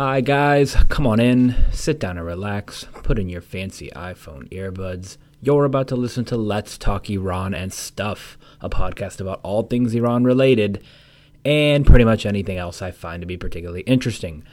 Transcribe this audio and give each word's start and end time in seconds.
Hi, 0.00 0.20
guys. 0.20 0.76
Come 0.88 1.08
on 1.08 1.18
in, 1.18 1.56
sit 1.72 1.98
down 1.98 2.18
and 2.18 2.24
relax, 2.24 2.84
put 3.02 3.18
in 3.18 3.28
your 3.28 3.40
fancy 3.40 3.90
iPhone 3.96 4.48
earbuds. 4.50 5.16
You're 5.42 5.64
about 5.64 5.88
to 5.88 5.96
listen 5.96 6.24
to 6.26 6.36
Let's 6.36 6.78
Talk 6.78 7.10
Iran 7.10 7.52
and 7.52 7.72
Stuff, 7.72 8.38
a 8.60 8.70
podcast 8.70 9.20
about 9.20 9.40
all 9.42 9.64
things 9.64 9.96
Iran 9.96 10.22
related 10.22 10.84
and 11.44 11.84
pretty 11.84 12.04
much 12.04 12.24
anything 12.24 12.58
else 12.58 12.80
I 12.80 12.92
find 12.92 13.22
to 13.22 13.26
be 13.26 13.36
particularly 13.36 13.80
interesting. 13.80 14.44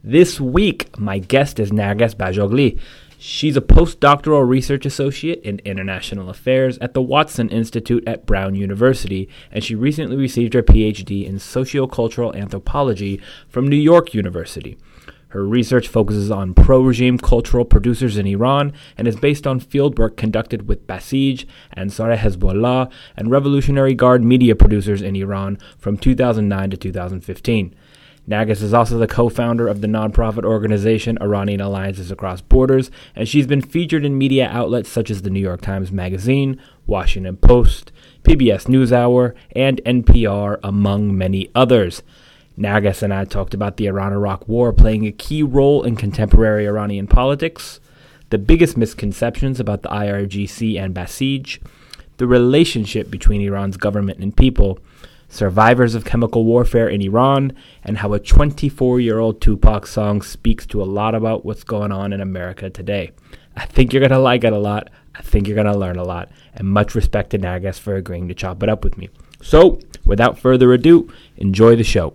This 0.04 0.40
week, 0.40 0.98
my 0.98 1.18
guest 1.18 1.58
is 1.58 1.70
Narges 1.70 2.14
Bajoghli. 2.14 2.78
She's 3.16 3.56
a 3.56 3.60
postdoctoral 3.60 4.46
research 4.46 4.84
associate 4.84 5.40
in 5.42 5.60
international 5.64 6.28
affairs 6.28 6.76
at 6.78 6.92
the 6.92 7.00
Watson 7.00 7.48
Institute 7.48 8.02
at 8.06 8.26
Brown 8.26 8.56
University, 8.56 9.28
and 9.52 9.62
she 9.62 9.76
recently 9.76 10.16
received 10.16 10.54
her 10.54 10.62
PhD 10.62 11.24
in 11.24 11.36
sociocultural 11.36 12.34
anthropology 12.34 13.20
from 13.48 13.68
New 13.68 13.76
York 13.76 14.12
University. 14.12 14.76
Her 15.32 15.46
research 15.46 15.88
focuses 15.88 16.30
on 16.30 16.52
pro 16.52 16.82
regime 16.82 17.16
cultural 17.16 17.64
producers 17.64 18.18
in 18.18 18.26
Iran 18.26 18.74
and 18.98 19.08
is 19.08 19.16
based 19.16 19.46
on 19.46 19.62
fieldwork 19.62 20.18
conducted 20.18 20.68
with 20.68 20.86
Basij, 20.86 21.46
Ansar 21.72 22.14
Hezbollah, 22.18 22.92
and 23.16 23.30
Revolutionary 23.30 23.94
Guard 23.94 24.22
media 24.22 24.54
producers 24.54 25.00
in 25.00 25.16
Iran 25.16 25.56
from 25.78 25.96
2009 25.96 26.68
to 26.72 26.76
2015. 26.76 27.74
Narges 28.28 28.60
is 28.60 28.74
also 28.74 28.98
the 28.98 29.06
co 29.06 29.30
founder 29.30 29.68
of 29.68 29.80
the 29.80 29.86
nonprofit 29.86 30.44
organization 30.44 31.16
Iranian 31.22 31.62
Alliances 31.62 32.10
Across 32.10 32.42
Borders, 32.42 32.90
and 33.16 33.26
she's 33.26 33.46
been 33.46 33.62
featured 33.62 34.04
in 34.04 34.18
media 34.18 34.50
outlets 34.50 34.90
such 34.90 35.10
as 35.10 35.22
the 35.22 35.30
New 35.30 35.40
York 35.40 35.62
Times 35.62 35.90
Magazine, 35.90 36.60
Washington 36.86 37.38
Post, 37.38 37.90
PBS 38.22 38.66
NewsHour, 38.66 39.34
and 39.56 39.80
NPR, 39.86 40.60
among 40.62 41.16
many 41.16 41.48
others. 41.54 42.02
Narges 42.58 43.02
and 43.02 43.14
I 43.14 43.24
talked 43.24 43.54
about 43.54 43.76
the 43.76 43.86
Iran 43.86 44.12
Iraq 44.12 44.46
War 44.46 44.72
playing 44.72 45.06
a 45.06 45.12
key 45.12 45.42
role 45.42 45.82
in 45.82 45.96
contemporary 45.96 46.66
Iranian 46.66 47.06
politics, 47.06 47.80
the 48.30 48.38
biggest 48.38 48.76
misconceptions 48.76 49.58
about 49.58 49.82
the 49.82 49.88
IRGC 49.88 50.78
and 50.78 50.94
Basij, 50.94 51.58
the 52.18 52.26
relationship 52.26 53.10
between 53.10 53.40
Iran's 53.40 53.76
government 53.76 54.18
and 54.18 54.36
people, 54.36 54.78
survivors 55.28 55.94
of 55.94 56.04
chemical 56.04 56.44
warfare 56.44 56.88
in 56.88 57.00
Iran, 57.00 57.52
and 57.82 57.98
how 57.98 58.12
a 58.12 58.20
24 58.20 59.00
year 59.00 59.18
old 59.18 59.40
Tupac 59.40 59.86
song 59.86 60.20
speaks 60.20 60.66
to 60.66 60.82
a 60.82 60.84
lot 60.84 61.14
about 61.14 61.44
what's 61.44 61.64
going 61.64 61.90
on 61.90 62.12
in 62.12 62.20
America 62.20 62.68
today. 62.68 63.12
I 63.56 63.64
think 63.64 63.92
you're 63.92 64.00
going 64.00 64.10
to 64.10 64.18
like 64.18 64.44
it 64.44 64.52
a 64.52 64.58
lot. 64.58 64.90
I 65.14 65.22
think 65.22 65.46
you're 65.46 65.54
going 65.54 65.72
to 65.72 65.78
learn 65.78 65.96
a 65.96 66.04
lot. 66.04 66.30
And 66.54 66.68
much 66.68 66.94
respect 66.94 67.30
to 67.30 67.38
Narges 67.38 67.78
for 67.78 67.96
agreeing 67.96 68.28
to 68.28 68.34
chop 68.34 68.62
it 68.62 68.68
up 68.68 68.84
with 68.84 68.98
me. 68.98 69.08
So, 69.42 69.80
without 70.04 70.38
further 70.38 70.72
ado, 70.72 71.12
enjoy 71.36 71.76
the 71.76 71.84
show. 71.84 72.14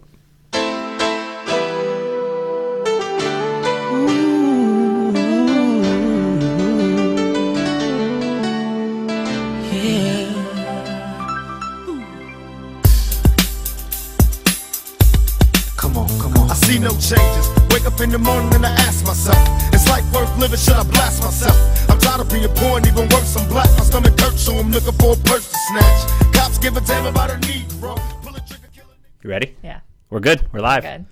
In 18.07 18.11
the 18.13 18.19
morning 18.19 18.53
and 18.55 18.65
I 18.65 18.71
ask 18.87 19.05
myself, 19.05 19.37
is 19.73 19.85
life 19.89 20.05
worth 20.13 20.31
living? 20.37 20.57
Should 20.57 20.75
I 20.75 20.83
blast 20.83 21.21
myself? 21.21 21.57
I'm 21.89 21.99
tired 21.99 22.21
of 22.21 22.29
being 22.29 22.47
poor 22.55 22.77
and 22.77 22.87
even 22.87 23.09
worse, 23.09 23.35
I'm 23.35 23.47
black. 23.49 23.69
My 23.71 23.83
stomach 23.83 24.17
hurts, 24.19 24.41
so 24.41 24.55
I'm 24.55 24.71
looking 24.71 24.93
for 24.93 25.13
a 25.13 25.17
purse 25.17 25.51
to 25.51 25.57
snatch. 25.57 26.33
Cops 26.33 26.57
give 26.57 26.77
a 26.77 26.81
damn 26.81 27.05
about 27.05 27.31
a 27.31 27.33
Negro. 27.33 27.99
Pull 28.23 28.35
a 28.35 28.39
trigger, 28.39 28.69
kill 28.73 28.85
a 28.85 29.23
You 29.23 29.29
ready? 29.29 29.55
Yeah. 29.61 29.81
We're 30.09 30.21
good. 30.21 30.47
We're 30.53 30.61
live. 30.61 30.83
Good. 30.83 31.05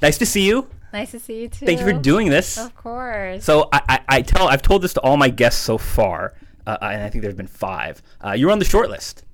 Nice 0.00 0.18
to 0.18 0.26
see 0.26 0.46
you. 0.46 0.68
Nice 0.92 1.10
to 1.10 1.18
see 1.18 1.42
you 1.42 1.48
too. 1.48 1.66
Thank 1.66 1.80
you 1.80 1.84
for 1.84 1.92
doing 1.92 2.28
this. 2.28 2.58
Of 2.58 2.76
course. 2.76 3.44
So 3.44 3.68
I, 3.72 3.80
I, 3.88 4.00
I 4.08 4.22
tell 4.22 4.46
I've 4.46 4.62
told 4.62 4.82
this 4.82 4.94
to 4.94 5.00
all 5.00 5.16
my 5.16 5.28
guests 5.28 5.60
so 5.60 5.78
far, 5.78 6.34
uh, 6.64 6.78
and 6.80 7.02
I 7.02 7.10
think 7.10 7.22
there's 7.22 7.34
been 7.34 7.48
five. 7.48 8.00
Uh, 8.24 8.32
you're 8.32 8.52
on 8.52 8.60
the 8.60 8.64
short 8.64 8.88
list. 8.88 9.24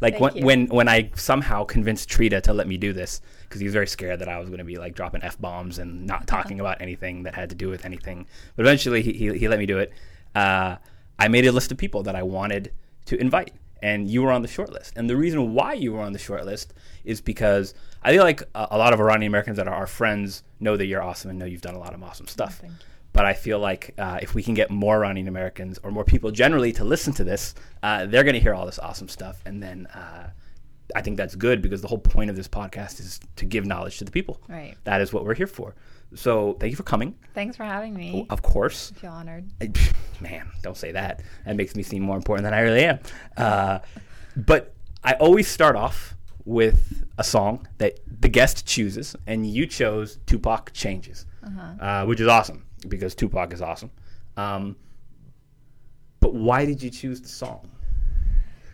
Like 0.00 0.18
Thank 0.18 0.22
when, 0.22 0.36
you. 0.36 0.44
when 0.44 0.66
when 0.66 0.88
I 0.88 1.10
somehow 1.14 1.64
convinced 1.64 2.08
Trita 2.08 2.42
to 2.42 2.52
let 2.52 2.66
me 2.66 2.76
do 2.76 2.92
this 2.92 3.20
because 3.48 3.60
he 3.60 3.64
was 3.64 3.72
very 3.72 3.86
scared 3.86 4.20
that 4.20 4.28
I 4.28 4.38
was 4.38 4.48
going 4.48 4.58
to 4.58 4.64
be 4.64 4.76
like 4.76 4.94
dropping 4.94 5.22
f 5.22 5.40
bombs 5.40 5.78
and 5.78 6.06
not 6.06 6.26
talking 6.26 6.60
about 6.60 6.80
anything 6.80 7.22
that 7.22 7.34
had 7.34 7.48
to 7.50 7.54
do 7.54 7.68
with 7.68 7.84
anything. 7.84 8.26
But 8.56 8.66
eventually 8.66 9.02
he 9.02 9.12
he, 9.12 9.38
he 9.38 9.48
let 9.48 9.58
me 9.58 9.66
do 9.66 9.78
it. 9.78 9.92
Uh, 10.34 10.76
I 11.18 11.28
made 11.28 11.46
a 11.46 11.52
list 11.52 11.72
of 11.72 11.78
people 11.78 12.02
that 12.04 12.14
I 12.14 12.22
wanted 12.22 12.72
to 13.06 13.20
invite, 13.20 13.52
and 13.82 14.08
you 14.08 14.22
were 14.22 14.30
on 14.30 14.42
the 14.42 14.48
short 14.48 14.70
list. 14.70 14.92
And 14.96 15.08
the 15.08 15.16
reason 15.16 15.54
why 15.54 15.72
you 15.72 15.92
were 15.92 16.00
on 16.00 16.12
the 16.12 16.18
short 16.18 16.44
list 16.44 16.74
is 17.04 17.20
because 17.20 17.74
I 18.02 18.12
feel 18.12 18.22
like 18.22 18.42
a, 18.54 18.68
a 18.72 18.78
lot 18.78 18.92
of 18.92 19.00
Iranian 19.00 19.30
Americans 19.30 19.56
that 19.56 19.66
are 19.66 19.74
our 19.74 19.86
friends 19.86 20.42
know 20.60 20.76
that 20.76 20.86
you're 20.86 21.02
awesome 21.02 21.30
and 21.30 21.38
know 21.38 21.46
you've 21.46 21.62
done 21.62 21.74
a 21.74 21.80
lot 21.80 21.94
of 21.94 22.02
awesome 22.02 22.28
stuff. 22.28 22.60
But 23.14 23.24
I 23.24 23.32
feel 23.32 23.58
like 23.58 23.94
uh, 23.98 24.18
if 24.22 24.34
we 24.34 24.42
can 24.42 24.54
get 24.54 24.70
more 24.70 24.96
Iranian 24.96 25.26
Americans 25.26 25.80
or 25.82 25.90
more 25.90 26.04
people 26.04 26.30
generally 26.30 26.72
to 26.74 26.84
listen 26.84 27.12
to 27.14 27.24
this, 27.24 27.54
uh, 27.82 28.06
they're 28.06 28.22
going 28.22 28.34
to 28.34 28.40
hear 28.40 28.54
all 28.54 28.66
this 28.66 28.78
awesome 28.78 29.08
stuff, 29.08 29.42
and 29.46 29.62
then 29.62 29.86
uh, 29.86 30.30
I 30.96 31.02
think 31.02 31.16
that's 31.16 31.34
good 31.34 31.60
because 31.62 31.82
the 31.82 31.88
whole 31.88 31.98
point 31.98 32.30
of 32.30 32.36
this 32.36 32.48
podcast 32.48 32.98
is 33.00 33.20
to 33.36 33.44
give 33.44 33.66
knowledge 33.66 33.98
to 33.98 34.04
the 34.04 34.10
people. 34.10 34.40
Right. 34.48 34.74
That 34.84 35.00
is 35.00 35.12
what 35.12 35.24
we're 35.24 35.34
here 35.34 35.46
for. 35.46 35.74
So 36.14 36.56
thank 36.60 36.70
you 36.70 36.76
for 36.76 36.82
coming. 36.84 37.14
Thanks 37.34 37.56
for 37.56 37.64
having 37.64 37.94
me. 37.94 38.26
Of 38.30 38.40
course. 38.42 38.92
I 38.96 39.00
feel 39.00 39.10
honored. 39.10 39.50
I- 39.60 39.70
man, 40.20 40.48
don't 40.62 40.76
say 40.76 40.92
that. 40.92 41.22
That 41.44 41.56
makes 41.56 41.76
me 41.76 41.82
seem 41.82 42.02
more 42.02 42.16
important 42.16 42.44
than 42.44 42.54
I 42.54 42.60
really 42.60 42.84
am. 42.84 42.98
Uh, 43.36 43.80
but 44.36 44.74
I 45.04 45.12
always 45.14 45.46
start 45.48 45.76
off 45.76 46.14
with 46.44 47.04
a 47.18 47.24
song 47.24 47.68
that 47.76 47.98
the 48.20 48.28
guest 48.28 48.64
chooses, 48.66 49.14
and 49.26 49.46
you 49.46 49.66
chose 49.66 50.18
Tupac 50.26 50.72
Changes, 50.72 51.26
uh 51.80 52.04
which 52.06 52.20
is 52.20 52.26
awesome 52.28 52.64
because 52.88 53.14
Tupac 53.14 53.52
is 53.52 53.60
awesome. 53.60 53.90
Um, 54.38 54.76
but 56.20 56.34
why 56.34 56.64
did 56.64 56.82
you 56.82 56.88
choose 56.90 57.20
the 57.20 57.28
song? 57.28 57.68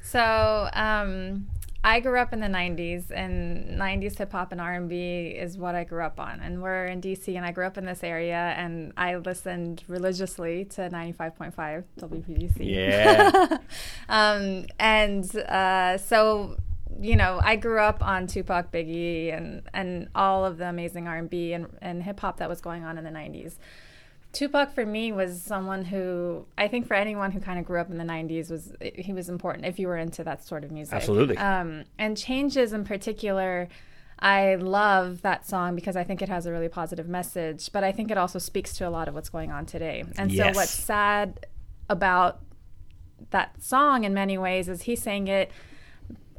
So, 0.02 0.68
um, 0.74 1.46
I 1.84 2.00
grew 2.00 2.18
up 2.18 2.32
in 2.32 2.40
the 2.40 2.46
90s 2.46 3.10
and 3.10 3.78
90s 3.78 4.16
hip 4.16 4.32
hop 4.32 4.52
and 4.52 4.60
R&B 4.60 5.36
is 5.38 5.58
what 5.58 5.74
I 5.74 5.84
grew 5.84 6.02
up 6.02 6.18
on. 6.18 6.40
And 6.40 6.62
we're 6.62 6.86
in 6.86 7.02
DC 7.02 7.36
and 7.36 7.44
I 7.44 7.52
grew 7.52 7.66
up 7.66 7.76
in 7.76 7.84
this 7.84 8.02
area 8.02 8.54
and 8.56 8.94
I 8.96 9.16
listened 9.16 9.84
religiously 9.86 10.64
to 10.64 10.88
95.5 10.88 11.84
WPGC. 12.00 12.54
Yeah. 12.58 13.58
um, 14.08 14.64
and 14.78 15.36
uh, 15.36 15.98
so 15.98 16.56
you 17.00 17.16
know 17.16 17.40
i 17.42 17.56
grew 17.56 17.80
up 17.80 18.06
on 18.06 18.24
tupac 18.24 18.70
biggie 18.70 19.36
and, 19.36 19.62
and 19.74 20.08
all 20.14 20.44
of 20.44 20.58
the 20.58 20.68
amazing 20.68 21.08
r&b 21.08 21.52
and, 21.52 21.66
and 21.82 22.04
hip-hop 22.04 22.36
that 22.36 22.48
was 22.48 22.60
going 22.60 22.84
on 22.84 22.96
in 22.96 23.02
the 23.02 23.10
90s 23.10 23.56
tupac 24.34 24.72
for 24.74 24.84
me 24.84 25.12
was 25.12 25.42
someone 25.42 25.84
who 25.84 26.44
i 26.58 26.68
think 26.68 26.86
for 26.86 26.94
anyone 26.94 27.30
who 27.30 27.40
kind 27.40 27.58
of 27.58 27.64
grew 27.64 27.80
up 27.80 27.90
in 27.90 27.96
the 27.98 28.04
90s 28.04 28.50
was 28.50 28.72
he 28.94 29.12
was 29.12 29.28
important 29.28 29.64
if 29.64 29.78
you 29.78 29.86
were 29.88 29.96
into 29.96 30.22
that 30.24 30.44
sort 30.44 30.64
of 30.64 30.70
music 30.70 30.94
Absolutely. 30.94 31.36
um, 31.38 31.84
and 31.98 32.16
changes 32.16 32.72
in 32.72 32.84
particular 32.84 33.68
I 34.18 34.54
love 34.54 35.22
that 35.22 35.46
song 35.46 35.74
because 35.74 35.96
I 35.96 36.04
think 36.04 36.22
it 36.22 36.28
has 36.28 36.46
a 36.46 36.52
really 36.52 36.68
positive 36.68 37.08
message, 37.08 37.70
but 37.72 37.82
I 37.84 37.90
think 37.92 38.10
it 38.12 38.16
also 38.16 38.38
speaks 38.38 38.74
to 38.78 38.88
a 38.88 38.88
lot 38.88 39.08
of 39.08 39.12
what's 39.14 39.28
going 39.28 39.50
on 39.50 39.66
today. 39.66 40.04
And 40.16 40.30
Yes. 40.32 40.54
so, 40.54 40.60
what's 40.60 40.70
sad 40.70 41.46
about 41.90 42.40
that 43.30 43.60
song 43.62 44.04
in 44.04 44.14
many 44.14 44.38
ways 44.38 44.68
is 44.68 44.82
he 44.82 44.94
sang 44.96 45.26
it 45.28 45.50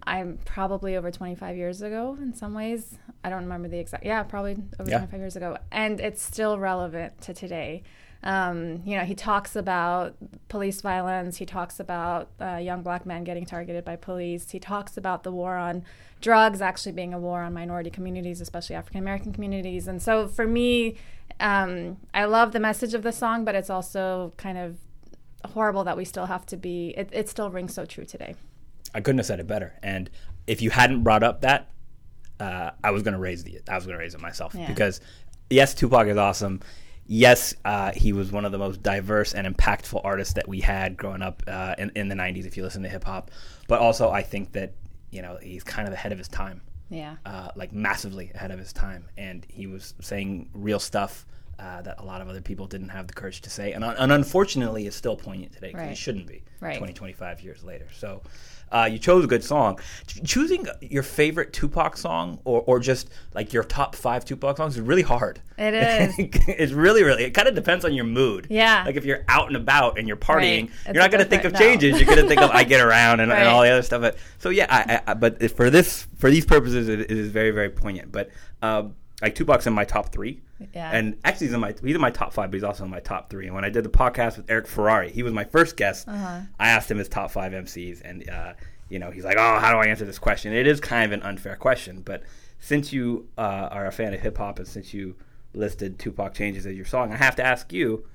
I'm 0.08 0.38
probably 0.46 0.96
over 0.96 1.10
25 1.12 1.58
years 1.58 1.82
ago 1.82 2.18
in 2.22 2.34
some 2.34 2.54
ways. 2.54 2.98
I 3.24 3.30
don't 3.30 3.44
remember 3.44 3.68
the 3.68 3.80
exact, 3.80 4.06
yeah, 4.06 4.22
probably 4.24 4.58
over 4.80 4.90
Yeah. 4.90 4.98
25 5.00 5.20
years 5.20 5.36
ago. 5.36 5.58
And 5.72 6.00
it's 6.00 6.22
still 6.22 6.60
relevant 6.60 7.20
to 7.22 7.34
today. 7.34 7.84
Um, 8.24 8.82
you 8.86 8.98
know, 8.98 9.04
he 9.04 9.14
talks 9.16 9.56
about 9.56 10.16
police 10.48 10.82
violence. 10.82 11.38
He 11.38 11.46
talks 11.46 11.80
about 11.80 12.30
uh, 12.42 12.56
young 12.58 12.82
black 12.82 13.06
men 13.06 13.24
getting 13.24 13.46
targeted 13.46 13.84
by 13.86 13.96
police. 13.96 14.52
He 14.52 14.60
talks 14.60 14.98
about 14.98 15.24
the 15.24 15.32
war 15.32 15.56
on 15.58 15.84
drugs 16.22 16.62
actually 16.62 16.94
being 16.94 17.14
a 17.14 17.20
war 17.20 17.42
on 17.42 17.54
minority 17.54 17.90
communities, 17.92 18.42
especially 18.42 18.76
African 18.76 19.00
American 19.00 19.32
communities. 19.34 19.88
And 19.88 20.02
so 20.02 20.28
for 20.28 20.48
me, 20.48 20.96
um, 21.40 21.98
I 22.14 22.26
love 22.26 22.52
the 22.52 22.60
message 22.60 22.94
of 22.94 23.04
the 23.04 23.12
song, 23.12 23.46
but 23.46 23.54
it's 23.54 23.70
also 23.70 24.34
kind 24.38 24.58
of 24.58 24.78
horrible 25.52 25.84
that 25.84 25.98
we 25.98 26.06
still 26.06 26.26
have 26.26 26.46
to 26.48 26.58
be, 26.58 26.96
it, 26.98 27.10
it 27.12 27.30
still 27.30 27.52
rings 27.52 27.74
so 27.76 27.86
true 27.86 28.06
today. 28.06 28.34
I 28.96 29.02
couldn't 29.02 29.20
have 29.20 29.26
said 29.28 29.40
it 29.40 29.48
better. 29.48 29.74
And 29.84 30.10
if 30.48 30.62
you 30.62 30.70
hadn't 30.70 31.04
brought 31.04 31.22
up 31.22 31.42
that, 31.42 31.70
uh, 32.40 32.72
I 32.84 32.92
was 32.92 33.04
gonna 33.04 33.20
raise 33.20 33.44
the 33.44 33.60
I 33.70 33.76
was 33.76 33.86
gonna 33.86 33.98
raise 33.98 34.16
it 34.16 34.22
myself 34.22 34.56
Yeah. 34.56 34.68
because 34.68 35.02
yes, 35.50 35.74
Tupac 35.76 36.08
is 36.08 36.18
awesome. 36.18 36.62
Yes, 37.08 37.54
uh, 37.66 37.92
he 37.92 38.14
was 38.14 38.32
one 38.32 38.46
of 38.46 38.52
the 38.52 38.58
most 38.58 38.82
diverse 38.82 39.34
and 39.34 39.46
impactful 39.46 40.02
artists 40.04 40.34
that 40.34 40.48
we 40.48 40.60
had 40.62 40.98
growing 40.98 41.22
up 41.22 41.44
uh, 41.46 41.76
in, 41.78 41.92
in 41.96 42.08
the 42.08 42.16
'90s. 42.16 42.46
If 42.48 42.58
you 42.58 42.64
listen 42.64 42.82
to 42.84 42.90
hip 42.90 43.04
hop, 43.04 43.30
but 43.68 43.80
also 43.80 44.10
I 44.10 44.24
think 44.24 44.54
that 44.54 44.74
you 45.12 45.22
know 45.22 45.38
he's 45.42 45.64
kind 45.64 45.88
of 45.88 45.94
ahead 45.94 46.12
of 46.12 46.18
his 46.18 46.28
time. 46.28 46.62
Yeah. 46.90 47.16
uh, 47.26 47.50
like 47.56 47.74
massively 47.74 48.32
ahead 48.36 48.52
of 48.52 48.60
his 48.60 48.72
time, 48.72 49.06
and 49.18 49.44
he 49.50 49.66
was 49.66 49.96
saying 50.02 50.50
real 50.54 50.80
stuff 50.80 51.26
uh, 51.58 51.82
that 51.82 52.00
a 52.00 52.04
lot 52.06 52.22
of 52.22 52.30
other 52.30 52.42
people 52.42 52.68
didn't 52.68 52.90
have 52.90 53.08
the 53.08 53.14
courage 53.14 53.42
to 53.42 53.50
say, 53.50 53.72
and, 53.74 53.84
un- 53.84 53.96
and 53.98 54.12
unfortunately, 54.12 54.86
is 54.86 54.94
still 54.96 55.16
poignant 55.16 55.52
today 55.54 55.70
because 55.70 55.82
it 55.82 55.88
Right. 55.88 55.98
shouldn't 55.98 56.28
be 56.28 56.44
Right. 56.60 56.78
20, 56.78 56.94
25 56.94 57.42
years 57.42 57.64
later. 57.64 57.88
So, 57.92 58.22
uh, 58.76 58.86
you 58.86 59.00
chose 59.00 59.24
a 59.24 59.28
good 59.28 59.44
song. 59.44 59.80
Choosing 60.26 60.68
your 60.82 61.04
favorite 61.04 61.54
Tupac 61.54 61.96
song, 61.96 62.40
or, 62.44 62.62
or 62.68 62.80
just 62.80 63.10
like 63.34 63.54
your 63.54 63.64
top 63.64 63.96
five 63.96 64.26
Tupac 64.26 64.58
songs, 64.58 64.76
is 64.76 64.82
really 64.82 65.02
hard. 65.02 65.40
It 65.58 65.74
is. 65.74 66.16
it's 66.48 66.74
really, 66.74 67.04
really. 67.04 67.24
It 67.24 67.32
kind 67.32 67.48
of 67.48 67.56
depends 67.56 67.86
on 67.86 67.94
your 67.94 68.04
mood. 68.06 68.48
Yeah. 68.50 68.84
Like 68.86 68.98
if 68.98 69.06
you're 69.06 69.24
out 69.30 69.48
and 69.48 69.56
about 69.56 69.98
and 69.98 70.08
you're 70.08 70.18
partying, 70.18 70.36
Right. 70.86 70.94
you're 70.94 71.02
not 71.04 71.12
going 71.12 71.24
to 71.24 71.30
think 71.30 71.46
of 71.46 71.54
no. 71.54 71.60
changes. 71.60 71.98
You're 72.00 72.06
going 72.08 72.22
to 72.22 72.28
think 72.28 72.42
of 72.42 72.50
I 72.52 72.66
get 72.66 72.82
around 72.86 73.22
and, 73.22 73.32
and 73.32 73.48
all 73.48 73.62
the 73.62 73.70
other 73.70 73.82
stuff. 73.82 74.02
But 74.02 74.18
so 74.40 74.50
yeah, 74.50 74.68
I, 74.70 75.02
I, 75.08 75.14
but 75.14 75.50
for 75.52 75.70
this 75.70 76.06
for 76.18 76.30
these 76.30 76.46
purposes, 76.46 76.90
it, 76.90 77.00
it 77.00 77.12
is 77.12 77.30
very 77.32 77.52
very 77.52 77.70
poignant. 77.70 78.12
But 78.12 78.30
um, 78.62 78.96
like 79.22 79.36
Tupac's 79.36 79.68
in 79.68 79.74
my 79.74 79.86
top 79.86 80.12
three. 80.12 80.42
Yeah. 80.74 80.92
And 80.92 81.18
actually, 81.26 81.48
he's 81.48 81.54
in 81.54 81.60
my 81.60 81.76
he's 81.84 81.96
in 81.96 82.02
my 82.02 82.12
top 82.12 82.34
five, 82.34 82.50
but 82.50 82.56
he's 82.56 82.64
also 82.64 82.86
in 82.86 82.90
my 82.90 83.02
top 83.02 83.30
three. 83.30 83.46
And 83.46 83.56
when 83.56 83.66
I 83.66 83.70
did 83.70 83.84
the 83.84 83.90
podcast 83.90 84.38
with 84.38 84.50
Eric 84.50 84.68
Ferrari, 84.68 85.12
he 85.12 85.22
was 85.22 85.34
my 85.34 85.44
first 85.44 85.76
guest. 85.76 86.08
Uh-huh. 86.08 86.42
I 86.60 86.70
asked 86.70 86.90
him 86.90 86.98
his 86.98 87.10
top 87.10 87.32
five 87.32 87.52
MCs, 87.52 88.02
and 88.04 88.30
uh, 88.30 88.54
you 88.90 89.00
know, 89.00 89.12
he's 89.12 89.26
like, 89.26 89.38
"Oh, 89.38 89.60
how 89.60 89.72
do 89.72 89.78
I 89.78 89.88
answer 89.88 90.06
this 90.06 90.20
question?" 90.20 90.54
It 90.54 90.66
is 90.66 90.80
kind 90.80 91.06
of 91.06 91.12
an 91.12 91.26
unfair 91.26 91.58
question, 91.58 92.02
but 92.02 92.24
since 92.60 92.94
you 92.94 93.28
uh, 93.38 93.70
are 93.72 93.86
a 93.86 93.92
fan 93.92 94.14
of 94.14 94.22
hip 94.22 94.38
hop 94.38 94.60
and 94.60 94.68
since 94.68 94.94
you 94.94 95.16
listed 95.54 96.00
Tupac 96.00 96.34
Changes 96.34 96.66
as 96.66 96.76
your 96.76 96.86
song, 96.86 97.12
I 97.12 97.18
have 97.18 97.36
to 97.36 97.44
ask 97.44 97.72
you, 97.72 98.08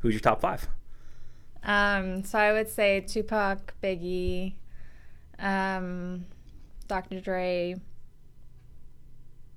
who's 0.00 0.14
your 0.14 0.20
top 0.20 0.40
five? 0.40 0.68
Um, 1.62 2.22
so 2.24 2.38
I 2.38 2.52
would 2.52 2.68
say 2.68 3.00
Tupac, 3.00 3.72
Biggie, 3.82 4.54
um, 5.38 6.26
Dr. 6.86 7.20
Dre, 7.20 7.76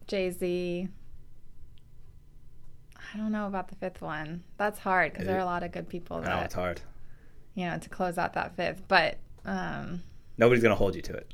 Jay 0.08 0.32
Z. 0.32 0.88
I 3.14 3.18
don't 3.18 3.32
know 3.32 3.48
about 3.48 3.70
the 3.70 3.76
fifth 3.76 4.02
one. 4.02 4.44
That's 4.58 4.80
hard 4.80 5.12
because 5.14 5.26
there 5.28 5.38
are 5.38 5.42
a 5.42 5.46
lot 5.46 5.64
of 5.64 5.72
good 5.72 5.88
people 5.90 6.22
that 6.22 6.46
it's 6.46 6.54
hard. 6.54 6.82
you 7.56 7.66
know 7.66 7.78
to 7.78 7.90
close 7.90 8.18
out 8.18 8.34
that 8.34 8.56
fifth. 8.56 8.84
But 8.88 9.18
um, 9.46 10.04
Nobody's 10.38 10.62
gonna 10.64 10.76
hold 10.76 10.96
you 10.96 11.02
to 11.04 11.14
it. 11.14 11.34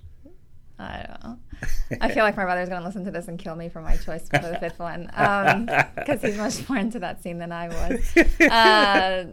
I 0.80 1.06
don't 1.08 1.24
know. 1.24 1.38
I 2.02 2.12
feel 2.12 2.24
like 2.24 2.36
my 2.36 2.44
brother's 2.44 2.70
gonna 2.70 2.86
listen 2.86 3.06
to 3.06 3.12
this 3.12 3.28
and 3.28 3.38
kill 3.40 3.56
me 3.56 3.70
for 3.70 3.82
my 3.82 3.96
choice 3.98 4.28
for 4.28 4.40
the 4.40 4.58
fifth 4.60 4.80
one 4.80 5.06
because 5.96 6.22
he's 6.22 6.38
much 6.38 6.68
more 6.68 6.78
into 6.78 7.00
that 7.00 7.22
scene 7.24 7.38
than 7.38 7.52
I 7.52 7.68
was. 7.70 8.14
Uh, 8.42 9.26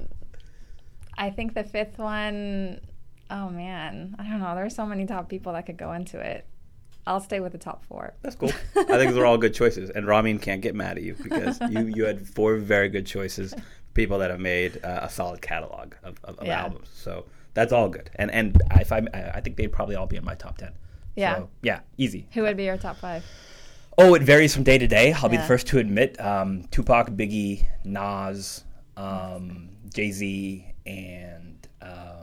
I 1.18 1.30
think 1.30 1.54
the 1.54 1.64
fifth 1.64 1.98
one, 1.98 2.80
oh 3.30 3.50
man, 3.50 4.16
I 4.18 4.22
don't 4.24 4.40
know. 4.40 4.54
There's 4.54 4.74
so 4.74 4.86
many 4.86 5.04
top 5.06 5.28
people 5.28 5.52
that 5.52 5.66
could 5.66 5.76
go 5.76 5.92
into 5.92 6.18
it. 6.18 6.46
I'll 7.06 7.20
stay 7.20 7.40
with 7.40 7.52
the 7.52 7.58
top 7.58 7.84
four. 7.86 8.14
That's 8.22 8.36
cool. 8.36 8.50
I 8.76 8.84
think 8.84 9.10
those 9.10 9.16
are 9.16 9.24
all 9.26 9.38
good 9.38 9.54
choices, 9.54 9.90
and 9.90 10.06
Ramin 10.06 10.38
can't 10.38 10.60
get 10.60 10.74
mad 10.74 10.96
at 10.98 11.02
you 11.02 11.14
because 11.22 11.58
you 11.70 11.80
you 11.86 12.04
had 12.04 12.26
four 12.26 12.56
very 12.56 12.88
good 12.88 13.06
choices. 13.06 13.54
People 13.94 14.18
that 14.18 14.30
have 14.30 14.38
made 14.40 14.84
uh, 14.84 15.00
a 15.02 15.10
solid 15.10 15.42
catalog 15.42 15.94
of, 16.04 16.18
of, 16.24 16.38
of 16.38 16.46
Yeah. 16.46 16.60
albums, 16.62 16.88
so 16.94 17.24
that's 17.54 17.72
all 17.72 17.88
good. 17.88 18.10
And 18.16 18.30
and 18.30 18.60
if 18.72 18.92
I 18.92 18.98
I 19.14 19.40
think 19.40 19.56
they'd 19.56 19.72
probably 19.72 19.96
all 19.96 20.06
be 20.06 20.16
in 20.16 20.24
my 20.24 20.34
top 20.34 20.58
ten. 20.58 20.72
Yeah. 21.16 21.36
So, 21.36 21.50
yeah, 21.62 21.80
easy. 21.98 22.28
Who 22.34 22.42
would 22.42 22.56
be 22.56 22.64
your 22.64 22.76
top 22.76 22.96
five? 22.96 23.24
Oh, 23.98 24.14
it 24.14 24.22
varies 24.22 24.54
from 24.54 24.62
day 24.62 24.78
to 24.78 24.86
day. 24.86 25.12
I'll 25.12 25.28
be 25.28 25.36
the 25.36 25.42
first 25.42 25.66
to 25.68 25.78
admit. 25.78 26.18
Um, 26.20 26.64
Tupac, 26.70 27.10
Biggie, 27.10 27.66
Nas, 27.84 28.64
um, 28.96 29.70
Jay 29.92 30.10
Z, 30.12 30.64
and 30.86 31.68
um, 31.82 32.19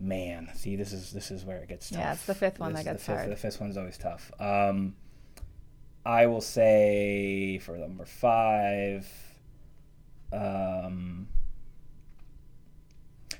man, 0.00 0.50
see, 0.54 0.76
this 0.76 0.92
is 0.92 1.12
this 1.12 1.30
is 1.30 1.44
where 1.44 1.58
it 1.58 1.68
gets 1.68 1.90
tough. 1.90 1.98
Yeah, 1.98 2.12
it's 2.12 2.26
the 2.26 2.34
fifth 2.34 2.58
one 2.58 2.72
This 2.72 2.84
that 2.84 2.90
gets 2.92 3.04
the 3.04 3.12
fifth, 3.12 3.18
hard. 3.18 3.30
The 3.30 3.36
fifth 3.36 3.60
one's 3.60 3.76
always 3.76 3.98
tough. 3.98 4.32
Um, 4.40 4.94
I 6.04 6.26
will 6.26 6.40
say 6.40 7.58
for 7.58 7.76
number 7.76 8.04
five. 8.04 9.08
Um, 10.32 11.28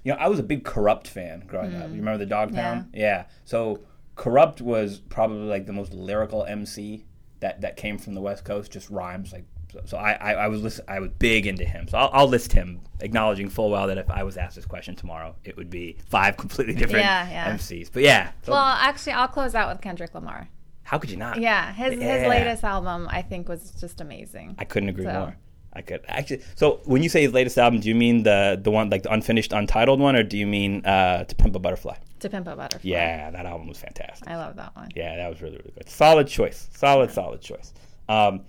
you 0.05 0.13
know, 0.13 0.19
I 0.19 0.29
was 0.29 0.39
a 0.39 0.43
big 0.43 0.65
Kurupt 0.65 1.07
fan 1.07 1.45
growing 1.47 1.75
up. 1.75 1.89
You 1.89 1.97
remember 1.97 2.19
the 2.19 2.27
dog 2.27 2.51
Dogtown? 2.51 2.91
Yeah. 2.93 3.25
So 3.45 3.85
Kurupt 4.17 4.61
was 4.61 5.01
probably 5.01 5.47
like 5.47 5.67
the 5.67 5.73
most 5.73 5.93
lyrical 5.93 6.45
MC 6.45 7.05
that 7.41 7.63
that 7.63 7.77
came 7.77 7.99
from 7.99 8.15
the 8.15 8.21
West 8.21 8.45
Coast. 8.45 8.71
Just 8.71 8.91
rhymes 8.91 9.33
like. 9.33 9.45
So, 9.75 9.81
so 9.85 9.97
I, 9.99 10.13
I, 10.13 10.33
I 10.33 10.49
was 10.49 10.63
listen, 10.63 10.85
I 10.89 11.01
was 11.01 11.11
big 11.19 11.47
into 11.47 11.65
him. 11.65 11.89
So 11.89 11.99
I'll, 11.99 12.11
I'll 12.13 12.29
list 12.29 12.53
him, 12.53 12.81
acknowledging 13.01 13.49
full 13.49 13.71
well 13.71 13.87
that 13.89 13.99
if 13.99 14.09
I 14.11 14.23
was 14.23 14.37
asked 14.37 14.57
this 14.57 14.65
question 14.67 14.95
tomorrow, 14.95 15.35
it 15.45 15.57
would 15.57 15.69
be 15.69 15.97
five 16.09 16.37
completely 16.43 16.75
different 16.75 17.05
Yeah, 17.05 17.29
yeah. 17.29 17.55
MCs. 17.55 17.91
But 17.93 18.03
yeah, 18.05 18.31
so 18.45 18.53
Well, 18.53 18.63
actually, 18.63 19.13
I'll 19.15 19.29
close 19.29 19.55
out 19.55 19.69
with 19.73 19.83
Kendrick 19.83 20.15
Lamar. 20.15 20.49
how 20.85 20.99
could 20.99 21.11
you 21.11 21.17
not? 21.17 21.41
Yeah, 21.41 21.73
his 21.73 21.95
Yeah. 22.01 22.19
his 22.19 22.29
latest 22.29 22.63
album 22.65 23.09
I 23.11 23.23
think 23.23 23.49
was 23.49 23.73
just 23.81 24.01
amazing. 24.01 24.55
I 24.59 24.65
couldn't 24.65 24.89
agree 24.91 25.05
So- 25.05 25.13
more. 25.13 25.37
I 25.77 25.83
could 25.83 26.03
actually. 26.07 26.41
So 26.55 26.83
when 26.85 27.03
you 27.03 27.09
say 27.09 27.23
his 27.23 27.33
latest 27.33 27.59
album, 27.59 27.81
do 27.81 27.89
you 27.89 27.97
mean 27.97 28.23
the 28.23 28.57
the 28.63 28.71
one 28.71 28.91
like 28.91 29.03
the 29.03 29.13
unfinished, 29.13 29.53
untitled 29.53 29.99
one, 29.99 30.15
or 30.15 30.23
do 30.23 30.39
you 30.39 30.47
mean 30.47 30.87
uh, 30.87 31.25
"To 31.25 31.35
Pimp 31.35 31.57
a 31.57 31.59
Butterfly"? 31.59 31.97
To 32.21 32.31
Pimp 32.31 32.47
a 32.47 32.55
Butterfly. 32.55 32.89
Yeah, 32.89 33.33
that 33.33 33.45
album 33.45 33.67
was 33.67 33.79
fantastic. 33.79 34.29
I 34.31 34.37
love 34.37 34.55
that 34.55 34.77
one. 34.77 34.91
Yeah, 34.95 35.17
that 35.17 35.29
was 35.29 35.43
really 35.43 35.57
really 35.57 35.73
good. 35.75 35.89
Solid 35.91 36.29
choice. 36.29 36.69
Solid 36.77 37.11
solid 37.11 37.41
choice. 37.41 37.75
Um, 38.09 38.43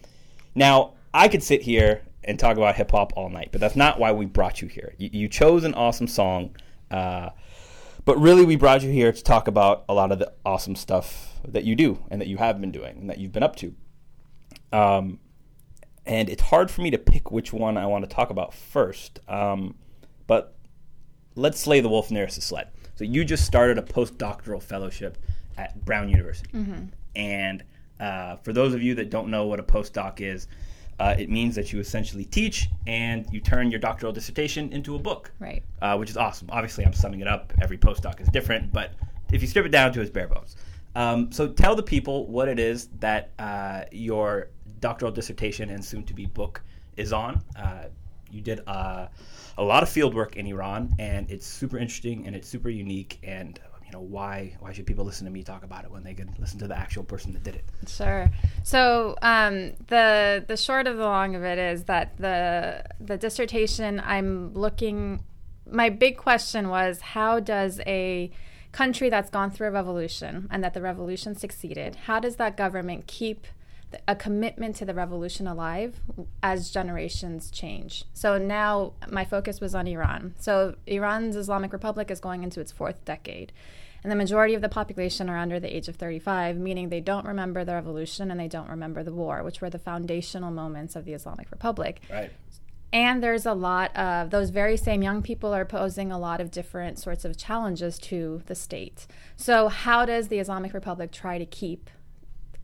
now 0.53 0.93
I 1.15 1.29
could 1.29 1.41
sit 1.41 1.61
here 1.61 2.01
and 2.25 2.37
talk 2.37 2.57
about 2.57 2.75
hip 2.75 2.91
hop 2.91 3.13
all 3.15 3.29
night, 3.29 3.49
but 3.53 3.61
that's 3.61 3.77
not 3.77 3.97
why 3.97 4.11
we 4.11 4.25
brought 4.25 4.61
you 4.61 4.67
here. 4.67 4.93
You, 4.97 5.09
you 5.13 5.27
chose 5.29 5.63
an 5.63 5.73
awesome 5.73 6.07
song, 6.07 6.57
uh, 6.91 7.29
but 8.03 8.19
really 8.19 8.43
we 8.43 8.57
brought 8.57 8.83
you 8.83 8.91
here 8.91 9.13
to 9.13 9.23
talk 9.23 9.47
about 9.47 9.85
a 9.87 9.93
lot 9.93 10.11
of 10.11 10.19
the 10.19 10.33
awesome 10.45 10.75
stuff 10.75 11.39
that 11.47 11.63
you 11.63 11.73
do 11.73 12.03
and 12.11 12.19
that 12.19 12.27
you 12.27 12.35
have 12.35 12.59
been 12.59 12.71
doing 12.71 12.97
and 12.97 13.09
that 13.09 13.17
you've 13.17 13.31
been 13.31 13.43
up 13.43 13.55
to. 13.55 13.73
Um, 14.73 15.19
and 16.05 16.27
it's 16.29 16.41
hard 16.41 16.69
for 16.69 16.81
me 16.81 16.91
to 16.91 16.97
pick 16.97 17.31
which 17.31 17.53
one 17.53 17.77
I 17.77 17.85
want 17.85 18.07
to 18.07 18.13
talk 18.13 18.29
about 18.29 18.53
first. 18.53 19.21
Um, 19.29 19.75
but 20.27 20.53
let's 21.35 21.61
slay 21.61 21.79
the 21.79 21.87
wolf 21.87 22.11
nearest 22.11 22.35
the 22.35 22.41
sled. 22.41 22.71
So 22.95 23.05
you 23.05 23.23
just 23.23 23.45
started 23.45 23.77
a 23.77 23.81
postdoctoral 23.81 24.61
fellowship 24.61 25.17
at 25.57 25.85
Brown 25.85 26.09
University, 26.09 26.49
and 27.15 27.63
uh, 28.01 28.35
for 28.37 28.51
those 28.51 28.73
of 28.73 28.83
you 28.83 28.95
that 28.95 29.09
don't 29.09 29.29
know 29.29 29.45
what 29.45 29.61
a 29.61 29.63
postdoc 29.63 30.19
is, 30.19 30.47
uh, 30.99 31.15
it 31.17 31.29
means 31.29 31.55
that 31.55 31.73
you 31.73 31.79
essentially 31.79 32.25
teach 32.25 32.69
and 32.87 33.25
you 33.31 33.39
turn 33.39 33.69
your 33.69 33.79
doctoral 33.79 34.11
dissertation 34.13 34.71
into 34.71 34.95
a 34.95 34.99
book, 34.99 35.31
Right. 35.39 35.63
uh, 35.81 35.97
which 35.97 36.09
is 36.09 36.17
awesome. 36.17 36.47
Obviously, 36.51 36.85
I'm 36.85 36.93
summing 36.93 37.19
it 37.21 37.27
up. 37.27 37.53
Every 37.61 37.77
postdoc 37.77 38.21
is 38.21 38.27
different, 38.29 38.71
but 38.71 38.91
if 39.31 39.41
you 39.41 39.47
strip 39.47 39.65
it 39.65 39.69
down 39.69 39.91
to 39.93 40.01
its 40.01 40.09
bare 40.11 40.27
bones. 40.27 40.55
Um, 40.95 41.31
so 41.31 41.49
tell 41.49 41.75
the 41.75 41.83
people 41.83 42.25
what 42.27 42.47
it 42.47 42.59
is 42.59 42.87
that 42.99 43.31
uh, 43.39 43.83
your 43.91 44.49
doctoral 44.79 45.11
dissertation 45.11 45.69
and 45.69 45.83
soon 45.83 46.03
to 46.05 46.13
be 46.13 46.25
book 46.25 46.61
is 46.95 47.11
on. 47.11 47.41
Uh, 47.57 47.85
you 48.31 48.41
did 48.41 48.61
uh, 48.67 49.07
a 49.57 49.63
lot 49.63 49.83
of 49.83 49.89
field 49.89 50.13
work 50.13 50.35
in 50.37 50.45
Iran, 50.47 50.93
and 50.99 51.29
it's 51.29 51.45
super 51.45 51.77
interesting 51.77 52.25
and 52.27 52.35
it's 52.35 52.47
super 52.47 52.69
unique. 52.69 53.19
And 53.23 53.59
know 53.95 54.01
why 54.01 54.55
why 54.59 54.73
should 54.73 54.85
people 54.85 55.05
listen 55.05 55.25
to 55.25 55.31
me 55.31 55.43
talk 55.43 55.63
about 55.63 55.85
it 55.85 55.91
when 55.91 56.03
they 56.03 56.13
can 56.13 56.33
listen 56.37 56.59
to 56.59 56.67
the 56.67 56.77
actual 56.77 57.03
person 57.03 57.33
that 57.33 57.43
did 57.43 57.55
it? 57.55 57.65
Sure. 57.87 58.29
So 58.63 59.15
um, 59.21 59.73
the 59.87 60.43
the 60.47 60.57
short 60.57 60.87
of 60.87 60.97
the 60.97 61.05
long 61.05 61.35
of 61.35 61.43
it 61.43 61.57
is 61.57 61.85
that 61.85 62.17
the 62.17 62.83
the 62.99 63.17
dissertation 63.17 64.01
I'm 64.05 64.53
looking. 64.53 65.23
My 65.69 65.89
big 65.89 66.17
question 66.17 66.69
was 66.69 67.01
how 67.01 67.39
does 67.39 67.81
a 67.87 68.31
country 68.71 69.09
that's 69.09 69.29
gone 69.29 69.49
through 69.49 69.67
a 69.67 69.71
revolution 69.71 70.47
and 70.51 70.63
that 70.63 70.73
the 70.73 70.81
revolution 70.81 71.33
succeeded, 71.33 71.95
how 72.07 72.19
does 72.19 72.35
that 72.35 72.57
government 72.57 73.07
keep 73.07 73.47
a 74.07 74.15
commitment 74.15 74.75
to 74.75 74.85
the 74.85 74.93
revolution 74.93 75.47
alive 75.47 76.01
as 76.43 76.71
generations 76.71 77.49
change. 77.51 78.03
So 78.13 78.37
now 78.37 78.93
my 79.09 79.25
focus 79.25 79.61
was 79.61 79.73
on 79.73 79.87
Iran. 79.87 80.35
So 80.39 80.75
Iran's 80.85 81.35
Islamic 81.35 81.71
Republic 81.73 82.11
is 82.11 82.19
going 82.19 82.43
into 82.43 82.59
its 82.59 82.71
fourth 82.71 83.03
decade. 83.05 83.51
And 84.05 84.11
the 84.11 84.15
majority 84.15 84.53
of 84.53 84.61
the 84.61 84.69
population 84.69 85.31
are 85.31 85.37
under 85.37 85.59
the 85.59 85.75
age 85.75 85.87
of 85.87 85.95
35, 85.95 86.57
meaning 86.57 86.89
they 86.89 87.01
don't 87.01 87.25
remember 87.25 87.65
the 87.65 87.73
revolution 87.73 88.29
and 88.29 88.39
they 88.39 88.47
don't 88.47 88.69
remember 88.69 89.01
the 89.01 89.11
war, 89.11 89.41
which 89.41 89.61
were 89.61 89.69
the 89.71 89.79
foundational 89.79 90.51
moments 90.51 90.95
of 90.95 91.05
the 91.05 91.13
Islamic 91.13 91.49
Republic. 91.49 92.01
Right. 92.07 92.31
And 92.93 93.23
there's 93.23 93.47
a 93.47 93.55
lot 93.55 93.97
of 93.97 94.29
those 94.29 94.51
very 94.51 94.77
same 94.77 95.01
young 95.01 95.23
people 95.23 95.55
are 95.55 95.65
posing 95.65 96.11
a 96.11 96.19
lot 96.19 96.39
of 96.39 96.51
different 96.51 96.99
sorts 96.99 97.25
of 97.25 97.35
challenges 97.35 97.97
to 97.97 98.43
the 98.45 98.53
state. 98.53 99.07
So, 99.37 99.69
how 99.69 100.05
does 100.05 100.27
the 100.27 100.37
Islamic 100.37 100.75
Republic 100.75 101.11
try 101.11 101.39
to 101.39 101.45
keep 101.47 101.89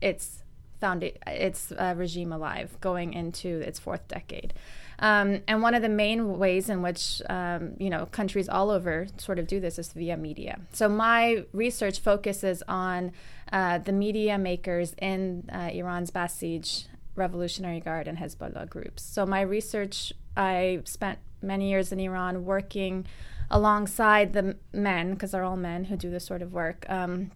its 0.00 0.44
found 0.78 1.02
its 1.26 1.72
uh, 1.72 1.94
regime 1.96 2.32
alive 2.32 2.78
going 2.80 3.14
into 3.14 3.48
its 3.62 3.80
fourth 3.80 4.06
decade? 4.06 4.54
Um, 5.02 5.42
and 5.48 5.60
one 5.62 5.74
of 5.74 5.82
the 5.82 5.88
main 5.88 6.38
ways 6.38 6.70
in 6.70 6.80
which 6.80 7.20
um, 7.28 7.74
you 7.78 7.90
know 7.90 8.06
countries 8.06 8.48
all 8.48 8.70
over 8.70 9.06
sort 9.18 9.38
of 9.38 9.46
do 9.46 9.58
this 9.60 9.78
is 9.78 9.92
via 9.92 10.16
media. 10.16 10.60
So 10.72 10.88
my 10.88 11.44
research 11.52 12.00
focuses 12.00 12.62
on 12.68 13.12
uh, 13.52 13.78
the 13.78 13.92
media 13.92 14.38
makers 14.38 14.94
in 14.98 15.50
uh, 15.52 15.70
Iran's 15.72 16.10
Basij 16.10 16.86
Revolutionary 17.16 17.80
Guard 17.80 18.08
and 18.08 18.16
Hezbollah 18.16 18.68
groups. 18.70 19.02
So 19.02 19.26
my 19.26 19.42
research 19.42 20.12
I 20.36 20.80
spent 20.84 21.18
many 21.42 21.68
years 21.68 21.92
in 21.92 22.00
Iran 22.00 22.44
working 22.44 23.06
alongside 23.50 24.32
the 24.32 24.56
men, 24.72 25.12
because 25.12 25.32
they're 25.32 25.44
all 25.44 25.56
men 25.56 25.84
who 25.84 25.96
do 25.96 26.10
this 26.10 26.24
sort 26.24 26.40
of 26.40 26.52
work, 26.52 26.86
um, 26.88 27.30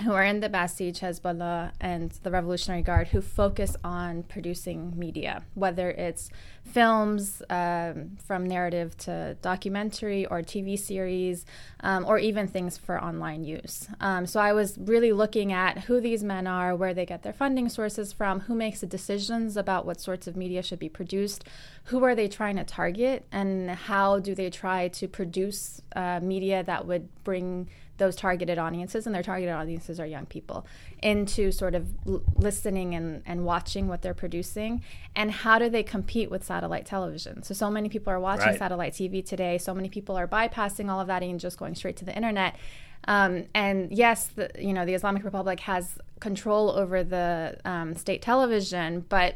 who 0.00 0.12
are 0.12 0.24
in 0.24 0.40
the 0.40 0.48
Basij, 0.48 0.98
Hezbollah, 0.98 1.72
and 1.80 2.10
the 2.22 2.30
Revolutionary 2.30 2.82
Guard, 2.82 3.08
who 3.08 3.20
focus 3.20 3.76
on 3.84 4.22
producing 4.24 4.98
media, 4.98 5.44
whether 5.54 5.90
it's 5.90 6.30
films 6.64 7.42
um, 7.50 8.16
from 8.24 8.46
narrative 8.46 8.96
to 8.96 9.36
documentary 9.42 10.26
or 10.26 10.40
TV 10.40 10.78
series, 10.78 11.44
um, 11.80 12.04
or 12.06 12.18
even 12.18 12.48
things 12.48 12.78
for 12.78 13.02
online 13.02 13.44
use. 13.44 13.88
Um, 14.00 14.26
so 14.26 14.40
I 14.40 14.52
was 14.52 14.78
really 14.78 15.12
looking 15.12 15.52
at 15.52 15.80
who 15.80 16.00
these 16.00 16.24
men 16.24 16.46
are, 16.46 16.74
where 16.74 16.94
they 16.94 17.06
get 17.06 17.22
their 17.22 17.32
funding 17.32 17.68
sources 17.68 18.12
from, 18.12 18.40
who 18.40 18.54
makes 18.54 18.80
the 18.80 18.86
decisions 18.86 19.56
about 19.56 19.86
what 19.86 20.00
sorts 20.00 20.26
of 20.26 20.36
media 20.36 20.62
should 20.62 20.78
be 20.78 20.88
produced, 20.88 21.44
who 21.84 22.02
are 22.04 22.14
they 22.14 22.28
trying 22.28 22.56
to 22.56 22.64
target, 22.64 23.26
and 23.30 23.70
how 23.70 24.18
do 24.18 24.34
they 24.34 24.50
try 24.50 24.88
to 24.88 25.06
produce 25.06 25.82
uh, 25.94 26.18
media 26.22 26.62
that 26.64 26.86
would 26.86 27.08
bring 27.24 27.68
those 27.98 28.16
targeted 28.16 28.58
audiences, 28.58 29.06
and 29.06 29.14
their 29.14 29.22
targeted 29.22 29.54
audiences 29.54 30.00
are 30.00 30.06
young 30.06 30.26
people, 30.26 30.66
into 31.02 31.52
sort 31.52 31.74
of 31.74 31.86
l- 32.06 32.22
listening 32.36 32.94
and, 32.94 33.22
and 33.26 33.44
watching 33.44 33.86
what 33.88 34.02
they're 34.02 34.14
producing, 34.14 34.82
and 35.14 35.30
how 35.30 35.58
do 35.58 35.68
they 35.68 35.82
compete 35.82 36.30
with 36.30 36.44
satellite 36.44 36.86
television? 36.86 37.42
So, 37.42 37.54
so 37.54 37.70
many 37.70 37.88
people 37.88 38.12
are 38.12 38.20
watching 38.20 38.46
Right. 38.48 38.58
satellite 38.58 38.92
TV 38.94 39.24
today. 39.24 39.58
So 39.58 39.74
many 39.74 39.88
people 39.88 40.16
are 40.16 40.26
bypassing 40.26 40.90
all 40.90 41.00
of 41.00 41.06
that 41.08 41.22
and 41.22 41.38
just 41.38 41.58
going 41.58 41.74
straight 41.74 41.96
to 41.98 42.04
the 42.04 42.14
internet. 42.16 42.56
Um, 43.08 43.44
and 43.54 43.92
yes, 43.92 44.28
the, 44.28 44.50
you 44.58 44.72
know 44.72 44.86
the 44.86 44.94
Islamic 44.94 45.24
Republic 45.24 45.60
has 45.60 45.98
control 46.20 46.70
over 46.70 47.02
the 47.02 47.58
um, 47.64 47.94
state 47.96 48.22
television, 48.22 49.04
but 49.08 49.34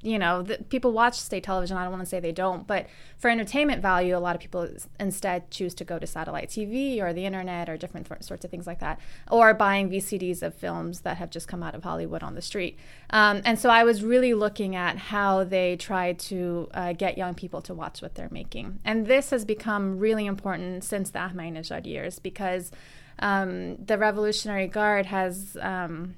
you 0.00 0.18
know, 0.18 0.42
the, 0.42 0.58
people 0.58 0.92
watch 0.92 1.18
state 1.18 1.42
television. 1.42 1.76
I 1.76 1.82
don't 1.82 1.92
want 1.92 2.02
to 2.02 2.08
say 2.08 2.20
they 2.20 2.32
don't, 2.32 2.66
but 2.66 2.86
for 3.16 3.28
entertainment 3.30 3.82
value, 3.82 4.16
a 4.16 4.18
lot 4.18 4.36
of 4.36 4.40
people 4.40 4.68
instead 5.00 5.50
choose 5.50 5.74
to 5.74 5.84
go 5.84 5.98
to 5.98 6.06
satellite 6.06 6.48
TV 6.48 7.00
or 7.00 7.12
the 7.12 7.26
internet 7.26 7.68
or 7.68 7.76
different 7.76 8.06
th- 8.06 8.22
sorts 8.22 8.44
of 8.44 8.50
things 8.50 8.66
like 8.66 8.78
that, 8.78 9.00
or 9.28 9.54
buying 9.54 9.90
VCDs 9.90 10.42
of 10.42 10.54
films 10.54 11.00
that 11.00 11.16
have 11.16 11.30
just 11.30 11.48
come 11.48 11.64
out 11.64 11.74
of 11.74 11.82
Hollywood 11.82 12.22
on 12.22 12.36
the 12.36 12.42
street. 12.42 12.78
Um, 13.10 13.42
and 13.44 13.58
so 13.58 13.70
I 13.70 13.82
was 13.82 14.04
really 14.04 14.34
looking 14.34 14.76
at 14.76 14.96
how 14.98 15.42
they 15.42 15.76
try 15.76 16.12
to 16.12 16.68
uh, 16.74 16.92
get 16.92 17.18
young 17.18 17.34
people 17.34 17.60
to 17.62 17.74
watch 17.74 18.00
what 18.00 18.14
they're 18.14 18.28
making. 18.30 18.78
And 18.84 19.06
this 19.06 19.30
has 19.30 19.44
become 19.44 19.98
really 19.98 20.26
important 20.26 20.84
since 20.84 21.10
the 21.10 21.18
Ahmadinejad 21.18 21.86
years 21.86 22.20
because 22.20 22.70
um, 23.18 23.76
the 23.84 23.98
Revolutionary 23.98 24.68
Guard 24.68 25.06
has. 25.06 25.56
Um, 25.60 26.14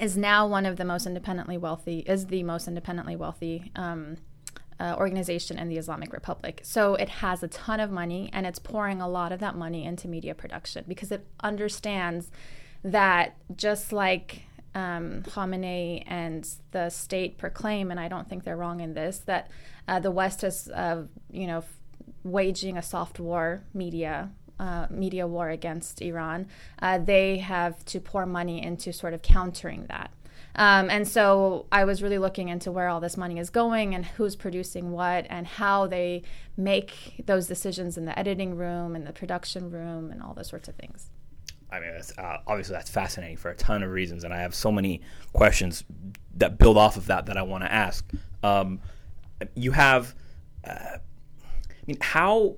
is 0.00 0.16
now 0.16 0.46
one 0.46 0.66
of 0.66 0.76
the 0.76 0.84
most 0.84 1.06
independently 1.06 1.58
wealthy 1.58 2.00
is 2.00 2.26
the 2.26 2.42
most 2.42 2.66
independently 2.68 3.16
wealthy 3.16 3.70
um, 3.76 4.16
uh, 4.80 4.96
organization 4.98 5.58
in 5.58 5.68
the 5.68 5.76
Islamic 5.76 6.12
Republic. 6.12 6.60
So 6.64 6.94
it 6.94 7.08
has 7.08 7.42
a 7.42 7.48
ton 7.48 7.78
of 7.78 7.90
money 7.90 8.30
and 8.32 8.46
it's 8.46 8.58
pouring 8.58 9.00
a 9.00 9.08
lot 9.08 9.32
of 9.32 9.40
that 9.40 9.54
money 9.54 9.84
into 9.84 10.08
media 10.08 10.34
production 10.34 10.84
because 10.88 11.12
it 11.12 11.26
understands 11.42 12.30
that 12.82 13.36
just 13.56 13.92
like 13.92 14.42
um, 14.74 15.22
Khamenei 15.22 16.02
and 16.06 16.48
the 16.70 16.88
state 16.90 17.38
proclaim, 17.38 17.90
and 17.90 18.00
I 18.00 18.08
don't 18.08 18.28
think 18.28 18.44
they're 18.44 18.56
wrong 18.56 18.80
in 18.80 18.94
this, 18.94 19.18
that 19.26 19.50
uh, 19.86 20.00
the 20.00 20.10
West 20.10 20.42
is, 20.42 20.68
uh, 20.68 21.04
you 21.30 21.46
know, 21.46 21.62
waging 22.24 22.76
a 22.76 22.82
soft 22.82 23.20
war 23.20 23.64
media 23.74 24.30
uh, 24.58 24.86
media 24.90 25.26
war 25.26 25.50
against 25.50 26.02
Iran, 26.02 26.46
uh, 26.80 26.98
they 26.98 27.38
have 27.38 27.84
to 27.86 28.00
pour 28.00 28.26
money 28.26 28.62
into 28.62 28.92
sort 28.92 29.14
of 29.14 29.22
countering 29.22 29.86
that. 29.88 30.10
Um, 30.54 30.90
and 30.90 31.08
so 31.08 31.66
I 31.72 31.84
was 31.84 32.02
really 32.02 32.18
looking 32.18 32.48
into 32.48 32.70
where 32.70 32.88
all 32.88 33.00
this 33.00 33.16
money 33.16 33.38
is 33.38 33.48
going 33.48 33.94
and 33.94 34.04
who's 34.04 34.36
producing 34.36 34.92
what 34.92 35.26
and 35.30 35.46
how 35.46 35.86
they 35.86 36.22
make 36.56 37.22
those 37.24 37.46
decisions 37.46 37.96
in 37.96 38.04
the 38.04 38.18
editing 38.18 38.56
room 38.56 38.94
and 38.94 39.06
the 39.06 39.12
production 39.12 39.70
room 39.70 40.10
and 40.10 40.22
all 40.22 40.34
those 40.34 40.48
sorts 40.48 40.68
of 40.68 40.74
things. 40.74 41.08
I 41.70 41.80
mean, 41.80 41.92
that's, 41.94 42.16
uh, 42.18 42.38
obviously 42.46 42.74
that's 42.74 42.90
fascinating 42.90 43.38
for 43.38 43.50
a 43.50 43.54
ton 43.54 43.82
of 43.82 43.90
reasons, 43.90 44.24
and 44.24 44.34
I 44.34 44.42
have 44.42 44.54
so 44.54 44.70
many 44.70 45.00
questions 45.32 45.84
that 46.34 46.58
build 46.58 46.76
off 46.76 46.98
of 46.98 47.06
that 47.06 47.24
that 47.26 47.38
I 47.38 47.42
want 47.42 47.64
to 47.64 47.72
ask. 47.72 48.04
Um, 48.42 48.80
you 49.54 49.72
have, 49.72 50.14
uh, 50.66 50.98
I 50.98 51.84
mean, 51.86 51.96
how 52.02 52.56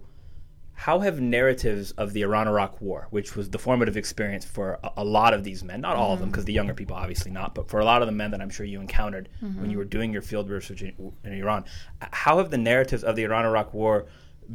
how 0.76 0.98
have 0.98 1.20
narratives 1.20 1.92
of 1.92 2.12
the 2.12 2.22
Iran-Iraq 2.22 2.80
War, 2.80 3.06
which 3.10 3.36
was 3.36 3.48
the 3.48 3.58
formative 3.58 3.96
experience 3.96 4.44
for 4.44 4.78
a, 4.82 4.90
a 4.98 5.04
lot 5.04 5.32
of 5.32 5.44
these 5.44 5.62
men, 5.62 5.80
not 5.80 5.96
all 5.96 6.12
of 6.12 6.20
them, 6.20 6.30
because 6.30 6.44
the 6.44 6.52
younger 6.52 6.74
people 6.74 6.96
obviously 6.96 7.30
not, 7.30 7.54
but 7.54 7.68
for 7.68 7.80
a 7.80 7.84
lot 7.84 8.02
of 8.02 8.06
the 8.06 8.12
men 8.12 8.32
that 8.32 8.40
I'm 8.42 8.50
sure 8.50 8.66
you 8.66 8.80
encountered 8.80 9.28
when 9.60 9.70
you 9.70 9.78
were 9.78 9.84
doing 9.84 10.12
your 10.12 10.22
field 10.22 10.50
research 10.50 10.82
in, 10.82 11.12
in 11.24 11.32
Iran, 11.32 11.64
how 12.12 12.38
have 12.38 12.50
the 12.50 12.58
narratives 12.58 13.04
of 13.04 13.14
the 13.14 13.22
Iran-Iraq 13.22 13.72
War 13.72 14.06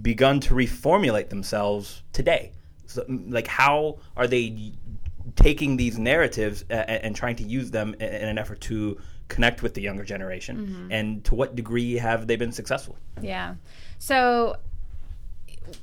begun 0.01 0.39
to 0.41 0.53
reformulate 0.53 1.29
themselves 1.29 2.03
today? 2.13 2.51
So, 2.85 3.05
like, 3.07 3.47
how 3.47 3.99
are 4.17 4.27
they 4.27 4.73
taking 5.35 5.77
these 5.77 5.97
narratives 5.97 6.65
uh, 6.69 6.73
and 6.73 7.15
trying 7.15 7.37
to 7.37 7.43
use 7.43 7.71
them 7.71 7.93
in, 7.95 8.09
in 8.09 8.27
an 8.27 8.37
effort 8.37 8.59
to 8.61 8.99
connect 9.29 9.61
with 9.63 9.73
the 9.73 9.81
younger 9.81 10.03
generation? 10.03 10.87
And 10.91 11.23
to 11.25 11.35
what 11.35 11.55
degree 11.55 11.93
have 11.95 12.27
they 12.27 12.35
been 12.35 12.51
successful? 12.51 12.97
Yeah. 13.21 13.55
So, 13.99 14.57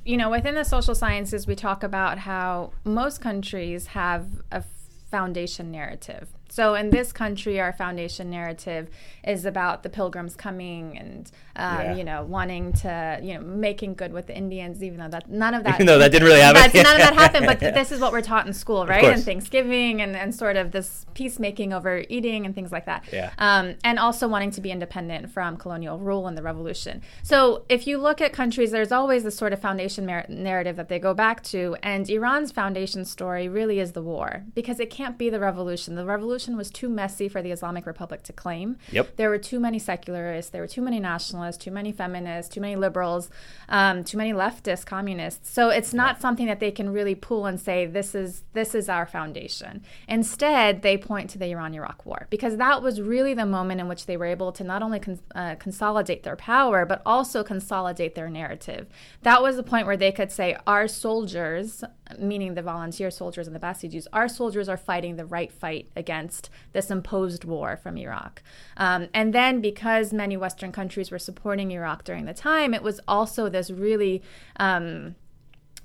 you 0.05 0.17
know, 0.17 0.29
within 0.29 0.55
the 0.55 0.63
social 0.63 0.95
sciences, 0.95 1.47
we 1.47 1.55
talk 1.55 1.83
about 1.83 2.19
how 2.19 2.71
most 2.83 3.21
countries 3.21 3.87
have 3.87 4.27
a 4.51 4.63
foundation 5.09 5.71
narrative. 5.71 6.29
So, 6.49 6.75
in 6.75 6.89
this 6.89 7.11
country, 7.11 7.59
our 7.59 7.73
foundation 7.73 8.29
narrative 8.29 8.89
is 9.25 9.45
about 9.45 9.83
the 9.83 9.89
pilgrims 9.89 10.35
coming 10.35 10.97
and, 10.97 11.29
um, 11.57 11.81
Yeah. 11.81 11.95
you 11.95 12.03
know, 12.03 12.23
wanting 12.23 12.73
to, 12.73 13.19
you 13.21 13.33
know, 13.33 13.41
making 13.41 13.95
good 13.95 14.13
with 14.13 14.27
the 14.27 14.35
Indians, 14.37 14.83
even 14.83 14.99
though 14.99 15.09
that 15.09 15.29
none 15.29 15.53
of 15.53 15.63
that, 15.65 15.75
Even 15.75 15.87
though 15.87 15.97
that 15.97 16.11
didn't 16.11 16.27
really 16.27 16.39
happen. 16.41 16.61
None 16.81 16.95
of 16.95 17.01
that 17.01 17.13
happened. 17.23 17.45
But 17.45 17.59
this 17.59 17.91
is 17.91 17.99
what 17.99 18.11
we're 18.11 18.21
taught 18.21 18.47
in 18.47 18.53
school, 18.53 18.85
right? 18.85 19.03
And 19.03 19.23
Thanksgiving 19.23 20.01
and, 20.01 20.15
and 20.15 20.33
sort 20.33 20.55
of 20.55 20.71
this 20.71 21.05
peacemaking 21.13 21.73
over 21.73 22.03
eating 22.09 22.45
and 22.45 22.53
things 22.53 22.71
like 22.71 22.85
that. 22.85 23.03
Yeah. 23.11 23.31
Um, 23.37 23.75
and 23.83 23.97
also 23.99 24.27
wanting 24.27 24.51
to 24.51 24.61
be 24.61 24.71
independent 24.71 25.31
from 25.31 25.57
colonial 25.57 25.97
rule 25.97 26.27
and 26.27 26.37
the 26.37 26.43
revolution. 26.43 27.01
So 27.23 27.63
if 27.69 27.87
you 27.87 27.97
look 27.97 28.21
at 28.21 28.33
countries, 28.33 28.71
there's 28.71 28.91
always 28.91 29.23
this 29.23 29.35
sort 29.35 29.53
of 29.53 29.59
foundation 29.61 30.05
narrative 30.05 30.75
that 30.75 30.89
they 30.89 30.99
go 30.99 31.13
back 31.13 31.41
to. 31.45 31.75
And 31.81 32.07
Iran's 32.09 32.51
foundation 32.51 33.03
story 33.05 33.47
really 33.47 33.79
is 33.79 33.93
the 33.93 34.01
war 34.01 34.43
because 34.53 34.79
it 34.79 34.89
can't 34.89 35.17
be 35.17 35.29
the 35.29 35.39
revolution. 35.39 35.95
The 35.95 36.05
revolution 36.05 36.55
was 36.57 36.69
too 36.69 36.89
messy 36.89 37.27
for 37.27 37.41
the 37.41 37.51
Islamic 37.51 37.85
Republic 37.85 38.23
to 38.23 38.33
claim. 38.33 38.77
Yep. 38.91 39.15
There 39.15 39.29
were 39.29 39.37
too 39.37 39.59
many 39.59 39.79
secularists, 39.79 40.51
there 40.51 40.61
were 40.61 40.67
too 40.67 40.81
many 40.81 40.99
nationalists, 40.99 41.37
too 41.55 41.71
many 41.71 41.91
feminists, 41.91 42.53
too 42.53 42.59
many 42.59 42.75
liberals, 42.75 43.29
um, 43.69 44.03
too 44.03 44.17
many 44.17 44.33
leftist 44.33 44.85
communists. 44.85 45.49
So 45.49 45.69
it's 45.69 45.93
not 45.93 46.19
something 46.19 46.47
that 46.47 46.59
they 46.59 46.71
can 46.71 46.89
really 46.89 47.15
pull 47.15 47.45
and 47.45 47.59
say 47.59 47.85
this 47.85 48.15
is 48.15 48.43
this 48.53 48.73
is 48.73 48.89
our 48.89 49.05
foundation. 49.05 49.83
Instead, 50.07 50.81
they 50.81 50.97
point 50.97 51.29
to 51.29 51.37
the 51.37 51.51
Iran-Iraq 51.51 52.05
War 52.05 52.27
because 52.29 52.57
that 52.57 52.81
was 52.81 52.99
really 52.99 53.33
the 53.35 53.45
moment 53.45 53.79
in 53.79 53.87
which 53.87 54.07
they 54.07 54.17
were 54.17 54.25
able 54.25 54.51
to 54.51 54.63
not 54.63 54.81
only 54.81 54.99
con- 54.99 55.19
uh, 55.35 55.55
consolidate 55.55 56.23
their 56.23 56.35
power 56.35 56.85
but 56.85 57.01
also 57.05 57.43
consolidate 57.43 58.15
their 58.15 58.29
narrative. 58.29 58.87
That 59.21 59.41
was 59.41 59.55
the 59.55 59.63
point 59.63 59.85
where 59.85 59.97
they 59.97 60.11
could 60.11 60.31
say 60.31 60.57
our 60.65 60.87
soldiers, 60.87 61.83
meaning 62.17 62.53
the 62.53 62.61
volunteer 62.61 63.11
soldiers 63.11 63.47
and 63.47 63.55
the 63.55 63.59
Basijis, 63.59 64.07
our 64.13 64.27
soldiers 64.27 64.69
are 64.69 64.77
fighting 64.77 65.15
the 65.15 65.25
right 65.25 65.51
fight 65.51 65.89
against 65.95 66.49
this 66.73 66.89
imposed 66.89 67.43
war 67.43 67.77
from 67.77 67.97
Iraq. 67.97 68.41
Um, 68.77 69.07
and 69.13 69.33
then 69.33 69.61
because 69.61 70.13
many 70.13 70.37
Western 70.37 70.71
countries 70.71 71.11
were 71.11 71.19
supporting 71.19 71.71
Iraq 71.71 72.03
during 72.03 72.25
the 72.25 72.33
time, 72.33 72.73
it 72.73 72.83
was 72.83 72.99
also 73.07 73.49
this 73.49 73.69
really 73.69 74.21
um, 74.57 75.15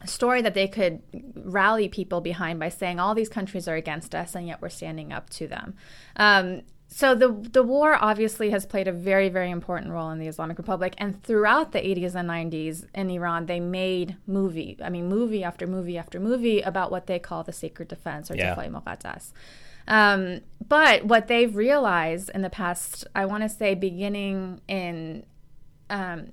story 0.05 0.43
that 0.43 0.55
they 0.55 0.69
could 0.69 1.02
rally 1.35 1.88
people 1.88 2.21
behind 2.21 2.59
by 2.59 2.69
saying 2.69 2.99
all 2.99 3.14
these 3.14 3.29
countries 3.29 3.69
are 3.69 3.76
against 3.76 4.14
us 4.14 4.35
and 4.35 4.47
yet 4.47 4.61
we're 4.61 4.69
standing 4.69 5.12
up 5.12 5.31
to 5.31 5.47
them. 5.47 5.75
Um, 6.17 6.62
so 6.95 7.15
the 7.15 7.29
the 7.29 7.63
war 7.63 7.97
obviously 8.01 8.51
has 8.51 8.67
played 8.67 8.87
a 8.87 8.93
very 8.93 9.29
very 9.31 9.51
important 9.51 9.91
role 9.93 10.11
in 10.11 10.19
the 10.19 10.29
Islamic 10.29 10.59
Republic, 10.59 10.95
and 10.99 11.23
throughout 11.23 11.73
the 11.73 11.79
80s 11.81 12.15
and 12.15 12.29
90s 12.29 12.85
in 12.95 13.09
Iran, 13.11 13.47
they 13.47 13.61
made 13.61 14.17
movie. 14.27 14.77
I 14.83 14.91
mean, 14.91 15.09
movie 15.09 15.43
after 15.43 15.67
movie 15.67 15.97
after 15.97 16.21
movie 16.21 16.61
about 16.61 16.91
what 16.91 17.07
they 17.07 17.19
call 17.19 17.43
the 17.45 17.53
sacred 17.53 17.89
defense 17.89 18.31
or 18.31 18.37
Yeah. 18.37 18.55
Muqaddas. 18.55 19.33
Um, 19.89 20.41
but 20.69 21.05
what 21.05 21.27
they've 21.29 21.55
realized 21.55 22.31
in 22.35 22.43
the 22.43 22.51
past, 22.51 23.07
I 23.17 23.25
want 23.27 23.43
to 23.43 23.49
say, 23.49 23.75
beginning 23.75 24.61
in 24.69 25.25
um, 25.91 26.33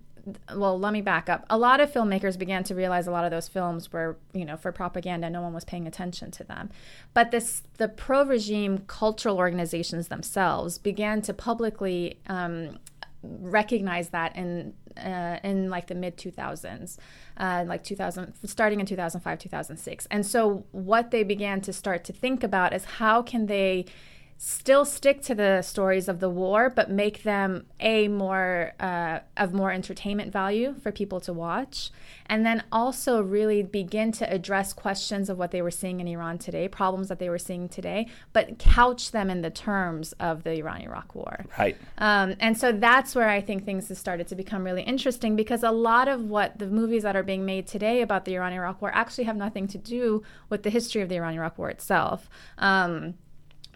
well, 0.55 0.79
let 0.79 0.93
me 0.93 1.01
back 1.01 1.29
up. 1.29 1.45
A 1.49 1.57
lot 1.57 1.79
of 1.79 1.91
filmmakers 1.91 2.37
began 2.37 2.63
to 2.65 2.75
realize 2.75 3.07
a 3.07 3.11
lot 3.11 3.25
of 3.25 3.31
those 3.31 3.47
films 3.47 3.91
were, 3.91 4.17
you 4.33 4.45
know, 4.45 4.57
for 4.57 4.71
propaganda. 4.71 5.29
No 5.29 5.41
one 5.41 5.53
was 5.53 5.65
paying 5.65 5.87
attention 5.87 6.31
to 6.31 6.43
them. 6.43 6.69
But 7.13 7.31
this, 7.31 7.63
the 7.77 7.87
pro-regime 7.87 8.83
cultural 8.87 9.37
organizations 9.37 10.07
themselves 10.07 10.77
began 10.77 11.21
to 11.23 11.33
publicly 11.33 12.19
um, 12.27 12.79
recognize 13.23 14.09
that 14.09 14.35
in 14.35 14.73
uh, 14.97 15.39
in 15.43 15.69
like 15.69 15.87
the 15.87 15.95
mid 15.95 16.17
2000s, 16.17 16.97
uh, 17.37 17.63
like 17.67 17.83
2000, 17.83 18.33
starting 18.45 18.79
in 18.79 18.85
2005, 18.85 19.39
2006. 19.39 20.07
And 20.11 20.25
so 20.25 20.65
what 20.71 21.11
they 21.11 21.23
began 21.23 21.61
to 21.61 21.73
start 21.73 22.03
to 22.05 22.13
think 22.13 22.43
about 22.43 22.73
is 22.73 22.85
how 22.85 23.21
can 23.21 23.45
they 23.45 23.85
still 24.41 24.85
stick 24.85 25.21
to 25.21 25.35
the 25.35 25.61
stories 25.61 26.07
of 26.07 26.21
the 26.21 26.29
war, 26.29 26.69
but 26.69 26.89
make 26.89 27.23
them 27.23 27.65
a 27.81 28.07
more 28.07 28.71
uh, 28.79 29.19
of 29.35 29.53
more 29.53 29.69
entertainment 29.69 30.31
value 30.31 30.73
for 30.81 30.93
people 30.93 31.19
to 31.19 31.33
watch, 31.33 31.91
and 32.27 32.45
then 32.45 32.63
also 32.71 33.21
really 33.21 33.61
begin 33.61 34.13
to 34.13 34.33
address 34.33 34.71
questions 34.71 35.29
of 35.29 35.37
what 35.37 35.51
they 35.51 35.61
were 35.61 35.69
seeing 35.69 35.99
in 35.99 36.07
Iran 36.07 36.37
today, 36.37 36.69
problems 36.69 37.09
that 37.09 37.19
they 37.19 37.29
were 37.29 37.37
seeing 37.37 37.67
today, 37.67 38.07
but 38.31 38.57
couch 38.57 39.11
them 39.11 39.29
in 39.29 39.41
the 39.41 39.49
terms 39.49 40.13
of 40.21 40.43
the 40.43 40.53
Iran-Iraq 40.53 41.15
War. 41.15 41.45
Right. 41.57 41.75
Um, 41.97 42.35
and 42.39 42.57
so 42.57 42.71
that's 42.71 43.15
where 43.15 43.27
I 43.27 43.41
think 43.41 43.65
things 43.65 43.89
have 43.89 43.97
started 43.97 44.29
to 44.29 44.35
become 44.35 44.63
really 44.63 44.83
interesting 44.83 45.35
because 45.35 45.63
a 45.63 45.71
lot 45.71 46.07
of 46.07 46.23
what 46.23 46.59
the 46.59 46.67
movies 46.67 47.03
that 47.03 47.17
are 47.17 47.23
being 47.23 47.45
made 47.45 47.67
today 47.67 48.01
about 48.01 48.23
the 48.23 48.35
Iran 48.35 48.53
Iraq 48.53 48.81
War 48.81 48.91
actually 48.93 49.25
have 49.25 49.35
nothing 49.35 49.67
to 49.67 49.77
do 49.77 50.23
with 50.47 50.63
the 50.63 50.69
history 50.69 51.01
of 51.01 51.09
the 51.09 51.17
Iran 51.17 51.33
Iraq 51.33 51.57
War 51.57 51.69
itself. 51.69 52.29
Um, 52.57 53.15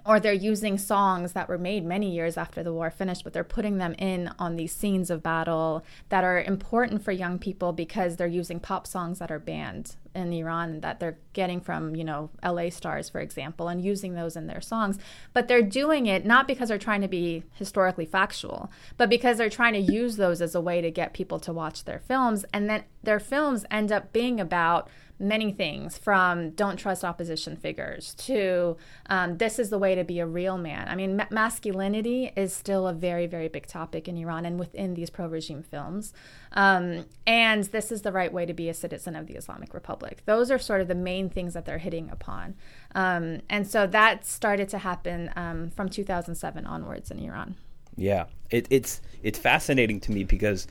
or 0.05 0.19
they're 0.19 0.33
using 0.33 0.77
songs 0.77 1.33
that 1.33 1.47
were 1.47 1.57
made 1.57 1.85
many 1.85 2.11
years 2.13 2.37
after 2.37 2.61
the 2.61 2.73
war 2.73 2.91
finished, 2.91 3.23
but 3.23 3.33
they're 3.33 3.43
putting 3.43 3.77
them 3.77 3.93
in 3.97 4.29
on 4.37 4.55
these 4.55 4.73
scenes 4.73 5.09
of 5.09 5.23
battle 5.23 5.83
that 6.09 6.23
are 6.23 6.41
important 6.41 7.03
for 7.03 7.11
young 7.11 7.39
people 7.39 7.71
because 7.71 8.17
they're 8.17 8.27
using 8.27 8.59
pop 8.59 8.85
songs 8.85 9.19
that 9.19 9.31
are 9.31 9.39
banned 9.39 9.95
in 10.15 10.31
Iran 10.33 10.81
that 10.81 10.99
they're 10.99 11.17
getting 11.31 11.59
from, 11.59 11.95
you 11.95 12.03
know, 12.03 12.29
LA 12.43 12.69
stars, 12.69 13.09
for 13.09 13.19
example, 13.19 13.67
and 13.67 13.83
using 13.83 14.13
those 14.13 14.35
in 14.35 14.47
their 14.47 14.61
songs. 14.61 14.99
But 15.31 15.47
they're 15.47 15.61
doing 15.61 16.05
it 16.05 16.25
not 16.25 16.47
because 16.47 16.69
they're 16.69 16.77
trying 16.77 17.01
to 17.01 17.07
be 17.07 17.43
historically 17.53 18.05
factual, 18.05 18.71
but 18.97 19.09
because 19.09 19.37
they're 19.37 19.49
trying 19.49 19.73
to 19.73 19.79
use 19.79 20.17
those 20.17 20.41
as 20.41 20.53
a 20.53 20.61
way 20.61 20.81
to 20.81 20.91
get 20.91 21.13
people 21.13 21.39
to 21.39 21.53
watch 21.53 21.85
their 21.85 21.99
films. 21.99 22.45
And 22.53 22.69
then 22.69 22.83
their 23.01 23.19
films 23.19 23.65
end 23.71 23.91
up 23.91 24.13
being 24.13 24.39
about 24.39 24.89
many 25.23 25.51
things 25.51 25.97
from 25.97 26.51
don't 26.51 26.77
trust 26.77 27.03
opposition 27.03 27.55
figures 27.55 28.13
to 28.15 28.77
um, 29.07 29.37
this 29.37 29.57
is 29.57 29.69
the 29.69 29.77
way 29.77 29.95
to 29.95 30.03
be 30.03 30.19
a 30.19 30.25
real 30.25 30.57
man. 30.57 30.87
I 30.87 30.95
mean, 30.95 31.17
ma- 31.17 31.27
masculinity 31.31 32.31
is 32.35 32.53
still 32.53 32.87
a 32.87 32.93
very, 32.93 33.25
very 33.25 33.47
big 33.47 33.65
topic 33.65 34.07
in 34.07 34.17
Iran 34.17 34.45
and 34.45 34.59
within 34.59 34.93
these 34.93 35.09
pro 35.09 35.27
regime 35.27 35.63
films. 35.63 36.13
Um, 36.51 37.05
and 37.25 37.63
this 37.65 37.91
is 37.91 38.01
the 38.01 38.11
right 38.11 38.31
way 38.31 38.45
to 38.45 38.53
be 38.53 38.69
a 38.69 38.73
citizen 38.73 39.15
of 39.15 39.27
the 39.27 39.35
Islamic 39.35 39.73
Republic. 39.73 40.21
Those 40.25 40.51
are 40.51 40.59
sort 40.59 40.81
of 40.81 40.87
the 40.87 40.95
main 40.95 41.29
things 41.29 41.53
that 41.53 41.65
they're 41.65 41.79
hitting 41.79 42.09
upon. 42.09 42.55
Um, 42.93 43.41
and 43.49 43.67
so 43.67 43.87
that 43.87 44.25
started 44.25 44.69
to 44.69 44.77
happen 44.77 45.31
um, 45.35 45.69
from 45.71 45.89
2007 45.89 46.65
onwards 46.65 47.09
in 47.09 47.19
Iran. 47.19 47.55
Yeah, 47.95 48.25
it, 48.49 48.67
it's 48.69 49.01
it's 49.21 49.37
fascinating 49.37 49.99
to 50.01 50.11
me 50.11 50.23
because 50.23 50.67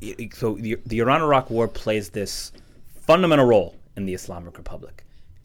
it, 0.00 0.34
so 0.34 0.54
the, 0.54 0.76
the 0.86 1.00
Iran-Iraq 1.00 1.50
War 1.50 1.68
plays 1.68 2.10
this 2.10 2.52
fundamental 3.02 3.46
role 3.46 3.74
in 3.96 4.06
the 4.06 4.14
Islamic 4.14 4.56
Republic, 4.56 5.04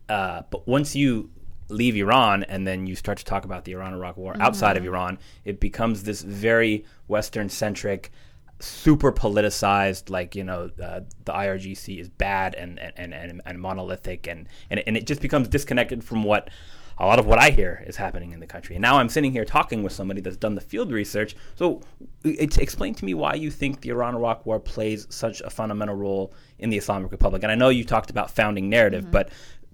uh, 0.09 0.43
but 0.49 0.67
once 0.67 0.95
you 0.95 1.29
leave 1.69 1.95
Iran 1.95 2.43
and 2.43 2.67
then 2.67 2.85
you 2.85 2.95
start 2.95 3.17
to 3.17 3.25
talk 3.25 3.43
about 3.43 3.65
the 3.65 3.72
Iran-Iraq 3.72 4.17
War 4.17 4.35
outside 4.39 4.77
of 4.77 4.85
Iran, 4.85 5.17
it 5.46 5.59
becomes 5.59 6.03
this 6.03 6.22
very 6.22 6.85
Western-centric, 7.07 8.11
super 8.59 9.11
politicized. 9.11 10.09
Like 10.09 10.35
you 10.35 10.43
know, 10.43 10.70
uh, 10.81 11.01
the 11.24 11.33
IRGC 11.33 12.00
is 12.00 12.09
bad 12.09 12.55
and 12.55 12.79
and, 12.79 13.13
and, 13.13 13.41
and 13.46 13.61
monolithic, 13.61 14.27
and, 14.27 14.48
and 14.70 14.81
and 14.85 14.96
it 14.96 15.07
just 15.07 15.22
becomes 15.22 15.48
disconnected 15.48 16.03
from 16.03 16.24
what 16.24 16.50
a 16.98 17.05
lot 17.05 17.20
of 17.20 17.25
what 17.25 17.40
I 17.40 17.50
hear 17.50 17.84
is 17.86 17.96
happening 17.98 18.31
in 18.31 18.40
the 18.40 18.48
country. 18.48 18.75
And 18.75 18.81
now 18.81 18.98
I'm 18.98 19.10
sitting 19.10 19.31
here 19.31 19.44
talking 19.46 19.84
with 19.84 19.92
somebody 19.94 20.22
that's 20.22 20.38
done 20.38 20.55
the 20.55 20.62
field 20.62 20.92
research. 20.92 21.36
So, 21.55 21.81
it's 22.24 22.58
explain 22.58 22.96
to 22.96 23.05
me 23.05 23.14
why 23.14 23.34
you 23.34 23.51
think 23.51 23.81
the 23.81 23.90
Iran-Iraq 23.90 24.46
War 24.46 24.60
plays 24.60 25.05
such 25.10 25.42
a 25.42 25.50
fundamental 25.50 25.96
role 25.96 26.34
in 26.60 26.70
the 26.70 26.77
Islamic 26.77 27.12
Republic. 27.12 27.44
And 27.44 27.51
I 27.51 27.55
know 27.55 27.70
you 27.70 27.84
talked 27.84 28.10
about 28.10 28.31
founding 28.31 28.70
narrative, 28.70 29.12
but 29.12 29.29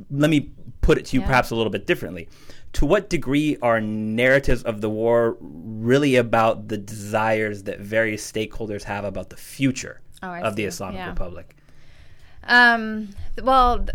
let 0.09 0.29
me 0.31 0.51
put 0.81 0.97
it 0.97 1.05
to 1.07 1.15
you 1.15 1.21
Yeah. 1.21 1.27
perhaps 1.27 1.51
a 1.51 1.55
little 1.55 1.71
bit 1.71 1.85
differently. 1.85 2.27
To 2.73 2.85
what 2.87 3.09
degree 3.09 3.57
are 3.61 3.79
narratives 3.81 4.63
of 4.63 4.81
the 4.81 4.89
war 4.89 5.37
really 5.41 6.15
about 6.15 6.69
the 6.69 6.77
desires 6.77 7.63
that 7.63 7.79
various 7.81 8.29
stakeholders 8.29 8.83
have 8.83 9.03
about 9.05 9.29
the 9.29 9.35
future 9.37 10.01
Oh, 10.23 10.33
of 10.33 10.55
the. 10.55 10.63
Islamic 10.65 10.97
Yeah. 10.99 11.09
Republic? 11.09 11.55
Um, 12.47 13.09
well, 13.43 13.79
th- 13.79 13.89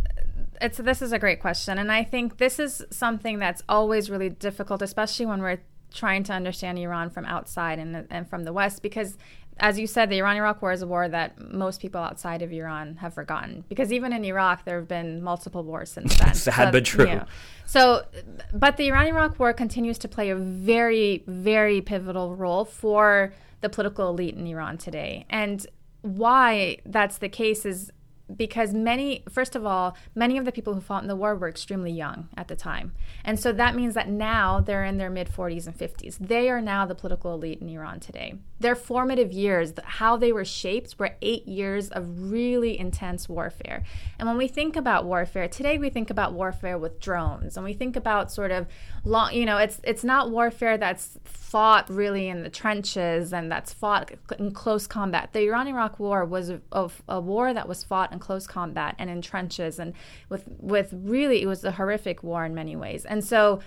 it's 0.60 0.78
this 0.78 1.02
is 1.02 1.12
a 1.12 1.18
great 1.18 1.40
question, 1.40 1.78
and 1.78 1.90
I 1.90 2.04
think 2.04 2.38
this 2.38 2.58
is 2.58 2.84
something 2.90 3.38
that's 3.38 3.62
always 3.68 4.10
really 4.10 4.30
difficult, 4.30 4.82
especially 4.82 5.26
when 5.26 5.42
we're 5.42 5.60
trying 5.92 6.24
to 6.24 6.32
understand 6.32 6.78
Iran 6.78 7.10
from 7.10 7.24
outside 7.24 7.78
and 7.78 8.06
and 8.10 8.28
from 8.28 8.44
the 8.44 8.52
West, 8.52 8.82
because. 8.82 9.16
As 9.58 9.78
you 9.78 9.86
said, 9.86 10.10
the 10.10 10.18
Iran-Iraq 10.18 10.60
War 10.60 10.72
is 10.72 10.82
a 10.82 10.86
war 10.86 11.08
that 11.08 11.40
most 11.50 11.80
people 11.80 11.98
outside 11.98 12.42
of 12.42 12.52
Iran 12.52 12.96
have 12.96 13.14
forgotten. 13.14 13.64
Because 13.70 13.90
even 13.90 14.12
in 14.12 14.22
Iraq, 14.22 14.66
there 14.66 14.78
have 14.78 14.86
been 14.86 15.22
multiple 15.22 15.64
wars 15.64 15.90
since 15.90 16.14
then. 16.18 16.34
Sad 16.34 16.72
but 16.72 16.84
true. 16.84 17.22
So, 17.64 18.04
but 18.52 18.76
the 18.76 18.88
Iran-Iraq 18.88 19.38
War 19.38 19.54
continues 19.54 19.96
to 20.00 20.08
play 20.08 20.28
a 20.28 20.36
very, 20.36 21.24
very 21.26 21.80
pivotal 21.80 22.36
role 22.36 22.66
for 22.66 23.32
the 23.62 23.70
political 23.70 24.10
elite 24.10 24.34
in 24.34 24.46
Iran 24.46 24.76
today. 24.76 25.24
And 25.30 25.66
why 26.02 26.78
that's 26.84 27.18
the 27.18 27.28
case 27.28 27.66
is 27.66 27.90
because 28.34 28.74
many, 28.74 29.22
first 29.28 29.54
of 29.54 29.64
all, 29.64 29.96
many 30.14 30.36
of 30.36 30.44
the 30.44 30.52
people 30.52 30.74
who 30.74 30.80
fought 30.80 31.02
in 31.02 31.08
the 31.08 31.16
war 31.16 31.36
were 31.36 31.48
extremely 31.48 31.92
young 31.92 32.28
at 32.36 32.48
the 32.48 32.56
time. 32.56 32.92
And 33.24 33.38
so 33.38 33.52
that 33.52 33.74
means 33.74 33.94
that 33.94 34.08
now 34.08 34.60
they're 34.60 34.84
in 34.84 34.98
their 34.98 35.10
mid 35.10 35.28
40s 35.28 35.66
and 35.66 35.78
50s. 35.78 36.18
They 36.18 36.50
are 36.50 36.60
now 36.60 36.86
the 36.86 36.94
political 36.94 37.34
elite 37.34 37.60
in 37.60 37.68
Iran 37.68 38.00
today. 38.00 38.34
Their 38.58 38.74
formative 38.74 39.32
years, 39.32 39.72
how 39.84 40.16
they 40.16 40.32
were 40.32 40.44
shaped, 40.44 40.96
were 40.98 41.16
eight 41.22 41.46
years 41.46 41.88
of 41.90 42.30
really 42.32 42.78
intense 42.78 43.28
warfare. 43.28 43.84
And 44.18 44.26
when 44.26 44.38
we 44.38 44.48
think 44.48 44.76
about 44.76 45.04
warfare, 45.04 45.46
today 45.46 45.78
we 45.78 45.90
think 45.90 46.10
about 46.10 46.32
warfare 46.32 46.78
with 46.78 46.98
drones 46.98 47.56
and 47.56 47.64
we 47.64 47.74
think 47.74 47.96
about 47.96 48.32
sort 48.32 48.50
of 48.50 48.66
long, 49.04 49.34
you 49.34 49.44
know, 49.44 49.58
it's, 49.58 49.80
it's 49.84 50.02
not 50.02 50.30
warfare 50.30 50.78
that's 50.78 51.18
fought 51.24 51.88
really 51.88 52.28
in 52.28 52.42
the 52.42 52.50
trenches 52.50 53.32
and 53.32 53.52
that's 53.52 53.72
fought 53.72 54.10
in 54.38 54.50
close 54.52 54.86
combat. 54.86 55.32
The 55.32 55.46
Iran 55.46 55.68
Iraq 55.68 56.00
War 56.00 56.24
was 56.24 56.50
a, 56.50 56.90
a 57.08 57.20
war 57.20 57.54
that 57.54 57.68
was 57.68 57.84
fought 57.84 58.12
in 58.16 58.20
close 58.20 58.46
combat 58.46 58.94
and 58.98 59.08
in 59.10 59.22
trenches 59.22 59.78
and 59.78 59.92
with 60.28 60.44
with 60.58 60.92
really 60.92 61.42
it 61.42 61.46
was 61.46 61.62
a 61.64 61.72
horrific 61.72 62.22
war 62.22 62.44
in 62.44 62.54
many 62.54 62.74
ways. 62.74 63.04
And 63.04 63.22
so 63.24 63.60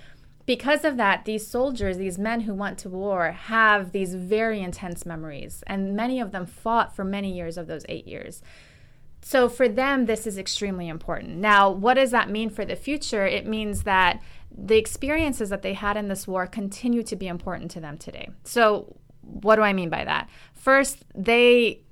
because 0.45 0.83
of 0.83 0.97
that, 0.97 1.25
these 1.25 1.45
soldiers, 1.45 1.97
these 1.97 2.17
men 2.17 2.41
who 2.41 2.55
went 2.55 2.79
to 2.79 2.89
war, 2.89 3.31
have 3.31 3.91
these 3.91 4.15
very 4.15 4.61
intense 4.61 5.05
memories, 5.05 5.63
and 5.67 5.95
many 5.95 6.19
of 6.19 6.31
them 6.31 6.47
fought 6.47 6.95
for 6.95 7.03
many 7.03 7.31
years 7.31 7.55
of 7.55 7.67
those 7.67 7.85
eight 7.87 8.07
years. 8.07 8.41
So 9.21 9.47
for 9.47 9.67
them, 9.69 10.07
this 10.07 10.25
is 10.25 10.39
extremely 10.39 10.87
important. 10.87 11.37
Now, 11.37 11.69
what 11.69 11.95
does 11.95 12.09
that 12.11 12.31
mean 12.31 12.49
for 12.49 12.65
the 12.65 12.75
future? 12.75 13.27
It 13.27 13.45
means 13.45 13.83
that 13.83 14.23
the 14.51 14.77
experiences 14.77 15.49
that 15.49 15.61
they 15.61 15.73
had 15.73 15.97
in 15.97 16.07
this 16.07 16.27
war 16.27 16.47
continue 16.47 17.03
to 17.03 17.15
be 17.15 17.27
important 17.27 17.69
to 17.71 17.79
them 17.79 17.99
today. 17.99 18.29
So, 18.43 18.95
what 19.21 19.57
do 19.57 19.61
I 19.61 19.73
mean 19.73 19.89
by 19.89 20.03
that? 20.03 20.29
First, 20.55 21.05
they 21.13 21.83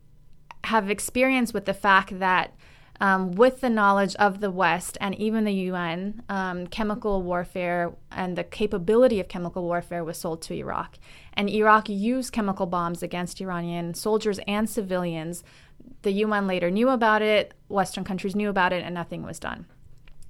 have 0.68 0.90
experience 0.90 1.54
with 1.54 1.66
the 1.66 1.74
fact 1.74 2.20
that 2.20 2.54
um, 3.00 3.34
with 3.34 3.62
the 3.62 3.70
knowledge 3.70 4.16
of 4.16 4.40
the 4.40 4.50
West 4.50 4.98
and 5.00 5.14
even 5.16 5.44
the 5.44 5.54
UN, 5.54 6.24
um, 6.30 6.68
chemical 6.68 7.22
warfare 7.22 7.94
and 8.12 8.36
the 8.38 8.44
capability 8.44 9.20
of 9.20 9.28
chemical 9.28 9.64
warfare 9.64 10.04
was 10.04 10.18
sold 10.18 10.42
to 10.44 10.56
Iraq. 10.56 10.98
And 11.34 11.50
Iraq 11.50 11.90
used 11.90 12.34
chemical 12.34 12.66
bombs 12.66 13.04
against 13.04 13.40
Iranian 13.40 13.94
soldiers 13.94 14.40
and 14.48 14.68
civilians. 14.70 15.44
The 16.02 16.12
UN 16.24 16.48
later 16.48 16.72
knew 16.72 16.90
about 16.90 17.22
it, 17.22 17.54
Western 17.68 18.04
countries 18.04 18.36
knew 18.36 18.50
about 18.50 18.74
it, 18.74 18.84
and 18.84 18.96
nothing 18.96 19.24
was 19.24 19.40
done. 19.40 19.68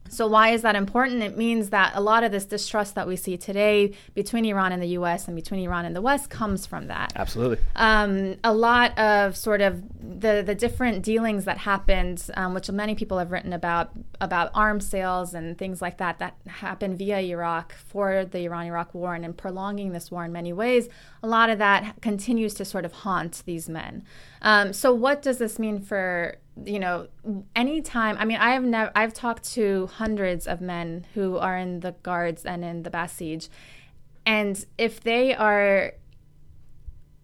So, 0.10 0.28
why 0.28 0.50
is 0.50 0.62
that 0.62 0.76
important? 0.76 1.24
It 1.24 1.38
means 1.38 1.70
that 1.70 1.92
a 1.96 2.02
lot 2.02 2.24
of 2.24 2.32
this 2.32 2.46
distrust 2.46 2.96
that 2.96 3.08
we 3.08 3.16
see 3.16 3.38
today 3.38 3.94
between 4.14 4.46
Iran 4.46 4.72
and 4.72 4.82
the 4.82 4.90
US 4.90 5.28
and 5.28 5.36
between 5.36 5.62
Iran 5.62 5.86
and 5.86 5.96
the 5.96 6.02
West 6.02 6.30
comes 6.30 6.66
from 6.66 6.88
that. 6.88 7.14
Absolutely. 7.16 7.58
Um, 7.76 8.36
a 8.44 8.54
lot 8.54 8.98
of 8.98 9.36
sort 9.36 9.62
of 9.62 9.84
the, 10.00 10.44
the 10.46 10.56
different 10.56 11.04
dealings 11.04 11.46
that 11.46 11.58
happened, 11.58 12.30
um, 12.36 12.54
which 12.54 12.70
many 12.72 12.96
people 12.96 13.18
have 13.18 13.32
written 13.32 13.54
about, 13.54 13.92
about 14.22 14.52
arms 14.54 14.88
sales 14.88 15.34
and 15.34 15.58
things 15.58 15.82
like 15.82 15.98
that, 15.98 16.20
that 16.20 16.36
happened 16.48 16.98
via 16.98 17.20
Iraq 17.20 17.74
for 17.74 18.26
the 18.26 18.46
Iran 18.46 18.66
Iraq 18.66 18.94
war 18.94 19.16
and 19.16 19.26
in 19.26 19.34
prolonging 19.34 19.92
this 19.92 20.12
war 20.12 20.26
in 20.26 20.32
many 20.32 20.54
ways, 20.54 20.90
a 21.22 21.28
lot 21.28 21.50
of 21.50 21.60
that 21.60 22.02
continues 22.02 22.54
to 22.56 22.66
sort 22.66 22.86
of 22.86 22.92
haunt 22.92 23.44
these 23.46 23.68
men. 23.68 24.04
Um, 24.42 24.74
so, 24.74 24.94
what 24.94 25.22
does 25.22 25.38
this 25.38 25.60
mean 25.60 25.80
for 25.80 26.38
you 26.66 26.80
know, 26.80 27.08
anytime, 27.56 28.18
I 28.18 28.26
mean, 28.26 28.38
I 28.38 28.52
have 28.52 28.64
never, 28.64 28.92
I've 28.96 29.14
talked 29.14 29.44
to 29.54 29.88
hundreds 29.88 30.48
of 30.48 30.62
men 30.62 31.06
who 31.14 31.38
are 31.38 31.58
in 31.58 31.82
the 31.82 31.92
guards 32.04 32.46
and 32.46 32.64
in 32.64 32.84
the 32.84 32.90
Basij. 32.90 33.50
And 34.26 34.66
if 34.78 35.02
they 35.02 35.34
are 35.34 35.94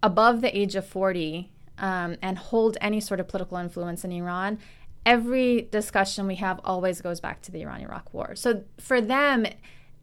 above 0.01 0.41
the 0.41 0.57
age 0.57 0.75
of 0.75 0.85
40 0.85 1.51
um, 1.77 2.17
and 2.21 2.37
hold 2.37 2.77
any 2.81 2.99
sort 2.99 3.19
of 3.19 3.27
political 3.27 3.57
influence 3.57 4.03
in 4.03 4.11
Iran, 4.11 4.59
every 5.05 5.63
discussion 5.71 6.27
we 6.27 6.35
have 6.35 6.59
always 6.63 7.01
goes 7.01 7.19
back 7.19 7.41
to 7.43 7.51
the 7.51 7.61
Iran 7.61 7.81
Iraq 7.81 8.13
war. 8.13 8.35
So 8.35 8.63
for 8.79 9.01
them, 9.01 9.45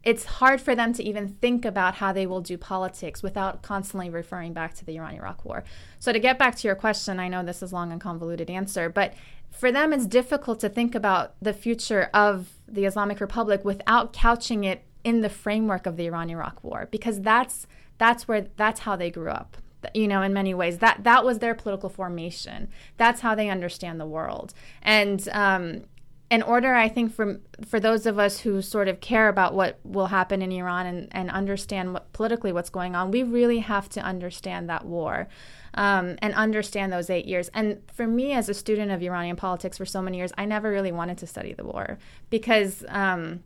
it's 0.02 0.24
hard 0.24 0.60
for 0.60 0.74
them 0.74 0.92
to 0.94 1.02
even 1.02 1.28
think 1.28 1.64
about 1.64 1.96
how 1.96 2.12
they 2.12 2.26
will 2.26 2.40
do 2.40 2.56
politics 2.56 3.22
without 3.22 3.62
constantly 3.62 4.08
referring 4.08 4.52
back 4.52 4.74
to 4.74 4.84
the 4.84 4.96
Iran 4.96 5.14
Iraq 5.14 5.44
war. 5.44 5.62
So, 5.98 6.12
to 6.12 6.18
get 6.18 6.38
back 6.38 6.56
to 6.56 6.68
your 6.68 6.74
question, 6.74 7.20
I 7.20 7.28
know 7.28 7.42
this 7.42 7.62
is 7.62 7.72
long 7.72 7.92
and 7.92 8.00
convoluted 8.00 8.48
answer, 8.48 8.88
but 8.88 9.14
for 9.50 9.70
them, 9.70 9.92
it's 9.92 10.06
difficult 10.06 10.60
to 10.60 10.68
think 10.68 10.94
about 10.94 11.34
the 11.42 11.52
future 11.52 12.08
of 12.14 12.50
the 12.66 12.84
Islamic 12.84 13.20
Republic 13.20 13.64
without 13.64 14.12
couching 14.12 14.64
it 14.64 14.84
in 15.04 15.20
the 15.20 15.28
framework 15.28 15.86
of 15.86 15.96
the 15.96 16.06
Iran 16.06 16.30
Iraq 16.30 16.62
war, 16.62 16.88
because 16.90 17.20
that's, 17.20 17.66
that's, 17.98 18.28
where, 18.28 18.46
that's 18.56 18.80
how 18.80 18.96
they 18.96 19.10
grew 19.10 19.30
up 19.30 19.56
you 19.94 20.06
know 20.06 20.22
in 20.22 20.32
many 20.32 20.52
ways. 20.54 20.78
That 20.78 21.04
that 21.04 21.24
was 21.24 21.38
their 21.38 21.54
political 21.54 21.88
formation. 21.88 22.68
That's 22.96 23.22
how 23.22 23.34
they 23.34 23.48
understand 23.48 23.98
the 23.98 24.06
world. 24.06 24.52
And 24.82 25.26
um, 25.32 25.84
in 26.30 26.42
order, 26.42 26.74
I 26.74 26.88
think, 26.88 27.12
for 27.12 27.40
for 27.66 27.80
those 27.80 28.06
of 28.06 28.18
us 28.18 28.40
who 28.40 28.62
sort 28.62 28.86
of 28.86 29.00
care 29.00 29.28
about 29.28 29.52
what 29.52 29.80
will 29.84 30.06
happen 30.06 30.42
in 30.42 30.52
Iran 30.52 30.86
and, 30.86 31.08
and 31.10 31.30
understand 31.30 31.92
what, 31.92 32.12
politically 32.12 32.52
what's 32.52 32.70
going 32.70 32.94
on, 32.94 33.10
we 33.10 33.24
really 33.24 33.58
have 33.58 33.88
to 33.90 34.00
understand 34.00 34.70
that 34.70 34.84
war 34.84 35.28
um, 35.74 36.16
and 36.22 36.32
understand 36.34 36.92
those 36.92 37.10
eight 37.10 37.26
years. 37.26 37.50
And 37.52 37.82
for 37.92 38.06
me, 38.06 38.32
as 38.32 38.48
a 38.48 38.54
student 38.54 38.92
of 38.92 39.02
Iranian 39.02 39.36
politics 39.36 39.76
for 39.76 39.84
so 39.84 40.00
many 40.00 40.18
years, 40.18 40.32
I 40.38 40.44
never 40.44 40.70
really 40.70 40.92
wanted 40.92 41.18
to 41.18 41.26
study 41.26 41.52
the 41.52 41.64
war 41.64 41.98
because. 42.30 42.84
Um, 42.88 43.42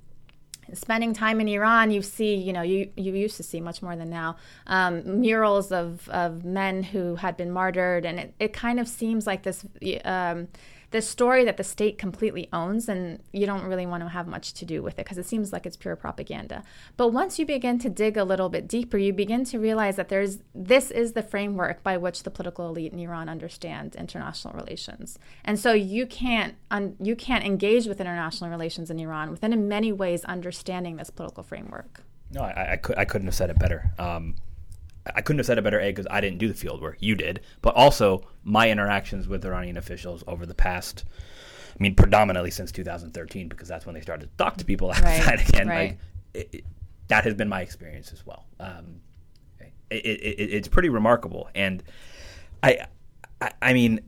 spending 0.73 1.13
time 1.13 1.43
in 1.43 1.49
Iran, 1.49 1.91
you 1.91 2.01
see, 2.01 2.37
you 2.37 2.51
know, 2.51 2.63
you, 2.63 2.91
you 2.97 3.13
used 3.13 3.37
to 3.37 3.43
see 3.43 3.61
much 3.61 3.83
more 3.83 3.97
than 3.97 4.09
now, 4.09 4.37
um, 4.67 5.21
murals 5.21 5.71
of, 5.71 6.09
of 6.09 6.43
men 6.43 6.83
who 6.83 7.17
had 7.17 7.37
been 7.37 7.51
martyred. 7.51 8.07
And 8.07 8.19
it, 8.19 8.35
it 8.41 8.53
kind 8.55 8.81
of 8.81 8.89
seems 8.89 9.27
like 9.27 9.43
this 9.43 9.67
um, 10.07 10.49
this 10.95 11.09
story 11.09 11.45
that 11.45 11.57
the 11.57 11.65
state 11.65 11.99
completely 11.99 12.49
owns 12.53 12.89
and 12.89 13.21
you 13.33 13.47
don't 13.47 13.65
really 13.65 13.85
want 13.85 14.01
to 14.01 14.09
have 14.09 14.29
much 14.29 14.53
to 14.53 14.65
do 14.65 14.81
with 14.81 14.93
it 14.93 14.99
because 14.99 15.19
it 15.19 15.27
seems 15.27 15.53
like 15.53 15.67
it's 15.67 15.77
pure 15.77 15.97
propaganda. 15.97 16.63
But 16.97 17.09
once 17.09 17.37
you 17.37 17.45
begin 17.45 17.81
to 17.81 17.89
dig 17.91 18.17
a 18.17 18.23
little 18.23 18.49
bit 18.49 18.69
deeper, 18.69 18.97
you 18.97 19.13
begin 19.13 19.45
to 19.47 19.59
realize 19.59 19.97
that 19.97 20.09
there's 20.09 20.39
this 20.55 20.93
is 20.93 21.15
the 21.15 21.23
framework 21.25 21.83
by 21.83 21.97
which 21.97 22.23
the 22.23 22.31
political 22.31 22.69
elite 22.69 22.93
in 22.93 23.01
Iran 23.01 23.29
understand 23.29 23.97
international 23.97 24.55
relations. 24.55 25.19
And 25.45 25.59
so 25.59 25.73
you 25.73 26.07
can't 26.07 26.55
un, 26.71 26.95
you 27.01 27.17
can't 27.17 27.45
engage 27.45 27.87
with 27.89 28.01
international 28.01 28.49
relations 28.49 28.89
in 28.89 29.01
Iran 29.01 29.33
within 29.33 29.53
in 29.53 29.67
many 29.67 29.91
ways 29.91 30.25
understanding 30.27 30.95
this 30.95 31.11
political 31.11 31.43
framework. 31.43 32.03
No, 32.31 32.43
I, 32.43 32.75
I, 32.75 32.77
could, 32.77 32.97
I 32.97 33.05
couldn't 33.05 33.27
have 33.27 33.35
said 33.35 33.51
it 33.51 33.59
better. 33.59 33.91
Um, 33.99 34.37
I 35.07 35.21
couldn't 35.21 35.39
have 35.39 35.47
said 35.47 35.59
it 35.59 35.65
better, 35.65 35.81
A, 35.81 35.91
because 35.91 36.07
I 36.11 36.21
didn't 36.21 36.39
do 36.39 36.49
the 36.49 36.55
field 36.55 36.81
work. 36.81 36.97
You 37.01 37.15
did. 37.15 37.41
But 37.61 37.75
also, 37.75 38.27
my 38.43 38.71
interactions 38.71 39.29
with 39.29 39.45
Iranian 39.45 39.77
officials 39.77 40.25
over 40.27 40.47
the 40.47 40.55
past, 40.55 41.05
I 41.79 41.83
mean, 41.83 41.95
predominantly 41.95 42.51
since 42.51 42.73
2013, 42.73 43.49
because 43.49 43.69
that's 43.69 43.85
when 43.85 43.95
they 43.95 44.01
started 44.01 44.31
to 44.31 44.37
talk 44.37 44.57
to 44.59 44.65
people 44.65 44.91
outside 44.93 45.27
right, 45.27 45.49
again. 45.49 45.69
Right. 45.69 45.89
Like, 45.91 45.99
it, 46.33 46.49
it, 46.53 46.65
that 47.09 47.25
has 47.25 47.35
been 47.35 47.49
my 47.49 47.61
experience 47.61 48.13
as 48.13 48.25
well. 48.25 48.47
Um, 48.59 49.01
it, 49.91 49.97
it's 49.97 50.69
pretty 50.69 50.89
remarkable. 50.89 51.49
And 51.55 51.83
I, 52.63 52.87
I, 53.41 53.53
I, 53.61 53.73
mean, 53.75 54.01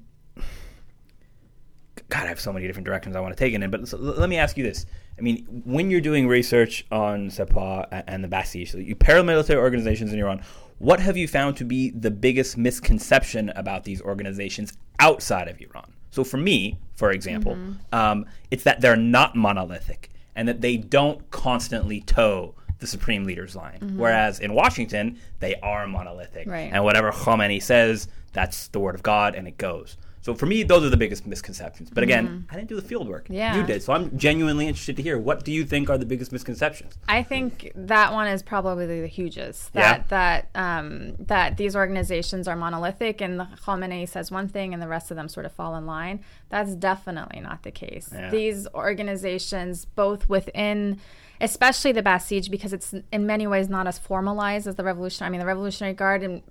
God, 2.08 2.24
I 2.24 2.26
have 2.26 2.40
so 2.40 2.52
many 2.52 2.66
different 2.66 2.86
directions 2.86 3.16
I 3.16 3.20
want 3.20 3.36
to 3.36 3.38
take 3.38 3.52
it 3.52 3.62
in. 3.62 3.70
But 3.70 3.86
so, 3.88 3.98
let 3.98 4.28
me 4.28 4.38
ask 4.38 4.56
you 4.56 4.64
this. 4.64 4.86
I 5.18 5.22
mean, 5.22 5.62
when 5.64 5.90
you're 5.90 6.00
doing 6.00 6.28
research 6.28 6.86
on 6.90 7.28
Sepah 7.28 8.04
and 8.06 8.22
the 8.22 8.28
Basij, 8.28 8.68
so 8.68 8.78
you 8.78 8.94
paramilitary 8.96 9.56
organizations 9.56 10.12
in 10.12 10.18
Iran, 10.18 10.42
what 10.78 11.00
have 11.00 11.16
you 11.16 11.26
found 11.26 11.56
to 11.56 11.64
be 11.64 11.90
the 11.90 12.10
biggest 12.10 12.56
misconception 12.56 13.50
about 13.50 13.84
these 13.84 14.02
organizations 14.02 14.72
outside 14.98 15.48
of 15.48 15.60
Iran? 15.60 15.92
So, 16.10 16.24
for 16.24 16.36
me, 16.36 16.78
for 16.94 17.10
example, 17.10 17.54
mm-hmm. 17.54 17.94
um, 17.94 18.26
it's 18.50 18.64
that 18.64 18.80
they're 18.80 18.96
not 18.96 19.36
monolithic 19.36 20.10
and 20.34 20.48
that 20.48 20.60
they 20.60 20.76
don't 20.76 21.30
constantly 21.30 22.00
toe 22.00 22.54
the 22.78 22.86
supreme 22.86 23.24
leader's 23.24 23.56
line. 23.56 23.78
Mm-hmm. 23.80 23.98
Whereas 23.98 24.40
in 24.40 24.54
Washington, 24.54 25.18
they 25.40 25.54
are 25.56 25.86
monolithic. 25.86 26.46
Right. 26.46 26.70
And 26.72 26.84
whatever 26.84 27.10
Khamenei 27.10 27.62
says, 27.62 28.08
that's 28.32 28.68
the 28.68 28.80
word 28.80 28.94
of 28.94 29.02
God 29.02 29.34
and 29.34 29.48
it 29.48 29.56
goes. 29.56 29.96
So 30.26 30.34
for 30.34 30.46
me, 30.46 30.64
those 30.64 30.82
are 30.82 30.90
the 30.90 30.96
biggest 30.96 31.24
misconceptions. 31.24 31.88
But 31.88 32.02
again, 32.02 32.26
mm-hmm. 32.26 32.50
I 32.50 32.56
didn't 32.56 32.68
do 32.68 32.74
the 32.74 32.82
field 32.82 33.08
work. 33.08 33.28
Yeah. 33.30 33.54
You 33.54 33.62
did. 33.64 33.80
So 33.80 33.92
I'm 33.92 34.18
genuinely 34.18 34.66
interested 34.66 34.96
to 34.96 35.02
hear 35.02 35.18
what 35.18 35.44
do 35.44 35.52
you 35.52 35.64
think 35.64 35.88
are 35.88 35.96
the 35.96 36.04
biggest 36.04 36.32
misconceptions? 36.32 36.98
I 37.06 37.22
think 37.22 37.70
that 37.76 38.12
one 38.12 38.26
is 38.26 38.42
probably 38.42 39.02
the 39.02 39.06
hugest. 39.06 39.72
That 39.74 39.98
yeah. 39.98 40.04
that 40.08 40.48
um, 40.56 41.14
that 41.20 41.56
these 41.56 41.76
organizations 41.76 42.48
are 42.48 42.56
monolithic 42.56 43.20
and 43.20 43.38
the 43.38 43.46
Khamenei 43.64 44.08
says 44.08 44.32
one 44.32 44.48
thing 44.48 44.74
and 44.74 44.82
the 44.82 44.88
rest 44.88 45.12
of 45.12 45.16
them 45.16 45.28
sort 45.28 45.46
of 45.46 45.52
fall 45.52 45.76
in 45.76 45.86
line. 45.86 46.24
That's 46.48 46.74
definitely 46.74 47.38
not 47.38 47.62
the 47.62 47.70
case. 47.70 48.10
Yeah. 48.12 48.28
These 48.28 48.66
organizations, 48.74 49.84
both 49.84 50.28
within 50.28 50.98
especially 51.40 51.92
the 51.92 52.02
Basij 52.02 52.50
because 52.50 52.72
it's 52.72 52.94
in 53.12 53.26
many 53.26 53.46
ways 53.46 53.68
not 53.68 53.86
as 53.86 53.98
formalized 53.98 54.66
as 54.66 54.76
the 54.76 54.84
Revolutionary. 54.84 55.28
I 55.28 55.30
mean, 55.30 55.40
the 55.40 55.46
Revolutionary 55.46 55.94
Guard 55.94 56.42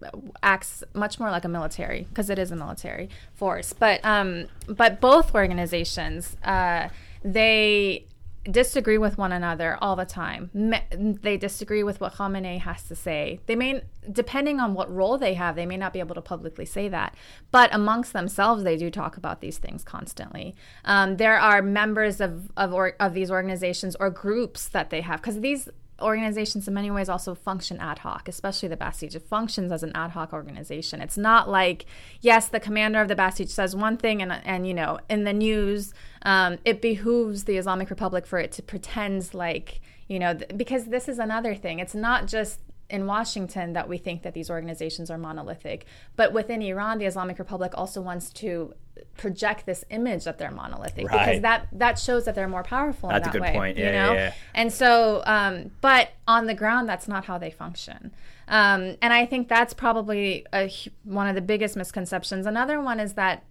acts 0.44 0.84
much 0.94 1.20
more 1.20 1.32
like 1.32 1.46
a 1.46 1.50
military 1.50 2.08
because 2.10 2.30
it 2.30 2.40
is 2.40 2.52
a 2.52 2.56
military 2.56 3.10
force. 3.34 3.74
But 3.74 4.04
um, 4.04 4.48
but 4.68 5.02
both 5.02 5.34
organizations, 5.34 6.38
uh, 6.44 6.90
they 7.24 8.06
disagree 8.50 8.98
with 8.98 9.18
one 9.18 9.32
another 9.32 9.78
all 9.82 9.96
the 9.96 10.06
time. 10.06 10.52
They 10.92 11.38
disagree 11.38 11.84
with 11.84 12.00
what 12.00 12.16
Khamenei 12.16 12.60
has 12.60 12.84
to 12.84 12.96
say. 12.96 13.40
They 13.48 13.56
may, 13.56 13.82
depending 14.12 14.60
on 14.60 14.74
what 14.74 14.94
role 14.94 15.18
they 15.18 15.34
have, 15.34 15.56
they 15.56 15.66
may 15.66 15.78
not 15.78 15.94
be 15.94 16.00
able 16.00 16.16
to 16.16 16.22
publicly 16.22 16.66
say 16.66 16.88
that. 16.90 17.16
But 17.52 17.74
amongst 17.74 18.14
themselves, 18.14 18.64
they 18.64 18.78
do 18.78 18.92
talk 18.92 19.18
about 19.18 19.42
these 19.42 19.58
things 19.58 19.84
constantly. 19.84 20.56
Um, 20.84 21.18
there 21.18 21.40
are 21.40 21.62
members 21.62 22.22
of 22.22 22.52
of, 22.58 22.74
or, 22.74 22.96
of 23.00 23.14
these 23.14 23.32
organizations 23.32 23.96
or 24.00 24.10
groups 24.10 24.68
that 24.70 24.90
they 24.90 25.02
have 25.02 25.22
because 25.22 25.42
these 25.42 25.70
organizations 26.02 26.68
in 26.68 26.74
many 26.74 26.92
ways 26.92 27.10
also 27.10 27.34
function 27.34 27.80
ad 27.80 28.00
hoc, 28.00 28.28
especially 28.28 28.70
the 28.70 28.78
Basij. 28.78 29.16
It 29.16 29.22
functions 29.28 29.72
as 29.72 29.84
an 29.84 29.92
ad 29.96 30.12
hoc 30.12 30.34
organization. 30.34 31.02
It's 31.02 31.18
not 31.18 31.50
like, 31.50 31.86
yes, 32.22 32.50
the 32.50 32.60
commander 32.60 33.02
of 33.02 33.08
the 33.08 33.16
Basij 33.16 33.50
says 33.50 33.76
one 33.76 33.98
thing, 33.98 34.22
and, 34.22 34.32
and 34.32 34.68
you 34.68 34.74
know, 34.74 35.00
in 35.10 35.24
the 35.24 35.34
news, 35.34 35.94
um, 36.24 36.58
it 36.66 36.82
behooves 36.82 37.46
the 37.46 37.58
Islamic 37.58 37.90
Republic 37.90 38.26
for 38.26 38.40
it 38.40 38.52
to 38.54 38.64
pretend 38.64 39.34
like, 39.34 39.82
you 40.08 40.20
know, 40.20 40.34
th- 40.34 40.52
because 40.58 40.86
this 40.86 41.08
is 41.08 41.20
another 41.20 41.56
thing. 41.56 41.80
It's 41.80 41.96
not 41.96 42.28
just 42.28 42.60
in 42.90 43.08
Washington 43.08 43.74
that 43.74 43.90
we 43.90 43.98
think 43.98 44.22
that 44.24 44.34
these 44.34 44.50
organizations 44.50 45.10
are 45.10 45.18
monolithic. 45.18 45.86
But 46.16 46.34
within 46.34 46.62
Iran, 46.62 47.00
the 47.00 47.06
Islamic 47.06 47.40
Republic 47.40 47.72
also 47.76 48.02
wants 48.02 48.30
to 48.34 48.74
project 49.18 49.66
this 49.66 49.84
image 49.90 50.24
that 50.24 50.38
they're 50.38 50.52
monolithic 50.52 51.10
right. 51.10 51.26
because 51.26 51.42
that 51.42 51.68
that 51.74 52.00
shows 52.00 52.26
that 52.26 52.36
they're 52.36 52.48
more 52.48 52.64
powerful 52.64 53.10
that's 53.10 53.28
in 53.28 53.32
that 53.34 53.36
a 53.36 53.40
good 53.40 53.42
way. 53.42 53.54
Point. 53.54 53.78
Yeah, 53.78 53.86
you 53.86 53.92
know? 53.92 54.14
yeah, 54.14 54.20
yeah. 54.20 54.34
And 54.54 54.72
so, 54.72 55.24
um, 55.26 55.72
but 55.82 56.10
on 56.28 56.46
the 56.46 56.54
ground, 56.54 56.88
that's 56.88 57.08
not 57.08 57.26
how 57.26 57.38
they 57.38 57.52
function. 57.52 58.12
Um, 58.48 58.96
and 59.02 59.12
I 59.12 59.26
think 59.26 59.48
that's 59.48 59.74
probably 59.74 60.46
a, 60.54 60.72
one 61.04 61.28
of 61.28 61.36
the 61.36 61.42
biggest 61.42 61.76
misconceptions. 61.76 62.46
Another 62.46 62.80
one 62.80 63.00
is 63.00 63.14
that 63.14 63.44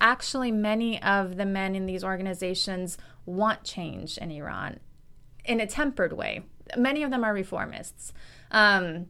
actually 0.00 0.50
many 0.50 1.00
of 1.02 1.36
the 1.36 1.46
men 1.46 1.74
in 1.74 1.86
these 1.86 2.02
organizations 2.02 2.98
want 3.26 3.62
change 3.62 4.18
in 4.18 4.30
Iran 4.30 4.80
in 5.44 5.60
a 5.60 5.66
tempered 5.66 6.12
way. 6.12 6.42
Many 6.76 7.02
of 7.02 7.10
them 7.10 7.24
are 7.24 7.34
reformists. 7.34 8.12
Um, 8.50 9.06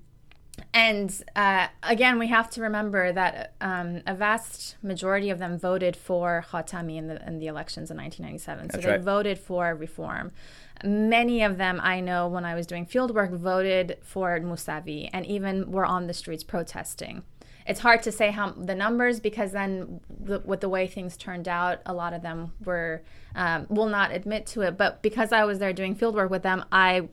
and 0.72 1.22
uh, 1.34 1.68
again, 1.82 2.18
we 2.18 2.28
have 2.28 2.50
to 2.50 2.62
remember 2.62 3.12
that 3.12 3.54
um, 3.60 4.02
a 4.06 4.14
vast 4.14 4.76
majority 4.82 5.30
of 5.30 5.38
them 5.38 5.58
voted 5.58 5.96
for 5.96 6.44
Khatami 6.50 6.96
in 6.96 7.08
the, 7.08 7.26
in 7.26 7.38
the 7.38 7.46
elections 7.46 7.90
in 7.90 7.96
1997. 7.96 8.68
That's 8.68 8.74
so 8.74 8.80
they 8.80 8.96
right. 8.96 9.00
voted 9.00 9.38
for 9.38 9.74
reform. 9.74 10.32
Many 10.84 11.42
of 11.42 11.58
them, 11.58 11.80
I 11.82 12.00
know 12.00 12.28
when 12.28 12.44
I 12.44 12.54
was 12.54 12.66
doing 12.66 12.86
field 12.86 13.14
work, 13.14 13.32
voted 13.32 13.98
for 14.02 14.38
Musavi 14.40 15.10
and 15.12 15.26
even 15.26 15.70
were 15.70 15.84
on 15.84 16.06
the 16.06 16.14
streets 16.14 16.44
protesting. 16.44 17.22
it's 17.66 17.80
hard 17.80 18.02
to 18.02 18.12
say 18.12 18.30
how 18.30 18.50
the 18.50 18.74
numbers 18.74 19.20
because 19.20 19.52
then 19.52 20.00
the, 20.08 20.40
with 20.40 20.60
the 20.60 20.68
way 20.68 20.86
things 20.86 21.16
turned 21.16 21.48
out, 21.48 21.80
a 21.84 21.92
lot 21.92 22.12
of 22.12 22.22
them 22.22 22.52
were 22.64 23.02
um, 23.34 23.66
will 23.68 23.88
not 23.88 24.12
admit 24.12 24.46
to 24.46 24.62
it. 24.62 24.76
But 24.78 25.02
because 25.02 25.32
I 25.32 25.44
was 25.44 25.58
there 25.58 25.72
doing 25.72 25.94
field 25.94 26.14
work 26.14 26.30
with 26.30 26.42
them, 26.42 26.64
I 26.72 27.08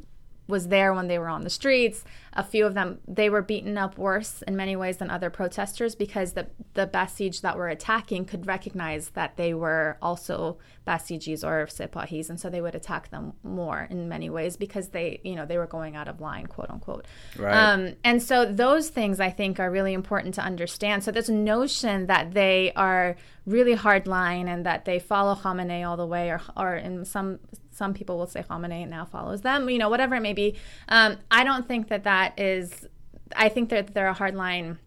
was 0.47 0.69
there 0.69 0.93
when 0.93 1.07
they 1.07 1.19
were 1.19 1.27
on 1.27 1.43
the 1.43 1.49
streets. 1.49 2.03
A 2.33 2.43
few 2.43 2.65
of 2.65 2.73
them, 2.73 2.99
they 3.07 3.29
were 3.29 3.41
beaten 3.41 3.77
up 3.77 3.97
worse 3.97 4.43
in 4.43 4.55
many 4.55 4.75
ways 4.75 4.97
than 4.97 5.09
other 5.09 5.29
protesters 5.29 5.95
because 5.95 6.33
the, 6.33 6.47
the 6.73 6.87
Basij 6.87 7.41
that 7.41 7.57
were 7.57 7.67
attacking 7.67 8.25
could 8.25 8.45
recognize 8.45 9.09
that 9.09 9.37
they 9.37 9.53
were 9.53 9.97
also 10.01 10.57
Basijis 10.87 11.43
or 11.43 11.65
Sipahis, 11.65 12.29
and 12.29 12.39
so 12.39 12.49
they 12.49 12.61
would 12.61 12.75
attack 12.75 13.09
them 13.09 13.33
more 13.43 13.87
in 13.89 14.07
many 14.07 14.29
ways 14.29 14.55
because 14.55 14.89
they, 14.89 15.19
you 15.23 15.35
know, 15.35 15.45
they 15.45 15.57
were 15.57 15.67
going 15.67 15.95
out 15.95 16.07
of 16.07 16.21
line, 16.21 16.45
quote 16.47 16.69
unquote. 16.69 17.05
Right. 17.37 17.53
Um, 17.53 17.95
and 18.03 18.21
so 18.21 18.45
those 18.45 18.89
things 18.89 19.19
I 19.19 19.29
think 19.29 19.59
are 19.59 19.69
really 19.69 19.93
important 19.93 20.35
to 20.35 20.41
understand. 20.41 21.03
So 21.03 21.11
this 21.11 21.29
notion 21.29 22.05
that 22.05 22.33
they 22.33 22.71
are 22.75 23.17
really 23.45 23.73
hard 23.73 24.07
line 24.07 24.47
and 24.47 24.65
that 24.65 24.85
they 24.85 24.99
follow 24.99 25.35
Khamenei 25.35 25.87
all 25.87 25.97
the 25.97 26.05
way, 26.05 26.29
or, 26.29 26.41
or 26.55 26.75
in 26.75 27.03
some 27.03 27.39
some 27.77 27.93
people 27.93 28.17
will 28.17 28.27
say 28.27 28.43
Khamenei 28.43 28.87
now 28.87 29.05
follows 29.05 29.41
them, 29.41 29.69
you 29.69 29.77
know, 29.77 29.89
whatever 29.89 30.15
it 30.15 30.21
may 30.21 30.33
be. 30.33 30.55
Um, 30.89 31.17
I 31.29 31.43
don't 31.43 31.67
think 31.67 31.89
that 31.89 32.03
that 32.03 32.39
is. 32.39 32.87
I 33.35 33.49
think 33.49 33.69
that 33.69 33.93
there 33.93 34.07
are 34.07 34.15
hardline 34.15 34.77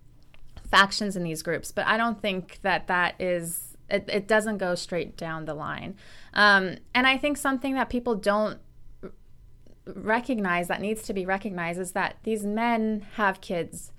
factions 0.71 1.17
in 1.17 1.23
these 1.23 1.43
groups, 1.43 1.73
but 1.73 1.87
I 1.87 1.97
don't 1.97 2.21
think 2.21 2.61
that 2.63 2.89
that 2.89 3.21
is. 3.21 3.77
It, 3.89 4.05
it 4.09 4.29
doesn't 4.29 4.59
go 4.59 4.75
straight 4.75 5.17
down 5.17 5.45
the 5.45 5.55
line, 5.55 5.97
um, 6.35 6.77
and 6.95 7.07
I 7.07 7.17
think 7.17 7.37
something 7.37 7.75
that 7.75 7.89
people 7.89 8.15
don't 8.15 8.59
recognize 9.87 10.69
that 10.69 10.81
needs 10.81 11.03
to 11.03 11.13
be 11.13 11.27
recognized 11.27 11.81
is 11.81 11.93
that 11.93 12.17
these 12.23 12.45
men 12.45 13.07
have 13.15 13.41
kids. 13.41 13.93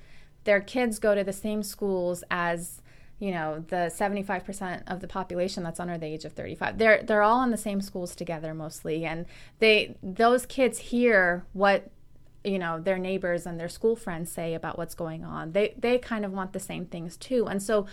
Their 0.43 0.61
kids 0.61 0.97
go 0.97 1.13
to 1.13 1.23
the 1.23 1.33
same 1.33 1.61
schools 1.61 2.23
as 2.31 2.80
you 3.21 3.31
know 3.31 3.63
the 3.67 3.91
75% 3.95 4.81
of 4.87 4.99
the 4.99 5.07
population 5.07 5.61
that's 5.61 5.79
under 5.79 5.95
the 5.95 6.07
age 6.07 6.25
of 6.25 6.33
35 6.33 6.79
they're 6.79 7.03
they're 7.03 7.21
all 7.21 7.43
in 7.43 7.51
the 7.51 7.57
same 7.57 7.79
schools 7.79 8.15
together 8.15 8.53
mostly. 8.53 9.05
And 9.05 9.27
they 9.59 9.95
those 10.01 10.47
kids 10.47 10.79
hear 10.79 11.45
what 11.53 11.91
you 12.43 12.57
know 12.57 12.79
their 12.79 12.97
neighbors 12.97 13.45
and 13.45 13.59
their 13.59 13.69
school 13.69 13.95
friends 13.95 14.31
say 14.31 14.55
about 14.55 14.77
what's 14.77 14.95
going 14.95 15.23
on. 15.23 15.51
They 15.51 15.75
they 15.77 15.99
kind 15.99 16.25
of 16.25 16.33
want 16.33 16.51
the 16.53 16.59
same 16.59 16.87
things 16.87 17.15
too. 17.15 17.47
And 17.47 17.61
so 17.61 17.85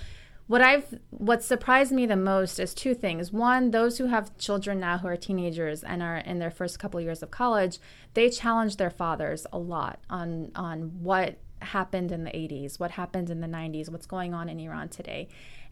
what 0.46 0.62
I've 0.62 0.98
what 1.10 1.44
surprised 1.44 1.92
me 1.92 2.06
the 2.06 2.16
most 2.16 2.58
is 2.58 2.72
two 2.72 2.94
things. 2.94 3.30
One, 3.30 3.70
those 3.70 3.98
who 3.98 4.06
have 4.06 4.36
children 4.38 4.80
now 4.80 4.96
who 4.96 5.08
are 5.08 5.16
teenagers 5.16 5.84
and 5.84 6.02
are 6.02 6.16
in 6.16 6.38
their 6.38 6.50
first 6.50 6.78
couple 6.78 7.02
years 7.02 7.22
of 7.22 7.30
college, 7.30 7.78
they 8.14 8.30
challenge 8.30 8.78
their 8.78 8.88
fathers 8.88 9.46
a 9.52 9.58
lot 9.58 10.00
on 10.08 10.52
on 10.54 11.02
what 11.02 11.36
happened 11.68 12.12
in 12.12 12.24
the 12.24 12.30
80s, 12.30 12.78
what 12.78 12.92
happened 12.92 13.30
in 13.30 13.40
the 13.40 13.46
90s, 13.46 13.88
what's 13.88 14.06
going 14.06 14.34
on 14.34 14.48
in 14.48 14.60
Iran 14.60 14.88
today. 14.88 15.28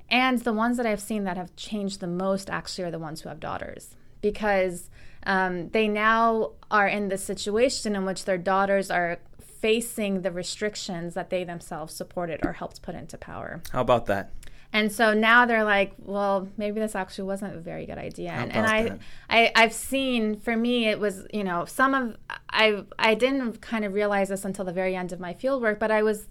And 0.08 0.38
the 0.38 0.52
ones 0.52 0.76
that 0.76 0.86
I've 0.86 1.00
seen 1.00 1.24
that 1.24 1.36
have 1.36 1.54
changed 1.56 2.00
the 2.00 2.06
most 2.06 2.48
actually 2.48 2.84
are 2.84 2.90
the 2.90 2.98
ones 2.98 3.20
who 3.20 3.28
have 3.28 3.40
daughters 3.40 3.96
because 4.20 4.88
um, 5.24 5.70
they 5.70 5.88
now 5.88 6.52
are 6.70 6.88
in 6.88 7.08
the 7.08 7.18
situation 7.18 7.96
in 7.96 8.04
which 8.04 8.24
their 8.24 8.38
daughters 8.38 8.90
are 8.90 9.18
facing 9.60 10.22
the 10.22 10.30
restrictions 10.30 11.14
that 11.14 11.30
they 11.30 11.42
themselves 11.42 11.92
supported 11.94 12.44
or 12.44 12.52
helped 12.52 12.82
put 12.82 12.94
into 12.94 13.18
power. 13.18 13.62
How 13.72 13.80
about 13.80 14.06
that? 14.06 14.30
And 14.72 14.92
so 14.92 15.14
now 15.14 15.46
they're 15.46 15.64
like, 15.64 15.94
well, 15.98 16.48
maybe 16.56 16.80
this 16.80 16.94
actually 16.94 17.24
wasn't 17.24 17.56
a 17.56 17.60
very 17.60 17.86
good 17.86 17.98
idea. 17.98 18.30
And, 18.30 18.52
and 18.52 18.66
I, 18.66 18.82
that? 18.82 18.98
I, 19.30 19.52
I've 19.56 19.72
seen, 19.72 20.38
for 20.38 20.56
me, 20.56 20.88
it 20.88 20.98
was, 21.00 21.26
you 21.32 21.44
know, 21.44 21.64
some 21.64 21.94
of, 21.94 22.16
I, 22.50 22.84
I 22.98 23.14
didn't 23.14 23.60
kind 23.60 23.84
of 23.84 23.94
realize 23.94 24.28
this 24.28 24.44
until 24.44 24.64
the 24.64 24.72
very 24.72 24.94
end 24.94 25.12
of 25.12 25.20
my 25.20 25.32
field 25.32 25.62
work, 25.62 25.78
but 25.78 25.90
I 25.90 26.02
was 26.02 26.28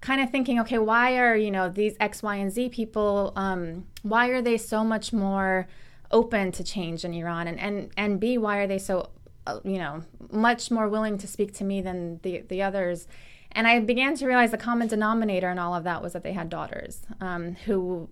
kind 0.00 0.20
of 0.20 0.30
thinking, 0.30 0.58
okay, 0.60 0.78
why 0.78 1.16
are, 1.18 1.36
you 1.36 1.50
know, 1.50 1.68
these 1.68 1.94
X, 2.00 2.22
Y, 2.22 2.36
and 2.36 2.50
Z 2.50 2.70
people, 2.70 3.32
um, 3.36 3.86
why 4.02 4.28
are 4.28 4.42
they 4.42 4.56
so 4.56 4.82
much 4.82 5.12
more 5.12 5.66
open 6.10 6.52
to 6.52 6.64
change 6.64 7.04
in 7.04 7.14
Iran? 7.14 7.48
And, 7.48 7.60
and, 7.60 7.90
and 7.96 8.20
B, 8.20 8.38
why 8.38 8.58
are 8.58 8.66
they 8.66 8.78
so, 8.78 9.10
uh, 9.46 9.60
you 9.64 9.78
know, 9.78 10.02
much 10.30 10.70
more 10.70 10.88
willing 10.88 11.16
to 11.18 11.26
speak 11.26 11.54
to 11.54 11.64
me 11.64 11.80
than 11.80 12.18
the, 12.22 12.44
the 12.48 12.62
others? 12.62 13.06
And 13.54 13.66
I 13.66 13.80
began 13.80 14.16
to 14.16 14.26
realize 14.26 14.50
the 14.50 14.58
common 14.58 14.88
denominator 14.88 15.50
in 15.50 15.58
all 15.58 15.74
of 15.74 15.84
that 15.84 16.02
was 16.02 16.12
that 16.12 16.22
they 16.22 16.32
had 16.32 16.48
daughters 16.50 17.02
um, 17.20 17.54
who, 17.66 18.08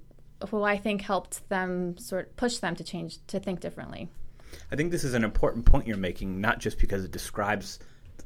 who 0.48 0.62
I 0.62 0.76
think 0.76 1.02
helped 1.02 1.48
them 1.48 1.98
sort 1.98 2.28
of 2.28 2.36
push 2.36 2.58
them 2.58 2.76
to 2.76 2.84
change 2.84 3.18
to 3.26 3.40
think 3.40 3.60
differently. 3.60 4.08
I 4.70 4.76
think 4.76 4.90
this 4.90 5.04
is 5.04 5.14
an 5.14 5.24
important 5.24 5.64
point 5.64 5.86
you're 5.86 5.96
making, 5.96 6.40
not 6.40 6.58
just 6.58 6.78
because 6.78 7.04
it 7.04 7.10
describes 7.10 7.78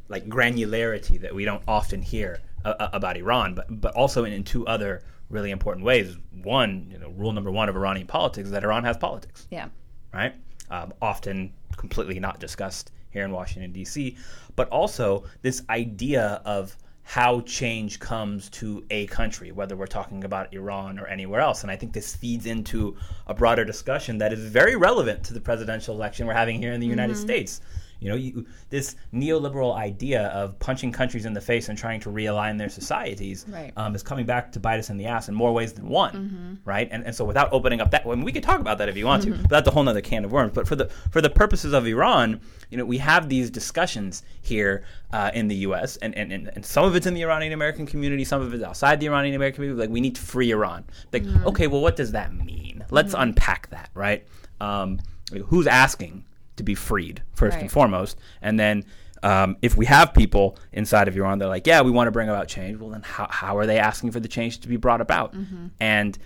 like 0.08 0.28
granularity 0.28 1.20
that 1.20 1.34
we 1.34 1.44
don't 1.44 1.62
often 1.66 2.02
hear 2.02 2.40
uh, 2.64 2.74
uh, 2.78 2.90
about 2.92 3.16
Iran, 3.16 3.54
but 3.54 3.80
but 3.80 3.94
also 3.94 4.24
in, 4.24 4.32
in 4.32 4.44
two 4.44 4.66
other 4.66 5.02
really 5.30 5.50
important 5.50 5.84
ways. 5.84 6.16
One, 6.42 6.88
you 6.90 6.98
know, 6.98 7.10
rule 7.10 7.32
number 7.32 7.50
one 7.50 7.68
of 7.68 7.76
Iranian 7.76 8.06
politics 8.06 8.46
is 8.46 8.52
that 8.52 8.64
Iran 8.64 8.84
has 8.84 8.96
politics. 8.96 9.46
Yeah. 9.50 9.68
right? 10.12 10.34
Um, 10.70 10.92
often 11.00 11.52
completely 11.76 12.18
not 12.20 12.40
discussed 12.40 12.92
here 13.10 13.24
in 13.24 13.32
Washington, 13.32 13.72
D.C., 13.72 14.16
but 14.56 14.68
also 14.68 15.24
this 15.42 15.62
idea 15.70 16.40
of 16.44 16.76
how 17.08 17.40
change 17.42 18.00
comes 18.00 18.50
to 18.50 18.84
a 18.90 19.06
country, 19.06 19.52
whether 19.52 19.76
we're 19.76 19.86
talking 19.86 20.24
about 20.24 20.52
Iran 20.52 20.98
or 20.98 21.06
anywhere 21.06 21.40
else. 21.40 21.62
And 21.62 21.70
I 21.70 21.76
think 21.76 21.92
this 21.92 22.16
feeds 22.16 22.46
into 22.46 22.96
a 23.28 23.32
broader 23.32 23.64
discussion 23.64 24.18
that 24.18 24.32
is 24.32 24.40
very 24.40 24.74
relevant 24.74 25.22
to 25.26 25.32
the 25.32 25.40
presidential 25.40 25.94
election 25.94 26.26
we're 26.26 26.34
having 26.34 26.60
here 26.60 26.72
in 26.72 26.80
the 26.80 26.86
United 26.86 27.14
mm-hmm. 27.14 27.24
States. 27.24 27.60
You 28.00 28.10
know, 28.10 28.14
you, 28.16 28.46
this 28.70 28.96
neoliberal 29.12 29.74
idea 29.74 30.26
of 30.28 30.58
punching 30.58 30.92
countries 30.92 31.24
in 31.24 31.32
the 31.32 31.40
face 31.40 31.68
and 31.68 31.78
trying 31.78 32.00
to 32.00 32.10
realign 32.10 32.58
their 32.58 32.68
societies 32.68 33.46
Right. 33.48 33.72
um, 33.76 33.94
is 33.94 34.02
coming 34.02 34.26
back 34.26 34.52
to 34.52 34.60
bite 34.60 34.78
us 34.78 34.90
in 34.90 34.96
the 34.98 35.06
ass 35.06 35.28
in 35.28 35.34
more 35.34 35.52
ways 35.52 35.72
than 35.72 35.88
one, 35.88 36.60
right? 36.64 36.88
And, 36.90 37.04
and 37.04 37.14
so, 37.14 37.24
without 37.24 37.48
opening 37.52 37.80
up 37.80 37.90
that, 37.92 38.06
I 38.06 38.10
mean, 38.10 38.22
we 38.24 38.32
could 38.32 38.42
talk 38.42 38.60
about 38.60 38.78
that 38.78 38.88
if 38.88 38.96
you 38.96 39.06
want 39.06 39.22
to, 39.24 39.30
but 39.32 39.48
that's 39.48 39.68
a 39.68 39.70
whole 39.70 39.88
other 39.88 40.00
can 40.02 40.24
of 40.24 40.32
worms. 40.32 40.52
But 40.54 40.68
for 40.68 40.76
the 40.76 40.86
for 41.10 41.20
the 41.20 41.30
purposes 41.30 41.72
of 41.72 41.86
Iran, 41.86 42.40
you 42.70 42.76
know, 42.78 42.84
we 42.84 42.98
have 42.98 43.28
these 43.28 43.50
discussions 43.50 44.22
here 44.42 44.84
uh, 45.12 45.30
in 45.32 45.48
the 45.48 45.56
U.S. 45.68 45.96
And, 45.98 46.14
and, 46.16 46.32
and, 46.32 46.50
and 46.54 46.66
some 46.66 46.84
of 46.84 46.94
it's 46.96 47.06
in 47.06 47.14
the 47.14 47.22
Iranian 47.22 47.52
American 47.52 47.86
community, 47.86 48.24
some 48.24 48.42
of 48.42 48.52
it's 48.52 48.62
outside 48.62 49.00
the 49.00 49.06
Iranian 49.06 49.34
American 49.34 49.56
community. 49.56 49.80
Like, 49.80 49.90
we 49.90 50.00
need 50.00 50.16
to 50.16 50.20
free 50.22 50.50
Iran. 50.50 50.84
Like, 51.12 51.24
okay, 51.46 51.66
well, 51.66 51.80
what 51.80 51.96
does 51.96 52.12
that 52.12 52.34
mean? 52.34 52.84
Let's 52.90 53.14
unpack 53.16 53.70
that, 53.70 53.88
right? 53.94 54.26
Um, 54.60 55.00
who's 55.46 55.66
asking 55.66 56.24
to 56.56 56.62
be 56.62 56.74
freed 56.74 57.22
first 57.34 57.56
and 57.62 57.70
foremost, 57.70 58.18
and 58.42 58.58
then 58.58 58.84
um, 59.22 59.56
if 59.62 59.76
we 59.76 59.86
have 59.86 60.12
people 60.14 60.58
inside 60.72 61.08
of 61.08 61.16
Iran, 61.16 61.38
they're 61.38 61.48
like, 61.48 61.66
yeah, 61.66 61.80
we 61.80 61.90
want 61.90 62.06
to 62.06 62.10
bring 62.12 62.28
about 62.28 62.48
change. 62.48 62.78
Well, 62.78 62.90
then 62.90 63.02
how, 63.02 63.26
how 63.30 63.56
are 63.56 63.66
they 63.66 63.78
asking 63.78 64.12
for 64.12 64.20
the 64.20 64.28
change 64.28 64.60
to 64.60 64.68
be 64.68 64.76
brought 64.76 65.00
about? 65.00 65.34
And 65.80 66.16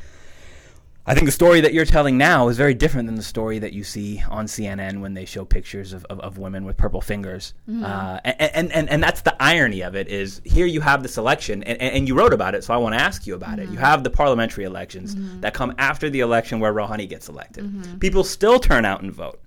I 1.10 1.14
think 1.14 1.26
the 1.26 1.32
story 1.32 1.60
that 1.62 1.74
you're 1.74 1.84
telling 1.84 2.16
now 2.16 2.48
is 2.48 2.56
very 2.56 2.72
different 2.72 3.06
than 3.06 3.16
the 3.16 3.22
story 3.22 3.58
that 3.58 3.72
you 3.72 3.82
see 3.82 4.22
on 4.30 4.46
CNN 4.46 5.00
when 5.00 5.14
they 5.14 5.24
show 5.24 5.44
pictures 5.44 5.92
of, 5.92 6.04
of, 6.04 6.20
of 6.20 6.38
women 6.38 6.64
with 6.64 6.76
purple 6.76 7.00
fingers. 7.00 7.52
Mm-hmm. 7.68 7.84
Uh, 7.84 8.20
and, 8.24 8.52
and, 8.54 8.72
and, 8.72 8.88
and 8.90 9.02
that's 9.02 9.22
the 9.22 9.34
irony 9.42 9.80
of 9.80 9.96
it 9.96 10.06
is 10.06 10.40
here 10.44 10.66
you 10.66 10.80
have 10.80 11.02
this 11.02 11.18
election, 11.18 11.64
and, 11.64 11.80
and 11.80 12.08
you 12.08 12.14
wrote 12.14 12.32
about 12.32 12.54
it, 12.54 12.62
so 12.62 12.72
I 12.72 12.76
want 12.76 12.94
to 12.94 13.00
ask 13.00 13.26
you 13.26 13.34
about 13.34 13.58
it. 13.58 13.62
You 13.62 13.70
mm-hmm. 13.70 13.78
have 13.78 14.04
the 14.04 14.10
parliamentary 14.10 14.64
elections 14.64 15.16
mm-hmm. 15.16 15.40
that 15.40 15.52
come 15.52 15.74
after 15.78 16.08
the 16.08 16.20
election 16.20 16.60
where 16.60 16.72
Rouhani 16.72 17.08
gets 17.08 17.28
elected. 17.28 17.98
People 17.98 18.22
still 18.22 18.60
turn 18.60 18.84
out 18.84 19.02
and 19.02 19.12
vote, 19.12 19.40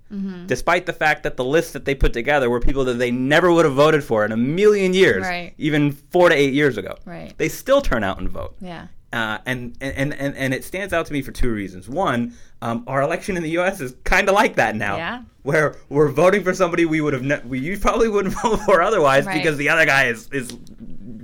despite 0.46 0.84
the 0.84 0.92
fact 0.92 1.22
that 1.22 1.38
the 1.38 1.44
lists 1.44 1.72
that 1.72 1.86
they 1.86 1.94
put 1.94 2.12
together 2.12 2.50
were 2.50 2.60
people 2.60 2.84
that 2.84 2.94
they 2.94 3.10
never 3.10 3.50
would 3.50 3.64
have 3.64 3.74
voted 3.74 4.04
for 4.04 4.24
in 4.26 4.32
a 4.32 4.36
million 4.36 4.92
years, 4.92 5.22
Right. 5.22 5.54
even 5.56 5.92
four 5.92 6.28
to 6.28 6.34
eight 6.34 6.52
years 6.52 6.76
ago. 6.76 6.98
Right. 7.06 7.32
They 7.38 7.48
still 7.48 7.80
turn 7.80 8.04
out 8.04 8.18
and 8.18 8.28
vote. 8.28 8.54
Yeah. 8.60 8.88
Uh, 9.14 9.38
and, 9.46 9.76
and, 9.80 10.12
and, 10.14 10.36
and 10.36 10.52
it 10.52 10.64
stands 10.64 10.92
out 10.92 11.06
to 11.06 11.12
me 11.12 11.22
for 11.22 11.30
two 11.30 11.52
reasons. 11.52 11.88
One, 11.88 12.34
um, 12.62 12.82
our 12.88 13.00
election 13.00 13.36
in 13.36 13.44
the 13.44 13.50
U.S. 13.50 13.80
is 13.80 13.94
kind 14.02 14.28
of 14.28 14.34
like 14.34 14.56
that 14.56 14.74
now, 14.74 14.96
Yeah. 14.96 15.22
where 15.44 15.76
we're 15.88 16.08
voting 16.08 16.42
for 16.42 16.52
somebody 16.52 16.84
we 16.84 17.00
would 17.00 17.12
have 17.12 17.22
ne- 17.22 17.40
we 17.46 17.60
you 17.60 17.78
probably 17.78 18.08
wouldn't 18.08 18.34
vote 18.42 18.56
for 18.66 18.82
otherwise 18.82 19.24
Right. 19.24 19.34
because 19.40 19.56
the 19.56 19.68
other 19.68 19.86
guy 19.86 20.06
is, 20.06 20.28
is 20.32 20.56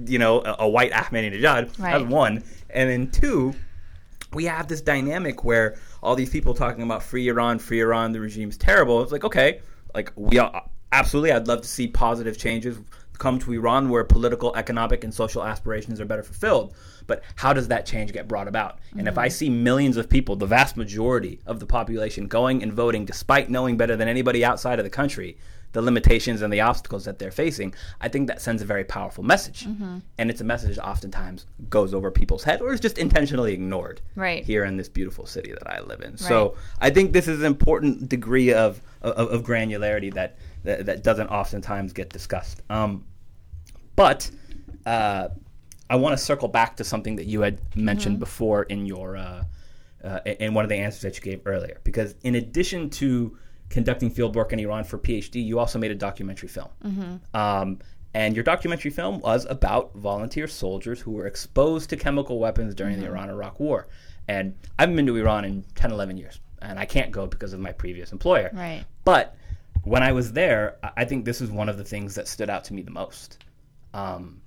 you 0.06 0.18
know 0.20 0.40
a, 0.42 0.56
a 0.60 0.68
white 0.68 0.92
Ahmadinejad. 0.92 1.78
Right. 1.80 1.98
That's 1.98 2.04
one, 2.04 2.44
and 2.70 2.88
then 2.88 3.10
two, 3.10 3.54
we 4.32 4.44
have 4.44 4.68
this 4.68 4.80
dynamic 4.80 5.42
where 5.42 5.76
all 6.00 6.14
these 6.14 6.30
people 6.30 6.54
talking 6.54 6.84
about 6.84 7.02
free 7.02 7.26
Iran, 7.26 7.58
free 7.58 7.80
Iran, 7.80 8.12
the 8.12 8.20
regime's 8.20 8.56
terrible. 8.56 9.02
It's 9.02 9.10
like 9.10 9.24
okay, 9.24 9.62
like 9.96 10.12
we 10.14 10.38
are, 10.38 10.62
absolutely, 10.92 11.32
I'd 11.32 11.48
love 11.48 11.62
to 11.62 11.68
see 11.68 11.88
positive 11.88 12.38
changes 12.38 12.78
come 13.18 13.40
to 13.40 13.52
Iran 13.52 13.88
where 13.90 14.04
political, 14.04 14.54
economic, 14.54 15.02
and 15.02 15.12
social 15.12 15.42
aspirations 15.42 16.00
are 16.00 16.04
better 16.06 16.22
fulfilled. 16.22 16.72
But 17.10 17.22
how 17.34 17.52
does 17.52 17.66
that 17.68 17.86
change 17.86 18.12
get 18.12 18.28
brought 18.28 18.46
about? 18.46 18.78
And 18.96 19.08
if 19.08 19.18
I 19.18 19.26
see 19.26 19.50
millions 19.50 19.96
of 19.96 20.08
people, 20.08 20.36
the 20.36 20.46
vast 20.46 20.76
majority 20.76 21.40
of 21.44 21.58
the 21.58 21.66
population, 21.66 22.28
going 22.28 22.62
and 22.62 22.72
voting 22.72 23.04
despite 23.04 23.50
knowing 23.50 23.76
better 23.76 23.96
than 23.96 24.06
anybody 24.06 24.44
outside 24.44 24.78
of 24.78 24.84
the 24.84 24.90
country 24.90 25.36
the 25.72 25.82
limitations 25.82 26.42
and 26.42 26.52
the 26.52 26.60
obstacles 26.60 27.04
that 27.04 27.18
they're 27.18 27.30
facing, 27.30 27.72
I 28.00 28.08
think 28.08 28.26
that 28.28 28.40
sends 28.40 28.60
a 28.62 28.64
very 28.64 28.84
powerful 28.84 29.22
message. 29.24 29.66
And 30.18 30.30
it's 30.30 30.40
a 30.40 30.44
message 30.44 30.76
that 30.76 30.86
oftentimes 30.86 31.46
goes 31.68 31.94
over 31.94 32.10
people's 32.10 32.42
head 32.44 32.60
or 32.60 32.72
is 32.72 32.80
just 32.80 32.98
intentionally 32.98 33.52
ignored 33.52 34.00
Right. 34.16 34.44
here 34.44 34.64
in 34.64 34.76
this 34.76 34.88
beautiful 34.88 35.26
city 35.26 35.52
that 35.52 35.70
I 35.70 35.80
live 35.80 36.00
in. 36.00 36.16
So 36.16 36.56
I 36.80 36.90
think 36.90 37.12
this 37.12 37.28
is 37.28 37.40
an 37.40 37.46
important 37.46 38.08
degree 38.08 38.52
of, 38.52 38.80
of, 39.02 39.28
of 39.30 39.42
granularity 39.44 40.12
that, 40.14 40.36
that, 40.64 40.86
that 40.86 41.04
doesn't 41.04 41.28
oftentimes 41.28 41.92
get 41.92 42.10
discussed. 42.10 42.62
Um, 42.68 43.04
but 43.94 44.28
uh, 44.86 45.28
I 45.90 45.96
want 45.96 46.16
to 46.16 46.24
circle 46.24 46.48
back 46.48 46.76
to 46.76 46.84
something 46.84 47.16
that 47.16 47.26
you 47.26 47.40
had 47.40 47.60
mentioned 47.76 48.14
mm-hmm. 48.14 48.20
before 48.20 48.62
in 48.64 48.86
your 48.86 49.16
uh, 49.16 49.44
uh, 50.02 50.20
in 50.24 50.54
one 50.54 50.64
of 50.64 50.68
the 50.68 50.76
answers 50.76 51.02
that 51.02 51.16
you 51.16 51.22
gave 51.22 51.42
earlier, 51.46 51.80
because 51.84 52.14
in 52.22 52.36
addition 52.36 52.88
to 52.88 53.36
conducting 53.68 54.08
field 54.08 54.34
work 54.34 54.52
in 54.52 54.60
Iran 54.60 54.84
for 54.84 54.98
PhD, 54.98 55.44
you 55.44 55.58
also 55.58 55.78
made 55.78 55.90
a 55.90 55.96
documentary 55.96 56.48
film. 56.48 56.68
Mm-hmm. 56.84 57.36
Um, 57.36 57.80
and 58.14 58.34
your 58.34 58.42
documentary 58.42 58.90
film 58.90 59.20
was 59.20 59.46
about 59.48 59.94
volunteer 59.94 60.48
soldiers 60.48 61.00
who 61.00 61.12
were 61.12 61.26
exposed 61.26 61.90
to 61.90 61.96
chemical 61.96 62.38
weapons 62.38 62.74
during 62.74 62.94
mm-hmm. 62.94 63.02
the 63.02 63.08
Iran 63.08 63.30
Iraq 63.30 63.60
War. 63.60 63.88
And 64.26 64.56
I 64.78 64.82
haven't 64.82 64.96
been 64.96 65.06
to 65.06 65.16
Iran 65.16 65.44
in 65.44 65.64
10, 65.74 65.92
11 65.92 66.16
years, 66.16 66.40
and 66.62 66.78
I 66.78 66.84
can't 66.84 67.10
go 67.10 67.26
because 67.26 67.52
of 67.52 67.60
my 67.60 67.72
previous 67.72 68.12
employer. 68.12 68.50
Right. 68.52 68.84
But 69.04 69.36
when 69.84 70.02
I 70.02 70.12
was 70.12 70.32
there, 70.32 70.76
I 70.96 71.04
think 71.04 71.24
this 71.24 71.40
is 71.40 71.50
one 71.50 71.68
of 71.68 71.78
the 71.78 71.84
things 71.84 72.14
that 72.14 72.28
stood 72.28 72.50
out 72.50 72.64
to 72.64 72.74
me 72.74 72.82
the 72.82 72.90
most. 72.90 73.44
Um, 73.94 74.40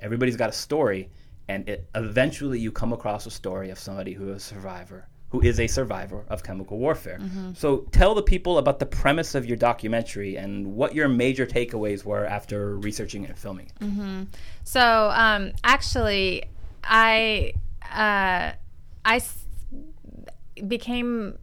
everybody's 0.00 0.36
got 0.36 0.50
a 0.50 0.52
story, 0.52 1.10
and 1.48 1.68
it, 1.68 1.88
eventually 1.94 2.58
you 2.58 2.72
come 2.72 2.92
across 2.92 3.26
a 3.26 3.30
story 3.30 3.70
of 3.70 3.78
somebody 3.78 4.12
who 4.12 4.30
is 4.30 4.36
a 4.36 4.46
survivor 4.54 5.06
who 5.34 5.40
is 5.40 5.58
a 5.58 5.66
survivor 5.66 6.24
of 6.28 6.44
chemical 6.44 6.78
warfare. 6.78 7.18
Mm-hmm. 7.20 7.54
So 7.54 7.78
tell 7.90 8.14
the 8.14 8.22
people 8.22 8.58
about 8.58 8.78
the 8.78 8.86
premise 8.86 9.34
of 9.34 9.44
your 9.44 9.56
documentary 9.56 10.36
and 10.36 10.76
what 10.76 10.94
your 10.94 11.08
major 11.08 11.44
takeaways 11.44 12.04
were 12.04 12.24
after 12.24 12.76
researching 12.76 13.26
and 13.26 13.36
filming. 13.36 13.68
Mm-hmm. 13.80 14.22
So 14.62 15.10
um, 15.12 15.50
actually, 15.64 16.44
I 16.84 17.54
uh, 17.82 18.52
I 19.04 19.16
s- 19.16 19.44
became 20.68 21.36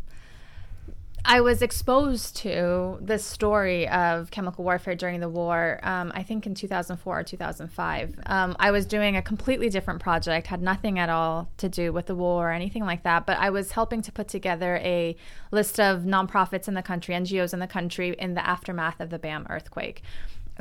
I 1.24 1.42
was 1.42 1.62
exposed 1.62 2.36
to 2.38 2.98
the 3.00 3.20
story 3.20 3.88
of 3.88 4.32
chemical 4.32 4.64
warfare 4.64 4.96
during 4.96 5.20
the 5.20 5.30
war, 5.30 5.80
um, 5.84 6.12
I 6.16 6.24
think 6.24 6.48
in 6.48 6.56
2004 6.56 7.20
or 7.20 7.24
2005. 7.24 8.20
Um, 8.26 8.56
I 8.60 8.72
was 8.72 8.86
doing 8.86 9.16
a 9.16 9.22
completely 9.22 9.70
different 9.70 10.02
project, 10.02 10.48
had 10.48 10.62
nothing 10.62 10.98
at 10.98 11.10
all 11.10 11.50
to 11.58 11.70
do 11.70 11.94
with 11.94 12.08
the 12.08 12.16
war 12.16 12.50
or 12.50 12.52
anything 12.52 12.86
like 12.86 13.04
that, 13.04 13.26
but 13.26 13.38
I 13.38 13.52
was 13.52 13.72
helping 13.72 14.02
to 14.02 14.12
put 14.12 14.28
together 14.28 14.78
a 14.78 15.16
list 15.52 15.80
of 15.80 16.02
nonprofits 16.02 16.68
in 16.68 16.74
the 16.74 16.82
country, 16.84 17.14
NGOs 17.14 17.54
in 17.54 17.60
the 17.60 17.68
country, 17.68 18.16
in 18.18 18.34
the 18.34 18.46
aftermath 18.46 19.00
of 19.00 19.10
the 19.10 19.20
BAM 19.20 19.46
earthquake 19.50 20.02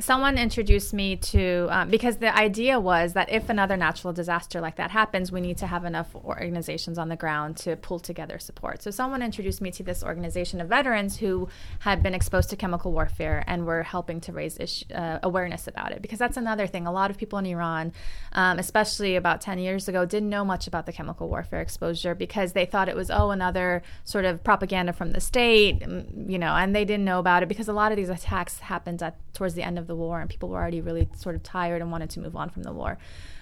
someone 0.01 0.37
introduced 0.37 0.93
me 0.93 1.15
to 1.15 1.67
um, 1.69 1.89
because 1.89 2.17
the 2.17 2.35
idea 2.35 2.79
was 2.79 3.13
that 3.13 3.31
if 3.31 3.49
another 3.49 3.77
natural 3.77 4.11
disaster 4.11 4.59
like 4.59 4.75
that 4.75 4.91
happens 4.91 5.31
we 5.31 5.39
need 5.39 5.57
to 5.57 5.67
have 5.67 5.85
enough 5.85 6.13
organizations 6.15 6.97
on 6.97 7.07
the 7.09 7.15
ground 7.15 7.55
to 7.57 7.75
pull 7.77 7.99
together 7.99 8.39
support. 8.39 8.81
So 8.81 8.91
someone 8.91 9.21
introduced 9.21 9.61
me 9.61 9.71
to 9.71 9.83
this 9.83 10.03
organization 10.03 10.59
of 10.59 10.67
veterans 10.67 11.17
who 11.17 11.47
had 11.79 12.03
been 12.03 12.13
exposed 12.13 12.49
to 12.49 12.55
chemical 12.55 12.91
warfare 12.91 13.43
and 13.47 13.65
were 13.65 13.83
helping 13.83 14.19
to 14.21 14.33
raise 14.33 14.83
uh, 14.93 15.19
awareness 15.23 15.67
about 15.67 15.91
it. 15.91 16.01
Because 16.01 16.19
that's 16.19 16.37
another 16.37 16.67
thing. 16.67 16.87
A 16.87 16.91
lot 16.91 17.11
of 17.11 17.17
people 17.17 17.39
in 17.39 17.45
iran 17.45 17.93
um, 18.33 18.59
especially 18.59 19.15
about 19.15 19.41
10 19.41 19.59
years 19.59 19.87
ago 19.87 20.05
didn't 20.05 20.29
know 20.29 20.43
much 20.43 20.67
about 20.67 20.85
the 20.85 20.93
chemical 20.93 21.27
warfare 21.27 21.61
exposure 21.61 22.15
because 22.15 22.53
they 22.53 22.65
thought 22.65 22.89
it 22.89 22.95
was 22.95 23.11
oh 23.11 23.31
another 23.31 23.83
sort 24.03 24.25
of 24.25 24.43
propaganda 24.43 24.93
from 24.93 25.11
the 25.11 25.19
state 25.19 25.81
you 25.81 26.39
know 26.39 26.53
and 26.55 26.75
they 26.75 26.85
didn't 26.85 27.05
know 27.05 27.19
about 27.19 27.43
it 27.43 27.49
because 27.49 27.67
a 27.67 27.73
lot 27.73 27.91
of 27.91 27.97
these 27.97 28.09
attacks 28.09 28.59
happened 28.59 29.01
at 29.03 29.15
towards 29.33 29.53
the 29.53 29.63
end 29.63 29.77
of 29.77 29.87
the 29.91 29.99
war, 30.03 30.15
and 30.21 30.29
people 30.29 30.47
were 30.49 30.57
already 30.57 30.81
really 30.89 31.05
sort 31.15 31.35
of 31.35 31.43
tired 31.43 31.81
and 31.81 31.91
wanted 31.91 32.09
to 32.15 32.19
move 32.25 32.35
on 32.35 32.49
from 32.49 32.63
the 32.63 32.73
war. 32.81 32.97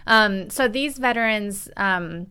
Um, 0.07 0.49
so 0.49 0.67
these 0.67 0.97
veterans. 0.97 1.69
Um, 1.77 2.27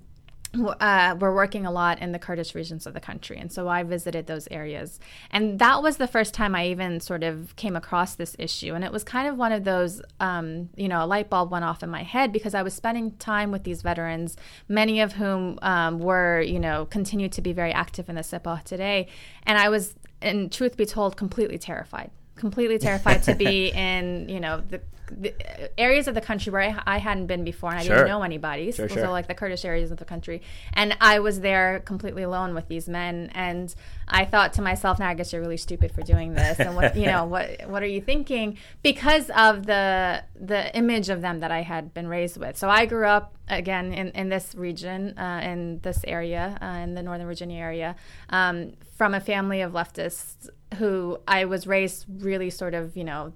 uh, 0.54 1.14
were 1.20 1.34
working 1.34 1.66
a 1.66 1.70
lot 1.70 2.00
in 2.00 2.12
the 2.12 2.18
Kurdish 2.18 2.54
regions 2.54 2.86
of 2.86 2.94
the 2.94 3.00
country. 3.00 3.36
And 3.38 3.52
so 3.52 3.68
I 3.68 3.82
visited 3.82 4.26
those 4.26 4.48
areas. 4.50 4.98
And 5.30 5.58
that 5.58 5.82
was 5.82 5.98
the 5.98 6.06
first 6.06 6.32
time 6.32 6.54
I 6.54 6.68
even 6.68 7.00
sort 7.00 7.22
of 7.22 7.54
came 7.56 7.76
across 7.76 8.14
this 8.14 8.34
issue. 8.38 8.74
And 8.74 8.84
it 8.84 8.90
was 8.90 9.04
kind 9.04 9.28
of 9.28 9.36
one 9.36 9.52
of 9.52 9.64
those, 9.64 10.00
um, 10.20 10.70
you 10.74 10.88
know, 10.88 11.04
a 11.04 11.06
light 11.06 11.28
bulb 11.28 11.50
went 11.50 11.64
off 11.64 11.82
in 11.82 11.90
my 11.90 12.02
head 12.02 12.32
because 12.32 12.54
I 12.54 12.62
was 12.62 12.74
spending 12.74 13.12
time 13.12 13.50
with 13.50 13.64
these 13.64 13.82
veterans, 13.82 14.36
many 14.68 15.00
of 15.00 15.12
whom 15.12 15.58
um, 15.62 15.98
were, 15.98 16.40
you 16.40 16.58
know, 16.58 16.86
continue 16.86 17.28
to 17.28 17.42
be 17.42 17.52
very 17.52 17.72
active 17.72 18.08
in 18.08 18.14
the 18.14 18.22
Sepah 18.22 18.64
today. 18.64 19.08
And 19.44 19.58
I 19.58 19.68
was, 19.68 19.96
in 20.22 20.48
truth 20.48 20.76
be 20.76 20.86
told, 20.86 21.16
completely 21.16 21.58
terrified 21.58 22.10
completely 22.38 22.78
terrified 22.78 23.22
to 23.24 23.34
be 23.34 23.68
in 23.74 24.28
you 24.28 24.40
know 24.40 24.62
the, 24.68 24.80
the, 25.10 25.80
areas 25.80 26.08
of 26.08 26.14
the 26.14 26.20
country 26.20 26.52
where 26.52 26.62
I, 26.62 26.82
I 26.86 26.98
hadn't 26.98 27.26
been 27.26 27.44
before 27.44 27.70
and 27.70 27.78
I 27.78 27.82
sure. 27.82 27.96
didn't 27.96 28.08
know 28.08 28.22
anybody. 28.22 28.72
Sure, 28.72 28.88
so, 28.88 28.94
sure. 28.94 29.08
like 29.08 29.26
the 29.26 29.34
Kurdish 29.34 29.64
areas 29.64 29.90
of 29.90 29.98
the 29.98 30.04
country, 30.04 30.42
and 30.72 30.96
I 31.00 31.18
was 31.18 31.40
there 31.40 31.80
completely 31.80 32.22
alone 32.22 32.54
with 32.54 32.68
these 32.68 32.88
men, 32.88 33.30
and 33.34 33.74
I 34.06 34.24
thought 34.24 34.54
to 34.54 34.62
myself, 34.62 34.98
"Now 34.98 35.08
I 35.08 35.14
guess 35.14 35.32
you're 35.32 35.42
really 35.42 35.56
stupid 35.56 35.92
for 35.92 36.02
doing 36.02 36.34
this." 36.34 36.58
And 36.58 36.76
what 36.76 36.96
you 36.96 37.06
know, 37.06 37.24
what 37.34 37.68
what 37.68 37.82
are 37.82 37.86
you 37.86 38.00
thinking? 38.00 38.58
Because 38.82 39.30
of 39.30 39.66
the 39.66 40.24
the 40.34 40.74
image 40.76 41.08
of 41.08 41.20
them 41.20 41.40
that 41.40 41.50
I 41.50 41.62
had 41.62 41.92
been 41.92 42.08
raised 42.08 42.36
with. 42.38 42.56
So 42.56 42.68
I 42.68 42.86
grew 42.86 43.06
up 43.06 43.34
again 43.48 43.92
in, 43.92 44.08
in 44.10 44.28
this 44.28 44.54
region, 44.54 45.18
uh, 45.18 45.40
in 45.42 45.80
this 45.80 46.04
area, 46.06 46.58
uh, 46.60 46.82
in 46.82 46.94
the 46.94 47.02
Northern 47.02 47.26
Virginia 47.26 47.58
area, 47.58 47.96
um, 48.30 48.72
from 48.96 49.14
a 49.14 49.20
family 49.20 49.60
of 49.60 49.72
leftists 49.72 50.48
who 50.76 51.18
I 51.26 51.44
was 51.44 51.66
raised 51.66 52.04
really 52.08 52.50
sort 52.50 52.74
of, 52.74 52.96
you 52.96 53.04
know, 53.04 53.32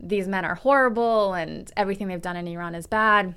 these 0.00 0.28
men 0.28 0.44
are 0.44 0.56
horrible 0.56 1.34
and 1.34 1.70
everything 1.76 2.08
they've 2.08 2.20
done 2.20 2.36
in 2.36 2.46
Iran 2.48 2.74
is 2.74 2.86
bad. 2.86 3.34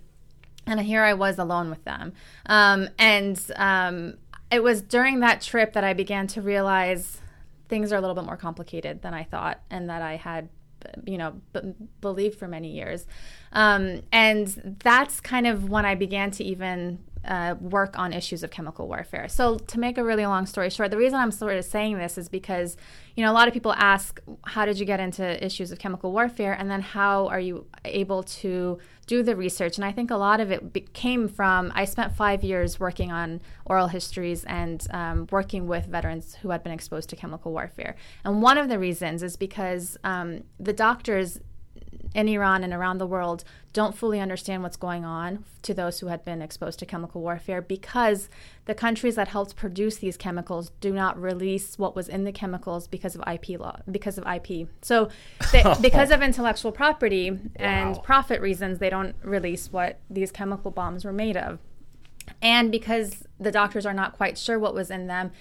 And 0.65 0.81
here 0.81 1.03
I 1.03 1.13
was 1.13 1.37
alone 1.37 1.69
with 1.69 1.83
them. 1.85 2.13
Um, 2.47 2.89
and 2.99 3.39
um, 3.55 4.15
it 4.51 4.63
was 4.63 4.81
during 4.81 5.21
that 5.21 5.41
trip 5.41 5.73
that 5.73 5.83
I 5.83 5.93
began 5.93 6.27
to 6.27 6.41
realize 6.41 7.21
things 7.69 7.91
are 7.91 7.97
a 7.97 8.01
little 8.01 8.15
bit 8.15 8.25
more 8.25 8.37
complicated 8.37 9.01
than 9.01 9.13
I 9.13 9.23
thought 9.23 9.61
and 9.69 9.89
that 9.89 10.01
I 10.01 10.15
had 10.15 10.49
you 11.05 11.17
know 11.17 11.33
b- 11.53 11.73
believed 12.01 12.37
for 12.37 12.47
many 12.47 12.71
years 12.71 13.05
um, 13.51 14.01
and 14.11 14.77
that's 14.83 15.19
kind 15.19 15.47
of 15.47 15.69
when 15.69 15.85
i 15.85 15.95
began 15.95 16.31
to 16.31 16.43
even 16.43 16.99
uh, 17.27 17.55
work 17.59 17.97
on 17.99 18.13
issues 18.13 18.43
of 18.43 18.51
chemical 18.51 18.87
warfare. 18.87 19.27
So, 19.27 19.57
to 19.57 19.79
make 19.79 19.97
a 19.97 20.03
really 20.03 20.25
long 20.25 20.45
story 20.45 20.69
short, 20.69 20.91
the 20.91 20.97
reason 20.97 21.19
I'm 21.19 21.31
sort 21.31 21.57
of 21.57 21.65
saying 21.65 21.97
this 21.97 22.17
is 22.17 22.29
because, 22.29 22.77
you 23.15 23.23
know, 23.23 23.31
a 23.31 23.33
lot 23.33 23.47
of 23.47 23.53
people 23.53 23.73
ask, 23.73 24.19
how 24.45 24.65
did 24.65 24.79
you 24.79 24.85
get 24.85 24.99
into 24.99 25.43
issues 25.43 25.71
of 25.71 25.79
chemical 25.79 26.11
warfare? 26.11 26.53
And 26.53 26.69
then 26.69 26.81
how 26.81 27.27
are 27.27 27.39
you 27.39 27.65
able 27.85 28.23
to 28.23 28.79
do 29.05 29.23
the 29.23 29.35
research? 29.35 29.77
And 29.77 29.85
I 29.85 29.91
think 29.91 30.11
a 30.11 30.17
lot 30.17 30.39
of 30.39 30.51
it 30.51 30.93
came 30.93 31.27
from, 31.27 31.71
I 31.75 31.85
spent 31.85 32.15
five 32.15 32.43
years 32.43 32.79
working 32.79 33.11
on 33.11 33.41
oral 33.65 33.87
histories 33.87 34.43
and 34.45 34.85
um, 34.91 35.27
working 35.31 35.67
with 35.67 35.85
veterans 35.85 36.35
who 36.35 36.49
had 36.49 36.63
been 36.63 36.73
exposed 36.73 37.09
to 37.09 37.15
chemical 37.15 37.51
warfare. 37.51 37.95
And 38.23 38.41
one 38.41 38.57
of 38.57 38.69
the 38.69 38.79
reasons 38.79 39.23
is 39.23 39.35
because 39.35 39.97
um, 40.03 40.43
the 40.59 40.73
doctors 40.73 41.39
in 42.17 42.27
Iran 42.27 42.63
and 42.63 42.73
around 42.73 42.97
the 42.97 43.05
world 43.05 43.43
don't 43.73 43.95
fully 43.95 44.19
understand 44.19 44.63
what's 44.63 44.75
going 44.75 45.05
on 45.05 45.45
to 45.61 45.71
those 45.71 45.99
who 45.99 46.07
had 46.07 46.25
been 46.25 46.41
exposed 46.41 46.79
to 46.79 46.85
chemical 46.85 47.21
warfare 47.21 47.61
because 47.61 48.27
the 48.65 48.73
countries 48.73 49.13
that 49.15 49.27
helped 49.27 49.55
produce 49.55 49.97
these 49.97 50.17
chemicals 50.17 50.71
do 50.81 50.91
not 50.91 51.21
release 51.21 51.77
what 51.77 51.95
was 51.95 52.09
in 52.09 52.23
the 52.23 52.31
chemicals 52.31 52.87
because 52.87 53.15
of 53.15 53.21
IP 53.31 53.59
law, 53.59 53.77
because 53.89 54.17
of 54.17 54.25
IP. 54.25 54.67
So, 54.81 55.09
they, 55.51 55.63
because 55.79 56.09
of 56.09 56.23
intellectual 56.23 56.71
property 56.71 57.29
wow. 57.29 57.39
and 57.57 58.01
profit 58.01 58.41
reasons, 58.41 58.79
they 58.79 58.89
don't 58.89 59.15
release 59.21 59.71
what 59.71 59.99
these 60.09 60.31
chemical 60.31 60.71
bombs 60.71 61.05
were 61.05 61.13
made 61.13 61.37
of. 61.37 61.59
And 62.41 62.71
because 62.71 63.27
the 63.39 63.51
doctors 63.51 63.85
are 63.85 63.93
not 63.93 64.13
quite 64.13 64.39
sure 64.39 64.57
what 64.57 64.73
was 64.73 64.89
in 64.89 65.05
them, 65.05 65.31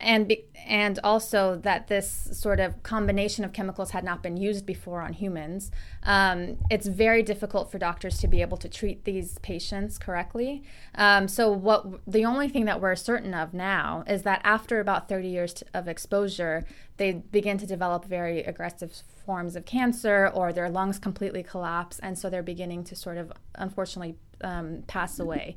and 0.00 0.28
be, 0.28 0.44
and 0.66 0.98
also 1.04 1.56
that 1.56 1.88
this 1.88 2.28
sort 2.32 2.60
of 2.60 2.82
combination 2.82 3.44
of 3.44 3.52
chemicals 3.52 3.90
had 3.90 4.04
not 4.04 4.22
been 4.22 4.36
used 4.36 4.66
before 4.66 5.00
on 5.00 5.12
humans. 5.12 5.70
Um, 6.02 6.58
it's 6.70 6.86
very 6.86 7.22
difficult 7.22 7.70
for 7.70 7.78
doctors 7.78 8.18
to 8.18 8.28
be 8.28 8.42
able 8.42 8.56
to 8.58 8.68
treat 8.68 9.04
these 9.04 9.38
patients 9.38 9.98
correctly. 9.98 10.62
Um, 10.94 11.28
so 11.28 11.50
what 11.50 11.86
the 12.06 12.24
only 12.24 12.48
thing 12.48 12.64
that 12.66 12.80
we're 12.80 12.96
certain 12.96 13.34
of 13.34 13.54
now 13.54 14.04
is 14.06 14.22
that 14.22 14.40
after 14.44 14.80
about 14.80 15.08
30 15.08 15.28
years 15.28 15.62
of 15.72 15.88
exposure, 15.88 16.64
they 16.96 17.12
begin 17.12 17.58
to 17.58 17.66
develop 17.66 18.04
very 18.04 18.42
aggressive 18.42 19.02
forms 19.24 19.56
of 19.56 19.64
cancer, 19.64 20.30
or 20.32 20.52
their 20.52 20.70
lungs 20.70 20.98
completely 20.98 21.42
collapse, 21.42 21.98
and 21.98 22.18
so 22.18 22.30
they're 22.30 22.42
beginning 22.42 22.84
to 22.84 22.96
sort 22.96 23.18
of 23.18 23.32
unfortunately 23.56 24.16
um, 24.42 24.82
pass 24.86 25.18
away 25.18 25.56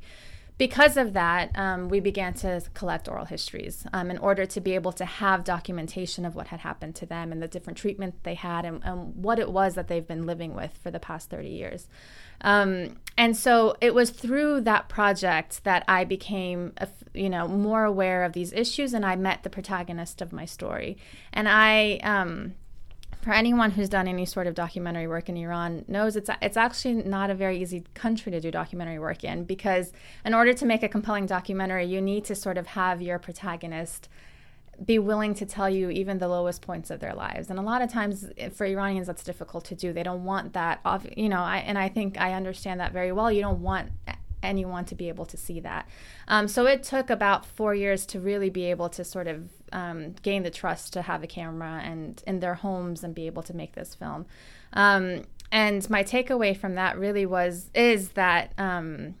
because 0.60 0.98
of 0.98 1.14
that, 1.14 1.50
um, 1.54 1.88
we 1.88 2.00
began 2.00 2.34
to 2.34 2.60
collect 2.74 3.08
oral 3.08 3.24
histories 3.24 3.86
um, 3.94 4.10
in 4.10 4.18
order 4.18 4.44
to 4.44 4.60
be 4.60 4.74
able 4.74 4.92
to 4.92 5.06
have 5.06 5.42
documentation 5.42 6.26
of 6.26 6.34
what 6.34 6.48
had 6.48 6.60
happened 6.60 6.94
to 6.94 7.06
them 7.06 7.32
and 7.32 7.42
the 7.42 7.48
different 7.48 7.78
treatment 7.78 8.14
they 8.24 8.34
had 8.34 8.66
and, 8.66 8.84
and 8.84 9.16
what 9.16 9.38
it 9.38 9.50
was 9.50 9.74
that 9.74 9.88
they've 9.88 10.06
been 10.06 10.26
living 10.26 10.54
with 10.54 10.76
for 10.76 10.90
the 10.90 11.00
past 11.00 11.30
30 11.30 11.48
years. 11.48 11.88
Um, 12.42 12.98
and 13.16 13.34
so 13.34 13.74
it 13.80 13.94
was 13.94 14.10
through 14.10 14.60
that 14.60 14.90
project 14.90 15.64
that 15.64 15.82
I 15.88 16.04
became, 16.04 16.74
you 17.14 17.30
know, 17.30 17.48
more 17.48 17.84
aware 17.84 18.22
of 18.22 18.34
these 18.34 18.52
issues, 18.52 18.92
and 18.92 19.06
I 19.06 19.16
met 19.16 19.44
the 19.44 19.50
protagonist 19.50 20.20
of 20.20 20.30
my 20.30 20.44
story. 20.44 20.98
And 21.32 21.48
I, 21.48 22.00
um, 22.02 22.52
for 23.22 23.32
anyone 23.32 23.72
who's 23.72 23.88
done 23.88 24.08
any 24.08 24.24
sort 24.24 24.46
of 24.46 24.54
documentary 24.54 25.06
work 25.06 25.28
in 25.28 25.36
Iran 25.36 25.84
knows 25.88 26.16
it's 26.16 26.30
it's 26.40 26.56
actually 26.56 26.94
not 26.94 27.30
a 27.30 27.34
very 27.34 27.60
easy 27.60 27.84
country 27.94 28.32
to 28.32 28.40
do 28.40 28.50
documentary 28.50 28.98
work 28.98 29.24
in 29.24 29.44
because 29.44 29.92
in 30.24 30.34
order 30.34 30.52
to 30.54 30.66
make 30.66 30.82
a 30.82 30.88
compelling 30.88 31.26
documentary 31.26 31.84
you 31.84 32.00
need 32.00 32.24
to 32.24 32.34
sort 32.34 32.56
of 32.56 32.68
have 32.68 33.02
your 33.02 33.18
protagonist 33.18 34.08
be 34.84 34.98
willing 34.98 35.34
to 35.34 35.44
tell 35.46 35.68
you 35.68 35.90
even 35.90 36.18
the 36.18 36.28
lowest 36.28 36.62
points 36.62 36.90
of 36.90 37.00
their 37.00 37.14
lives. 37.14 37.50
And 37.50 37.58
a 37.58 37.62
lot 37.62 37.82
of 37.82 37.92
times 37.92 38.26
for 38.54 38.64
Iranians, 38.64 39.06
that's 39.06 39.22
difficult 39.22 39.64
to 39.66 39.74
do. 39.74 39.92
They 39.92 40.02
don't 40.02 40.24
want 40.24 40.54
that 40.54 40.80
off, 40.84 41.06
you 41.16 41.28
know, 41.28 41.40
I, 41.40 41.58
and 41.58 41.76
I 41.76 41.88
think 41.88 42.18
I 42.18 42.32
understand 42.32 42.80
that 42.80 42.92
very 42.92 43.12
well. 43.12 43.30
You 43.30 43.42
don't 43.42 43.60
want 43.60 43.90
anyone 44.42 44.84
to 44.86 44.94
be 44.94 45.08
able 45.08 45.26
to 45.26 45.36
see 45.36 45.60
that. 45.60 45.88
Um, 46.28 46.48
so 46.48 46.66
it 46.66 46.82
took 46.82 47.10
about 47.10 47.44
four 47.44 47.74
years 47.74 48.06
to 48.06 48.20
really 48.20 48.50
be 48.50 48.64
able 48.64 48.88
to 48.90 49.04
sort 49.04 49.26
of 49.26 49.48
um, 49.72 50.14
gain 50.22 50.42
the 50.42 50.50
trust 50.50 50.92
to 50.94 51.02
have 51.02 51.22
a 51.22 51.26
camera 51.26 51.80
and 51.84 52.22
in 52.26 52.40
their 52.40 52.54
homes 52.54 53.04
and 53.04 53.14
be 53.14 53.26
able 53.26 53.42
to 53.42 53.54
make 53.54 53.74
this 53.74 53.94
film. 53.94 54.26
Um, 54.72 55.24
and 55.52 55.88
my 55.90 56.04
takeaway 56.04 56.56
from 56.56 56.74
that 56.74 56.98
really 56.98 57.26
was 57.26 57.70
is 57.74 58.10
that 58.10 58.52
um, 58.58 59.14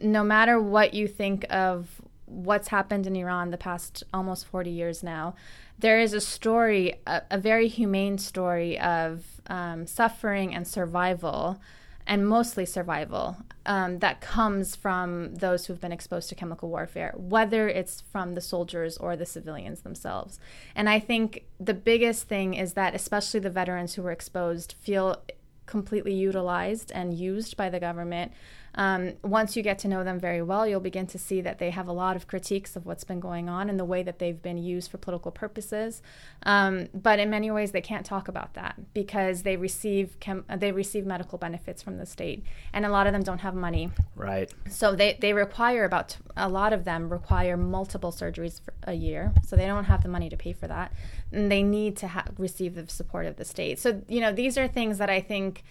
no 0.00 0.24
matter 0.24 0.60
what 0.60 0.94
you 0.94 1.06
think 1.06 1.46
of 1.50 2.00
what's 2.26 2.68
happened 2.68 3.06
in 3.06 3.14
Iran 3.14 3.50
the 3.50 3.58
past 3.58 4.02
almost 4.12 4.46
40 4.46 4.70
years 4.70 5.02
now, 5.02 5.34
there 5.78 6.00
is 6.00 6.12
a 6.12 6.20
story, 6.20 6.94
a, 7.06 7.22
a 7.30 7.38
very 7.38 7.68
humane 7.68 8.18
story 8.18 8.78
of 8.78 9.24
um, 9.46 9.86
suffering 9.86 10.54
and 10.54 10.66
survival, 10.66 11.60
and 12.06 12.28
mostly 12.28 12.64
survival, 12.64 13.36
um, 13.66 13.98
that 13.98 14.20
comes 14.20 14.76
from 14.76 15.34
those 15.34 15.66
who've 15.66 15.80
been 15.80 15.92
exposed 15.92 16.28
to 16.28 16.34
chemical 16.34 16.68
warfare, 16.68 17.12
whether 17.16 17.68
it's 17.68 18.00
from 18.00 18.34
the 18.34 18.40
soldiers 18.40 18.96
or 18.96 19.16
the 19.16 19.26
civilians 19.26 19.80
themselves. 19.80 20.38
And 20.74 20.88
I 20.88 21.00
think 21.00 21.46
the 21.58 21.74
biggest 21.74 22.28
thing 22.28 22.54
is 22.54 22.74
that, 22.74 22.94
especially 22.94 23.40
the 23.40 23.50
veterans 23.50 23.94
who 23.94 24.02
were 24.02 24.12
exposed, 24.12 24.76
feel 24.80 25.22
completely 25.66 26.14
utilized 26.14 26.92
and 26.92 27.12
used 27.12 27.56
by 27.56 27.68
the 27.68 27.80
government 27.80 28.32
um, 28.76 29.14
once 29.22 29.56
you 29.56 29.62
get 29.62 29.78
to 29.80 29.88
know 29.88 30.04
them 30.04 30.20
very 30.20 30.42
well, 30.42 30.66
you'll 30.66 30.80
begin 30.80 31.06
to 31.08 31.18
see 31.18 31.40
that 31.40 31.58
they 31.58 31.70
have 31.70 31.88
a 31.88 31.92
lot 31.92 32.14
of 32.14 32.26
critiques 32.26 32.76
of 32.76 32.84
what's 32.84 33.04
been 33.04 33.20
going 33.20 33.48
on 33.48 33.70
and 33.70 33.80
the 33.80 33.84
way 33.84 34.02
that 34.02 34.18
they've 34.18 34.40
been 34.40 34.58
used 34.58 34.90
for 34.90 34.98
political 34.98 35.30
purposes. 35.30 36.02
Um, 36.42 36.88
but 36.92 37.18
in 37.18 37.30
many 37.30 37.50
ways, 37.50 37.72
they 37.72 37.80
can't 37.80 38.04
talk 38.04 38.28
about 38.28 38.54
that 38.54 38.76
because 38.92 39.42
they 39.42 39.56
receive 39.56 40.20
chem- 40.20 40.44
they 40.54 40.72
receive 40.72 41.06
medical 41.06 41.38
benefits 41.38 41.82
from 41.82 41.96
the 41.96 42.06
state, 42.06 42.44
and 42.72 42.84
a 42.84 42.90
lot 42.90 43.06
of 43.06 43.14
them 43.14 43.22
don't 43.22 43.40
have 43.40 43.54
money. 43.54 43.90
Right. 44.14 44.52
So 44.68 44.94
they 44.94 45.16
they 45.20 45.32
require 45.32 45.84
about 45.84 46.18
a 46.36 46.48
lot 46.48 46.72
of 46.74 46.84
them 46.84 47.08
require 47.08 47.56
multiple 47.56 48.12
surgeries 48.12 48.60
a 48.82 48.92
year, 48.92 49.32
so 49.46 49.56
they 49.56 49.66
don't 49.66 49.84
have 49.84 50.02
the 50.02 50.10
money 50.10 50.28
to 50.28 50.36
pay 50.36 50.52
for 50.52 50.68
that, 50.68 50.92
and 51.32 51.50
they 51.50 51.62
need 51.62 51.96
to 51.96 52.08
ha- 52.08 52.26
receive 52.36 52.74
the 52.74 52.86
support 52.88 53.24
of 53.24 53.36
the 53.36 53.44
state. 53.44 53.78
So 53.78 54.02
you 54.06 54.20
know 54.20 54.32
these 54.32 54.58
are 54.58 54.68
things 54.68 54.98
that 54.98 55.08
I 55.08 55.20
think 55.20 55.64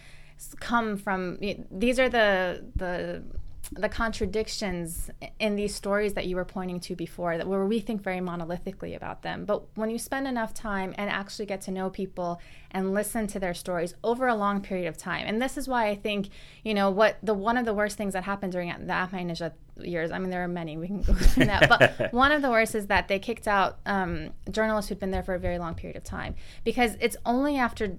come 0.59 0.97
from 0.97 1.37
these 1.71 1.99
are 1.99 2.09
the 2.09 2.65
the 2.75 3.23
the 3.71 3.89
contradictions 3.89 5.09
in 5.39 5.55
these 5.55 5.73
stories 5.73 6.13
that 6.13 6.27
you 6.27 6.35
were 6.35 6.45
pointing 6.45 6.79
to 6.79 6.95
before 6.95 7.37
that 7.37 7.47
where 7.47 7.65
we 7.65 7.79
think 7.79 8.01
very 8.01 8.19
monolithically 8.19 8.95
about 8.95 9.23
them. 9.23 9.45
But 9.45 9.63
when 9.75 9.89
you 9.89 9.97
spend 9.97 10.27
enough 10.27 10.53
time 10.53 10.93
and 10.97 11.09
actually 11.09 11.47
get 11.47 11.61
to 11.61 11.71
know 11.71 11.89
people 11.89 12.39
and 12.75 12.93
listen 12.93 13.25
to 13.25 13.39
their 13.39 13.53
stories 13.53 13.95
over 14.03 14.27
a 14.27 14.35
long 14.35 14.61
period 14.61 14.85
of 14.87 14.97
time 14.97 15.25
and 15.25 15.41
this 15.41 15.57
is 15.57 15.65
why 15.65 15.87
i 15.87 15.95
think 15.95 16.27
you 16.65 16.73
know 16.73 16.89
what 16.89 17.17
the 17.23 17.33
one 17.33 17.57
of 17.57 17.65
the 17.65 17.73
worst 17.73 17.97
things 17.97 18.11
that 18.11 18.25
happened 18.25 18.51
during 18.51 18.67
the 18.67 18.93
ahmadinejad 18.93 19.53
years 19.77 20.11
i 20.11 20.19
mean 20.19 20.29
there 20.29 20.43
are 20.43 20.47
many 20.47 20.77
we 20.77 20.87
can 20.87 21.01
go 21.01 21.13
through 21.13 21.45
that 21.45 21.69
but 21.69 22.11
one 22.13 22.33
of 22.33 22.41
the 22.41 22.51
worst 22.51 22.75
is 22.75 22.87
that 22.87 23.07
they 23.07 23.17
kicked 23.17 23.47
out 23.47 23.79
um, 23.85 24.29
journalists 24.51 24.89
who'd 24.89 24.99
been 24.99 25.11
there 25.11 25.23
for 25.23 25.35
a 25.35 25.39
very 25.39 25.57
long 25.57 25.73
period 25.73 25.95
of 25.95 26.03
time 26.03 26.35
because 26.65 26.97
it's 26.99 27.15
only 27.25 27.55
after 27.55 27.97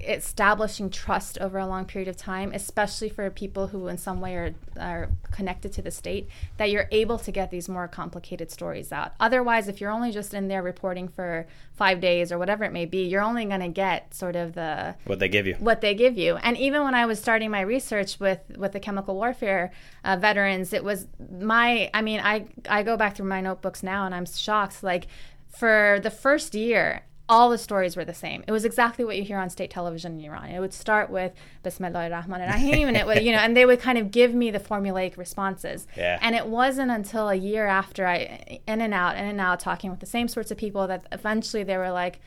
establishing 0.00 0.90
trust 0.90 1.38
over 1.38 1.58
a 1.58 1.66
long 1.66 1.84
period 1.84 2.08
of 2.08 2.16
time, 2.16 2.52
especially 2.54 3.08
for 3.08 3.28
people 3.30 3.68
who 3.68 3.88
in 3.88 3.98
some 3.98 4.20
way 4.20 4.34
are, 4.34 4.54
are 4.78 5.08
connected 5.30 5.72
to 5.72 5.82
the 5.82 5.90
state, 5.90 6.28
that 6.56 6.70
you're 6.70 6.88
able 6.90 7.18
to 7.18 7.32
get 7.32 7.50
these 7.50 7.68
more 7.68 7.88
complicated 7.88 8.50
stories 8.50 8.92
out. 8.92 9.12
Otherwise, 9.20 9.68
if 9.68 9.80
you're 9.80 9.90
only 9.90 10.10
just 10.10 10.34
in 10.34 10.48
there 10.48 10.62
reporting 10.62 11.08
for 11.08 11.46
five 11.74 12.00
days 12.00 12.30
or 12.30 12.38
whatever 12.38 12.64
it 12.64 12.72
may 12.72 12.86
be, 12.86 13.04
you're 13.04 13.22
only 13.22 13.44
going 13.44 13.60
to 13.60 13.68
get 13.68 14.14
sort 14.14 14.36
of 14.36 14.54
the 14.54 14.94
what 15.04 15.18
they 15.18 15.28
give 15.28 15.46
you. 15.46 15.54
What 15.58 15.80
they 15.80 15.94
give 15.94 16.16
you. 16.16 16.36
And 16.36 16.56
even 16.56 16.82
when 16.84 16.94
I 16.94 17.06
was 17.06 17.18
starting 17.18 17.50
my 17.50 17.60
research 17.60 18.20
with 18.20 18.40
with 18.56 18.72
the 18.72 18.80
chemical 18.80 19.14
warfare 19.14 19.72
uh, 20.04 20.16
veterans, 20.16 20.72
it 20.72 20.84
was 20.84 21.06
my. 21.30 21.90
I 21.92 22.02
mean, 22.02 22.20
I 22.20 22.46
I 22.68 22.82
go 22.82 22.96
back 22.96 23.16
through 23.16 23.28
my 23.28 23.40
notebooks 23.40 23.82
now 23.82 24.06
and 24.06 24.14
I'm 24.14 24.26
shocked. 24.26 24.82
Like 24.82 25.08
for 25.48 25.98
the 26.02 26.10
first 26.10 26.54
year 26.54 27.02
all 27.28 27.50
the 27.50 27.58
stories 27.58 27.96
were 27.96 28.04
the 28.04 28.14
same. 28.14 28.42
It 28.46 28.52
was 28.52 28.64
exactly 28.64 29.04
what 29.04 29.16
you 29.16 29.22
hear 29.22 29.38
on 29.38 29.50
state 29.50 29.70
television 29.70 30.18
in 30.18 30.24
Iran. 30.24 30.50
It 30.50 30.60
would 30.60 30.72
start 30.72 31.10
with 31.10 31.32
Bismillah 31.62 32.10
rahman 32.10 32.40
rahim 32.40 32.88
and 32.88 32.96
it 32.96 33.06
would, 33.06 33.22
you 33.22 33.32
know, 33.32 33.38
and 33.38 33.56
they 33.56 33.66
would 33.66 33.80
kind 33.80 33.98
of 33.98 34.10
give 34.10 34.34
me 34.34 34.50
the 34.50 34.60
formulaic 34.60 35.16
responses. 35.16 35.86
Yeah. 35.96 36.18
And 36.22 36.34
it 36.34 36.46
wasn't 36.46 36.90
until 36.90 37.28
a 37.28 37.34
year 37.34 37.66
after 37.66 38.06
I, 38.06 38.60
in 38.66 38.80
and 38.80 38.94
out, 38.94 39.16
in 39.16 39.24
and 39.24 39.40
out, 39.40 39.60
talking 39.60 39.90
with 39.90 40.00
the 40.00 40.06
same 40.06 40.28
sorts 40.28 40.50
of 40.50 40.56
people 40.56 40.86
that 40.86 41.06
eventually 41.12 41.64
they 41.64 41.76
were 41.76 41.90
like, 41.90 42.20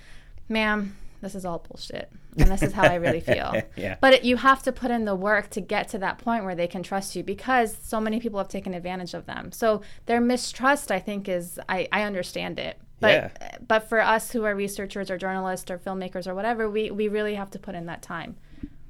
ma'am, 0.48 0.96
this 1.22 1.34
is 1.34 1.46
all 1.46 1.66
bullshit. 1.68 2.12
And 2.38 2.50
this 2.50 2.62
is 2.62 2.74
how 2.74 2.84
I 2.84 2.96
really 2.96 3.20
feel. 3.20 3.54
yeah. 3.76 3.98
But 4.00 4.14
it, 4.14 4.24
you 4.24 4.38
have 4.38 4.64
to 4.64 4.72
put 4.72 4.92
in 4.92 5.06
the 5.06 5.16
work 5.16 5.50
to 5.52 5.62
get 5.62 5.90
to 5.90 5.98
that 6.00 6.20
point 6.20 6.46
where 6.46 6.56
they 6.56 6.68
can 6.68 6.84
trust 6.84 7.16
you 7.16 7.24
because 7.24 7.76
so 7.82 8.00
many 8.00 8.20
people 8.20 8.38
have 8.40 8.48
taken 8.48 8.74
advantage 8.74 9.14
of 9.14 9.26
them. 9.26 9.52
So 9.52 9.82
their 10.06 10.22
mistrust, 10.22 10.92
I 10.92 11.00
think, 11.00 11.28
is, 11.28 11.60
I, 11.68 11.88
I 11.92 12.04
understand 12.04 12.60
it 12.60 12.80
but 13.02 13.12
yeah. 13.12 13.58
but 13.68 13.90
for 13.90 14.00
us 14.00 14.32
who 14.32 14.46
are 14.46 14.56
researchers 14.56 15.12
or 15.12 15.18
journalists 15.18 15.70
or 15.70 15.78
filmmakers 15.78 16.28
or 16.28 16.36
whatever, 16.36 16.70
we 16.70 16.92
we 16.92 17.08
really 17.10 17.36
have 17.36 17.52
to 17.52 17.60
put 17.60 17.76
in 17.76 17.88
that 17.88 18.02
time. 18.02 18.38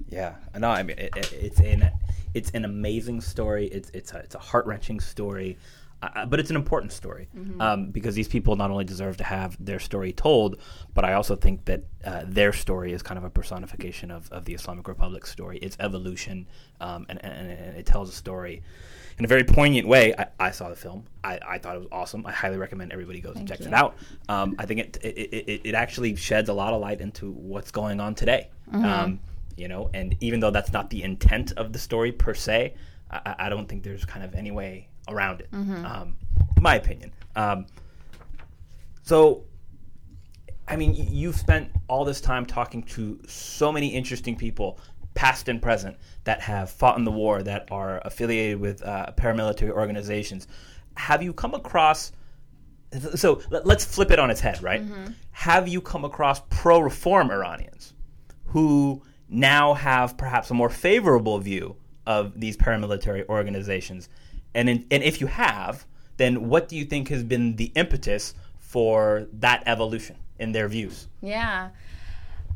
Yeah, 0.10 0.36
no, 0.58 0.70
I 0.70 0.84
mean 0.84 1.00
it, 1.00 1.16
it, 1.16 1.34
it's 1.34 1.60
an 1.62 1.90
it's 2.34 2.52
an 2.52 2.66
amazing 2.66 3.22
story. 3.22 3.68
It's 3.68 3.90
it's 3.94 4.14
a, 4.14 4.18
it's 4.18 4.36
a 4.36 4.40
heart 4.40 4.66
wrenching 4.68 5.00
story. 5.00 5.58
Uh, 6.04 6.26
but 6.26 6.40
it's 6.40 6.50
an 6.50 6.56
important 6.56 6.92
story 6.92 7.28
mm-hmm. 7.38 7.62
um, 7.62 7.92
because 7.92 8.16
these 8.16 8.28
people 8.28 8.56
not 8.56 8.72
only 8.72 8.84
deserve 8.84 9.18
to 9.18 9.24
have 9.24 9.56
their 9.64 9.78
story 9.78 10.12
told, 10.12 10.58
but 10.96 11.06
I 11.06 11.14
also 11.14 11.36
think 11.36 11.66
that 11.66 11.84
uh, 12.04 12.24
their 12.26 12.54
story 12.54 12.92
is 12.92 13.04
kind 13.04 13.20
of 13.20 13.24
a 13.24 13.30
personification 13.30 14.10
of, 14.10 14.28
of 14.32 14.46
the 14.46 14.56
Islamic 14.56 14.88
Republic's 14.88 15.30
story, 15.30 15.60
its 15.60 15.78
evolution, 15.80 16.48
um, 16.80 17.06
and, 17.08 17.24
and, 17.24 17.52
and, 17.52 17.78
it 17.78 17.86
tells 17.86 18.10
a 18.10 18.14
story 18.14 18.64
in 19.22 19.26
a 19.26 19.28
very 19.28 19.44
poignant 19.44 19.88
way. 19.88 20.16
I, 20.18 20.26
I 20.40 20.50
saw 20.50 20.68
the 20.68 20.76
film. 20.76 21.04
I, 21.24 21.38
I, 21.48 21.58
thought 21.60 21.76
it 21.76 21.80
was 21.80 21.88
awesome. 21.92 22.26
I 22.26 22.32
highly 22.32 22.58
recommend 22.58 22.92
everybody 22.92 23.22
goes 23.22 23.36
Thank 23.36 23.42
and 23.42 23.50
checks 23.50 23.62
you. 23.62 23.68
it 23.68 23.74
out. 23.76 23.96
Um, 24.28 24.56
I 24.58 24.66
think 24.66 24.80
it 24.80 24.98
it, 25.04 25.10
it 25.10 25.62
it, 25.64 25.76
actually 25.76 26.16
sheds 26.16 26.50
a 26.50 26.54
lot 26.54 26.74
of 26.74 26.82
light 26.82 27.02
into 27.02 27.32
what's 27.32 27.70
going 27.70 28.00
on 28.00 28.16
today. 28.16 28.50
Mm-hmm. 28.74 28.84
Um, 28.84 29.20
you 29.58 29.68
know, 29.68 29.92
and 29.94 30.16
even 30.22 30.40
though 30.40 30.50
that's 30.50 30.74
not 30.74 30.90
the 30.90 31.04
intent 31.04 31.52
of 31.52 31.72
the 31.72 31.78
story 31.78 32.12
per 32.12 32.34
se, 32.34 32.74
I, 33.12 33.36
I 33.38 33.50
don't 33.50 33.70
think 33.70 33.84
there's 33.84 34.06
kind 34.06 34.26
of 34.26 34.34
any 34.34 34.50
way 34.50 34.88
around 35.08 35.42
it. 35.42 35.52
Mm-hmm. 35.52 35.86
Um, 35.86 36.18
my 36.60 36.78
opinion. 36.78 37.14
Um, 37.36 37.68
so, 39.04 39.44
I 40.68 40.78
mean, 40.78 40.96
you've 40.96 41.36
spent 41.36 41.70
all 41.88 42.06
this 42.06 42.22
time 42.22 42.44
talking 42.44 42.82
to 42.84 43.20
so 43.28 43.72
many 43.72 43.90
interesting 43.90 44.36
people, 44.36 44.80
past 45.14 45.48
and 45.50 45.62
present, 45.62 45.98
that 46.24 46.42
have 46.42 46.70
fought 46.70 46.98
in 46.98 47.04
the 47.04 47.12
war, 47.12 47.44
that 47.44 47.68
are 47.72 48.02
affiliated 48.06 48.60
with 48.60 48.84
uh, 48.84 49.12
paramilitary 49.18 49.72
organizations. 49.72 50.48
Have 50.98 51.22
you 51.22 51.34
come 51.34 51.54
across? 51.54 52.12
So 53.16 53.42
let, 53.50 53.66
us 53.66 53.86
flip 53.86 54.12
it 54.12 54.20
on 54.20 54.30
its 54.30 54.42
head, 54.42 54.62
right? 54.62 54.82
Mm-hmm. 54.82 55.14
Have 55.32 55.68
you 55.68 55.82
come 55.82 56.04
across 56.04 56.42
pro-reform 56.50 57.32
Iranians 57.32 57.94
who 58.48 59.02
now 59.30 59.74
have 59.74 60.18
perhaps 60.18 60.52
a 60.52 60.54
more 60.54 60.70
favorable 60.70 61.40
view 61.40 61.78
of 62.06 62.40
these 62.40 62.58
paramilitary 62.58 63.26
organizations 63.30 64.10
and 64.54 64.70
in, 64.70 64.86
and 64.92 65.04
if 65.04 65.22
you 65.22 65.28
have, 65.28 65.86
then 66.18 66.50
what 66.50 66.68
do 66.68 66.76
you 66.76 66.86
think 66.86 67.10
has 67.10 67.24
been 67.24 67.56
the 67.56 67.72
impetus 67.76 68.34
for 68.60 69.28
that 69.34 69.64
evolution 69.66 70.18
in 70.40 70.52
their 70.52 70.68
views? 70.68 71.08
Yeah. 71.22 71.70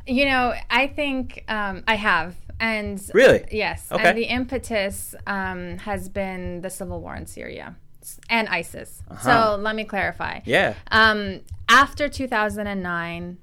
You 0.07 0.25
know, 0.25 0.53
I 0.69 0.87
think 0.87 1.43
um, 1.47 1.83
I 1.87 1.95
have. 1.95 2.35
And 2.59 3.01
really? 3.13 3.45
Yes. 3.51 3.87
Okay. 3.91 4.03
And 4.03 4.17
the 4.17 4.25
impetus 4.25 5.15
um, 5.27 5.77
has 5.79 6.09
been 6.09 6.61
the 6.61 6.69
civil 6.69 7.01
war 7.01 7.15
in 7.15 7.25
Syria 7.25 7.75
and 8.29 8.47
ISIS. 8.47 9.01
Uh-huh. 9.09 9.55
So 9.55 9.61
let 9.61 9.75
me 9.75 9.83
clarify. 9.83 10.41
Yeah. 10.45 10.75
Um, 10.91 11.41
after 11.67 12.07
2009, 12.07 13.37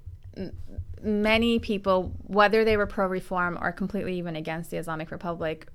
many 1.03 1.59
people, 1.59 2.13
whether 2.27 2.65
they 2.65 2.77
were 2.77 2.87
pro 2.87 3.07
reform 3.07 3.59
or 3.61 3.73
completely 3.73 4.17
even 4.19 4.37
against 4.37 4.71
the 4.71 4.77
Islamic 4.77 5.11
Republic, 5.11 5.69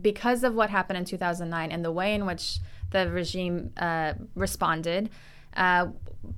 because 0.00 0.44
of 0.44 0.54
what 0.54 0.70
happened 0.70 0.98
in 0.98 1.04
2009 1.04 1.70
and 1.70 1.84
the 1.84 1.92
way 1.92 2.14
in 2.14 2.26
which 2.26 2.58
the 2.90 3.10
regime 3.10 3.72
uh, 3.76 4.14
responded, 4.34 5.10
uh, 5.56 5.88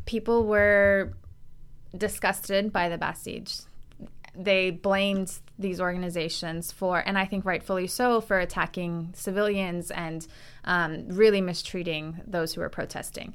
people 0.05 0.47
were 0.47 1.13
disgusted 1.97 2.73
by 2.73 2.89
the 2.89 2.99
Basij. 2.99 3.67
They 4.35 4.71
blamed 4.71 5.39
these 5.59 5.81
organizations 5.81 6.73
for, 6.73 7.03
and 7.07 7.19
I 7.19 7.25
think 7.25 7.45
rightfully 7.45 7.87
so, 7.87 8.21
for 8.21 8.39
attacking 8.39 9.13
civilians 9.15 9.91
and 9.91 10.27
um, 10.65 11.09
really 11.09 11.41
mistreating 11.41 12.21
those 12.27 12.55
who 12.55 12.61
were 12.61 12.69
protesting. 12.69 13.35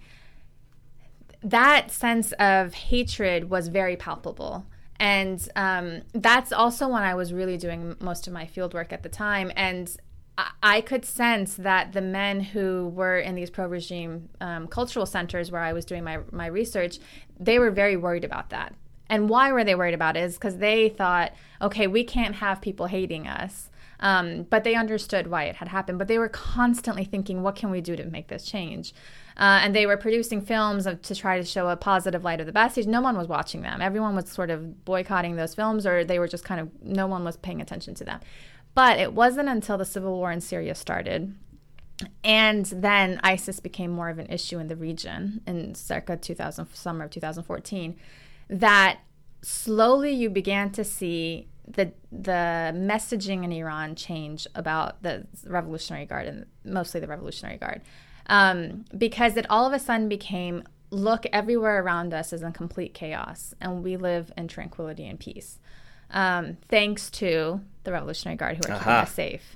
That 1.43 1.91
sense 1.91 2.31
of 2.33 2.73
hatred 2.73 3.49
was 3.49 3.67
very 3.67 3.95
palpable. 3.95 4.65
And 4.99 5.49
um, 5.55 6.03
that's 6.13 6.51
also 6.51 6.87
when 6.87 7.01
I 7.01 7.15
was 7.15 7.33
really 7.33 7.57
doing 7.57 7.95
most 7.99 8.27
of 8.27 8.33
my 8.33 8.45
field 8.45 8.75
work 8.75 8.93
at 8.93 9.01
the 9.01 9.09
time. 9.09 9.51
And 9.55 9.89
I- 10.61 10.81
could 10.81 11.05
sense 11.05 11.55
that 11.55 11.93
the 11.93 12.01
men 12.01 12.39
who 12.39 12.89
were 12.89 13.17
in 13.17 13.33
these 13.33 13.49
pro 13.49 13.67
regime 13.67 14.29
um, 14.39 14.67
cultural 14.67 15.07
centers 15.07 15.51
where 15.51 15.61
I 15.61 15.73
was 15.73 15.85
doing 15.85 16.03
my, 16.03 16.19
my 16.31 16.45
research, 16.45 16.99
they 17.39 17.57
were 17.57 17.71
very 17.71 17.97
worried 17.97 18.23
about 18.23 18.51
that. 18.51 18.75
And 19.11 19.29
why 19.29 19.51
were 19.51 19.63
they 19.63 19.75
worried 19.75 19.93
about 19.93 20.17
it? 20.17 20.21
Is 20.21 20.35
because 20.35 20.57
they 20.57 20.89
thought, 20.89 21.33
okay, 21.61 21.85
we 21.85 22.03
can't 22.03 22.35
have 22.35 22.61
people 22.61 22.87
hating 22.87 23.27
us. 23.27 23.69
Um, 23.99 24.47
but 24.49 24.63
they 24.63 24.73
understood 24.73 25.27
why 25.27 25.43
it 25.43 25.57
had 25.57 25.67
happened. 25.67 25.99
But 25.99 26.07
they 26.07 26.17
were 26.17 26.29
constantly 26.29 27.03
thinking, 27.03 27.43
what 27.43 27.55
can 27.55 27.69
we 27.69 27.81
do 27.81 27.95
to 27.95 28.05
make 28.05 28.29
this 28.29 28.45
change? 28.45 28.95
Uh, 29.37 29.59
and 29.61 29.75
they 29.75 29.85
were 29.85 29.97
producing 29.97 30.41
films 30.41 30.87
of, 30.87 31.03
to 31.03 31.13
try 31.13 31.37
to 31.37 31.45
show 31.45 31.67
a 31.69 31.75
positive 31.75 32.23
light 32.23 32.39
of 32.39 32.47
the 32.47 32.51
Basij. 32.51 32.87
No 32.87 33.01
one 33.01 33.15
was 33.15 33.27
watching 33.27 33.61
them. 33.61 33.79
Everyone 33.79 34.15
was 34.15 34.27
sort 34.27 34.49
of 34.49 34.83
boycotting 34.85 35.35
those 35.35 35.53
films, 35.53 35.85
or 35.85 36.03
they 36.03 36.17
were 36.17 36.27
just 36.27 36.43
kind 36.43 36.59
of, 36.59 36.69
no 36.81 37.05
one 37.05 37.23
was 37.23 37.37
paying 37.37 37.61
attention 37.61 37.93
to 37.95 38.03
them. 38.03 38.21
But 38.73 38.97
it 38.97 39.13
wasn't 39.13 39.49
until 39.49 39.77
the 39.77 39.85
civil 39.85 40.15
war 40.15 40.31
in 40.31 40.41
Syria 40.41 40.73
started 40.73 41.35
and 42.23 42.65
then 42.65 43.19
ISIS 43.23 43.59
became 43.59 43.91
more 43.91 44.09
of 44.09 44.19
an 44.19 44.27
issue 44.27 44.59
in 44.59 44.67
the 44.67 44.75
region 44.75 45.41
in 45.45 45.75
circa 45.75 46.17
2000, 46.17 46.73
summer 46.73 47.05
of 47.05 47.11
2014, 47.11 47.95
that 48.51 48.99
slowly 49.41 50.11
you 50.11 50.29
began 50.29 50.69
to 50.71 50.83
see 50.83 51.47
the 51.67 51.93
the 52.11 52.73
messaging 52.75 53.43
in 53.45 53.51
Iran 53.51 53.95
change 53.95 54.45
about 54.53 55.01
the 55.03 55.25
Revolutionary 55.45 56.05
Guard 56.05 56.27
and 56.27 56.45
mostly 56.65 56.99
the 56.99 57.07
Revolutionary 57.07 57.57
Guard, 57.57 57.81
um, 58.27 58.85
because 58.97 59.37
it 59.37 59.45
all 59.49 59.65
of 59.65 59.73
a 59.73 59.79
sudden 59.79 60.09
became 60.09 60.63
look 60.89 61.25
everywhere 61.31 61.81
around 61.81 62.13
us 62.13 62.33
is 62.33 62.41
in 62.41 62.51
complete 62.51 62.93
chaos, 62.93 63.53
and 63.61 63.83
we 63.83 63.95
live 63.95 64.31
in 64.37 64.49
tranquility 64.49 65.07
and 65.07 65.17
peace, 65.19 65.59
um, 66.09 66.57
thanks 66.67 67.09
to 67.09 67.61
the 67.85 67.91
Revolutionary 67.93 68.35
Guard 68.35 68.57
who 68.57 68.71
are 68.71 68.77
keeping 68.77 68.93
us 68.93 69.13
safe. 69.13 69.55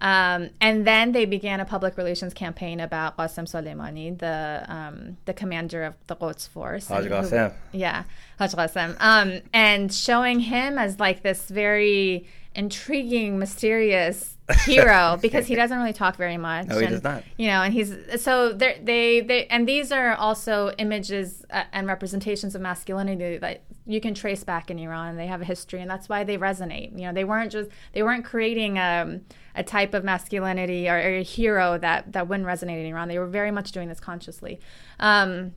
Um, 0.00 0.50
and 0.60 0.86
then 0.86 1.12
they 1.12 1.24
began 1.24 1.60
a 1.60 1.64
public 1.64 1.96
relations 1.96 2.34
campaign 2.34 2.80
about 2.80 3.16
Qasem 3.16 3.44
Soleimani, 3.44 4.18
the 4.18 4.64
um, 4.68 5.16
the 5.24 5.32
commander 5.32 5.84
of 5.84 5.94
the 6.06 6.16
Quds 6.16 6.46
force. 6.46 6.88
Haj 6.88 7.06
Qasem. 7.06 7.54
yeah, 7.72 8.04
Haj 8.38 8.52
Qasem. 8.52 8.96
Um, 9.00 9.40
and 9.52 9.92
showing 9.92 10.40
him 10.40 10.78
as 10.78 11.00
like 11.00 11.22
this 11.22 11.48
very 11.48 12.26
intriguing, 12.54 13.38
mysterious 13.38 14.36
hero 14.64 15.18
because 15.20 15.46
he 15.46 15.54
doesn't 15.54 15.76
really 15.76 15.92
talk 15.92 16.16
very 16.16 16.36
much. 16.36 16.66
No, 16.68 16.78
he 16.78 16.84
and, 16.84 16.94
does 16.94 17.02
not. 17.02 17.24
You 17.36 17.48
know, 17.48 17.62
and 17.62 17.72
he's 17.72 17.94
so 18.16 18.52
they 18.52 19.20
they 19.20 19.46
and 19.46 19.68
these 19.68 19.92
are 19.92 20.14
also 20.14 20.72
images 20.78 21.44
uh, 21.50 21.64
and 21.72 21.86
representations 21.86 22.54
of 22.54 22.60
masculinity 22.60 23.38
that 23.38 23.62
you 23.86 24.00
can 24.00 24.14
trace 24.14 24.44
back 24.44 24.70
in 24.70 24.78
Iran. 24.78 25.16
They 25.16 25.26
have 25.26 25.42
a 25.42 25.44
history, 25.44 25.80
and 25.80 25.90
that's 25.90 26.08
why 26.08 26.24
they 26.24 26.38
resonate. 26.38 26.92
You 26.92 27.06
know, 27.06 27.12
they 27.12 27.24
weren't 27.24 27.52
just 27.52 27.70
they 27.92 28.02
weren't 28.02 28.24
creating 28.24 28.78
um, 28.78 29.22
a 29.56 29.62
type 29.62 29.94
of 29.94 30.04
masculinity 30.04 30.88
or, 30.88 30.96
or 30.96 31.16
a 31.16 31.22
hero 31.22 31.78
that 31.78 32.12
that 32.12 32.28
wouldn't 32.28 32.46
resonate 32.46 32.86
Iran. 32.86 33.08
They 33.08 33.18
were 33.18 33.26
very 33.26 33.50
much 33.50 33.72
doing 33.72 33.88
this 33.88 34.00
consciously. 34.00 34.60
Um, 35.00 35.54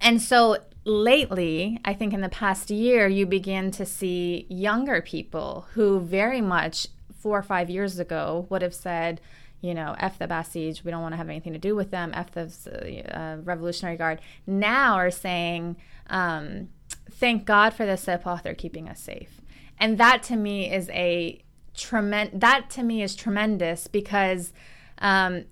and 0.00 0.20
so 0.20 0.58
lately, 0.84 1.80
I 1.84 1.94
think 1.94 2.12
in 2.12 2.20
the 2.20 2.28
past 2.28 2.70
year, 2.70 3.08
you 3.08 3.26
begin 3.26 3.70
to 3.72 3.86
see 3.86 4.46
younger 4.48 5.02
people 5.02 5.66
who 5.74 6.00
very 6.00 6.40
much 6.40 6.88
four 7.18 7.38
or 7.38 7.42
five 7.42 7.68
years 7.68 7.98
ago 7.98 8.46
would 8.48 8.62
have 8.62 8.74
said, 8.74 9.20
you 9.60 9.74
know, 9.74 9.96
F 9.98 10.18
the 10.18 10.26
Basij, 10.26 10.84
we 10.84 10.90
don't 10.90 11.02
want 11.02 11.12
to 11.12 11.16
have 11.16 11.28
anything 11.28 11.52
to 11.52 11.58
do 11.58 11.74
with 11.74 11.90
them, 11.90 12.12
F 12.14 12.30
the 12.32 13.04
uh, 13.12 13.36
Revolutionary 13.42 13.96
Guard, 13.96 14.20
now 14.46 14.94
are 14.94 15.10
saying, 15.10 15.76
um, 16.08 16.68
thank 17.10 17.44
God 17.44 17.74
for 17.74 17.84
the 17.84 17.92
Sepah, 17.92 18.42
they're 18.42 18.54
keeping 18.54 18.88
us 18.88 19.00
safe. 19.00 19.40
And 19.80 19.98
that 19.98 20.22
to 20.24 20.36
me 20.36 20.72
is 20.72 20.88
a 20.90 21.42
tremendous, 21.80 22.40
that 22.40 22.70
to 22.70 22.82
me 22.82 23.02
is 23.02 23.14
tremendous 23.14 23.86
because 23.86 24.52
um, 24.98 25.44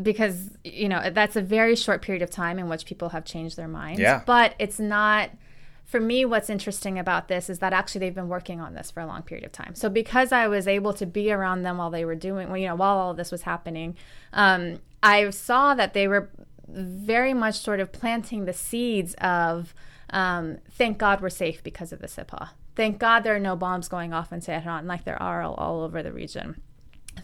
because 0.00 0.50
you 0.64 0.88
know 0.88 1.10
that's 1.10 1.36
a 1.36 1.42
very 1.42 1.76
short 1.76 2.02
period 2.02 2.22
of 2.22 2.30
time 2.30 2.58
in 2.58 2.68
which 2.68 2.84
people 2.84 3.10
have 3.10 3.24
changed 3.24 3.56
their 3.56 3.68
minds 3.68 4.00
Yeah. 4.00 4.22
but 4.26 4.54
it's 4.58 4.80
not 4.80 5.30
for 5.84 6.00
me 6.00 6.24
what's 6.24 6.50
interesting 6.50 6.98
about 6.98 7.28
this 7.28 7.48
is 7.48 7.60
that 7.60 7.72
actually 7.72 8.00
they've 8.00 8.14
been 8.14 8.28
working 8.28 8.60
on 8.60 8.74
this 8.74 8.90
for 8.90 9.00
a 9.00 9.06
long 9.06 9.22
period 9.22 9.44
of 9.44 9.52
time 9.52 9.74
so 9.76 9.88
because 9.88 10.32
i 10.32 10.48
was 10.48 10.66
able 10.66 10.92
to 10.94 11.06
be 11.06 11.30
around 11.30 11.62
them 11.62 11.78
while 11.78 11.90
they 11.90 12.04
were 12.04 12.16
doing 12.16 12.48
well, 12.48 12.56
you 12.56 12.66
know 12.66 12.74
while 12.74 12.96
all 12.98 13.14
this 13.14 13.30
was 13.30 13.42
happening 13.42 13.94
um, 14.32 14.80
i 15.02 15.30
saw 15.30 15.74
that 15.74 15.94
they 15.94 16.08
were 16.08 16.28
very 16.66 17.34
much 17.34 17.56
sort 17.56 17.78
of 17.78 17.92
planting 17.92 18.46
the 18.46 18.52
seeds 18.52 19.14
of 19.20 19.74
um, 20.10 20.58
thank 20.72 20.98
god 20.98 21.20
we're 21.20 21.30
safe 21.30 21.62
because 21.62 21.92
of 21.92 22.00
the 22.00 22.06
Sepah. 22.08 22.50
Thank 22.76 22.98
god 22.98 23.20
there 23.20 23.34
are 23.34 23.40
no 23.40 23.56
bombs 23.56 23.88
going 23.88 24.12
off 24.12 24.32
in 24.32 24.40
tehran 24.40 24.86
like 24.86 25.04
there 25.04 25.20
are 25.22 25.42
all, 25.42 25.54
all 25.54 25.82
over 25.82 26.02
the 26.02 26.12
region 26.12 26.60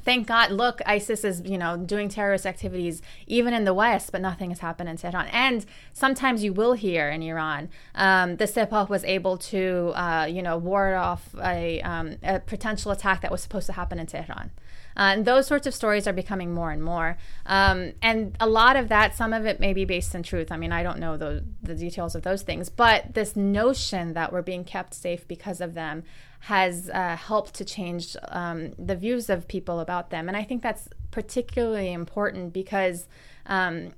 thank 0.04 0.26
God, 0.26 0.50
look, 0.50 0.80
ISIS 0.86 1.24
is, 1.24 1.42
you 1.44 1.58
know, 1.58 1.76
doing 1.76 2.08
terrorist 2.08 2.46
activities 2.46 3.02
even 3.26 3.54
in 3.54 3.64
the 3.64 3.74
West, 3.74 4.12
but 4.12 4.20
nothing 4.20 4.50
has 4.50 4.60
happened 4.60 4.88
in 4.88 4.96
Tehran. 4.96 5.28
And 5.28 5.64
sometimes 5.92 6.42
you 6.42 6.52
will 6.52 6.74
hear 6.74 7.10
in 7.10 7.22
Iran, 7.22 7.68
um, 7.94 8.36
the 8.36 8.44
Sepah 8.44 8.88
was 8.88 9.04
able 9.04 9.36
to, 9.38 9.92
uh, 9.94 10.26
you 10.26 10.42
know, 10.42 10.56
ward 10.56 10.94
off 10.94 11.34
a, 11.42 11.80
um, 11.82 12.16
a 12.22 12.40
potential 12.40 12.92
attack 12.92 13.20
that 13.22 13.30
was 13.30 13.42
supposed 13.42 13.66
to 13.66 13.72
happen 13.72 13.98
in 13.98 14.06
Tehran. 14.06 14.50
Uh, 14.96 15.14
and 15.14 15.24
those 15.24 15.46
sorts 15.46 15.66
of 15.66 15.74
stories 15.74 16.06
are 16.06 16.12
becoming 16.12 16.52
more 16.52 16.70
and 16.70 16.82
more. 16.82 17.16
Um, 17.46 17.92
and 18.02 18.36
a 18.40 18.46
lot 18.46 18.76
of 18.76 18.88
that, 18.88 19.14
some 19.14 19.32
of 19.32 19.46
it 19.46 19.60
may 19.60 19.72
be 19.72 19.84
based 19.84 20.14
in 20.14 20.22
truth. 20.22 20.50
I 20.50 20.56
mean, 20.56 20.72
I 20.72 20.82
don't 20.82 20.98
know 20.98 21.16
the, 21.16 21.44
the 21.62 21.74
details 21.74 22.14
of 22.14 22.22
those 22.22 22.42
things, 22.42 22.68
but 22.68 23.14
this 23.14 23.36
notion 23.36 24.14
that 24.14 24.32
we're 24.32 24.42
being 24.42 24.64
kept 24.64 24.94
safe 24.94 25.26
because 25.26 25.60
of 25.60 25.74
them 25.74 26.02
has 26.40 26.90
uh, 26.90 27.16
helped 27.16 27.54
to 27.54 27.64
change 27.64 28.16
um, 28.28 28.72
the 28.78 28.96
views 28.96 29.28
of 29.28 29.46
people 29.46 29.80
about 29.80 30.10
them. 30.10 30.28
And 30.28 30.36
I 30.36 30.42
think 30.42 30.62
that's 30.62 30.88
particularly 31.10 31.92
important 31.92 32.52
because, 32.52 33.06
um, 33.46 33.92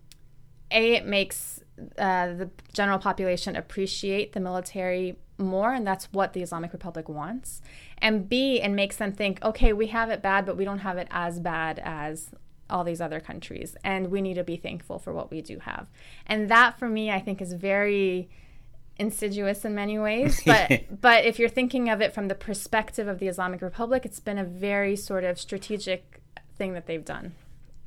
A, 0.71 0.95
it 0.95 1.07
makes 1.07 1.61
uh, 1.99 2.35
the 2.35 2.51
general 2.73 2.99
population 2.99 3.57
appreciate 3.57 4.33
the 4.33 4.41
military 4.41 5.17
more, 5.43 5.73
and 5.73 5.87
that's 5.87 6.07
what 6.13 6.33
the 6.33 6.43
Islamic 6.43 6.73
Republic 6.73 7.09
wants. 7.09 7.61
And 7.99 8.29
B, 8.29 8.61
and 8.61 8.75
makes 8.75 8.97
them 8.97 9.13
think, 9.13 9.43
okay, 9.43 9.73
we 9.73 9.89
have 9.89 10.11
it 10.11 10.23
bad, 10.23 10.47
but 10.47 10.57
we 10.57 10.65
don't 10.65 10.79
have 10.79 10.99
it 10.99 11.09
as 11.11 11.41
bad 11.41 11.81
as 11.85 12.31
all 12.71 12.85
these 12.85 13.01
other 13.01 13.21
countries. 13.21 13.77
And 13.85 14.11
we 14.11 14.21
need 14.23 14.35
to 14.35 14.45
be 14.45 14.57
thankful 14.57 14.99
for 14.99 15.13
what 15.13 15.31
we 15.31 15.43
do 15.43 15.59
have. 15.61 15.89
And 16.27 16.49
that, 16.51 16.79
for 16.79 16.89
me, 16.89 17.11
I 17.11 17.21
think 17.21 17.41
is 17.41 17.53
very 17.53 18.31
insidious 18.99 19.65
in 19.65 19.75
many 19.75 19.99
ways 19.99 20.43
but 20.47 20.71
but 21.01 21.25
if 21.25 21.39
you're 21.39 21.49
thinking 21.49 21.89
of 21.89 22.03
it 22.03 22.13
from 22.13 22.29
the 22.29 22.35
perspective 22.35 23.09
of 23.09 23.19
the 23.19 23.27
Islamic 23.27 23.63
Republic 23.63 24.05
it's 24.05 24.21
been 24.21 24.37
a 24.37 24.45
very 24.45 24.95
sort 24.95 25.25
of 25.25 25.41
strategic 25.41 26.21
thing 26.59 26.75
that 26.75 26.87
they've 26.87 27.05
done 27.05 27.35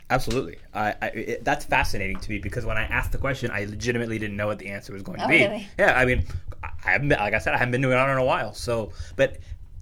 Absolutely. 0.09 0.57
I, 0.73 0.93
I, 1.01 1.07
it, 1.07 1.43
that's 1.45 1.65
fascinating 1.65 2.19
to 2.19 2.29
me 2.29 2.37
because 2.37 2.65
when 2.65 2.77
I 2.77 2.83
asked 2.83 3.11
the 3.11 3.17
question, 3.17 3.49
I 3.51 3.65
legitimately 3.65 4.19
didn't 4.19 4.37
know 4.37 4.47
what 4.47 4.59
the 4.59 4.67
answer 4.67 4.93
was 4.93 5.01
going 5.01 5.19
to 5.19 5.25
Oh, 5.25 5.27
be. 5.27 5.37
really? 5.47 5.67
Yeah, 5.79 5.97
I 5.99 6.05
mean, 6.05 6.23
I 6.63 6.91
haven't 6.91 7.09
been, 7.09 7.17
like 7.19 7.33
I 7.33 7.39
said, 7.39 7.53
I 7.53 7.57
haven't 7.57 7.71
been 7.71 7.81
doing 7.81 7.93
it 7.93 7.99
on 7.99 8.09
in 8.11 8.17
a 8.17 8.23
while. 8.23 8.53
So, 8.53 8.91
but 9.15 9.37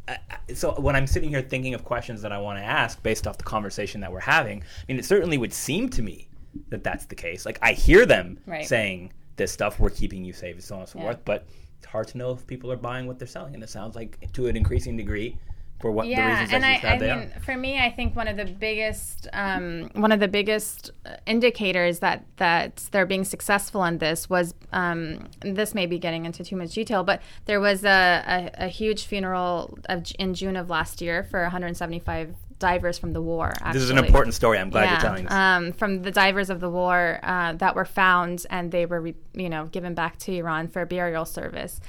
uh, 0.08 0.16
so 0.54 0.74
when 0.80 0.96
I'm 0.96 1.08
sitting 1.08 1.30
here 1.30 1.42
thinking 1.42 1.74
of 1.74 1.84
questions 1.84 2.22
that 2.22 2.32
I 2.32 2.38
want 2.38 2.58
to 2.60 2.64
ask 2.64 3.02
based 3.04 3.28
off 3.28 3.38
the 3.38 3.44
conversation 3.44 4.00
that 4.02 4.12
we're 4.12 4.20
having, 4.22 4.62
I 4.62 4.66
mean, 4.88 4.98
it 4.98 5.06
certainly 5.06 5.38
would 5.38 5.54
seem 5.54 5.90
to 5.90 6.02
me 6.02 6.30
that 6.70 6.84
that's 6.84 7.06
the 7.06 7.16
case. 7.16 7.46
Like 7.46 7.60
I 7.62 7.74
hear 7.74 8.06
them 8.06 8.40
Right. 8.46 8.66
saying 8.66 9.12
this 9.36 9.52
stuff, 9.52 9.80
we're 9.80 9.90
keeping 9.90 10.24
you 10.24 10.32
safe, 10.32 10.56
and 10.56 10.64
so 10.64 10.76
on 10.76 10.82
and 10.82 10.90
so 10.90 11.00
Yeah. 11.00 11.06
forth, 11.06 11.26
but 11.26 11.48
it's 11.80 11.88
hard 11.88 12.08
to 12.10 12.18
know 12.18 12.32
if 12.32 12.48
people 12.48 12.72
are 12.72 12.78
buying 12.78 13.08
what 13.08 13.20
they're 13.20 13.28
selling, 13.28 13.56
and 13.56 13.64
it 13.64 13.70
sounds 13.70 13.96
like 13.96 14.18
to 14.34 14.48
an 14.48 14.56
increasing 14.56 14.96
degree. 14.96 15.38
For 15.80 15.92
what 15.92 16.04
the 16.04 16.12
yeah 16.12 16.42
reasons 16.42 16.54
and 16.54 16.66
I, 16.66 16.80
I 16.84 16.98
mean 16.98 17.10
are. 17.10 17.40
for 17.42 17.58
me 17.58 17.78
i 17.78 17.92
think 17.92 18.16
one 18.16 18.30
of 18.30 18.38
the 18.38 18.46
biggest 18.46 19.28
um, 19.34 19.90
one 19.96 20.14
of 20.14 20.22
the 20.22 20.30
biggest 20.30 20.92
uh, 21.06 21.18
indicators 21.26 22.00
that 22.00 22.26
that 22.38 22.78
they're 22.92 23.06
being 23.06 23.26
successful 23.26 23.84
in 23.84 23.98
this 23.98 24.30
was 24.30 24.54
um, 24.72 25.28
this 25.42 25.76
may 25.76 25.86
be 25.86 26.00
getting 26.00 26.26
into 26.26 26.42
too 26.46 26.56
much 26.56 26.74
detail 26.74 27.04
but 27.04 27.22
there 27.46 27.60
was 27.60 27.84
a, 27.84 28.24
a, 28.58 28.66
a 28.66 28.68
huge 28.70 29.04
funeral 29.06 29.78
of, 29.90 30.06
in 30.20 30.34
june 30.34 30.56
of 30.56 30.70
last 30.70 31.02
year 31.02 31.22
for 31.24 31.42
175 31.42 32.34
divers 32.64 32.98
from 32.98 33.12
the 33.12 33.22
war 33.22 33.52
This 33.74 33.82
is 33.82 33.90
an 33.90 33.98
important 33.98 34.34
story. 34.34 34.58
I'm 34.58 34.70
glad 34.70 34.90
you're 34.90 35.00
telling 35.02 35.26
this. 35.26 35.34
Um, 35.34 35.74
from 35.74 36.02
the 36.02 36.12
divers 36.12 36.50
of 36.50 36.62
the 36.62 36.70
war 36.70 37.20
uh, 37.22 37.54
that 37.54 37.76
were 37.76 37.84
found 37.84 38.46
and 38.50 38.72
they 38.72 38.86
were, 38.86 39.02
re- 39.02 39.16
you 39.34 39.50
know, 39.50 39.66
given 39.66 39.94
back 39.94 40.18
to 40.20 40.34
Iran 40.34 40.70
for 40.70 40.86
burial 40.86 41.26
service. 41.26 41.82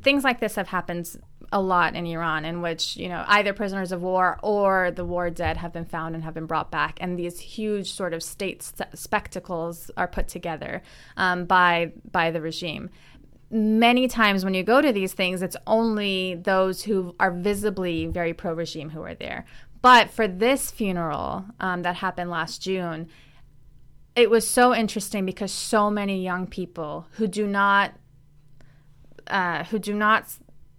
Things 0.00 0.24
like 0.24 0.40
this 0.40 0.54
have 0.54 0.68
happened 0.68 1.14
a 1.54 1.60
lot 1.60 1.94
in 1.94 2.04
Iran, 2.04 2.44
in 2.44 2.60
which 2.60 2.96
you 2.96 3.08
know 3.08 3.24
either 3.28 3.54
prisoners 3.54 3.92
of 3.92 4.02
war 4.02 4.38
or 4.42 4.90
the 4.90 5.04
war 5.04 5.30
dead 5.30 5.56
have 5.56 5.72
been 5.72 5.84
found 5.86 6.14
and 6.14 6.24
have 6.24 6.34
been 6.34 6.46
brought 6.46 6.70
back, 6.70 6.98
and 7.00 7.18
these 7.18 7.38
huge 7.40 7.92
sort 7.92 8.12
of 8.12 8.22
state 8.22 8.62
st- 8.62 8.98
spectacles 8.98 9.90
are 9.96 10.08
put 10.08 10.28
together 10.28 10.82
um, 11.16 11.46
by 11.46 11.92
by 12.10 12.30
the 12.30 12.40
regime 12.40 12.90
many 13.50 14.08
times 14.08 14.44
when 14.44 14.52
you 14.52 14.64
go 14.64 14.82
to 14.82 14.92
these 14.92 15.12
things, 15.12 15.40
it's 15.40 15.56
only 15.64 16.34
those 16.34 16.82
who 16.82 17.14
are 17.20 17.30
visibly 17.30 18.06
very 18.06 18.34
pro 18.34 18.52
regime 18.52 18.90
who 18.90 19.02
are 19.02 19.14
there. 19.14 19.44
But 19.80 20.10
for 20.10 20.26
this 20.26 20.72
funeral 20.72 21.44
um, 21.60 21.82
that 21.82 21.96
happened 21.96 22.30
last 22.30 22.62
June, 22.62 23.06
it 24.16 24.28
was 24.28 24.48
so 24.48 24.74
interesting 24.74 25.24
because 25.24 25.52
so 25.52 25.88
many 25.88 26.22
young 26.22 26.46
people 26.48 27.06
who 27.12 27.28
do 27.28 27.46
not 27.46 27.92
uh, 29.28 29.64
who 29.64 29.78
do 29.78 29.94
not 29.94 30.26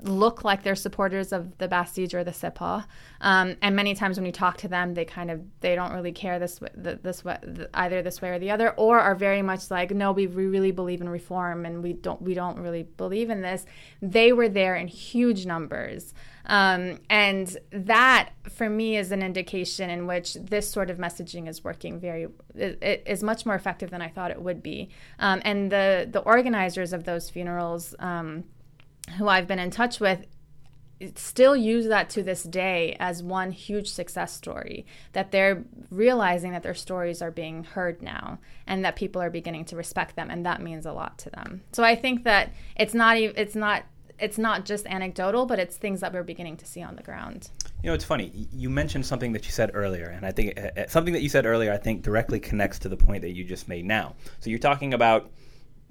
look 0.05 0.43
like 0.43 0.63
they're 0.63 0.75
supporters 0.75 1.31
of 1.31 1.57
the 1.57 1.67
Basij 1.67 2.13
or 2.13 2.23
the 2.23 2.31
Sepah. 2.31 2.85
Um, 3.21 3.55
and 3.61 3.75
many 3.75 3.95
times 3.95 4.17
when 4.17 4.25
you 4.25 4.31
talk 4.31 4.57
to 4.57 4.67
them, 4.67 4.93
they 4.93 5.05
kind 5.05 5.31
of 5.31 5.41
they 5.61 5.75
don't 5.75 5.93
really 5.93 6.11
care 6.11 6.39
this 6.39 6.59
this 6.75 7.25
way 7.25 7.37
either 7.73 8.01
this 8.01 8.21
way 8.21 8.29
or 8.29 8.39
the 8.39 8.51
other, 8.51 8.71
or 8.71 8.99
are 8.99 9.15
very 9.15 9.41
much 9.41 9.71
like, 9.71 9.91
no, 9.91 10.11
we 10.11 10.27
really 10.27 10.71
believe 10.71 11.01
in 11.01 11.09
reform 11.09 11.65
and 11.65 11.83
we 11.83 11.93
don't 11.93 12.21
we 12.21 12.33
don't 12.33 12.59
really 12.59 12.83
believe 12.83 13.29
in 13.29 13.41
this. 13.41 13.65
They 14.01 14.31
were 14.31 14.49
there 14.49 14.75
in 14.75 14.87
huge 14.87 15.45
numbers. 15.45 16.13
Um, 16.47 16.99
and 17.09 17.57
that, 17.71 18.29
for 18.49 18.69
me, 18.69 18.97
is 18.97 19.11
an 19.11 19.23
indication 19.23 19.89
in 19.89 20.05
which 20.05 20.35
this 20.35 20.69
sort 20.69 20.89
of 20.89 20.97
messaging 20.97 21.47
is 21.47 21.63
working 21.63 21.99
very, 21.99 22.27
it, 22.53 22.77
it 22.81 23.03
is 23.07 23.23
much 23.23 23.45
more 23.45 23.55
effective 23.55 23.89
than 23.89 24.01
I 24.01 24.09
thought 24.09 24.31
it 24.31 24.41
would 24.41 24.61
be. 24.61 24.89
Um, 25.17 25.41
and 25.43 25.71
the, 25.71 26.07
the 26.09 26.19
organizers 26.19 26.93
of 26.93 27.05
those 27.05 27.29
funerals, 27.29 27.95
um, 27.99 28.43
who 29.17 29.27
I've 29.27 29.47
been 29.47 29.59
in 29.59 29.71
touch 29.71 29.99
with, 29.99 30.25
still 31.15 31.55
use 31.55 31.87
that 31.87 32.09
to 32.09 32.23
this 32.23 32.43
day 32.43 32.95
as 32.99 33.21
one 33.21 33.51
huge 33.51 33.89
success 33.89 34.33
story 34.33 34.85
that 35.11 35.31
they're 35.31 35.63
realizing 35.91 36.51
that 36.51 36.63
their 36.63 36.73
stories 36.73 37.21
are 37.21 37.31
being 37.31 37.65
heard 37.65 38.01
now 38.01 38.39
and 38.65 38.83
that 38.85 38.95
people 38.95 39.21
are 39.21 39.29
beginning 39.29 39.65
to 39.65 39.75
respect 39.75 40.15
them 40.15 40.29
and 40.31 40.45
that 40.45 40.61
means 40.61 40.85
a 40.85 40.93
lot 40.93 41.17
to 41.17 41.29
them 41.31 41.61
so 41.73 41.83
i 41.83 41.95
think 41.95 42.23
that 42.23 42.49
it's 42.77 42.93
not 42.93 43.17
it's 43.17 43.55
not 43.55 43.83
it's 44.19 44.37
not 44.37 44.65
just 44.65 44.85
anecdotal, 44.87 45.45
but 45.45 45.59
it's 45.59 45.77
things 45.77 45.99
that 45.99 46.13
we're 46.13 46.23
beginning 46.23 46.57
to 46.57 46.65
see 46.65 46.81
on 46.81 46.95
the 46.95 47.03
ground. 47.03 47.49
You 47.83 47.89
know, 47.89 47.93
it's 47.93 48.05
funny. 48.05 48.47
You 48.53 48.69
mentioned 48.69 49.05
something 49.05 49.33
that 49.33 49.45
you 49.45 49.51
said 49.51 49.71
earlier, 49.73 50.07
and 50.07 50.25
I 50.25 50.31
think 50.31 50.59
uh, 50.59 50.81
uh, 50.81 50.87
something 50.87 51.13
that 51.13 51.21
you 51.21 51.29
said 51.29 51.45
earlier, 51.45 51.71
I 51.71 51.77
think 51.77 52.01
directly 52.01 52.39
connects 52.39 52.79
to 52.79 52.89
the 52.89 52.97
point 52.97 53.21
that 53.21 53.31
you 53.31 53.43
just 53.43 53.67
made 53.67 53.85
now. 53.85 54.15
So 54.39 54.49
you're 54.49 54.59
talking 54.59 54.93
about, 54.93 55.29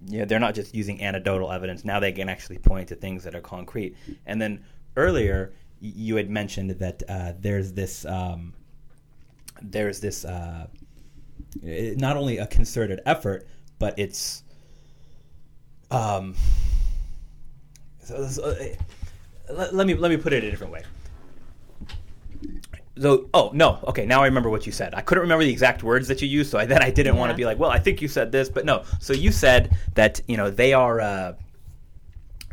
you 0.07 0.19
know, 0.19 0.25
they're 0.25 0.41
not 0.41 0.55
just 0.55 0.75
using 0.75 1.03
anecdotal 1.03 1.51
evidence. 1.51 1.85
Now 1.85 2.01
they 2.01 2.13
can 2.13 2.29
actually 2.29 2.59
point 2.59 2.89
to 2.89 2.95
things 2.95 3.25
that 3.25 3.35
are 3.35 3.41
concrete. 3.41 3.97
And 4.27 4.41
then 4.41 4.65
earlier, 4.97 5.53
you 5.81 6.17
had 6.17 6.31
mentioned 6.31 6.71
that 6.71 7.03
uh, 7.09 7.33
there's 7.39 7.73
this, 7.73 8.05
um, 8.05 8.55
there's 9.63 10.01
this, 10.01 10.25
uh, 10.25 10.67
not 11.63 12.17
only 12.17 12.39
a 12.39 12.47
concerted 12.47 13.01
effort, 13.07 13.47
but 13.79 13.99
it's, 13.99 14.43
um, 15.91 16.35
so, 18.01 18.27
so 18.27 18.45
uh, 18.45 18.55
let, 19.53 19.75
let, 19.75 19.87
me 19.87 19.95
let 19.95 20.11
me 20.11 20.17
put 20.17 20.33
it 20.33 20.45
a 20.45 20.51
different 20.51 20.73
way. 20.73 20.83
So, 22.97 23.29
oh 23.35 23.51
no, 23.53 23.81
okay. 23.89 24.07
Now 24.07 24.23
I 24.23 24.27
remember 24.27 24.51
what 24.51 24.67
you 24.67 24.73
said. 24.73 24.95
I 24.95 25.01
couldn't 25.01 25.23
remember 25.23 25.45
the 25.45 25.51
exact 25.51 25.83
words 25.83 26.07
that 26.09 26.23
you 26.23 26.29
used, 26.29 26.51
so 26.51 26.59
I, 26.59 26.67
then 26.67 26.83
I 26.83 26.91
didn't 26.91 27.15
yeah. 27.15 27.21
want 27.21 27.31
to 27.31 27.37
be 27.37 27.45
like, 27.45 27.59
well, 27.59 27.71
I 27.71 27.79
think 27.79 28.01
you 28.01 28.09
said 28.09 28.31
this, 28.31 28.49
but 28.49 28.65
no. 28.65 28.85
So 29.01 29.13
you 29.13 29.33
said 29.33 29.77
that 29.95 30.21
you 30.29 30.37
know 30.37 30.51
they 30.51 30.73
are 30.73 31.01
uh, 31.01 31.35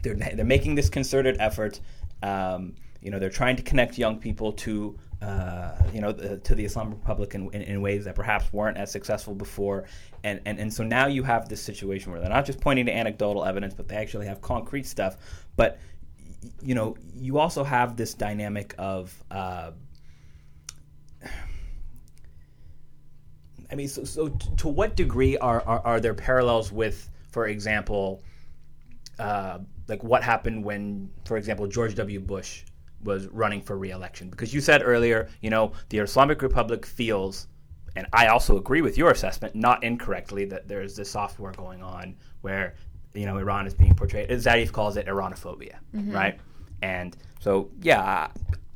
they're 0.01 0.15
they're 0.15 0.45
making 0.45 0.75
this 0.75 0.89
concerted 0.89 1.37
effort. 1.39 1.79
Um, 2.23 2.73
you 3.01 3.11
know, 3.11 3.19
they're 3.19 3.29
trying 3.29 3.55
to 3.55 3.63
connect 3.63 3.97
young 3.97 4.19
people 4.19 4.51
to 4.53 4.97
uh, 5.21 5.71
you 5.93 6.01
know, 6.01 6.11
the, 6.11 6.37
to 6.37 6.55
the 6.55 6.65
Islamic 6.65 6.97
Republic 6.97 7.35
in, 7.35 7.47
in, 7.51 7.61
in, 7.61 7.81
ways 7.81 8.05
that 8.05 8.15
perhaps 8.15 8.51
weren't 8.51 8.75
as 8.75 8.91
successful 8.91 9.35
before. 9.35 9.85
And, 10.23 10.41
and, 10.45 10.59
and 10.59 10.73
so 10.73 10.83
now 10.83 11.05
you 11.05 11.21
have 11.21 11.47
this 11.47 11.61
situation 11.61 12.11
where 12.11 12.19
they're 12.19 12.29
not 12.29 12.43
just 12.43 12.59
pointing 12.59 12.87
to 12.87 12.91
anecdotal 12.91 13.45
evidence, 13.45 13.75
but 13.75 13.87
they 13.87 13.97
actually 13.97 14.25
have 14.25 14.41
concrete 14.41 14.87
stuff. 14.87 15.17
But, 15.55 15.77
you 16.63 16.73
know, 16.73 16.97
you 17.13 17.37
also 17.37 17.63
have 17.63 17.95
this 17.95 18.15
dynamic 18.15 18.73
of, 18.79 19.13
uh, 19.29 19.71
I 23.71 23.75
mean, 23.75 23.87
so, 23.87 24.03
so 24.03 24.27
t- 24.29 24.49
to 24.57 24.67
what 24.67 24.95
degree 24.95 25.37
are, 25.37 25.61
are, 25.65 25.81
are, 25.85 25.99
there 25.99 26.13
parallels 26.13 26.71
with, 26.71 27.09
for 27.31 27.47
example, 27.47 28.21
uh, 29.19 29.59
like 29.87 30.03
what 30.03 30.23
happened 30.23 30.63
when, 30.63 31.09
for 31.25 31.37
example, 31.37 31.67
George 31.67 31.95
W. 31.95 32.19
Bush 32.19 32.63
was 33.03 33.27
running 33.27 33.61
for 33.61 33.77
reelection 33.77 34.29
because 34.29 34.53
you 34.53 34.61
said 34.61 34.81
earlier, 34.83 35.29
you 35.41 35.49
know, 35.49 35.71
the 35.89 35.99
Islamic 35.99 36.41
Republic 36.41 36.85
feels, 36.85 37.47
and 37.95 38.07
I 38.13 38.27
also 38.27 38.57
agree 38.57 38.81
with 38.81 38.97
your 38.97 39.11
assessment, 39.11 39.55
not 39.55 39.83
incorrectly, 39.83 40.45
that 40.45 40.67
there's 40.67 40.95
this 40.95 41.09
soft 41.09 41.39
war 41.39 41.51
going 41.51 41.81
on 41.81 42.15
where 42.41 42.75
you 43.13 43.25
know 43.25 43.37
Iran 43.37 43.67
is 43.67 43.73
being 43.73 43.95
portrayed. 43.95 44.29
Zarif 44.29 44.71
calls 44.71 44.97
it 44.97 45.07
Iranophobia, 45.07 45.75
mm-hmm. 45.95 46.11
right? 46.11 46.39
And 46.81 47.15
so, 47.39 47.69
yeah, 47.81 48.29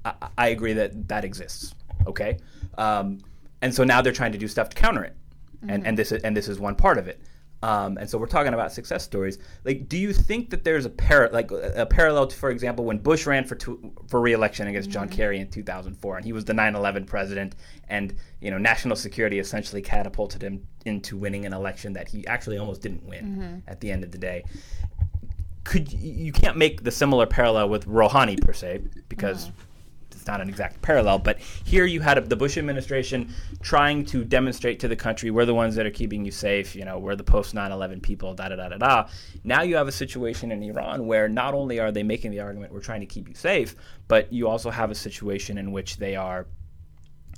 I, 0.03 0.13
I, 0.37 0.47
agree 0.49 0.73
that 0.73 1.07
that 1.07 1.23
exists. 1.25 1.73
Okay, 2.07 2.37
um, 2.77 3.19
and 3.61 3.73
so 3.73 3.83
now 3.83 4.01
they're 4.01 4.13
trying 4.13 4.31
to 4.31 4.37
do 4.37 4.47
stuff 4.47 4.69
to 4.69 4.75
counter 4.75 5.03
it, 5.03 5.15
mm-hmm. 5.57 5.69
and 5.69 5.87
and 5.87 5.97
this 5.97 6.11
is, 6.11 6.21
and 6.23 6.35
this 6.35 6.47
is 6.47 6.59
one 6.59 6.75
part 6.75 6.97
of 6.97 7.07
it. 7.07 7.21
Um, 7.65 7.97
and 7.97 8.07
so 8.07 8.19
we're 8.19 8.27
talking 8.27 8.53
about 8.53 8.71
success 8.71 9.03
stories. 9.03 9.39
Like, 9.63 9.89
do 9.89 9.97
you 9.97 10.13
think 10.13 10.51
that 10.51 10.63
there's 10.63 10.85
a 10.85 10.89
par- 10.89 11.31
like 11.33 11.49
a 11.51 11.87
parallel 11.87 12.27
to, 12.27 12.35
for 12.35 12.51
example, 12.51 12.85
when 12.85 12.99
Bush 12.99 13.25
ran 13.25 13.43
for 13.43 13.55
to- 13.55 13.91
for 14.07 14.21
reelection 14.21 14.67
against 14.67 14.91
John 14.91 15.07
mm-hmm. 15.07 15.15
Kerry 15.15 15.39
in 15.39 15.49
2004, 15.49 16.17
and 16.17 16.23
he 16.25 16.31
was 16.31 16.45
the 16.45 16.53
9/11 16.53 17.07
president, 17.07 17.55
and 17.87 18.15
you 18.39 18.51
know, 18.51 18.59
national 18.59 18.95
security 18.95 19.39
essentially 19.39 19.81
catapulted 19.81 20.43
him 20.43 20.67
into 20.85 21.17
winning 21.17 21.45
an 21.45 21.53
election 21.53 21.93
that 21.93 22.07
he 22.07 22.27
actually 22.27 22.59
almost 22.59 22.81
didn't 22.81 23.03
win 23.03 23.25
mm-hmm. 23.25 23.57
at 23.67 23.79
the 23.79 23.91
end 23.91 24.03
of 24.03 24.11
the 24.11 24.19
day. 24.19 24.43
Could 25.63 25.91
you 25.91 26.31
can't 26.31 26.57
make 26.57 26.83
the 26.83 26.91
similar 26.91 27.25
parallel 27.25 27.69
with 27.69 27.87
Rouhani 27.87 28.39
per 28.39 28.53
se 28.53 28.81
because. 29.09 29.49
Mm-hmm 30.25 30.35
not 30.35 30.41
an 30.41 30.49
exact 30.49 30.81
parallel, 30.81 31.19
but 31.19 31.39
here 31.39 31.85
you 31.85 32.01
had 32.01 32.29
the 32.29 32.35
Bush 32.35 32.57
administration 32.57 33.33
trying 33.61 34.03
to 34.05 34.23
demonstrate 34.23 34.79
to 34.79 34.87
the 34.87 34.95
country 34.95 35.29
we're 35.31 35.45
the 35.45 35.53
ones 35.53 35.75
that 35.75 35.85
are 35.85 35.91
keeping 35.91 36.25
you 36.25 36.31
safe. 36.31 36.75
You 36.75 36.83
know, 36.83 36.97
we're 36.99 37.15
the 37.15 37.23
post 37.23 37.53
9/11 37.53 38.01
people. 38.01 38.33
Da 38.33 38.49
da 38.49 38.55
da 38.55 38.69
da 38.69 38.77
da. 38.77 39.07
Now 39.43 39.61
you 39.61 39.75
have 39.75 39.87
a 39.87 39.91
situation 39.91 40.51
in 40.51 40.63
Iran 40.63 41.05
where 41.05 41.29
not 41.29 41.53
only 41.53 41.79
are 41.79 41.91
they 41.91 42.03
making 42.03 42.31
the 42.31 42.39
argument 42.39 42.73
we're 42.73 42.79
trying 42.79 43.01
to 43.01 43.05
keep 43.05 43.29
you 43.29 43.35
safe, 43.35 43.75
but 44.07 44.33
you 44.33 44.47
also 44.47 44.71
have 44.71 44.91
a 44.91 44.95
situation 44.95 45.57
in 45.57 45.71
which 45.71 45.97
they 45.97 46.15
are 46.15 46.47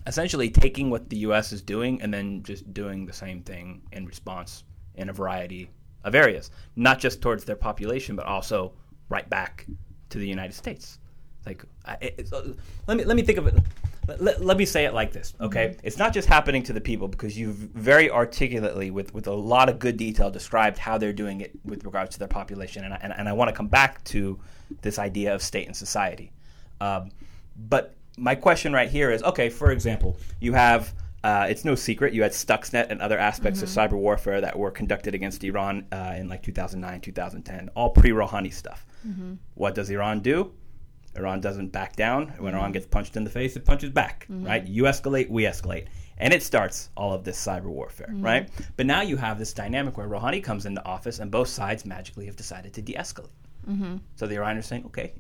essentially 0.06 0.50
taking 0.50 0.90
what 0.90 1.10
the 1.10 1.18
U.S. 1.18 1.52
is 1.52 1.62
doing 1.62 2.02
and 2.02 2.14
then 2.14 2.42
just 2.44 2.74
doing 2.74 3.06
the 3.06 3.14
same 3.14 3.42
thing 3.44 3.82
in 3.92 4.06
response 4.06 4.64
in 4.96 5.10
a 5.10 5.14
variety 5.14 5.70
of 6.06 6.16
areas, 6.16 6.52
not 6.76 7.00
just 7.00 7.22
towards 7.22 7.44
their 7.44 7.58
population, 7.58 8.16
but 8.16 8.26
also 8.26 8.74
right 9.10 9.30
back 9.30 9.66
to 10.10 10.18
the 10.18 10.28
United 10.28 10.56
States. 10.56 11.00
Like, 11.48 11.64
it, 12.02 12.28
uh, 12.34 12.42
let 12.88 12.98
me 12.98 13.06
let 13.06 13.16
me 13.16 13.24
think 13.24 13.38
of 13.38 13.48
it. 13.48 13.56
Let, 14.20 14.44
let, 14.44 14.58
me 14.58 14.66
say 14.66 14.86
it 14.86 14.94
like 14.94 15.12
this, 15.12 15.34
okay? 15.42 15.68
Mm-hmm. 15.68 15.80
It's 15.88 15.98
not 15.98 16.14
just 16.14 16.30
happening 16.30 16.64
to 16.64 16.74
the 16.74 16.80
people 16.80 17.10
because 17.10 17.38
you've 17.38 17.56
very 17.56 18.10
articulately, 18.10 18.90
with, 18.90 19.14
with 19.14 19.28
a 19.28 19.34
lot 19.34 19.68
of 19.68 19.80
good 19.80 19.98
detail, 19.98 20.32
described 20.32 20.78
how 20.78 20.98
they're 20.98 21.12
doing 21.12 21.42
it 21.42 21.52
with 21.66 21.84
regards 21.84 22.12
to 22.12 22.20
their 22.20 22.28
population. 22.30 22.86
And 22.86 22.94
I, 22.94 23.00
and, 23.02 23.14
and 23.18 23.28
I 23.28 23.34
want 23.34 23.50
to 23.50 23.54
come 23.54 23.68
back 23.68 24.02
to 24.06 24.40
this 24.82 24.98
idea 24.98 25.36
of 25.36 25.42
state 25.42 25.68
and 25.68 25.76
society. 25.76 26.32
Um, 26.80 27.12
but 27.58 27.96
my 28.18 28.34
question 28.36 28.72
right 28.72 28.90
here 28.90 29.12
is 29.12 29.24
okay, 29.24 29.50
for 29.50 29.72
example, 29.72 30.18
you 30.40 30.54
have. 30.54 30.94
Uh, 31.24 31.48
it's 31.50 31.66
no 31.66 31.76
secret 31.76 32.14
you 32.14 32.22
had 32.22 32.32
Stuxnet 32.32 32.90
and 32.90 33.02
other 33.02 33.18
aspects 33.18 33.60
mm-hmm. 33.60 33.80
of 33.80 33.92
cyber 33.92 33.98
warfare 33.98 34.40
that 34.40 34.58
were 34.58 34.72
conducted 34.72 35.14
against 35.16 35.44
Iran 35.44 35.86
uh, 35.92 36.14
in 36.16 36.30
like 36.30 36.42
2009, 36.44 37.02
2010, 37.02 37.70
all 37.76 37.90
pre 37.90 38.12
Rouhani 38.12 38.54
stuff. 38.54 38.86
Mm-hmm. 39.06 39.34
What 39.56 39.76
does 39.76 39.90
Iran 39.90 40.22
do? 40.22 40.54
Iran 41.18 41.42
doesn't 41.42 41.70
back 41.70 41.96
down. 41.96 42.28
When 42.38 42.54
Iran 42.54 42.72
gets 42.72 42.86
punched 42.86 43.18
in 43.18 43.24
the 43.24 43.30
face, 43.30 43.56
it 43.56 43.66
punches 43.66 43.90
back, 43.90 44.28
mm-hmm. 44.30 44.46
right? 44.46 44.66
You 44.66 44.84
escalate, 44.84 45.30
we 45.30 45.44
escalate. 45.44 45.88
And 46.20 46.34
it 46.34 46.42
starts 46.42 46.90
all 46.98 47.14
of 47.14 47.24
this 47.24 47.44
cyber 47.44 47.66
warfare, 47.66 48.08
mm-hmm. 48.08 48.26
right? 48.26 48.50
But 48.76 48.86
now 48.86 49.02
you 49.02 49.18
have 49.18 49.38
this 49.38 49.54
dynamic 49.54 49.98
where 49.98 50.08
Rouhani 50.08 50.44
comes 50.44 50.66
into 50.66 50.84
office 50.86 51.20
and 51.20 51.30
both 51.30 51.48
sides 51.48 51.86
magically 51.86 52.26
have 52.26 52.36
decided 52.36 52.74
to 52.74 52.82
de 52.82 52.94
escalate. 52.94 53.30
Mm-hmm. 53.70 53.98
So 54.16 54.26
the 54.28 54.36
Iranians 54.36 54.66
are 54.66 54.70
saying, 54.70 54.86
okay, 54.86 55.14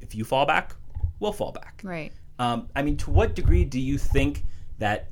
if 0.00 0.14
you 0.14 0.24
fall 0.24 0.44
back, 0.44 0.74
we'll 1.20 1.32
fall 1.32 1.52
back. 1.52 1.80
Right. 1.84 2.12
Um, 2.38 2.68
I 2.74 2.82
mean, 2.82 2.96
to 2.98 3.10
what 3.10 3.34
degree 3.34 3.64
do 3.64 3.80
you 3.80 3.96
think 3.98 4.44
that 4.78 5.08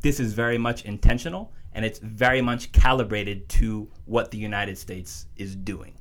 this 0.00 0.18
is 0.18 0.32
very 0.32 0.58
much 0.58 0.84
intentional 0.84 1.52
and 1.74 1.84
it's 1.84 1.98
very 1.98 2.40
much 2.40 2.72
calibrated 2.72 3.48
to 3.50 3.88
what 4.06 4.30
the 4.30 4.38
United 4.38 4.78
States 4.78 5.26
is 5.36 5.54
doing? 5.54 5.94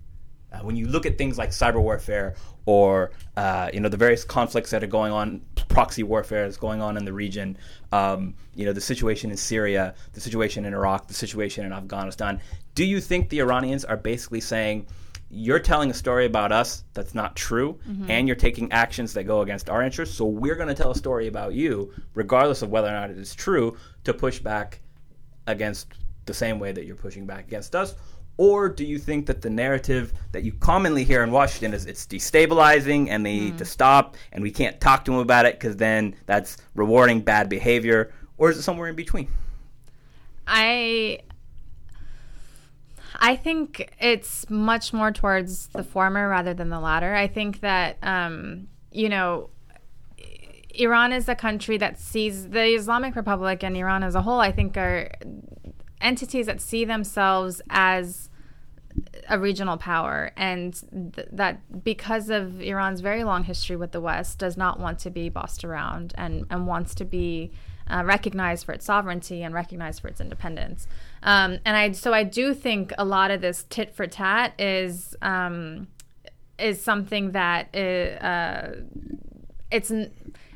Uh, 0.52 0.60
when 0.60 0.76
you 0.76 0.88
look 0.88 1.06
at 1.06 1.18
things 1.18 1.38
like 1.38 1.49
cyber 1.49 1.82
warfare 1.82 2.36
or 2.66 3.12
uh, 3.38 3.70
you 3.74 3.80
know 3.80 3.89
the 3.89 3.97
various 3.97 4.24
conflicts 4.24 4.70
that 4.72 4.84
are 4.84 4.88
going 4.88 5.12
on, 5.12 5.41
proxy 5.70 6.04
warfare 6.04 6.45
is 6.45 6.58
going 6.58 6.82
on 6.82 6.97
in 6.97 7.06
the 7.06 7.14
region, 7.14 7.58
um, 7.91 8.34
you 8.54 8.66
know 8.66 8.74
the 8.74 8.82
situation 8.82 9.32
in 9.32 9.38
Syria, 9.38 9.95
the 10.14 10.22
situation 10.22 10.66
in 10.66 10.74
Iraq, 10.74 11.08
the 11.08 11.14
situation 11.14 11.66
in 11.66 11.74
Afghanistan. 11.74 12.41
Do 12.76 12.86
you 12.86 12.99
think 12.99 13.30
the 13.30 13.39
Iranians 13.39 13.86
are 13.86 13.97
basically 13.97 14.41
saying? 14.41 14.88
You're 15.34 15.60
telling 15.60 15.89
a 15.89 15.93
story 15.93 16.26
about 16.26 16.52
us 16.52 16.84
that's 16.93 17.16
not 17.16 17.38
true, 17.38 17.80
mm-hmm. 17.88 18.12
and 18.12 18.28
you're 18.28 18.36
taking 18.36 18.70
actions 18.74 19.14
that 19.14 19.24
go 19.24 19.39
against 19.39 19.70
our 19.70 19.82
interests. 19.82 20.18
So 20.18 20.26
we're 20.26 20.56
going 20.56 20.68
to 20.68 20.76
tell 20.76 20.91
a 20.91 20.95
story 20.95 21.28
about 21.28 21.54
you, 21.54 21.93
regardless 22.16 22.64
of 22.64 22.70
whether 22.70 22.89
or 22.89 22.91
not 22.91 23.12
it 23.12 23.18
is 23.18 23.34
true, 23.34 23.78
to 24.04 24.14
push 24.14 24.39
back 24.39 24.82
against 25.47 25.88
the 26.26 26.34
same 26.34 26.60
way 26.60 26.74
that 26.74 26.86
you're 26.86 26.97
pushing 26.97 27.26
back 27.26 27.47
against 27.47 27.76
us 27.76 27.95
or 28.42 28.68
do 28.68 28.84
you 28.84 28.98
think 28.98 29.28
that 29.28 29.44
the 29.44 29.50
narrative 29.52 30.14
that 30.32 30.42
you 30.42 30.52
commonly 30.52 31.04
hear 31.04 31.22
in 31.22 31.30
Washington 31.30 31.76
is 31.76 31.86
it's 31.86 32.08
destabilizing 32.08 33.08
and 33.10 33.24
they 33.24 33.39
need 33.39 33.54
mm. 33.54 33.58
to 33.60 33.66
stop 33.66 34.18
and 34.32 34.42
we 34.42 34.50
can't 34.50 34.82
talk 34.82 35.06
to 35.06 35.12
them 35.12 35.20
about 35.20 35.46
it 35.46 35.60
because 35.60 35.76
then 35.76 36.16
that's 36.26 36.58
rewarding 36.74 37.22
bad 37.22 37.50
behavior? 37.50 38.12
Or 38.39 38.50
is 38.50 38.58
it 38.58 38.64
somewhere 38.64 38.89
in 38.89 38.96
between? 38.96 39.28
I 40.48 41.20
I 43.20 43.36
think 43.36 43.94
it's 44.00 44.50
much 44.50 44.92
more 44.92 45.12
towards 45.12 45.68
the 45.68 45.84
former 45.84 46.28
rather 46.28 46.56
than 46.56 46.70
the 46.70 46.80
latter. 46.80 47.14
I 47.14 47.28
think 47.28 47.60
that, 47.60 47.98
um, 48.02 48.70
you 48.92 49.08
know, 49.08 49.52
Iran 50.74 51.14
is 51.14 51.30
a 51.30 51.36
country 51.36 51.78
that 51.78 52.00
sees 52.00 52.50
the 52.50 52.74
Islamic 52.74 53.16
Republic 53.16 53.64
and 53.64 53.78
Iran 53.78 54.02
as 54.02 54.16
a 54.16 54.24
whole, 54.24 54.39
I 54.39 54.52
think, 54.52 54.78
are 54.78 55.12
entities 56.02 56.48
that 56.48 56.60
see 56.60 56.86
themselves 56.86 57.62
as 57.70 58.31
a 59.30 59.39
regional 59.39 59.78
power 59.78 60.32
and 60.36 60.74
th- 61.16 61.28
that 61.32 61.84
because 61.84 62.30
of 62.30 62.62
Iran's 62.62 63.02
very 63.02 63.24
long 63.24 63.43
history 63.43 63.76
with 63.76 63.91
the 63.91 64.02
West 64.02 64.39
does 64.39 64.58
not 64.58 64.80
want 64.80 64.99
to 64.99 65.10
be 65.10 65.30
bossed 65.30 65.64
around 65.64 66.14
and, 66.18 66.45
and 66.49 66.68
wants 66.68 66.95
to 66.95 67.06
be 67.06 67.52
uh, 67.89 68.04
recognized 68.06 68.66
for 68.66 68.72
its 68.72 68.86
sovereignty 68.86 69.43
and 69.43 69.54
recognized 69.54 70.02
for 70.02 70.08
its 70.08 70.22
independence. 70.22 70.88
Um, 71.24 71.60
and 71.66 71.76
I 71.76 71.91
so 71.91 72.14
I 72.14 72.24
do 72.24 72.54
think 72.54 72.93
a 72.97 73.06
lot 73.06 73.32
of 73.32 73.41
this 73.41 73.66
tit 73.70 73.93
for 73.93 74.08
tat 74.08 74.54
is 74.60 75.16
um, 75.22 75.88
is 76.58 76.82
something 76.82 77.32
that 77.32 77.76
uh, 77.76 78.82
it's 79.72 79.91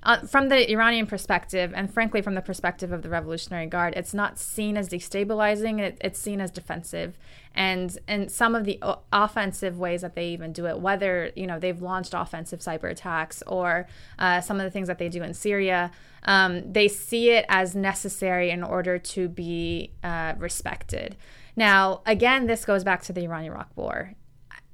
uh, 0.05 0.19
from 0.19 0.49
the 0.49 0.71
Iranian 0.71 1.07
perspective, 1.07 1.73
and 1.75 1.91
frankly 1.91 2.21
from 2.21 2.35
the 2.35 2.41
perspective 2.41 2.91
of 2.91 3.01
the 3.01 3.09
Revolutionary 3.09 3.65
Guard, 3.65 3.95
it's 3.97 4.13
not 4.13 4.37
seen 4.37 4.77
as 4.77 4.87
destabilizing. 4.87 5.79
It, 5.79 5.97
it's 5.99 6.19
seen 6.19 6.39
as 6.39 6.51
defensive, 6.51 7.17
and 7.55 7.97
in 8.07 8.29
some 8.29 8.53
of 8.53 8.65
the 8.65 8.77
o- 8.83 8.99
offensive 9.11 9.79
ways 9.79 10.01
that 10.01 10.13
they 10.13 10.27
even 10.29 10.53
do 10.53 10.67
it, 10.67 10.79
whether 10.79 11.31
you 11.35 11.47
know 11.47 11.59
they've 11.59 11.81
launched 11.81 12.13
offensive 12.13 12.59
cyber 12.59 12.89
attacks 12.89 13.41
or 13.47 13.87
uh, 14.19 14.41
some 14.41 14.59
of 14.59 14.63
the 14.63 14.71
things 14.71 14.87
that 14.87 14.99
they 14.99 15.09
do 15.09 15.23
in 15.23 15.33
Syria, 15.33 15.89
um, 16.23 16.71
they 16.71 16.87
see 16.87 17.31
it 17.31 17.45
as 17.49 17.75
necessary 17.75 18.51
in 18.51 18.61
order 18.63 18.99
to 18.99 19.27
be 19.27 19.91
uh, 20.03 20.35
respected. 20.37 21.17
Now, 21.55 22.01
again, 22.05 22.45
this 22.45 22.63
goes 22.63 22.83
back 22.83 23.01
to 23.03 23.13
the 23.13 23.23
Iran-Iraq 23.23 23.71
War. 23.75 24.13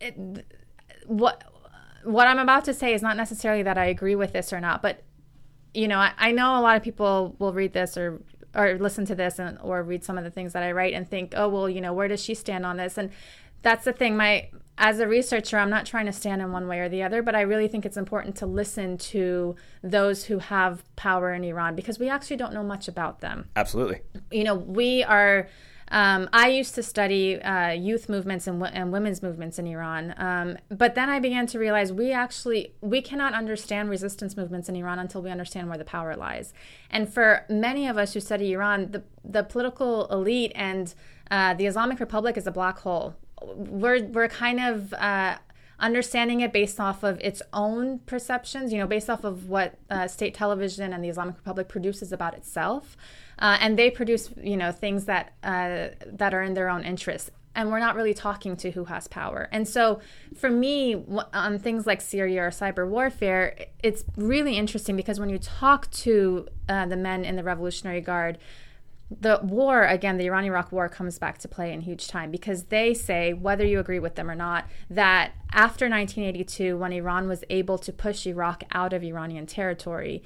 It, 0.02 0.46
what 1.06 1.44
what 2.04 2.28
I'm 2.28 2.40
about 2.40 2.66
to 2.66 2.74
say 2.74 2.94
is 2.94 3.02
not 3.02 3.16
necessarily 3.16 3.64
that 3.64 3.78
I 3.78 3.86
agree 3.86 4.16
with 4.16 4.34
this 4.34 4.52
or 4.52 4.60
not, 4.60 4.82
but 4.82 5.04
you 5.74 5.88
know, 5.88 6.00
I, 6.00 6.14
I 6.18 6.32
know 6.32 6.60
a 6.60 6.62
lot 6.62 6.78
of 6.78 6.84
people 6.84 7.36
will 7.40 7.54
read 7.54 7.74
this 7.74 7.98
or 7.98 8.22
or 8.54 8.78
listen 8.78 9.06
to 9.06 9.16
this 9.16 9.40
and 9.40 9.58
or 9.62 9.82
read 9.82 10.04
some 10.04 10.18
of 10.18 10.24
the 10.24 10.30
things 10.30 10.52
that 10.54 10.64
I 10.64 10.72
write 10.72 10.94
and 10.94 11.10
think, 11.10 11.34
oh 11.36 11.48
well, 11.48 11.70
you 11.70 11.82
know, 11.82 11.94
where 11.94 12.08
does 12.08 12.22
she 12.22 12.34
stand 12.36 12.66
on 12.66 12.78
this? 12.78 12.98
And 12.98 13.12
that's 13.62 13.86
the 13.86 13.94
thing. 13.94 14.18
My 14.18 14.50
as 14.78 15.00
a 15.00 15.08
researcher, 15.08 15.58
I'm 15.58 15.70
not 15.70 15.86
trying 15.86 16.08
to 16.08 16.12
stand 16.12 16.42
in 16.42 16.52
one 16.52 16.68
way 16.68 16.80
or 16.80 16.90
the 16.90 17.04
other, 17.04 17.22
but 17.22 17.36
I 17.36 17.42
really 17.42 17.68
think 17.68 17.86
it's 17.86 17.98
important 17.98 18.36
to 18.38 18.46
listen 18.46 18.98
to 18.98 19.56
those 19.84 20.26
who 20.26 20.40
have 20.40 20.84
power 20.96 21.34
in 21.34 21.44
Iran 21.44 21.76
because 21.76 22.00
we 22.00 22.10
actually 22.10 22.38
don't 22.38 22.54
know 22.54 22.64
much 22.64 22.88
about 22.88 23.22
them. 23.22 23.50
Absolutely. 23.56 24.02
You 24.32 24.44
know, 24.44 24.56
we 24.56 25.04
are 25.04 25.48
um, 25.92 26.30
I 26.32 26.48
used 26.48 26.74
to 26.76 26.84
study 26.84 27.42
uh, 27.42 27.72
youth 27.72 28.08
movements 28.08 28.48
and, 28.48 28.60
w- 28.62 28.74
and, 28.74 28.94
women's 28.94 29.22
movements 29.22 29.60
in 29.60 29.68
Iran, 29.68 30.16
um, 30.18 30.58
but 30.70 30.96
then 30.96 31.10
I 31.10 31.20
began 31.20 31.48
to 31.48 31.60
realize 31.60 31.92
we 31.92 32.14
actually 32.14 32.74
we 32.80 33.02
cannot 33.02 33.34
understand 33.34 33.90
resistance 33.90 34.38
movements 34.38 34.70
in 34.70 34.78
Iran 34.78 35.00
until 35.00 35.22
we 35.22 35.30
understand 35.30 35.68
where 35.68 35.78
the 35.78 35.84
power 35.84 36.16
lies. 36.16 36.54
And 36.90 37.14
for 37.14 37.46
many 37.50 37.88
of 37.88 37.98
us 37.98 38.14
who 38.14 38.22
study 38.22 38.54
Iran, 38.54 38.92
the 38.92 39.04
the 39.26 39.44
political 39.44 40.08
elite 40.08 40.54
and 40.56 40.96
uh, 41.30 41.54
the 41.56 41.66
Islamic 41.66 42.00
Republic 42.00 42.38
is 42.38 42.48
a 42.48 42.52
black 42.52 42.80
hole. 42.80 43.16
We're 43.42 44.04
we're 44.06 44.30
kind 44.30 44.62
of 44.62 44.94
uh, 44.94 45.40
understanding 45.82 46.40
it 46.42 46.54
based 46.54 46.80
off 46.80 47.04
of 47.04 47.20
its 47.20 47.42
own 47.52 48.00
perceptions, 48.00 48.72
you 48.72 48.78
know, 48.78 48.88
based 48.88 49.10
off 49.10 49.24
of 49.24 49.50
what 49.50 49.76
uh, 49.90 50.08
state 50.08 50.34
television 50.34 50.94
and 50.94 51.04
the 51.04 51.10
Islamic 51.10 51.36
Republic 51.36 51.68
produces 51.68 52.12
about 52.12 52.36
itself. 52.36 52.96
Uh, 53.42 53.58
and 53.60 53.78
they 53.78 53.90
produce, 53.90 54.30
you 54.42 54.56
know, 54.56 54.72
things 54.72 55.06
that 55.06 55.34
uh, 55.44 55.88
that 56.06 56.34
are 56.34 56.44
in 56.44 56.54
their 56.54 56.70
own 56.70 56.84
interests. 56.84 57.32
And 57.54 57.70
we're 57.70 57.80
not 57.80 57.98
really 57.98 58.14
talking 58.14 58.56
to 58.58 58.72
who 58.72 58.86
has 58.86 59.10
power. 59.10 59.50
And 59.52 59.68
so, 59.68 60.00
for 60.38 60.50
me, 60.50 61.04
on 61.34 61.60
things 61.60 61.86
like 61.86 62.00
Syria 62.00 62.44
or 62.44 62.50
cyber 62.50 62.88
warfare, 62.88 63.58
it's 63.84 64.06
really 64.16 64.58
interesting 64.58 64.96
because 64.96 65.20
when 65.20 65.30
you 65.30 65.38
talk 65.38 65.92
to 65.92 66.48
uh, 66.70 66.86
the 66.86 66.96
men 66.96 67.26
in 67.26 67.36
the 67.36 67.44
Revolutionary 67.44 68.00
Guard, 68.00 68.38
the 69.20 69.42
war 69.44 69.84
again 69.84 70.18
the 70.18 70.26
iran-iraq 70.26 70.72
war 70.72 70.88
comes 70.88 71.20
back 71.20 71.38
to 71.38 71.48
play 71.48 71.74
in 71.74 71.82
huge 71.82 72.08
time 72.08 72.32
because 72.32 72.66
they 72.66 72.94
say 72.94 73.34
whether 73.34 73.66
you 73.66 73.78
agree 73.78 74.00
with 74.00 74.16
them 74.16 74.32
or 74.32 74.36
not 74.36 74.66
that 74.90 75.34
after 75.52 75.90
1982 75.90 76.78
when 76.78 76.94
iran 76.94 77.28
was 77.28 77.44
able 77.50 77.78
to 77.78 77.92
push 77.92 78.26
iraq 78.26 78.64
out 78.72 78.94
of 78.94 79.04
iranian 79.04 79.46
territory 79.46 80.24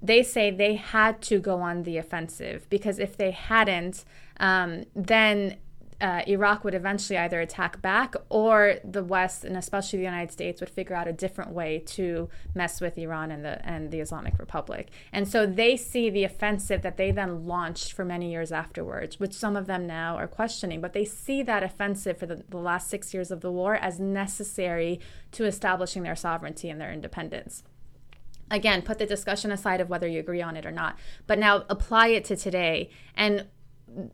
they 0.00 0.22
say 0.22 0.50
they 0.50 0.74
had 0.74 1.20
to 1.22 1.38
go 1.38 1.60
on 1.60 1.82
the 1.82 1.98
offensive 1.98 2.68
because 2.70 2.98
if 2.98 3.16
they 3.16 3.30
hadn't 3.30 4.04
um, 4.40 4.84
then 4.94 5.56
uh, 6.00 6.22
Iraq 6.28 6.62
would 6.62 6.74
eventually 6.74 7.18
either 7.18 7.40
attack 7.40 7.82
back 7.82 8.14
or 8.28 8.76
the 8.84 9.02
West 9.02 9.44
and 9.44 9.56
especially 9.56 9.98
the 9.98 10.04
United 10.04 10.30
States 10.30 10.60
would 10.60 10.70
figure 10.70 10.94
out 10.94 11.08
a 11.08 11.12
different 11.12 11.50
way 11.50 11.82
to 11.86 12.28
mess 12.54 12.80
with 12.80 12.96
Iran 12.96 13.32
and 13.32 13.44
the 13.44 13.66
and 13.66 13.90
the 13.90 13.98
Islamic 13.98 14.38
Republic. 14.38 14.90
And 15.12 15.26
so 15.26 15.44
they 15.44 15.76
see 15.76 16.08
the 16.08 16.22
offensive 16.22 16.82
that 16.82 16.98
they 16.98 17.10
then 17.10 17.46
launched 17.46 17.92
for 17.92 18.04
many 18.04 18.30
years 18.30 18.52
afterwards, 18.52 19.18
which 19.18 19.32
some 19.32 19.56
of 19.56 19.66
them 19.66 19.86
now 19.86 20.16
are 20.16 20.28
questioning, 20.28 20.80
but 20.80 20.92
they 20.92 21.04
see 21.04 21.42
that 21.42 21.64
offensive 21.64 22.16
for 22.16 22.26
the, 22.26 22.44
the 22.48 22.58
last 22.58 22.88
six 22.88 23.12
years 23.12 23.32
of 23.32 23.40
the 23.40 23.50
war 23.50 23.74
as 23.74 23.98
necessary 23.98 25.00
to 25.32 25.44
establishing 25.46 26.04
their 26.04 26.16
sovereignty 26.16 26.70
and 26.70 26.80
their 26.80 26.92
independence 26.92 27.64
again 28.50 28.82
put 28.82 28.98
the 28.98 29.06
discussion 29.06 29.50
aside 29.52 29.80
of 29.80 29.88
whether 29.88 30.06
you 30.06 30.20
agree 30.20 30.42
on 30.42 30.56
it 30.56 30.64
or 30.66 30.72
not 30.72 30.96
but 31.26 31.38
now 31.38 31.64
apply 31.68 32.08
it 32.08 32.24
to 32.24 32.36
today 32.36 32.90
and 33.14 33.46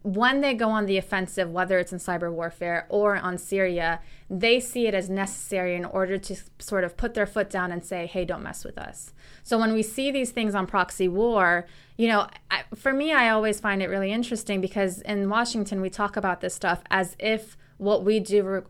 when 0.03 0.41
they 0.41 0.55
go 0.55 0.71
on 0.71 0.87
the 0.87 0.97
offensive, 0.97 1.51
whether 1.51 1.79
it's 1.79 1.93
in 1.93 1.99
cyber 1.99 2.33
warfare 2.33 2.87
or 2.89 3.17
on 3.17 3.37
Syria, 3.37 4.01
they 4.31 4.61
see 4.61 4.87
it 4.87 4.95
as 4.95 5.11
necessary 5.11 5.75
in 5.75 5.85
order 5.85 6.17
to 6.17 6.37
sort 6.59 6.85
of 6.85 6.97
put 6.97 7.15
their 7.15 7.27
foot 7.27 7.51
down 7.51 7.73
and 7.73 7.85
say, 7.85 8.07
hey, 8.07 8.25
don't 8.25 8.43
mess 8.43 8.65
with 8.65 8.79
us. 8.79 9.13
So 9.43 9.59
when 9.59 9.75
we 9.75 9.83
see 9.83 10.11
these 10.11 10.31
things 10.31 10.55
on 10.55 10.67
proxy 10.67 11.09
war, 11.09 11.67
you 11.99 12.09
know, 12.09 12.29
I, 12.51 12.63
for 12.75 12.93
me, 12.93 13.13
I 13.13 13.31
always 13.31 13.61
find 13.61 13.83
it 13.83 13.89
really 13.89 14.13
interesting 14.13 14.61
because 14.61 15.01
in 15.03 15.29
Washington, 15.29 15.81
we 15.81 15.91
talk 15.91 16.17
about 16.17 16.41
this 16.41 16.55
stuff 16.55 16.83
as 16.91 17.17
if 17.19 17.57
what 17.79 18.05
we 18.05 18.21
do, 18.21 18.65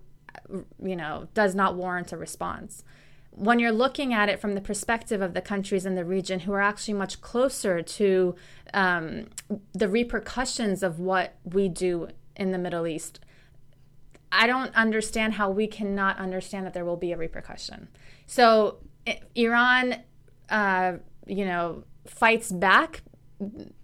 you 0.83 0.97
know, 0.97 1.29
does 1.35 1.55
not 1.55 1.77
warrant 1.77 2.13
a 2.13 2.17
response 2.17 2.83
when 3.37 3.59
you're 3.59 3.73
looking 3.73 4.15
at 4.15 4.29
it 4.29 4.41
from 4.41 4.55
the 4.55 4.61
perspective 4.61 5.21
of 5.21 5.35
the 5.35 5.41
countries 5.41 5.85
in 5.85 5.95
the 5.95 6.05
region 6.05 6.41
who 6.41 6.53
are 6.53 6.61
actually 6.61 6.95
much 6.95 7.21
closer 7.21 7.83
to 7.83 8.35
um, 8.73 9.27
the 9.73 9.89
repercussions 9.89 10.83
of 10.83 11.01
what 11.01 11.35
we 11.45 11.69
do 11.69 12.09
in 12.37 12.53
the 12.53 12.59
Middle 12.59 12.87
East, 12.87 13.21
I 14.31 14.47
don't 14.47 14.75
understand 14.75 15.35
how 15.35 15.51
we 15.51 15.67
cannot 15.67 16.19
understand 16.19 16.67
that 16.67 16.75
there 16.75 16.85
will 16.85 16.97
be 16.97 17.13
a 17.13 17.17
repercussion. 17.17 17.89
So 18.27 18.79
Iran, 19.35 20.03
uh, 20.49 20.95
you 21.27 21.45
know, 21.45 21.85
fights 22.07 22.53
back 22.53 23.03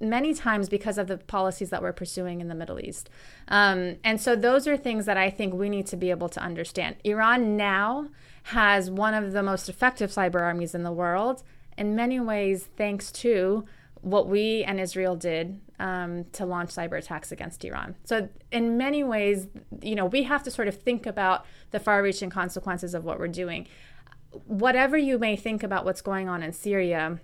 many 0.01 0.33
times 0.33 0.69
because 0.69 0.97
of 0.97 1.09
the 1.09 1.19
policies 1.19 1.71
that 1.71 1.83
we're 1.83 1.93
pursuing 1.93 2.41
in 2.41 2.49
the 2.49 2.55
Middle 2.55 2.81
East. 2.81 3.11
Um, 3.49 3.97
and 4.05 4.21
so 4.21 4.37
those 4.37 4.67
are 4.69 4.77
things 4.77 5.07
that 5.07 5.17
I 5.17 5.31
think 5.31 5.55
we 5.55 5.69
need 5.69 5.87
to 5.89 5.97
be 5.97 6.11
able 6.11 6.29
to 6.31 6.41
understand. 6.41 6.97
Iran 7.05 7.57
now 7.57 8.11
has 8.45 8.91
one 8.91 9.15
of 9.15 9.33
the 9.33 9.43
most 9.43 9.69
effective 9.69 10.11
cyber 10.11 10.41
armies 10.41 10.75
in 10.75 10.83
the 10.83 10.93
world, 10.93 11.43
in 11.77 11.95
many 11.95 12.21
ways, 12.21 12.69
thanks 12.77 13.11
to 13.13 13.65
what 14.03 14.29
we 14.29 14.65
and 14.65 14.81
Israel 14.81 15.17
did 15.17 15.61
um, 15.79 16.25
to 16.33 16.45
launch 16.45 16.71
cyber 16.71 16.99
attacks 16.99 17.33
against 17.33 17.65
Iran. 17.65 17.97
So, 18.05 18.29
in 18.51 18.77
many 18.77 19.05
ways, 19.05 19.49
you 19.83 19.95
know, 19.95 20.07
we 20.07 20.23
have 20.25 20.43
to 20.45 20.51
sort 20.51 20.69
of 20.69 20.77
think 20.77 21.07
about 21.07 21.45
the 21.71 21.81
far 21.81 22.03
reaching 22.03 22.31
consequences 22.31 22.95
of 22.95 23.05
what 23.05 23.19
we're 23.19 23.29
doing. 23.29 23.67
Whatever 24.47 24.97
you 24.97 25.19
may 25.19 25.37
think 25.37 25.63
about 25.63 25.85
what's 25.85 26.03
going 26.03 26.29
on 26.29 26.43
in 26.43 26.53
Syria, 26.53 27.21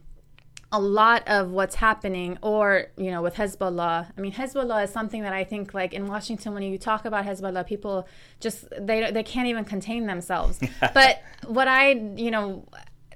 a 0.73 0.81
lot 0.81 1.23
of 1.29 1.51
what's 1.51 1.77
happening 1.77 2.39
or 2.43 2.87
you 2.97 3.11
know 3.11 3.23
with 3.23 3.35
hezbollah. 3.37 4.11
I 4.17 4.21
mean 4.21 4.33
hezbollah 4.33 4.85
is 4.85 4.91
something 4.91 5.23
that 5.23 5.33
i 5.33 5.45
think 5.45 5.75
like 5.75 5.95
in 5.95 6.07
washington 6.07 6.55
when 6.55 6.63
you 6.63 6.77
talk 6.77 7.05
about 7.05 7.25
hezbollah 7.25 7.67
people 7.67 8.09
just 8.41 8.67
they 8.79 9.11
they 9.11 9.23
can't 9.23 9.49
even 9.49 9.65
contain 9.65 10.07
themselves. 10.07 10.59
But 10.95 11.23
what 11.47 11.69
i 11.69 11.93
you 12.17 12.31
know 12.31 12.67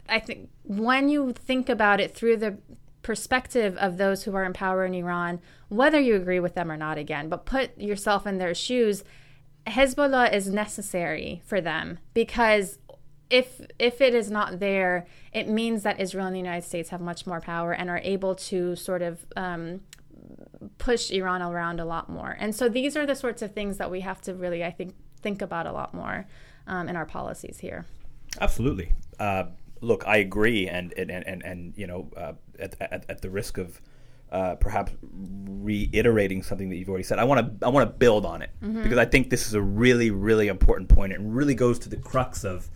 i 0.09 0.21
think 0.21 0.49
when 0.65 1.09
you 1.09 1.33
think 1.33 1.69
about 1.69 2.01
it 2.01 2.15
through 2.15 2.37
the 2.37 2.59
perspective 3.03 3.77
of 3.79 3.97
those 3.97 4.25
who 4.25 4.35
are 4.35 4.45
in 4.45 4.53
power 4.53 4.85
in 4.85 4.95
iran 4.95 5.41
whether 5.69 5.99
you 5.99 6.15
agree 6.15 6.39
with 6.39 6.55
them 6.55 6.71
or 6.71 6.77
not 6.77 6.99
again 6.99 7.29
but 7.29 7.47
put 7.47 7.77
yourself 7.79 8.27
in 8.27 8.39
their 8.39 8.55
shoes 8.55 9.03
Hezbollah 9.67 10.33
is 10.33 10.49
necessary 10.49 11.43
for 11.45 11.61
them 11.61 11.99
because 12.15 12.79
if 13.31 13.61
if 13.79 14.01
it 14.01 14.15
is 14.15 14.31
not 14.31 14.59
there, 14.61 15.07
it 15.33 15.49
means 15.49 15.83
that 15.85 16.01
Israel 16.01 16.27
and 16.27 16.35
the 16.35 16.41
United 16.41 16.67
States 16.67 16.91
have 16.91 17.01
much 17.01 17.27
more 17.27 17.41
power 17.41 17.73
and 17.73 17.89
are 17.89 18.01
able 18.03 18.35
to 18.35 18.77
sort 18.77 19.03
of 19.03 19.25
um, 19.37 19.81
push 20.79 21.11
Iran 21.11 21.43
around 21.43 21.81
a 21.81 21.85
lot 21.85 22.09
more. 22.09 22.37
And 22.39 22.55
so 22.55 22.69
these 22.69 22.97
are 22.97 23.07
the 23.07 23.15
sorts 23.15 23.43
of 23.43 23.53
things 23.53 23.79
that 23.79 23.91
we 23.91 24.01
have 24.01 24.21
to 24.23 24.35
really, 24.35 24.65
I 24.65 24.71
think, 24.71 24.95
think 25.23 25.43
about 25.43 25.67
a 25.67 25.73
lot 25.73 25.95
more 25.95 26.27
um, 26.67 26.89
in 26.89 26.97
our 26.97 27.07
policies 27.07 27.59
here. 27.59 27.87
Absolutely. 28.41 28.93
Uh, 29.19 29.45
look, 29.81 30.07
I 30.07 30.19
agree, 30.19 30.69
and 30.69 30.93
and 30.95 31.11
and, 31.11 31.43
and 31.45 31.75
you 31.77 31.87
know, 31.87 32.11
uh, 32.17 32.33
at, 32.59 32.75
at, 32.81 33.07
at, 33.09 33.23
the 33.23 33.31
risk 33.31 33.59
of 33.59 33.81
uh, 34.31 34.55
perhaps 34.57 34.93
reiterating 35.03 36.43
something 36.43 36.69
that 36.71 36.77
you've 36.77 36.89
already 36.89 37.05
said. 37.05 37.19
I 37.19 37.25
want 37.25 37.61
to 37.61 37.67
I 37.67 37.71
want 37.71 37.89
to 37.89 37.95
build 37.97 38.25
on 38.25 38.43
it 38.43 38.51
because 38.61 38.99
I 38.99 39.05
think 39.05 39.31
this 39.31 39.47
is 39.47 39.55
a 39.55 39.63
really 39.63 40.11
really 40.11 40.49
important 40.49 40.89
point. 40.89 41.13
It 41.13 41.21
really 41.21 41.55
goes 41.55 41.79
to 41.81 41.89
the 41.89 41.97
crux 41.97 42.45
of 42.45 42.69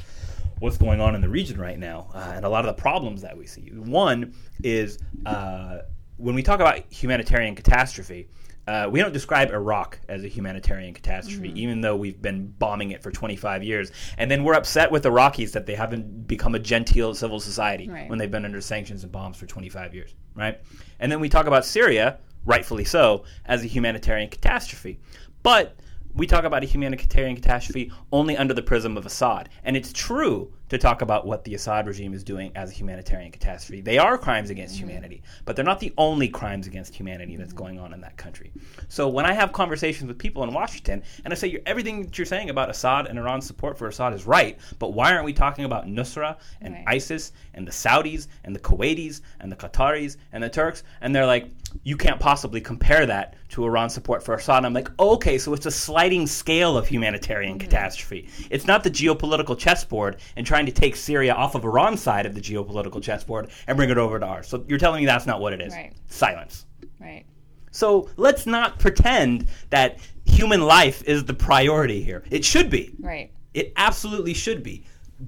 what's 0.61 0.77
going 0.79 1.01
on 1.01 1.15
in 1.15 1.21
the 1.21 1.29
region 1.29 1.61
right 1.61 1.79
now 1.79 2.09
uh, 2.15 2.33
and 2.37 2.45
a 2.45 2.49
lot 2.49 2.65
of 2.67 2.75
the 2.75 2.81
problems 2.81 3.23
that 3.23 3.37
we 3.37 3.47
see. 3.47 3.71
One 3.75 4.35
is 4.63 4.99
uh, 5.27 5.79
when 6.17 6.35
we 6.35 6.43
talk 6.43 6.61
about 6.61 6.79
humanitarian 6.93 7.55
catastrophe. 7.55 8.29
Uh, 8.67 8.89
we 8.91 8.99
don't 8.99 9.13
describe 9.13 9.51
Iraq 9.51 10.01
as 10.09 10.25
a 10.25 10.27
humanitarian 10.27 10.95
catastrophe, 10.95 11.53
even 11.55 11.83
though 11.83 11.95
we've 11.97 12.23
been 12.23 12.47
bombing 12.47 12.93
it 12.93 13.03
for 13.03 13.11
25 13.11 13.63
years. 13.63 13.93
And 14.17 14.31
then 14.31 14.43
we're 14.43 14.55
upset 14.55 14.91
with 14.91 15.05
Iraqis 15.05 15.53
that 15.53 15.67
they 15.67 15.75
haven't 15.75 16.27
become 16.27 16.55
a 16.55 16.59
genteel 16.59 17.15
civil 17.15 17.41
society 17.41 17.91
Right. 17.91 18.09
when 18.09 18.19
they've 18.19 18.31
been 18.31 18.47
under 18.47 18.63
sanctions 18.63 19.03
and 19.03 19.13
bombs 19.13 19.37
for 19.37 19.45
25 19.45 19.95
years, 19.95 20.15
right? 20.35 20.59
And 20.99 21.13
then 21.13 21.21
we 21.21 21.29
talk 21.29 21.47
about 21.47 21.67
Syria, 21.67 22.21
rightfully 22.47 22.85
so, 22.85 23.25
as 23.45 23.63
a 23.63 23.67
humanitarian 23.67 24.31
catastrophe. 24.31 24.99
But 25.43 25.77
we 26.15 26.27
talk 26.27 26.45
about 26.45 26.63
a 26.63 26.67
humanitarian 26.67 27.35
catastrophe 27.35 27.91
only 28.13 28.37
under 28.37 28.55
the 28.55 28.63
prism 28.63 28.97
of 28.97 29.05
Assad. 29.07 29.49
And 29.65 29.77
it's 29.77 29.93
true 29.93 30.53
to 30.69 30.79
talk 30.79 31.03
about 31.03 31.27
what 31.27 31.45
the 31.45 31.55
Assad 31.55 31.87
regime 31.87 32.15
is 32.15 32.25
doing 32.25 32.51
as 32.55 32.71
a 32.71 32.75
humanitarian 32.75 33.31
catastrophe. 33.31 33.81
They 33.81 33.99
are 33.99 34.17
crimes 34.17 34.51
against 34.51 34.77
humanity, 34.77 35.23
but 35.45 35.57
they're 35.57 35.65
not 35.65 35.81
the 35.81 35.93
only 35.99 36.29
crimes 36.29 36.67
against 36.67 36.95
humanity 36.95 37.37
that's 37.37 37.53
going 37.53 37.79
on 37.79 37.93
in 37.93 38.01
that 38.01 38.17
country. 38.17 38.53
So 38.89 39.09
when 39.09 39.27
I 39.27 39.33
have 39.33 39.53
conversations 39.53 40.09
with 40.09 40.19
people 40.19 40.43
in 40.45 40.55
Washington 40.55 41.03
and 41.25 41.33
I 41.33 41.37
say 41.37 41.49
you're, 41.49 41.61
everything 41.67 42.03
that 42.03 42.17
you're 42.17 42.25
saying 42.27 42.51
about 42.51 42.71
Assad 42.71 43.07
and 43.07 43.19
Iran's 43.19 43.47
support 43.47 43.77
for 43.77 43.89
Assad 43.89 44.15
is 44.15 44.27
right, 44.27 44.59
but 44.79 44.95
why 44.95 45.13
aren't 45.13 45.25
we 45.25 45.33
talking 45.33 45.65
about 45.65 45.87
Nusra 45.87 46.37
and 46.61 46.75
Right. 46.75 46.85
ISIS 46.89 47.33
and 47.55 47.67
the 47.67 47.73
Saudis 47.73 48.27
and 48.45 48.55
the 48.55 48.61
Kuwaitis 48.61 49.21
and 49.41 49.53
the 49.53 49.57
Qataris 49.57 50.17
and 50.33 50.43
the 50.43 50.49
Turks? 50.49 50.83
And 51.01 51.15
they're 51.15 51.27
like, 51.27 51.51
you 51.83 51.97
can't 51.97 52.21
possibly 52.21 52.61
compare 52.61 53.05
that 53.07 53.37
to 53.51 53.65
Iran's 53.65 53.95
support 53.95 54.23
for 54.23 54.35
Assad. 54.35 54.65
I'm 54.65 54.73
like, 54.73 54.89
okay, 54.99 55.39
so 55.39 55.53
it's 55.53 55.67
a 55.67 55.71
sliding 55.71 56.27
scale 56.27 56.77
of 56.77 56.89
humanitarian 56.89 57.59
mm-hmm. 57.59 57.69
catastrophe. 57.69 58.29
It's 58.51 58.67
not 58.67 58.85
the 58.85 58.91
geopolitical 58.91 59.59
chessboard 59.59 60.17
and 60.37 60.47
trying 60.47 60.67
to 60.67 60.73
take 60.73 60.97
Syria 60.97 61.35
off 61.35 61.55
of 61.55 61.65
Iran's 61.65 62.01
side 62.01 62.27
of 62.27 62.35
the 62.35 62.41
geopolitical 62.41 63.03
chessboard 63.03 63.51
and 63.67 63.77
bring 63.77 63.91
it 63.91 63.99
over 63.99 64.19
to 64.19 64.27
ours. 64.27 64.49
So 64.49 64.65
you're 64.69 64.79
telling 64.79 65.03
me 65.03 65.07
that's 65.07 65.27
not 65.27 65.41
what 65.41 65.53
it 65.53 65.61
is. 65.61 65.75
Right. 65.75 65.93
Silence. 66.09 66.67
Right. 67.01 67.27
So 67.71 68.09
let's 68.17 68.47
not 68.47 68.79
pretend 68.79 69.49
that 69.71 69.99
human 70.25 70.63
life 70.63 71.03
is 71.05 71.25
the 71.25 71.35
priority 71.35 72.03
here. 72.03 72.23
It 72.31 72.45
should 72.45 72.71
be. 72.71 72.95
Right. 73.01 73.33
It 73.53 73.73
absolutely 73.77 74.35
should 74.35 74.63
be. 74.63 74.85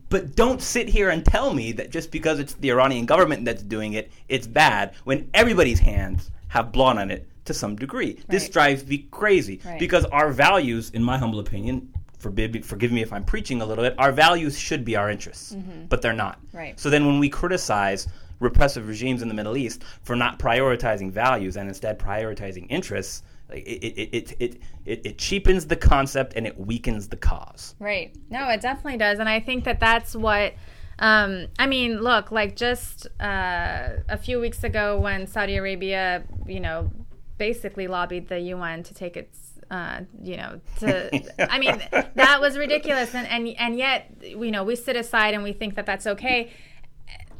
But 0.09 0.34
don't 0.34 0.61
sit 0.61 0.88
here 0.88 1.11
and 1.11 1.24
tell 1.24 1.55
me 1.55 1.72
that 1.72 1.90
just 1.90 2.11
because 2.11 2.38
it's 2.38 2.55
the 2.55 2.70
Iranian 2.70 3.07
government 3.07 3.44
that's 3.44 3.62
doing 3.62 3.92
it, 3.94 4.11
it's 4.28 4.47
bad 4.47 4.94
when 5.05 5.30
everybody's 5.32 5.78
hands 5.78 6.30
have 6.57 6.72
blood 6.72 6.96
on 6.98 7.11
it 7.11 7.28
to 7.44 7.54
some 7.54 7.76
degree. 7.76 8.18
This 8.28 8.48
drives 8.48 8.84
me 8.86 9.07
crazy 9.11 9.61
Right. 9.64 9.78
because 9.78 10.04
our 10.07 10.30
values, 10.32 10.90
in 10.90 11.02
my 11.02 11.16
humble 11.18 11.38
opinion, 11.38 11.92
forbid, 12.18 12.64
forgive 12.64 12.90
me 12.90 13.02
if 13.02 13.12
I'm 13.12 13.24
preaching 13.24 13.62
a 13.62 13.66
little 13.66 13.84
bit, 13.84 13.94
our 13.98 14.11
values 14.11 14.59
should 14.59 14.84
be 14.84 14.96
our 14.96 15.11
interests, 15.11 15.54
but 15.88 16.02
they're 16.02 16.12
not. 16.12 16.44
Mm-hmm. 16.46 16.57
Right. 16.57 16.80
So 16.80 16.90
then 16.90 17.07
when 17.07 17.20
we 17.20 17.28
criticize 17.28 18.09
repressive 18.40 18.88
regimes 18.88 19.22
in 19.22 19.28
the 19.28 19.34
Middle 19.34 19.57
East 19.57 19.82
for 20.02 20.16
not 20.16 20.38
prioritizing 20.38 21.11
values 21.11 21.57
and 21.57 21.68
instead 21.68 21.98
prioritizing 21.98 22.66
interests, 22.68 23.22
like, 23.48 23.64
it, 23.64 23.84
it, 23.84 24.36
it, 24.40 24.61
it, 24.86 25.00
it 25.07 25.18
cheapens 25.18 25.66
the 25.66 25.76
concept 25.76 26.32
and 26.34 26.46
it 26.46 26.59
weakens 26.59 27.07
the 27.07 27.16
cause. 27.16 27.76
Right. 27.78 28.12
No, 28.28 28.48
it 28.48 28.61
definitely 28.61 28.98
does, 28.98 29.20
and 29.20 29.28
I 29.28 29.38
think 29.40 29.64
that 29.64 29.78
that's 29.78 30.16
what. 30.16 30.54
Um, 30.99 31.49
I 31.59 31.66
mean, 31.66 32.01
look, 32.01 32.30
like 32.30 32.57
just 32.57 33.07
uh, 33.20 33.88
a 34.09 34.16
few 34.16 34.40
weeks 34.40 34.64
ago 34.64 34.99
when 34.99 35.26
Saudi 35.26 35.57
Arabia, 35.57 36.24
you 36.47 36.61
know, 36.61 36.90
basically 37.38 37.86
lobbied 37.86 38.28
the 38.28 38.38
UN 38.40 38.82
to 38.82 38.94
take 38.94 39.16
its, 39.16 39.38
uh, 39.70 40.01
you 40.22 40.36
know, 40.36 40.61
to. 40.78 41.51
I 41.53 41.59
mean, 41.59 41.82
that 42.14 42.40
was 42.40 42.57
ridiculous, 42.57 43.14
and 43.14 43.26
and 43.28 43.49
and 43.59 43.76
yet, 43.76 44.11
you 44.22 44.51
know, 44.51 44.64
we 44.64 44.76
sit 44.76 44.97
aside 44.97 45.34
and 45.34 45.42
we 45.42 45.53
think 45.53 45.74
that 45.74 45.86
that's 45.86 46.07
okay 46.07 46.51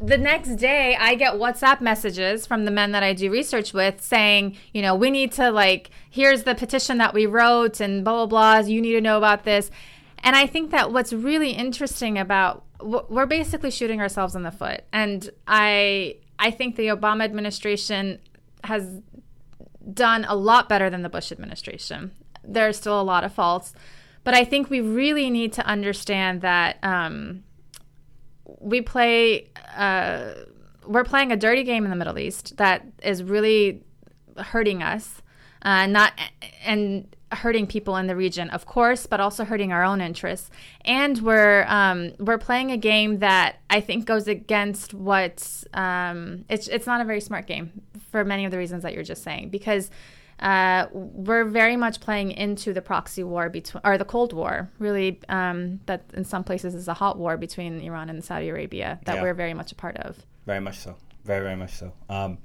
the 0.01 0.19
next 0.19 0.57
day 0.57 0.97
I 0.99 1.15
get 1.15 1.35
WhatsApp 1.35 1.81
messages 1.81 2.47
from 2.47 2.65
the 2.65 2.71
men 2.71 2.93
that 2.93 3.03
I 3.03 3.15
do 3.15 3.31
research 3.31 3.73
with 3.73 4.03
saying, 4.03 4.57
you 4.75 4.83
know, 4.83 4.95
we 4.95 5.11
need 5.11 5.33
to 5.33 5.51
like, 5.51 5.91
here's 6.11 6.43
the 6.43 6.55
petition 6.55 6.99
that 6.99 7.15
we 7.15 7.27
wrote 7.27 7.81
and 7.81 8.05
blah, 8.05 8.27
blah, 8.27 8.61
blah. 8.61 8.69
You 8.69 8.83
need 8.83 8.93
to 8.93 9.01
know 9.01 9.17
about 9.17 9.45
this. 9.45 9.71
And 10.27 10.35
I 10.35 10.47
think 10.49 10.73
that 10.73 10.93
what's 10.93 11.13
really 11.13 11.53
interesting 11.53 12.19
about, 12.19 12.65
we're 12.83 13.27
basically 13.27 13.71
shooting 13.71 14.01
ourselves 14.01 14.35
in 14.35 14.43
the 14.43 14.51
foot. 14.51 14.83
And 14.93 15.31
I, 15.47 16.17
I 16.37 16.51
think 16.51 16.75
the 16.75 16.89
Obama 16.89 17.23
administration 17.23 18.19
has 18.65 19.03
done 19.95 20.27
a 20.29 20.35
lot 20.35 20.69
better 20.69 20.91
than 20.91 21.03
the 21.03 21.09
Bush 21.09 21.31
administration. 21.31 22.11
There's 22.43 22.77
still 22.77 23.01
a 23.01 23.05
lot 23.05 23.23
of 23.23 23.33
faults. 23.33 23.73
But 24.25 24.35
I 24.35 24.45
think 24.45 24.69
we 24.69 24.81
really 24.81 25.31
need 25.31 25.53
to 25.53 25.65
understand 25.65 26.41
that, 26.41 26.79
um, 26.83 27.45
we 28.59 28.81
play 28.81 29.49
uh, 29.77 30.33
we're 30.87 31.05
playing 31.05 31.31
a 31.31 31.37
dirty 31.37 31.63
game 31.63 31.85
in 31.85 31.91
the 31.91 31.97
Middle 31.97 32.19
East 32.19 32.57
that 32.57 32.85
is 33.03 33.23
really 33.23 33.85
hurting 34.37 34.83
us, 34.83 35.23
uh, 35.63 35.87
not 35.87 36.13
and 36.65 37.15
hurting 37.33 37.67
people 37.67 37.97
in 37.97 38.07
the 38.07 38.17
region, 38.17 38.51
of 38.51 38.67
course, 38.67 39.07
but 39.07 39.21
also 39.21 39.45
hurting 39.45 39.73
our 39.73 39.83
own 39.83 40.01
interests. 40.01 40.51
And 40.85 41.19
we're 41.23 41.65
um, 41.69 42.13
we're 42.19 42.39
playing 42.39 42.71
a 42.71 42.77
game 42.77 43.19
that 43.19 43.57
I 43.69 43.81
think 43.81 44.05
goes 44.05 44.29
against 44.29 44.95
what 44.95 45.65
um, 45.75 46.45
it's 46.49 46.69
it's 46.69 46.87
not 46.87 47.01
a 47.01 47.05
very 47.05 47.21
smart 47.21 47.47
game 47.47 47.73
for 48.11 48.25
many 48.25 48.45
of 48.45 48.51
the 48.51 48.59
reasons 48.59 48.83
that 48.85 48.95
you're 48.95 49.03
just 49.03 49.23
saying 49.23 49.49
because 49.51 49.91
uh, 50.39 50.87
we're 50.93 51.45
very 51.45 51.77
much 51.77 52.01
playing 52.01 52.31
into 52.31 52.75
the 52.75 52.83
proxy 52.83 53.25
war 53.25 53.49
between, 53.49 53.81
or 53.85 53.97
the 53.97 54.05
Cold 54.05 54.35
War, 54.35 54.71
really, 54.79 55.19
um, 55.31 55.81
that 55.87 56.05
in 56.13 56.25
some 56.25 56.45
places 56.45 56.75
is 56.75 56.89
a 56.89 56.95
hot 56.95 57.19
war 57.19 57.39
between 57.39 57.81
Iran 57.81 58.11
and 58.11 58.23
Saudi 58.23 58.51
Arabia 58.51 59.01
that 59.07 59.17
Yeah. 59.17 59.23
we're 59.23 59.33
very 59.35 59.55
much 59.55 59.73
a 59.73 59.75
part 59.75 59.97
of. 59.97 60.19
Very 60.45 60.61
much 60.61 60.79
so. 60.79 60.95
Very, 61.25 61.43
very 61.43 61.57
much 61.57 61.73
so. 61.73 61.93
Um, 62.11 62.37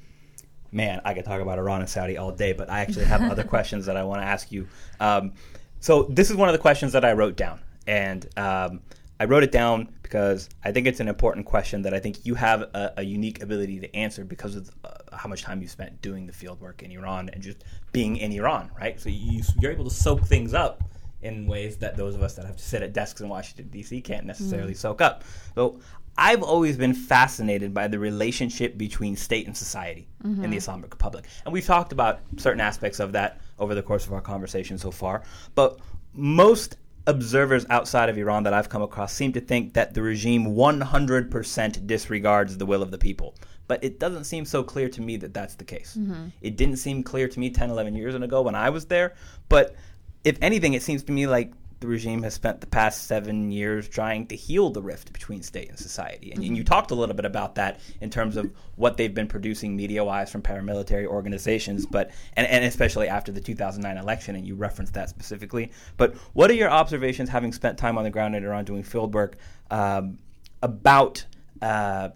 man, 0.71 1.01
I 1.05 1.13
could 1.13 1.25
talk 1.25 1.41
about 1.41 1.57
Iran 1.59 1.81
and 1.81 1.89
Saudi 1.89 2.17
all 2.17 2.31
day, 2.31 2.53
but 2.53 2.69
I 2.69 2.81
actually 2.81 3.05
have 3.05 3.21
other 3.23 3.43
questions 3.55 3.85
that 3.85 3.97
I 3.97 4.03
want 4.03 4.21
to 4.21 4.25
ask 4.25 4.51
you. 4.51 4.67
Um, 4.99 5.33
so 5.79 6.03
this 6.03 6.29
is 6.29 6.35
one 6.35 6.49
of 6.49 6.53
the 6.53 6.59
questions 6.59 6.93
that 6.93 7.03
I 7.03 7.13
wrote 7.13 7.35
down, 7.35 7.59
and 7.87 8.27
um, 8.37 8.81
I 9.19 9.25
wrote 9.25 9.43
it 9.43 9.51
down 9.51 9.89
because 10.03 10.49
I 10.63 10.71
think 10.71 10.87
it's 10.87 10.99
an 10.99 11.07
important 11.07 11.45
question 11.45 11.83
that 11.83 11.93
I 11.93 11.99
think 11.99 12.25
you 12.25 12.35
have 12.35 12.61
a, 12.61 12.93
a 12.97 13.03
unique 13.03 13.41
ability 13.41 13.79
to 13.79 13.95
answer 13.95 14.23
because 14.23 14.55
of 14.55 14.69
uh, 14.83 15.15
how 15.15 15.29
much 15.29 15.43
time 15.43 15.61
you 15.61 15.67
spent 15.67 16.01
doing 16.01 16.25
the 16.25 16.33
field 16.33 16.59
work 16.59 16.83
in 16.83 16.91
Iran 16.91 17.29
and 17.29 17.41
just 17.41 17.63
being 17.91 18.17
in 18.17 18.31
Iran, 18.31 18.71
right? 18.79 18.99
So 18.99 19.09
you, 19.09 19.41
you're 19.59 19.71
able 19.71 19.85
to 19.85 19.91
soak 19.91 20.25
things 20.25 20.53
up 20.53 20.83
in 21.21 21.45
ways 21.45 21.77
that 21.77 21.95
those 21.95 22.15
of 22.15 22.23
us 22.23 22.35
that 22.35 22.45
have 22.45 22.57
to 22.57 22.63
sit 22.63 22.81
at 22.81 22.93
desks 22.93 23.21
in 23.21 23.29
Washington 23.29 23.67
D.C. 23.69 24.01
can't 24.01 24.25
necessarily 24.25 24.73
soak 24.73 25.01
up. 25.01 25.23
So 25.55 25.79
I've 26.17 26.43
always 26.43 26.77
been 26.77 26.93
fascinated 26.93 27.73
by 27.73 27.87
the 27.87 27.97
relationship 27.97 28.77
between 28.77 29.15
state 29.15 29.47
and 29.47 29.57
society 29.57 30.07
in 30.23 30.35
the 30.35 30.43
mm-hmm. 30.43 30.53
Islamic 30.53 30.91
Republic, 30.91 31.25
and 31.45 31.53
we've 31.53 31.65
talked 31.65 31.91
about 31.91 32.19
certain 32.37 32.61
aspects 32.61 32.99
of 32.99 33.13
that 33.13 33.41
over 33.57 33.73
the 33.73 33.81
course 33.81 34.05
of 34.05 34.13
our 34.13 34.21
conversation 34.21 34.77
so 34.77 34.91
far. 34.91 35.23
But 35.55 35.79
most 36.13 36.77
observers 37.07 37.65
outside 37.69 38.09
of 38.09 38.17
Iran 38.17 38.43
that 38.43 38.53
I've 38.53 38.69
come 38.69 38.81
across 38.81 39.13
seem 39.13 39.33
to 39.33 39.41
think 39.41 39.73
that 39.73 39.93
the 39.93 40.01
regime 40.01 40.45
100% 40.55 41.87
disregards 41.87 42.57
the 42.57 42.65
will 42.65 42.83
of 42.83 42.91
the 42.91 42.97
people. 42.97 43.35
But 43.67 43.83
it 43.83 43.99
doesn't 43.99 44.25
seem 44.25 44.45
so 44.45 44.63
clear 44.63 44.89
to 44.89 45.01
me 45.01 45.17
that 45.17 45.33
that's 45.33 45.55
the 45.55 45.63
case. 45.63 45.97
Mm-hmm. 45.97 46.27
It 46.41 46.57
didn't 46.57 46.77
seem 46.77 47.03
clear 47.03 47.27
to 47.27 47.39
me 47.39 47.49
10, 47.49 47.69
11 47.69 47.95
years 47.95 48.13
ago 48.13 48.41
when 48.41 48.55
I 48.55 48.69
was 48.69 48.85
there. 48.85 49.15
But 49.49 49.75
if 50.23 50.37
anything, 50.41 50.73
it 50.73 50.83
seems 50.83 51.03
to 51.03 51.11
me 51.11 51.25
like 51.25 51.53
the 51.81 51.87
regime 51.87 52.21
has 52.21 52.35
spent 52.35 52.61
the 52.61 52.67
past 52.67 53.07
seven 53.07 53.51
years 53.51 53.89
trying 53.89 54.27
to 54.27 54.35
heal 54.35 54.69
the 54.69 54.81
rift 54.81 55.11
between 55.11 55.41
state 55.41 55.67
and 55.67 55.79
society. 55.79 56.31
And, 56.31 56.43
and 56.43 56.55
you 56.55 56.63
talked 56.63 56.91
a 56.91 56.95
little 56.95 57.15
bit 57.15 57.25
about 57.25 57.55
that 57.55 57.79
in 57.99 58.11
terms 58.11 58.37
of 58.37 58.51
what 58.75 58.97
they've 58.97 59.13
been 59.13 59.27
producing 59.27 59.75
media 59.75 60.03
wise 60.03 60.31
from 60.31 60.43
paramilitary 60.43 61.07
organizations, 61.07 61.87
but 61.87 62.11
and, 62.35 62.45
and 62.45 62.63
especially 62.63 63.07
after 63.07 63.31
the 63.31 63.41
2009 63.41 63.97
election, 63.97 64.35
and 64.35 64.47
you 64.47 64.53
referenced 64.53 64.93
that 64.93 65.09
specifically. 65.09 65.71
But 65.97 66.15
what 66.33 66.51
are 66.51 66.53
your 66.53 66.69
observations, 66.69 67.29
having 67.29 67.51
spent 67.51 67.79
time 67.79 67.97
on 67.97 68.03
the 68.03 68.11
ground 68.11 68.35
in 68.35 68.43
Iran 68.45 68.63
doing 68.63 68.83
field 68.83 69.15
work, 69.15 69.37
um, 69.71 70.19
about 70.61 71.25
uh, 71.63 72.09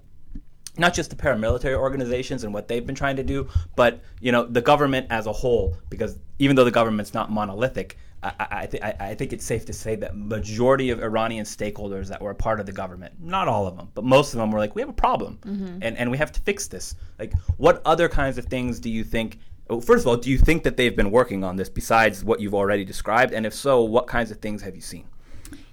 not 0.78 0.94
just 0.94 1.10
the 1.10 1.16
paramilitary 1.16 1.76
organizations 1.76 2.44
and 2.44 2.54
what 2.54 2.68
they've 2.68 2.86
been 2.86 2.94
trying 2.94 3.16
to 3.16 3.24
do, 3.24 3.50
but 3.76 4.04
you 4.22 4.32
know 4.32 4.46
the 4.46 4.62
government 4.62 5.08
as 5.10 5.26
a 5.26 5.34
whole. 5.34 5.76
Because 5.90 6.20
even 6.38 6.56
though 6.56 6.66
the 6.66 6.72
government's 6.72 7.16
not 7.16 7.32
monolithic, 7.32 7.98
I, 8.40 8.66
th- 8.66 8.84
I 8.84 9.16
think 9.16 9.34
it's 9.34 9.46
safe 9.46 9.66
to 9.66 9.74
say 9.74 9.96
that 9.98 10.16
majority 10.16 10.90
of 10.90 11.02
Iranian 11.02 11.46
stakeholders 11.46 12.08
that 12.08 12.22
were 12.22 12.32
a 12.32 12.36
part 12.36 12.60
of 12.60 12.66
the 12.66 12.72
government, 12.72 13.14
not 13.20 13.48
all 13.48 13.68
of 13.68 13.76
them, 13.78 13.90
but 13.94 14.04
most 14.04 14.34
of 14.34 14.40
them 14.40 14.52
were 14.52 14.60
like, 14.60 14.76
we 14.76 14.82
have 14.82 14.90
a 14.90 14.94
problem, 14.94 15.40
and 15.82 15.98
and 15.98 16.10
we 16.12 16.18
have 16.18 16.32
to 16.32 16.40
fix 16.42 16.68
this. 16.68 16.96
Like, 17.20 17.34
what 17.58 17.82
other 17.86 18.10
kinds 18.10 18.38
of 18.38 18.46
things 18.46 18.80
do 18.80 18.90
you 18.90 19.04
think? 19.04 19.40
oh, 19.70 19.82
First 19.82 20.04
of 20.04 20.08
all, 20.08 20.18
do 20.18 20.30
you 20.30 20.38
think 20.38 20.64
that 20.64 20.78
they've 20.78 20.96
been 20.96 21.12
working 21.12 21.44
on 21.44 21.56
this 21.56 21.70
besides 21.70 22.24
what 22.24 22.40
you've 22.40 22.56
already 22.56 22.86
described? 22.86 23.34
And 23.34 23.46
if 23.46 23.54
so, 23.54 23.84
what 23.84 24.08
kinds 24.08 24.32
of 24.32 24.38
things 24.38 24.62
have 24.62 24.76
you 24.76 24.82
seen? 24.82 25.06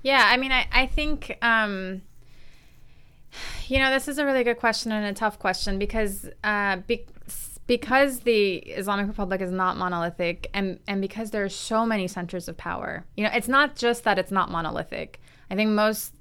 Yeah, 0.02 0.24
I 0.26 0.36
mean, 0.36 0.52
I, 0.52 0.66
I 0.72 0.86
think, 0.86 1.36
um, 1.42 2.02
you 3.68 3.78
know, 3.78 3.90
this 3.90 4.08
is 4.08 4.18
a 4.18 4.24
really 4.24 4.44
good 4.44 4.58
question 4.58 4.92
and 4.92 5.06
a 5.06 5.12
tough 5.12 5.38
question 5.38 5.78
because 5.78 6.28
uh, 6.44 6.76
be- 6.86 7.06
because 7.72 8.20
the 8.20 8.56
Islamic 8.56 9.06
Republic 9.06 9.40
is 9.40 9.50
not 9.50 9.78
monolithic 9.78 10.50
and, 10.52 10.78
and 10.86 11.00
because 11.00 11.30
there 11.30 11.42
are 11.42 11.48
so 11.48 11.86
many 11.86 12.06
centers 12.06 12.46
of 12.46 12.54
power, 12.54 13.06
you 13.16 13.24
know, 13.24 13.30
it's 13.32 13.48
not 13.48 13.76
just 13.76 14.04
that 14.04 14.18
it's 14.18 14.30
not 14.30 14.50
monolithic. 14.50 15.22
I 15.50 15.54
think 15.54 15.70
most 15.70 16.12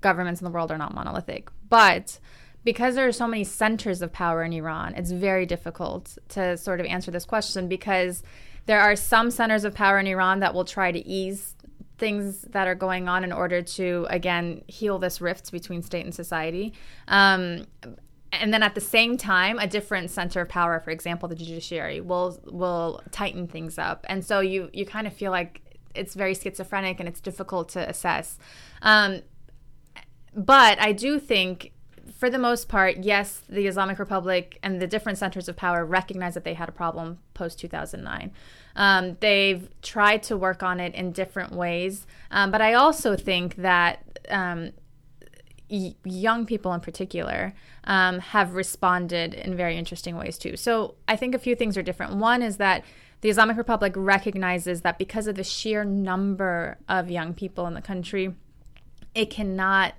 governments 0.00 0.40
in 0.40 0.46
the 0.46 0.50
world 0.50 0.72
are 0.72 0.78
not 0.78 0.94
monolithic. 0.94 1.50
But 1.68 2.18
because 2.64 2.94
there 2.94 3.06
are 3.06 3.12
so 3.12 3.28
many 3.28 3.44
centers 3.44 4.00
of 4.00 4.10
power 4.10 4.42
in 4.42 4.54
Iran, 4.54 4.94
it's 4.94 5.10
very 5.10 5.44
difficult 5.44 6.16
to 6.30 6.56
sort 6.56 6.80
of 6.80 6.86
answer 6.86 7.10
this 7.10 7.26
question 7.26 7.68
because 7.68 8.22
there 8.64 8.80
are 8.80 8.96
some 8.96 9.30
centers 9.30 9.64
of 9.64 9.74
power 9.74 9.98
in 9.98 10.06
Iran 10.06 10.40
that 10.40 10.54
will 10.54 10.64
try 10.64 10.90
to 10.92 11.06
ease 11.06 11.56
things 11.98 12.40
that 12.52 12.66
are 12.66 12.74
going 12.74 13.06
on 13.06 13.22
in 13.22 13.32
order 13.32 13.60
to 13.60 14.06
again 14.08 14.62
heal 14.66 14.98
this 14.98 15.20
rift 15.20 15.52
between 15.52 15.82
state 15.82 16.04
and 16.04 16.14
society 16.14 16.72
um, 17.08 17.66
and 18.32 18.52
then 18.52 18.62
at 18.62 18.74
the 18.74 18.80
same 18.80 19.16
time 19.16 19.58
a 19.58 19.66
different 19.66 20.10
center 20.10 20.42
of 20.42 20.48
power 20.48 20.80
for 20.80 20.90
example 20.90 21.28
the 21.28 21.34
judiciary 21.34 22.00
will 22.00 22.38
will 22.44 23.02
tighten 23.10 23.46
things 23.46 23.78
up. 23.78 24.04
And 24.08 24.24
so 24.24 24.40
you 24.40 24.70
you 24.72 24.84
kind 24.86 25.06
of 25.06 25.12
feel 25.12 25.30
like 25.30 25.62
it's 25.94 26.14
very 26.14 26.34
schizophrenic 26.34 27.00
and 27.00 27.08
it's 27.08 27.20
difficult 27.20 27.70
to 27.70 27.88
assess. 27.88 28.38
Um, 28.82 29.22
but 30.34 30.78
i 30.78 30.92
do 30.92 31.18
think 31.18 31.72
for 32.18 32.30
the 32.30 32.38
most 32.38 32.68
part, 32.68 32.98
yes, 32.98 33.42
the 33.48 33.66
Islamic 33.66 33.98
Republic 33.98 34.58
and 34.62 34.80
the 34.80 34.86
different 34.86 35.18
centers 35.18 35.48
of 35.48 35.56
power 35.56 35.84
recognize 35.84 36.34
that 36.34 36.44
they 36.44 36.54
had 36.54 36.68
a 36.68 36.72
problem 36.72 37.18
post 37.34 37.58
2009. 37.60 38.32
Um, 38.76 39.16
they've 39.20 39.68
tried 39.82 40.22
to 40.24 40.36
work 40.36 40.62
on 40.62 40.80
it 40.80 40.94
in 40.94 41.12
different 41.12 41.52
ways, 41.52 42.06
um, 42.30 42.50
but 42.50 42.60
I 42.60 42.74
also 42.74 43.16
think 43.16 43.56
that 43.56 44.20
um, 44.30 44.72
young 45.68 46.46
people 46.46 46.72
in 46.72 46.80
particular 46.80 47.54
um, 47.84 48.18
have 48.20 48.54
responded 48.54 49.34
in 49.34 49.56
very 49.56 49.76
interesting 49.76 50.16
ways 50.16 50.38
too. 50.38 50.56
So 50.56 50.94
I 51.06 51.16
think 51.16 51.34
a 51.34 51.38
few 51.38 51.54
things 51.54 51.76
are 51.76 51.82
different. 51.82 52.16
One 52.16 52.42
is 52.42 52.56
that 52.56 52.84
the 53.20 53.30
Islamic 53.30 53.56
Republic 53.56 53.92
recognizes 53.96 54.82
that 54.82 54.98
because 54.98 55.26
of 55.26 55.34
the 55.34 55.44
sheer 55.44 55.84
number 55.84 56.78
of 56.88 57.10
young 57.10 57.34
people 57.34 57.66
in 57.66 57.74
the 57.74 57.82
country, 57.82 58.34
it 59.14 59.30
cannot 59.30 59.94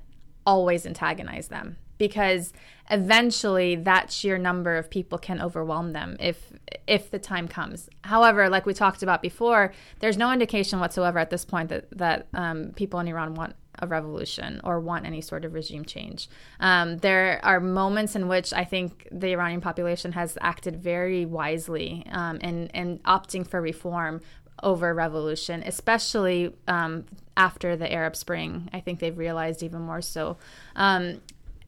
always 0.45 0.85
antagonize 0.85 1.49
them 1.49 1.77
because 1.97 2.53
eventually 2.89 3.75
that 3.75 4.11
sheer 4.11 4.37
number 4.37 4.77
of 4.77 4.89
people 4.89 5.19
can 5.19 5.39
overwhelm 5.39 5.91
them 5.93 6.15
if 6.19 6.51
if 6.87 7.11
the 7.11 7.19
time 7.19 7.47
comes. 7.47 7.89
However, 8.03 8.49
like 8.49 8.65
we 8.65 8.73
talked 8.73 9.03
about 9.03 9.21
before, 9.21 9.73
there's 9.99 10.17
no 10.17 10.31
indication 10.31 10.79
whatsoever 10.79 11.19
at 11.19 11.29
this 11.29 11.45
point 11.45 11.69
that 11.69 11.85
that 11.91 12.27
um, 12.33 12.71
people 12.75 12.99
in 12.99 13.07
Iran 13.07 13.35
want 13.35 13.55
a 13.77 13.87
revolution 13.87 14.59
or 14.63 14.79
want 14.79 15.05
any 15.05 15.21
sort 15.21 15.45
of 15.45 15.53
regime 15.53 15.85
change. 15.85 16.27
Um, 16.59 16.97
there 16.97 17.39
are 17.43 17.59
moments 17.59 18.15
in 18.15 18.27
which 18.27 18.51
I 18.53 18.63
think 18.63 19.07
the 19.11 19.31
Iranian 19.33 19.61
population 19.61 20.11
has 20.13 20.37
acted 20.41 20.81
very 20.81 21.25
wisely 21.25 22.05
um, 22.11 22.37
in, 22.37 22.67
in 22.67 22.99
opting 22.99 23.47
for 23.47 23.61
reform 23.61 24.21
over 24.63 24.93
revolution, 24.93 25.63
especially 25.65 26.53
um, 26.67 27.05
after 27.37 27.75
the 27.75 27.91
Arab 27.91 28.15
Spring. 28.15 28.69
I 28.73 28.79
think 28.81 28.99
they've 28.99 29.17
realized 29.17 29.63
even 29.63 29.81
more 29.81 30.01
so. 30.01 30.37
Um, 30.75 31.21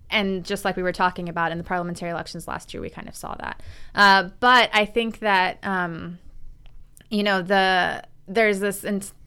and 0.09 0.43
just 0.43 0.65
like 0.65 0.75
we 0.75 0.83
were 0.83 0.91
talking 0.91 1.29
about 1.29 1.51
in 1.51 1.57
the 1.57 1.63
parliamentary 1.63 2.09
elections 2.09 2.47
last 2.47 2.73
year, 2.73 2.81
we 2.81 2.89
kind 2.89 3.07
of 3.07 3.15
saw 3.15 3.35
that. 3.35 3.61
Uh, 3.95 4.29
but 4.39 4.69
I 4.73 4.85
think 4.85 5.19
that 5.19 5.59
um, 5.63 6.19
you 7.09 7.23
know 7.23 7.41
the 7.41 8.03
there's 8.27 8.59
this 8.59 8.83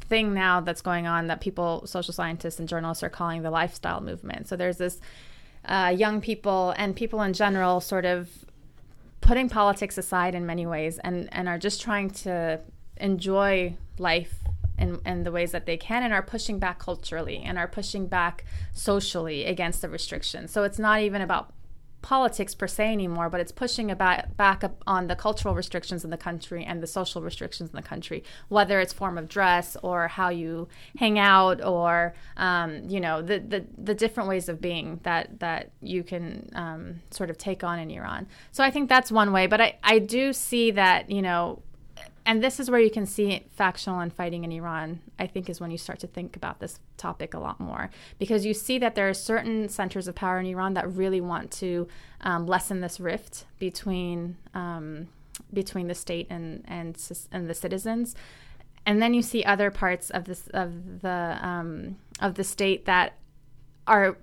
thing 0.09 0.35
now 0.35 0.61
that's 0.61 0.83
going 0.83 1.07
on 1.07 1.27
that 1.29 1.41
people, 1.41 1.87
social 1.87 2.13
scientists 2.13 2.59
and 2.59 2.69
journalists, 2.69 3.03
are 3.03 3.09
calling 3.09 3.43
the 3.43 3.51
lifestyle 3.51 4.01
movement. 4.01 4.49
So 4.49 4.57
there's 4.57 4.77
this 4.77 5.01
uh, 5.65 5.95
young 5.97 6.21
people 6.21 6.75
and 6.77 6.95
people 6.95 7.23
in 7.23 7.33
general 7.33 7.81
sort 7.81 8.05
of 8.05 8.29
putting 9.21 9.49
politics 9.49 9.97
aside 9.97 10.35
in 10.35 10.45
many 10.45 10.67
ways 10.67 10.99
and 10.99 11.29
and 11.33 11.49
are 11.49 11.59
just 11.59 11.81
trying 11.81 12.11
to 12.11 12.61
enjoy 12.99 13.75
life 13.99 14.35
in, 14.79 15.01
in 15.07 15.25
the 15.25 15.33
ways 15.33 15.53
that 15.53 15.65
they 15.65 15.77
can 15.77 16.03
and 16.03 16.13
are 16.13 16.23
pushing 16.23 16.59
back 16.59 16.79
culturally 16.79 17.39
and 17.39 17.57
are 17.57 17.69
pushing 17.69 18.07
back 18.07 18.45
socially 18.73 19.47
against 19.47 19.81
the 19.81 19.89
restrictions. 19.89 20.51
So 20.51 20.65
it's 20.65 20.79
not 20.79 21.01
even 21.01 21.23
about 21.23 21.54
politics 22.05 22.55
per 22.55 22.67
se 22.67 22.93
anymore, 22.93 23.31
but 23.31 23.41
it's 23.41 23.51
pushing 23.51 23.91
about, 23.91 24.37
back 24.37 24.63
up 24.63 24.83
on 24.87 25.07
the 25.07 25.17
cultural 25.17 25.55
restrictions 25.55 26.05
in 26.05 26.11
the 26.11 26.19
country 26.19 26.63
and 26.63 26.83
the 26.83 26.87
social 26.87 27.23
restrictions 27.23 27.71
in 27.71 27.77
the 27.77 27.83
country, 27.83 28.23
whether 28.49 28.79
it's 28.79 28.93
form 28.93 29.17
of 29.17 29.27
dress 29.27 29.75
or 29.83 30.07
how 30.09 30.29
you 30.29 30.69
hang 30.99 31.19
out 31.19 31.65
or 31.65 32.13
um, 32.37 32.87
you 32.91 33.01
know 33.01 33.23
the, 33.23 33.39
the, 33.39 33.65
the 33.79 33.95
different 33.95 34.29
ways 34.29 34.51
of 34.51 34.61
being 34.61 35.01
that 35.03 35.41
that 35.41 35.71
you 35.81 36.05
can 36.05 36.51
um, 36.55 37.01
sort 37.11 37.31
of 37.31 37.39
take 37.39 37.65
on 37.65 37.79
in 37.79 37.91
Iran. 37.91 38.27
So 38.53 38.63
I 38.63 38.71
think 38.71 38.91
that's 38.91 39.11
one 39.11 39.33
way, 39.33 39.47
but 39.47 39.63
I 39.63 39.79
I 39.83 39.99
do 39.99 40.35
see 40.35 40.73
that 40.73 41.11
you 41.11 41.23
know 41.23 41.63
and 42.27 42.43
this 42.43 42.59
is 42.59 42.71
where 42.71 42.81
you 42.81 42.91
can 42.91 43.05
see 43.05 43.45
factional 43.51 44.01
and 44.01 44.13
fighting 44.13 44.45
in 44.45 44.53
Iran, 44.53 45.01
I 45.19 45.27
think, 45.27 45.51
is 45.51 45.61
when 45.61 45.71
you 45.71 45.77
start 45.77 45.99
to 46.01 46.07
think 46.07 46.37
about 46.37 46.59
this 46.59 46.81
topic 46.97 47.35
a 47.35 47.39
lot 47.39 47.61
more. 47.61 47.91
Because 48.19 48.47
you 48.47 48.55
see 48.55 48.79
that 48.79 48.95
there 48.95 49.09
are 49.09 49.15
certain 49.15 49.69
centers 49.69 50.09
of 50.09 50.15
power 50.15 50.39
in 50.39 50.47
Iran 50.47 50.73
that 50.75 50.91
really 50.91 51.21
want 51.21 51.51
to 51.53 51.87
um, 52.23 52.47
lessen 52.47 52.81
this 52.81 52.99
rift 52.99 53.45
between, 53.59 54.37
um, 54.55 55.09
between 55.53 55.87
the 55.87 55.95
state 55.95 56.27
and, 56.31 56.65
and, 56.67 56.97
and 57.31 57.51
the 57.51 57.55
citizens. 57.55 58.15
And 58.87 59.03
then 59.03 59.13
you 59.13 59.21
see 59.21 59.45
other 59.45 59.71
parts 59.71 60.09
of, 60.09 60.25
this, 60.25 60.49
of, 60.55 61.03
the, 61.03 61.39
um, 61.43 61.99
of 62.21 62.37
the 62.37 62.45
state 62.45 62.87
that 62.87 63.19
are 63.87 64.17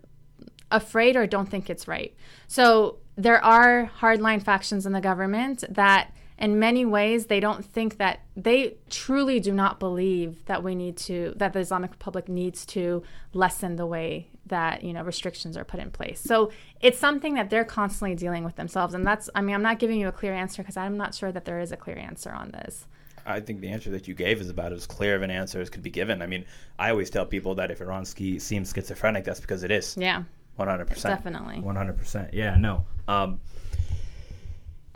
afraid 0.72 1.16
or 1.16 1.28
don't 1.28 1.50
think 1.50 1.70
it's 1.70 1.88
right. 1.88 2.16
So 2.48 2.98
there 3.16 3.44
are 3.44 3.92
hardline 4.00 4.42
factions 4.42 4.88
in 4.88 4.94
the 4.94 5.02
government 5.02 5.64
that 5.70 6.12
in 6.42 6.58
many 6.58 6.84
ways 6.84 7.28
they 7.28 7.40
don't 7.40 7.64
think 7.64 7.98
that 7.98 8.22
they 8.36 8.76
truly 8.90 9.40
do 9.40 9.54
not 9.54 9.80
believe 9.80 10.44
that 10.46 10.64
we 10.64 10.74
need 10.74 10.98
to 10.98 11.34
that 11.38 11.54
the 11.54 11.60
Islamic 11.60 11.92
Republic 11.92 12.28
needs 12.28 12.66
to 12.66 13.04
lessen 13.34 13.76
the 13.76 13.86
way 13.86 14.28
that 14.48 14.84
you 14.84 14.92
know 14.92 15.04
restrictions 15.04 15.56
are 15.56 15.64
put 15.64 15.80
in 15.80 15.92
place. 15.92 16.20
So 16.20 16.52
it's 16.82 16.98
something 16.98 17.36
that 17.36 17.52
they're 17.52 17.64
constantly 17.64 18.16
dealing 18.16 18.44
with 18.44 18.56
themselves, 18.56 18.96
and 18.96 19.06
that's 19.06 19.30
I 19.36 19.42
mean 19.42 19.56
I'm 19.56 19.62
not 19.62 19.78
giving 19.78 20.00
you 20.00 20.08
a 20.08 20.12
clear 20.12 20.34
answer 20.34 20.64
because 20.64 20.76
I'm 20.76 20.98
not 20.98 21.14
sure 21.14 21.32
that 21.32 21.46
there 21.46 21.60
is 21.60 21.72
a 21.72 21.78
clear 21.78 21.98
answer 21.98 22.32
on 22.32 22.52
this. 22.52 22.88
I 23.24 23.40
think 23.40 23.62
the 23.62 23.70
answer 23.70 23.92
that 23.92 24.08
you 24.08 24.16
gave 24.16 24.42
is 24.42 24.50
about 24.50 24.74
as 24.74 24.88
clear 24.88 25.16
of 25.16 25.22
an 25.22 25.30
answer 25.30 25.62
as 25.62 25.70
could 25.70 25.84
be 25.84 25.92
given. 25.92 26.24
I 26.24 26.26
mean, 26.26 26.44
I 26.80 26.90
always 26.90 27.12
tell 27.12 27.24
people 27.24 27.54
that 27.56 27.70
if 27.70 27.80
Iran 27.80 28.04
seems 28.04 28.74
schizophrenic, 28.74 29.26
that's 29.26 29.40
because 29.40 29.62
it 29.62 29.70
is. 29.70 29.96
Yeah. 29.96 30.24
100%. 30.60 31.04
Definitely. 31.04 31.58
100%. 31.58 32.30
Yeah, 32.34 32.56
no. 32.58 32.84
Um, 33.08 33.40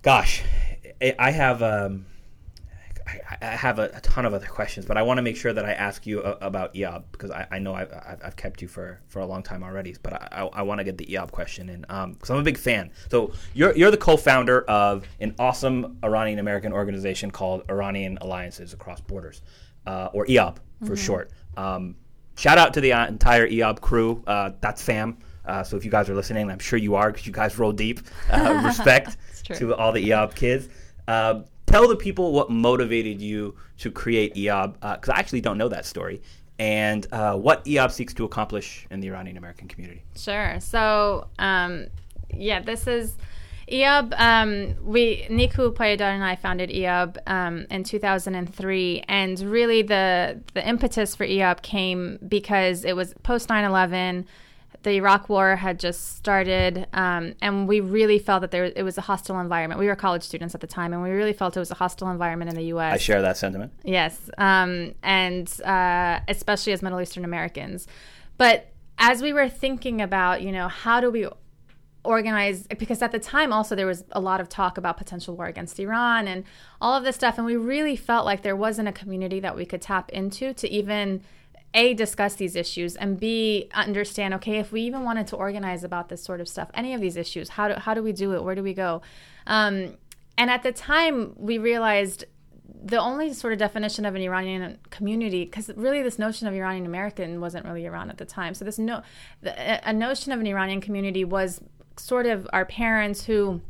gosh, 0.01 0.41
I 1.01 1.31
have 1.31 1.61
um, 1.61 2.05
I, 3.41 3.45
have 3.45 3.79
a, 3.79 3.91
a, 3.93 4.01
ton 4.01 4.25
of 4.25 4.33
other 4.33 4.47
questions, 4.47 4.85
but 4.85 4.97
I 4.97 5.03
want 5.03 5.19
to 5.19 5.21
make 5.21 5.37
sure 5.37 5.53
that 5.53 5.63
I 5.63 5.73
ask 5.73 6.07
you 6.07 6.21
about 6.21 6.73
IAAB 6.73 7.03
because 7.11 7.29
I, 7.29 7.47
I 7.51 7.59
know 7.59 7.73
I've, 7.73 7.91
I've, 8.23 8.35
kept 8.35 8.61
you 8.61 8.67
for, 8.67 8.99
for 9.07 9.19
a 9.19 9.25
long 9.25 9.43
time 9.43 9.63
already. 9.63 9.95
But 10.01 10.13
I, 10.13 10.27
I, 10.31 10.45
I 10.45 10.61
want 10.63 10.79
to 10.79 10.83
get 10.83 10.97
the 10.97 11.05
IAAB 11.05 11.31
question 11.31 11.69
in 11.69 11.81
because 11.81 12.29
um, 12.29 12.35
I'm 12.35 12.37
a 12.37 12.43
big 12.43 12.57
fan. 12.57 12.91
So 13.11 13.31
you're 13.53 13.75
you're 13.75 13.91
the 13.91 13.97
co-founder 13.97 14.61
of 14.63 15.05
an 15.19 15.35
awesome 15.37 15.97
Iranian 16.03 16.39
American 16.39 16.73
organization 16.73 17.29
called 17.29 17.63
Iranian 17.69 18.17
Alliances 18.21 18.73
Across 18.73 19.01
Borders, 19.01 19.41
uh, 19.85 20.09
or 20.13 20.25
IAAB 20.25 20.57
for 20.79 20.85
mm-hmm. 20.85 20.95
short. 20.95 21.31
Um, 21.57 21.95
shout 22.37 22.57
out 22.57 22.73
to 22.73 22.81
the 22.81 22.93
uh, 22.93 23.07
entire 23.07 23.47
IAAB 23.47 23.81
crew. 23.81 24.23
Uh, 24.25 24.51
that's 24.61 24.81
fam. 24.81 25.17
Uh, 25.45 25.63
so 25.63 25.77
if 25.77 25.85
you 25.85 25.91
guys 25.91 26.09
are 26.09 26.15
listening, 26.15 26.49
I'm 26.49 26.57
sure 26.57 26.79
you 26.79 26.95
are 26.95 27.11
because 27.11 27.27
you 27.27 27.33
guys 27.33 27.59
roll 27.59 27.71
deep. 27.71 27.99
Uh, 28.31 28.63
respect 28.65 29.17
to 29.53 29.75
all 29.75 29.91
the 29.91 30.09
IAAB 30.09 30.33
kids. 30.33 30.69
Uh, 31.07 31.41
tell 31.65 31.87
the 31.87 31.95
people 31.95 32.31
what 32.31 32.49
motivated 32.49 33.21
you 33.21 33.55
to 33.77 33.91
create 33.91 34.33
IAAB, 34.35 34.73
because 34.73 35.09
uh, 35.09 35.13
I 35.13 35.19
actually 35.19 35.41
don't 35.41 35.57
know 35.57 35.69
that 35.69 35.85
story, 35.85 36.21
and 36.59 37.05
uh, 37.11 37.35
what 37.35 37.65
IAAB 37.65 37.91
seeks 37.91 38.13
to 38.15 38.23
accomplish 38.23 38.87
in 38.89 38.99
the 38.99 39.07
Iranian 39.07 39.37
American 39.37 39.67
community. 39.67 40.03
Sure. 40.15 40.59
So, 40.59 41.27
um, 41.39 41.87
yeah, 42.33 42.61
this 42.61 42.87
is. 42.87 43.17
IAAB, 43.67 44.13
um, 44.19 44.75
we 44.83 45.23
Niku 45.27 45.73
Payadar 45.73 46.01
and 46.01 46.23
I 46.23 46.35
founded 46.35 46.69
IAAB 46.69 47.17
um, 47.25 47.65
in 47.71 47.83
2003, 47.83 49.03
and 49.07 49.39
really 49.39 49.81
the 49.81 50.39
the 50.53 50.67
impetus 50.67 51.15
for 51.15 51.25
IAAB 51.25 51.63
came 51.63 52.19
because 52.27 52.85
it 52.85 52.95
was 52.95 53.15
post 53.23 53.49
9/11 53.49 54.25
the 54.85 54.91
Iraq 54.91 55.29
War 55.29 55.55
had 55.55 55.79
just 55.79 56.15
started, 56.15 56.85
um, 56.93 57.33
and 57.41 57.67
we 57.67 57.79
really 57.79 58.19
felt 58.19 58.41
that 58.41 58.51
there 58.51 58.65
it 58.65 58.83
was 58.83 58.99
a 58.99 59.01
hostile 59.01 59.39
environment. 59.39 59.79
We 59.79 59.87
were 59.87 59.95
college 59.95 60.21
students 60.21 60.53
at 60.53 60.61
the 60.61 60.67
time, 60.67 60.93
and 60.93 61.01
we 61.01 61.09
really 61.09 61.33
felt 61.33 61.57
it 61.57 61.59
was 61.59 61.71
a 61.71 61.75
hostile 61.75 62.11
environment 62.11 62.51
in 62.51 62.55
the 62.55 62.65
U.S. 62.65 62.93
I 62.93 62.97
share 62.97 63.21
that 63.23 63.35
sentiment. 63.35 63.73
Yes, 63.83 64.29
um, 64.37 64.93
and 65.01 65.51
uh, 65.61 66.19
especially 66.27 66.71
as 66.71 66.83
Middle 66.83 67.01
Eastern 67.01 67.25
Americans. 67.25 67.87
But 68.37 68.71
as 68.99 69.23
we 69.23 69.33
were 69.33 69.49
thinking 69.49 70.03
about, 70.03 70.43
you 70.43 70.51
know, 70.51 70.67
how 70.67 71.01
do 71.01 71.09
we 71.09 71.27
organize 72.03 72.67
because 72.67 73.01
at 73.01 73.11
the 73.11 73.17
time 73.17 73.51
also 73.51 73.75
there 73.75 73.87
was 73.87 74.03
a 74.11 74.19
lot 74.19 74.39
of 74.39 74.47
talk 74.47 74.77
about 74.77 74.95
potential 74.95 75.35
war 75.35 75.47
against 75.47 75.79
Iran 75.79 76.27
and 76.27 76.43
all 76.79 76.95
of 76.95 77.03
this 77.03 77.15
stuff 77.15 77.39
and 77.39 77.47
we 77.47 77.55
really 77.55 77.95
felt 77.95 78.25
like 78.25 78.43
there 78.43 78.55
wasn't 78.55 78.87
a 78.87 78.91
community 78.91 79.39
that 79.39 79.55
we 79.55 79.65
could 79.65 79.81
tap 79.81 80.11
into 80.11 80.53
to 80.53 80.69
even 80.69 81.23
a 81.75 81.93
discuss 81.93 82.33
these 82.35 82.55
issues 82.55 82.95
and 82.95 83.19
b 83.19 83.69
understand 83.73 84.33
okay 84.33 84.57
if 84.57 84.71
we 84.71 84.81
even 84.81 85.03
wanted 85.03 85.27
to 85.27 85.35
organize 85.35 85.83
about 85.83 86.09
this 86.09 86.23
sort 86.23 86.41
of 86.41 86.47
stuff 86.47 86.71
any 86.73 86.93
of 86.95 87.01
these 87.01 87.15
issues 87.15 87.49
how 87.49 87.67
do, 87.67 87.75
how 87.75 87.93
do 87.93 88.01
we 88.01 88.11
do 88.11 88.33
it 88.33 88.43
where 88.43 88.55
do 88.55 88.63
we 88.63 88.73
go 88.73 89.01
um, 89.47 89.93
and 90.37 90.49
at 90.49 90.63
the 90.63 90.71
time, 90.71 91.33
we 91.37 91.57
realized 91.57 92.25
the 92.83 92.99
only 92.99 93.33
sort 93.33 93.53
of 93.53 93.59
definition 93.59 94.05
of 94.05 94.15
an 94.15 94.21
Iranian 94.21 94.77
community, 94.89 95.45
because 95.45 95.69
really 95.75 96.01
this 96.01 96.19
notion 96.19 96.47
of 96.47 96.53
Iranian 96.53 96.85
American 96.85 97.39
wasn't 97.39 97.65
really 97.65 97.85
around 97.85 98.09
at 98.09 98.17
the 98.17 98.25
time. 98.25 98.53
So 98.53 98.65
this 98.65 98.77
no, 98.77 99.01
a 99.43 99.93
notion 99.93 100.31
of 100.31 100.39
an 100.39 100.47
Iranian 100.47 100.81
community 100.81 101.23
was 101.23 101.61
sort 101.97 102.25
of 102.25 102.47
our 102.51 102.65
parents 102.65 103.23
who 103.25 103.61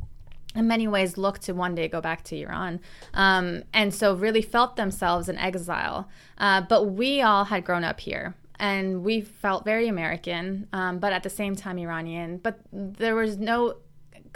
in 0.56 0.66
many 0.66 0.88
ways 0.88 1.16
looked 1.16 1.42
to 1.42 1.52
one 1.52 1.74
day 1.74 1.88
go 1.88 2.00
back 2.00 2.24
to 2.24 2.36
Iran. 2.36 2.80
Um, 3.14 3.62
and 3.72 3.94
so 3.94 4.14
really 4.14 4.42
felt 4.42 4.76
themselves 4.76 5.28
in 5.28 5.38
exile. 5.38 6.08
Uh, 6.38 6.62
but 6.62 6.84
we 6.84 7.22
all 7.22 7.44
had 7.44 7.64
grown 7.64 7.84
up 7.84 8.00
here. 8.00 8.34
And 8.58 9.04
we 9.04 9.20
felt 9.20 9.66
very 9.66 9.86
American, 9.86 10.66
um, 10.72 10.98
but 10.98 11.12
at 11.12 11.22
the 11.22 11.28
same 11.28 11.56
time 11.56 11.78
Iranian. 11.78 12.38
But 12.38 12.58
there 12.72 13.14
was 13.14 13.36
no 13.36 13.76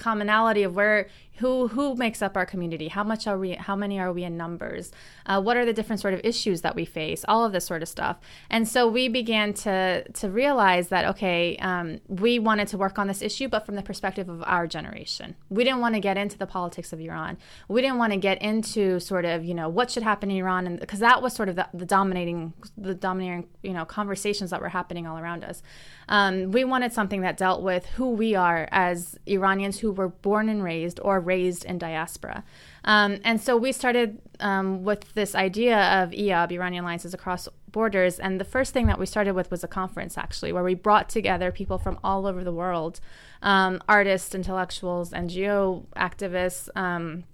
commonality 0.00 0.64
of 0.64 0.74
where 0.74 1.08
who 1.40 1.68
who 1.68 1.94
makes 1.94 2.20
up 2.20 2.36
our 2.36 2.44
community? 2.44 2.88
How 2.88 3.02
much 3.02 3.26
are 3.26 3.38
we 3.38 3.52
how 3.52 3.74
many 3.74 3.98
are 3.98 4.12
we 4.12 4.24
in 4.24 4.36
numbers? 4.36 4.92
Uh, 5.26 5.40
what 5.40 5.56
are 5.56 5.64
the 5.64 5.72
different 5.72 6.00
sort 6.00 6.12
of 6.12 6.20
issues 6.22 6.60
that 6.60 6.76
we 6.76 6.84
face? 6.84 7.24
All 7.28 7.44
of 7.44 7.52
this 7.52 7.64
sort 7.64 7.82
of 7.82 7.88
stuff. 7.88 8.18
And 8.50 8.68
so 8.68 8.86
we 8.86 9.08
began 9.08 9.54
to 9.64 10.04
to 10.10 10.30
realize 10.30 10.88
that 10.88 11.04
okay 11.06 11.56
um, 11.58 12.00
we 12.08 12.38
wanted 12.38 12.68
to 12.68 12.78
work 12.78 12.98
on 12.98 13.06
this 13.06 13.22
issue 13.22 13.48
but 13.48 13.64
from 13.64 13.74
the 13.74 13.82
perspective 13.82 14.28
of 14.28 14.42
our 14.44 14.66
generation. 14.66 15.34
We 15.48 15.64
didn't 15.64 15.80
want 15.80 15.94
to 15.94 16.00
get 16.00 16.16
into 16.18 16.36
the 16.36 16.46
politics 16.46 16.92
of 16.92 17.00
iran. 17.00 17.38
We 17.68 17.80
didn't 17.80 17.98
want 17.98 18.12
to 18.12 18.18
get 18.18 18.42
into 18.42 19.00
sort 19.00 19.24
of 19.24 19.44
you 19.44 19.54
know 19.54 19.68
what 19.68 19.90
should 19.90 20.02
happen 20.02 20.30
in 20.30 20.36
iran 20.36 20.66
and 20.66 20.78
because 20.78 21.00
that 21.00 21.22
was 21.22 21.32
sort 21.32 21.48
of 21.48 21.56
the, 21.56 21.68
the, 21.72 21.86
dominating 21.86 22.52
the 22.76 22.94
dominating 22.94 23.48
you 23.62 23.72
know 23.72 23.84
conversations 23.84 24.50
that 24.50 24.60
were 24.60 24.68
happening 24.68 25.06
all 25.06 25.18
around 25.18 25.42
us 25.44 25.62
um, 26.10 26.50
we 26.50 26.64
wanted 26.64 26.92
something 26.92 27.22
that 27.22 27.36
dealt 27.36 27.62
with 27.62 27.86
who 27.86 28.10
we 28.10 28.34
are 28.34 28.68
as 28.72 29.16
iranians 29.26 29.78
who 29.78 29.92
were 29.92 30.08
born 30.08 30.48
and 30.48 30.62
raised 30.62 30.98
or 31.02 31.20
raised 31.20 31.64
in 31.64 31.78
diaspora. 31.78 32.44
Um, 32.84 33.20
and 33.24 33.40
so 33.40 33.56
we 33.56 33.72
started 33.72 34.20
um, 34.40 34.82
with 34.82 35.14
this 35.14 35.34
idea 35.34 36.02
of 36.02 36.10
IAB, 36.10 36.52
Iranian 36.52 36.84
Alliances 36.84 37.14
Across 37.14 37.48
Borders. 37.70 38.18
And 38.18 38.40
the 38.40 38.44
first 38.44 38.72
thing 38.72 38.86
that 38.86 38.98
we 38.98 39.06
started 39.06 39.34
with 39.34 39.50
was 39.50 39.62
a 39.62 39.68
conference, 39.68 40.18
actually, 40.18 40.52
where 40.52 40.64
we 40.64 40.74
brought 40.74 41.08
together 41.08 41.52
people 41.52 41.78
from 41.78 41.98
all 42.02 42.26
over 42.26 42.42
the 42.42 42.52
world 42.52 43.00
um, 43.42 43.80
artists, 43.88 44.34
intellectuals, 44.34 45.12
NGO 45.12 45.86
activists 45.96 46.68
um, 46.76 47.24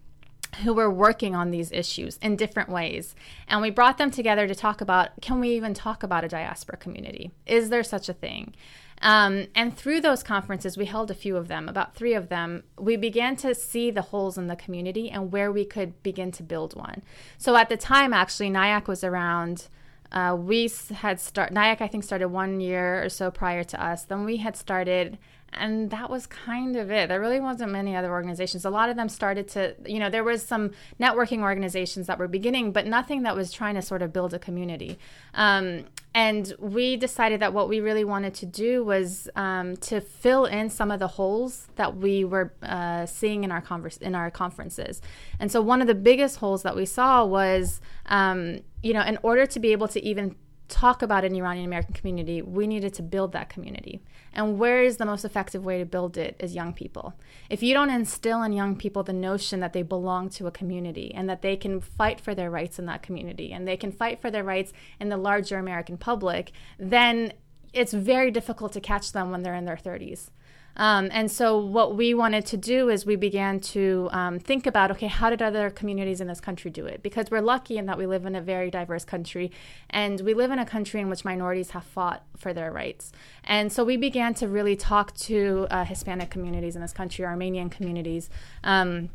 who 0.63 0.73
were 0.73 0.91
working 0.91 1.35
on 1.35 1.51
these 1.51 1.73
issues 1.73 2.19
in 2.23 2.37
different 2.37 2.69
ways. 2.69 3.15
And 3.49 3.61
we 3.61 3.71
brought 3.71 3.99
them 3.99 4.11
together 4.11 4.47
to 4.47 4.55
talk 4.55 4.81
about 4.81 5.21
can 5.21 5.41
we 5.41 5.51
even 5.51 5.75
talk 5.75 6.03
about 6.03 6.25
a 6.25 6.29
diaspora 6.29 6.77
community? 6.77 7.33
Is 7.47 7.71
there 7.71 7.83
such 7.83 8.09
a 8.09 8.15
thing? 8.15 8.55
Um, 9.03 9.49
and 9.55 9.77
through 9.77 10.01
those 10.01 10.23
conferences, 10.23 10.77
we 10.77 10.87
held 10.87 11.11
a 11.11 11.15
few 11.15 11.37
of 11.37 11.49
them, 11.49 11.69
about 11.69 11.95
three 11.95 12.15
of 12.15 12.29
them, 12.29 12.65
we 12.79 12.97
began 12.97 13.37
to 13.37 13.55
see 13.55 13.91
the 13.91 14.03
holes 14.03 14.39
in 14.39 14.47
the 14.47 14.57
community 14.57 15.11
and 15.11 15.31
where 15.31 15.53
we 15.53 15.65
could 15.65 16.03
begin 16.03 16.33
to 16.33 16.43
build 16.43 16.75
one. 16.75 17.03
So 17.37 17.57
at 17.57 17.69
the 17.69 17.77
time, 17.77 18.13
actually, 18.13 18.51
NIAC 18.51 18.87
was 18.87 19.05
around. 19.05 19.69
Uh, 20.13 20.37
we 20.39 20.71
had 20.95 21.21
start 21.21 21.53
NIAC, 21.53 21.81
I 21.81 21.89
think, 21.89 22.05
started 22.05 22.29
one 22.29 22.61
year 22.61 23.05
or 23.05 23.09
so 23.09 23.31
prior 23.31 23.65
to 23.65 23.85
us. 23.85 24.05
Then 24.05 24.25
we 24.25 24.39
had 24.39 24.57
started 24.57 25.19
and 25.57 25.91
that 25.91 26.11
was 26.11 26.27
kind 26.27 26.77
of 26.77 26.91
it. 26.91 27.09
There 27.09 27.21
really 27.21 27.41
wasn't 27.41 27.73
many 27.73 27.97
other 27.97 28.11
organizations. 28.11 28.65
A 28.65 28.71
lot 28.71 28.89
of 28.89 28.97
them 28.97 29.09
started 29.09 29.49
to, 29.49 29.75
you 29.85 29.99
know, 29.99 30.11
there 30.11 30.25
was 30.25 30.43
some 30.43 30.73
networking 31.01 31.41
organizations 31.41 32.07
that 32.07 32.19
were 32.19 32.29
beginning, 32.29 32.73
but 32.73 32.87
nothing 32.87 33.23
that 33.23 33.35
was 33.35 33.53
trying 33.53 33.75
to 33.75 33.83
sort 33.83 34.03
of 34.03 34.13
build 34.13 34.35
a 34.35 34.39
community. 34.39 34.99
Um, 35.35 35.85
and 36.15 36.55
we 36.59 36.97
decided 36.97 37.41
that 37.41 37.53
what 37.53 37.69
we 37.69 37.81
really 37.81 38.05
wanted 38.05 38.35
to 38.35 38.47
do 38.47 38.85
was 38.85 39.29
um, 39.37 39.77
to 39.79 40.01
fill 40.01 40.47
in 40.47 40.71
some 40.71 40.91
of 40.91 40.99
the 40.99 41.09
holes 41.09 41.69
that 41.77 41.97
we 41.97 42.25
were 42.25 42.55
uh, 42.63 43.05
seeing 43.07 43.45
in 43.45 43.53
our 43.53 43.61
converse 43.61 43.99
in 43.99 44.15
our 44.15 44.31
conferences. 44.31 45.03
And 45.39 45.53
so 45.53 45.61
one 45.61 45.81
of 45.81 45.87
the 45.87 45.95
biggest 45.95 46.39
holes 46.39 46.63
that 46.63 46.75
we 46.75 46.87
saw 46.87 47.25
was, 47.25 47.81
um, 48.07 48.61
you 48.83 48.95
know, 48.95 49.03
in 49.03 49.19
order 49.23 49.47
to 49.47 49.61
be 49.61 49.73
able 49.73 49.89
to 49.89 50.03
even 50.03 50.37
talk 50.69 51.03
about 51.03 51.25
an 51.25 51.35
Iranian 51.35 51.67
American 51.67 51.95
community, 51.95 52.43
we 52.43 52.67
needed 52.67 52.95
to 52.95 53.03
build 53.03 53.33
that 53.33 53.49
community. 53.49 54.01
And 54.37 54.59
where 54.59 54.83
is 54.83 54.99
the 54.99 55.07
most 55.07 55.25
effective 55.25 55.65
way 55.65 55.79
to 55.79 55.87
build 55.87 56.19
it 56.19 56.37
is 56.39 56.55
young 56.55 56.75
people. 56.75 57.15
If 57.49 57.63
you 57.63 57.73
don't 57.73 57.89
instill 57.89 58.43
in 58.43 58.53
young 58.53 58.77
people 58.77 59.03
the 59.03 59.15
notion 59.15 59.61
that 59.61 59.73
they 59.73 59.83
belong 59.83 60.29
to 60.31 60.47
a 60.47 60.51
community 60.51 61.11
and 61.15 61.27
that 61.31 61.41
they 61.41 61.57
can 61.57 61.81
fight 61.81 62.21
for 62.21 62.35
their 62.35 62.51
rights 62.51 62.79
in 62.79 62.85
that 62.85 63.03
community 63.03 63.51
and 63.51 63.67
they 63.67 63.79
can 63.79 63.91
fight 63.91 64.21
for 64.21 64.31
their 64.31 64.45
rights 64.45 64.75
in 65.01 65.09
the 65.09 65.17
larger 65.17 65.57
American 65.57 65.97
public, 65.97 66.53
then 66.79 67.33
it's 67.73 67.95
very 67.95 68.31
difficult 68.31 68.75
to 68.75 68.81
catch 68.81 69.13
them 69.13 69.31
when 69.31 69.43
they're 69.43 69.55
in 69.55 69.65
their 69.65 69.75
30s. 69.75 70.29
Um, 70.77 71.09
and 71.11 71.31
so, 71.31 71.59
what 71.59 71.97
we 71.97 72.13
wanted 72.15 72.45
to 72.47 72.57
do 72.57 72.91
is 72.91 73.07
we 73.07 73.17
began 73.17 73.61
to 73.61 74.09
um, 74.13 74.39
think 74.39 74.67
about 74.67 74.91
okay, 74.93 75.07
how 75.07 75.31
did 75.31 75.41
other 75.41 75.71
communities 75.71 76.21
in 76.21 76.29
this 76.29 76.41
country 76.41 76.71
do 76.71 76.85
it? 76.87 77.03
Because 77.03 77.31
we're 77.31 77.41
lucky 77.41 77.79
in 77.79 77.87
that 77.87 77.97
we 77.97 78.07
live 78.07 78.27
in 78.27 78.35
a 78.35 78.43
very 78.43 78.71
diverse 78.71 79.05
country, 79.05 79.51
and 79.89 80.21
we 80.21 80.35
live 80.35 80.51
in 80.51 80.59
a 80.59 80.67
country 80.67 81.01
in 81.01 81.09
which 81.09 81.25
minorities 81.25 81.71
have 81.71 81.85
fought 81.85 82.25
for 82.37 82.53
their 82.53 82.71
rights. 82.71 83.13
And 83.45 83.73
so, 83.73 83.85
we 83.85 83.97
began 83.97 84.35
to 84.35 84.49
really 84.49 84.77
talk 84.77 85.15
to 85.15 85.67
uh, 85.71 85.85
Hispanic 85.85 86.31
communities 86.31 86.77
in 86.77 86.83
this 86.83 86.93
country, 86.93 87.25
Armenian 87.25 87.71
communities. 87.71 88.29
Um, 88.63 89.09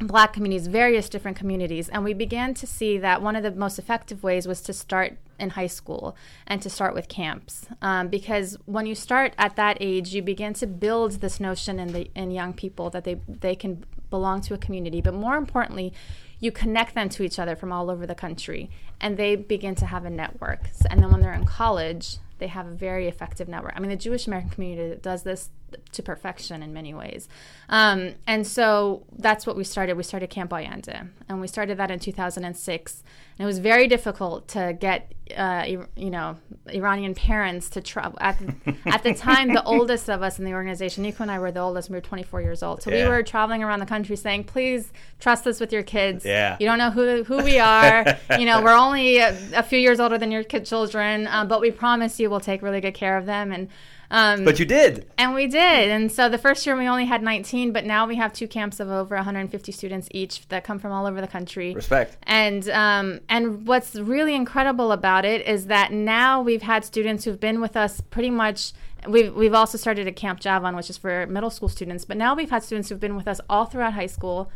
black 0.00 0.32
communities, 0.32 0.66
various 0.66 1.08
different 1.08 1.36
communities. 1.36 1.88
And 1.88 2.04
we 2.04 2.14
began 2.14 2.54
to 2.54 2.66
see 2.66 2.98
that 2.98 3.20
one 3.20 3.36
of 3.36 3.42
the 3.42 3.50
most 3.50 3.78
effective 3.78 4.22
ways 4.22 4.46
was 4.46 4.60
to 4.62 4.72
start 4.72 5.18
in 5.38 5.50
high 5.50 5.66
school 5.66 6.16
and 6.46 6.60
to 6.62 6.70
start 6.70 6.94
with 6.94 7.08
camps. 7.08 7.66
Um, 7.82 8.08
because 8.08 8.56
when 8.66 8.86
you 8.86 8.94
start 8.94 9.34
at 9.38 9.56
that 9.56 9.76
age, 9.80 10.14
you 10.14 10.22
begin 10.22 10.54
to 10.54 10.66
build 10.66 11.20
this 11.20 11.38
notion 11.38 11.78
in, 11.78 11.92
the, 11.92 12.10
in 12.14 12.30
young 12.30 12.52
people 12.52 12.90
that 12.90 13.04
they, 13.04 13.20
they 13.28 13.54
can 13.54 13.84
belong 14.08 14.40
to 14.42 14.54
a 14.54 14.58
community. 14.58 15.00
But 15.00 15.14
more 15.14 15.36
importantly, 15.36 15.92
you 16.38 16.50
connect 16.50 16.94
them 16.94 17.10
to 17.10 17.22
each 17.22 17.38
other 17.38 17.54
from 17.54 17.70
all 17.70 17.90
over 17.90 18.06
the 18.06 18.14
country 18.14 18.70
and 19.00 19.16
they 19.16 19.36
begin 19.36 19.74
to 19.76 19.86
have 19.86 20.06
a 20.06 20.10
network. 20.10 20.70
And 20.90 21.02
then 21.02 21.10
when 21.10 21.20
they're 21.20 21.34
in 21.34 21.44
college, 21.44 22.16
they 22.38 22.46
have 22.46 22.66
a 22.66 22.70
very 22.70 23.06
effective 23.06 23.48
network. 23.48 23.74
I 23.76 23.80
mean, 23.80 23.90
the 23.90 23.96
Jewish 23.96 24.26
American 24.26 24.50
community 24.50 24.98
does 25.00 25.22
this 25.22 25.50
to 25.92 26.02
perfection 26.02 26.62
in 26.62 26.72
many 26.72 26.94
ways. 26.94 27.28
Um, 27.68 28.14
and 28.26 28.46
so 28.46 29.04
that's 29.18 29.46
what 29.46 29.56
we 29.56 29.64
started. 29.64 29.96
We 29.96 30.02
started 30.02 30.30
Camp 30.30 30.50
Ayandeh, 30.50 31.08
and 31.28 31.40
we 31.40 31.46
started 31.46 31.78
that 31.78 31.90
in 31.90 31.98
2006. 31.98 33.02
And 33.40 33.44
it 33.44 33.46
was 33.46 33.58
very 33.58 33.86
difficult 33.86 34.48
to 34.48 34.76
get, 34.78 35.14
uh, 35.34 35.64
you 35.96 36.10
know, 36.10 36.36
Iranian 36.68 37.14
parents 37.14 37.70
to 37.70 37.80
travel. 37.80 38.18
At, 38.20 38.38
at 38.86 39.02
the 39.02 39.14
time, 39.14 39.54
the 39.54 39.64
oldest 39.64 40.10
of 40.10 40.22
us 40.22 40.38
in 40.38 40.44
the 40.44 40.52
organization, 40.52 41.04
Niku 41.04 41.20
and 41.20 41.30
I 41.30 41.38
were 41.38 41.50
the 41.50 41.60
oldest. 41.60 41.88
We 41.88 41.94
were 41.94 42.02
24 42.02 42.42
years 42.42 42.62
old. 42.62 42.82
So 42.82 42.90
yeah. 42.90 43.04
we 43.04 43.08
were 43.08 43.22
traveling 43.22 43.62
around 43.62 43.80
the 43.80 43.86
country 43.86 44.16
saying, 44.16 44.44
please 44.44 44.92
trust 45.20 45.46
us 45.46 45.58
with 45.58 45.72
your 45.72 45.82
kids. 45.82 46.24
Yeah. 46.24 46.58
You 46.60 46.66
don't 46.66 46.76
know 46.76 46.90
who, 46.90 47.24
who 47.24 47.42
we 47.42 47.58
are. 47.58 48.04
you 48.38 48.44
know, 48.44 48.62
we're 48.62 48.76
only 48.76 49.16
a, 49.18 49.34
a, 49.54 49.62
few 49.62 49.78
years 49.78 50.00
older 50.00 50.18
than 50.18 50.30
your 50.30 50.44
kid 50.44 50.66
children, 50.66 51.26
uh, 51.26 51.46
but 51.46 51.62
we 51.62 51.70
promise 51.70 52.20
you 52.20 52.28
we'll 52.28 52.40
take 52.40 52.60
really 52.60 52.82
good 52.82 52.94
care 52.94 53.16
of 53.16 53.24
them. 53.24 53.52
And 53.52 53.68
um, 54.10 54.44
but 54.44 54.58
you 54.58 54.64
did. 54.64 55.06
And 55.18 55.34
we 55.34 55.46
did. 55.46 55.88
And 55.88 56.10
so 56.10 56.28
the 56.28 56.38
first 56.38 56.66
year 56.66 56.76
we 56.76 56.88
only 56.88 57.04
had 57.04 57.22
19, 57.22 57.72
but 57.72 57.84
now 57.84 58.06
we 58.06 58.16
have 58.16 58.32
two 58.32 58.48
camps 58.48 58.80
of 58.80 58.90
over 58.90 59.14
150 59.14 59.70
students 59.72 60.08
each 60.10 60.48
that 60.48 60.64
come 60.64 60.78
from 60.78 60.90
all 60.90 61.06
over 61.06 61.20
the 61.20 61.28
country. 61.28 61.74
Respect. 61.74 62.16
And 62.24 62.68
um, 62.70 63.20
and 63.28 63.66
what's 63.66 63.94
really 63.94 64.34
incredible 64.34 64.90
about 64.90 65.24
it 65.24 65.46
is 65.46 65.66
that 65.66 65.92
now 65.92 66.42
we've 66.42 66.62
had 66.62 66.84
students 66.84 67.24
who've 67.24 67.40
been 67.40 67.60
with 67.60 67.76
us 67.76 68.00
pretty 68.00 68.30
much. 68.30 68.72
We've, 69.08 69.34
we've 69.34 69.54
also 69.54 69.78
started 69.78 70.06
a 70.06 70.12
Camp 70.12 70.40
Javan, 70.40 70.76
which 70.76 70.90
is 70.90 70.98
for 70.98 71.26
middle 71.26 71.48
school 71.48 71.70
students, 71.70 72.04
but 72.04 72.18
now 72.18 72.34
we've 72.34 72.50
had 72.50 72.62
students 72.62 72.90
who've 72.90 73.00
been 73.00 73.16
with 73.16 73.26
us 73.26 73.40
all 73.48 73.64
throughout 73.64 73.94
high 73.94 74.04
school, 74.04 74.50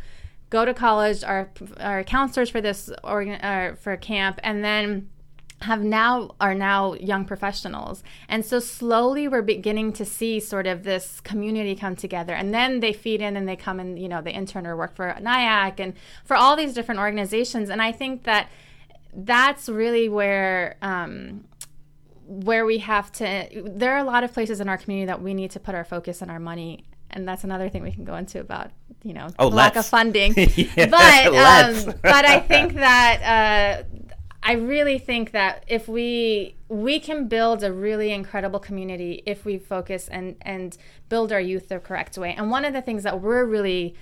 go 0.51 0.65
to 0.65 0.73
college, 0.73 1.23
are, 1.23 1.49
are 1.79 2.03
counselors 2.03 2.51
for 2.51 2.61
this 2.61 2.91
organ, 3.03 3.41
uh, 3.41 3.75
for 3.81 3.97
camp, 3.97 4.39
and 4.43 4.63
then 4.63 5.09
have 5.61 5.81
now 5.81 6.31
are 6.39 6.53
now 6.53 6.93
young 6.95 7.25
professionals. 7.25 8.03
And 8.27 8.45
so 8.45 8.59
slowly 8.59 9.27
we're 9.27 9.41
beginning 9.41 9.93
to 9.93 10.05
see 10.05 10.39
sort 10.39 10.67
of 10.67 10.83
this 10.83 11.21
community 11.21 11.75
come 11.75 11.95
together. 11.95 12.33
And 12.33 12.53
then 12.53 12.81
they 12.81 12.93
feed 12.93 13.21
in 13.21 13.37
and 13.37 13.47
they 13.47 13.55
come 13.55 13.79
and 13.79 13.97
you 13.97 14.09
know 14.09 14.21
they 14.21 14.33
intern 14.33 14.67
or 14.67 14.75
work 14.75 14.95
for 14.95 15.15
NIAC 15.19 15.79
and 15.79 15.93
for 16.25 16.35
all 16.35 16.55
these 16.55 16.73
different 16.73 16.99
organizations. 16.99 17.69
And 17.69 17.81
I 17.81 17.91
think 17.91 18.23
that 18.23 18.49
that's 19.13 19.69
really 19.69 20.09
where 20.09 20.75
um, 20.81 21.45
where 22.27 22.65
we 22.65 22.79
have 22.79 23.11
to 23.13 23.47
there 23.65 23.93
are 23.93 23.99
a 23.99 24.03
lot 24.03 24.23
of 24.23 24.33
places 24.33 24.59
in 24.59 24.67
our 24.67 24.77
community 24.77 25.05
that 25.05 25.21
we 25.21 25.33
need 25.33 25.51
to 25.51 25.59
put 25.59 25.73
our 25.73 25.85
focus 25.85 26.21
and 26.21 26.29
our 26.29 26.39
money. 26.39 26.85
And 27.11 27.25
that's 27.25 27.45
another 27.45 27.69
thing 27.69 27.81
we 27.81 27.91
can 27.91 28.03
go 28.03 28.15
into 28.15 28.39
about 28.41 28.71
you 29.03 29.13
know 29.13 29.27
oh, 29.39 29.47
lack 29.47 29.75
let's. 29.75 29.87
of 29.87 29.91
funding. 29.91 30.33
Yeah, 30.35 30.87
but 30.87 31.87
um, 31.87 31.95
but 32.01 32.25
I 32.25 32.39
think 32.41 32.73
that 32.87 33.83
uh, 33.83 33.83
I 34.47 34.53
really 34.53 34.99
think 34.99 35.31
that 35.31 35.63
if 35.67 35.87
we 35.87 36.55
we 36.69 36.99
can 36.99 37.27
build 37.27 37.63
a 37.63 37.73
really 37.73 38.11
incredible 38.11 38.59
community 38.59 39.23
if 39.25 39.43
we 39.43 39.57
focus 39.57 40.07
and 40.07 40.35
and 40.43 40.77
build 41.09 41.31
our 41.31 41.41
youth 41.41 41.67
the 41.69 41.79
correct 41.79 42.15
way. 42.19 42.35
And 42.37 42.51
one 42.51 42.63
of 42.63 42.71
the 42.71 42.81
things 42.81 43.01
that 43.03 43.21
we're 43.21 43.43
really 43.43 43.95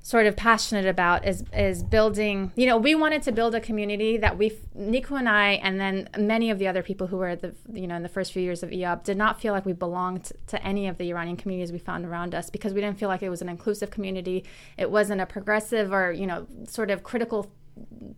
sort 0.00 0.26
of 0.26 0.34
passionate 0.34 0.86
about 0.86 1.26
is 1.28 1.44
is 1.52 1.82
building 1.82 2.50
you 2.56 2.66
know 2.66 2.76
we 2.76 2.94
wanted 2.94 3.22
to 3.22 3.32
build 3.32 3.54
a 3.54 3.60
community 3.60 4.16
that 4.16 4.36
we 4.36 4.50
Niku 4.76 5.16
and 5.16 5.28
I 5.28 5.52
and 5.62 5.78
then 5.78 6.08
many 6.18 6.50
of 6.50 6.58
the 6.58 6.66
other 6.66 6.82
people 6.82 7.06
who 7.06 7.18
were 7.18 7.36
the 7.36 7.54
you 7.70 7.86
know 7.86 7.94
in 7.94 8.02
the 8.02 8.08
first 8.08 8.32
few 8.32 8.42
years 8.42 8.62
of 8.62 8.70
IAAB 8.70 9.04
did 9.04 9.18
not 9.18 9.40
feel 9.40 9.52
like 9.52 9.66
we 9.66 9.74
belonged 9.74 10.32
to 10.48 10.66
any 10.66 10.88
of 10.88 10.96
the 10.96 11.10
Iranian 11.10 11.36
communities 11.36 11.70
we 11.70 11.78
found 11.78 12.04
around 12.06 12.34
us 12.34 12.48
because 12.50 12.72
we 12.72 12.80
didn't 12.80 12.98
feel 12.98 13.10
like 13.10 13.22
it 13.22 13.28
was 13.28 13.42
an 13.42 13.48
inclusive 13.48 13.90
community 13.90 14.42
it 14.76 14.90
wasn't 14.90 15.20
a 15.20 15.26
progressive 15.26 15.92
or 15.92 16.10
you 16.10 16.26
know 16.26 16.48
sort 16.66 16.90
of 16.90 17.04
critical 17.04 17.52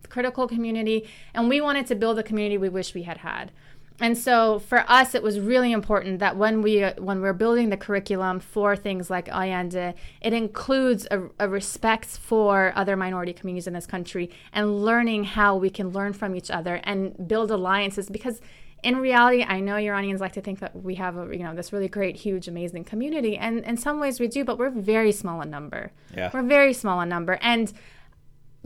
critical 0.09 0.47
community 0.47 1.07
and 1.33 1.49
we 1.49 1.61
wanted 1.61 1.87
to 1.87 1.95
build 1.95 2.19
a 2.19 2.23
community 2.23 2.57
we 2.57 2.69
wish 2.69 2.93
we 2.93 3.03
had 3.03 3.17
had. 3.17 3.51
And 3.99 4.17
so 4.17 4.59
for 4.59 4.83
us 4.89 5.15
it 5.15 5.23
was 5.23 5.39
really 5.39 5.71
important 5.71 6.19
that 6.19 6.35
when 6.35 6.61
we 6.61 6.83
uh, 6.83 6.93
when 6.97 7.21
we're 7.21 7.33
building 7.33 7.69
the 7.69 7.77
curriculum 7.77 8.39
for 8.39 8.75
things 8.75 9.09
like 9.09 9.27
Ayandeh 9.27 9.93
it 10.21 10.33
includes 10.33 11.07
a, 11.11 11.29
a, 11.39 11.47
respect 11.47 12.05
for 12.05 12.73
other 12.75 12.97
minority 12.97 13.31
communities 13.31 13.67
in 13.67 13.73
this 13.73 13.85
country 13.85 14.29
and 14.51 14.83
learning 14.83 15.23
how 15.23 15.55
we 15.55 15.69
can 15.69 15.89
learn 15.89 16.11
from 16.11 16.35
each 16.35 16.51
other 16.51 16.81
and 16.83 17.27
build 17.27 17.51
alliances 17.51 18.09
because 18.09 18.41
in 18.83 18.97
reality 18.97 19.43
I 19.43 19.61
know 19.61 19.77
Iranians 19.77 20.19
like 20.19 20.33
to 20.33 20.41
think 20.41 20.59
that 20.59 20.75
we 20.75 20.95
have 20.95 21.15
a, 21.17 21.29
you 21.31 21.43
know 21.43 21.55
this 21.55 21.71
really 21.71 21.87
great 21.87 22.17
huge 22.17 22.49
amazing 22.49 22.83
community 22.83 23.37
and 23.37 23.63
in 23.63 23.77
some 23.77 24.01
ways 24.01 24.19
we 24.19 24.27
do 24.27 24.43
but 24.43 24.57
we're 24.57 24.71
very 24.71 25.13
small 25.13 25.41
in 25.41 25.49
number. 25.49 25.93
Yeah. 26.13 26.31
we're 26.33 26.43
very 26.43 26.73
small 26.73 26.99
in 26.99 27.07
number. 27.07 27.39
And 27.41 27.71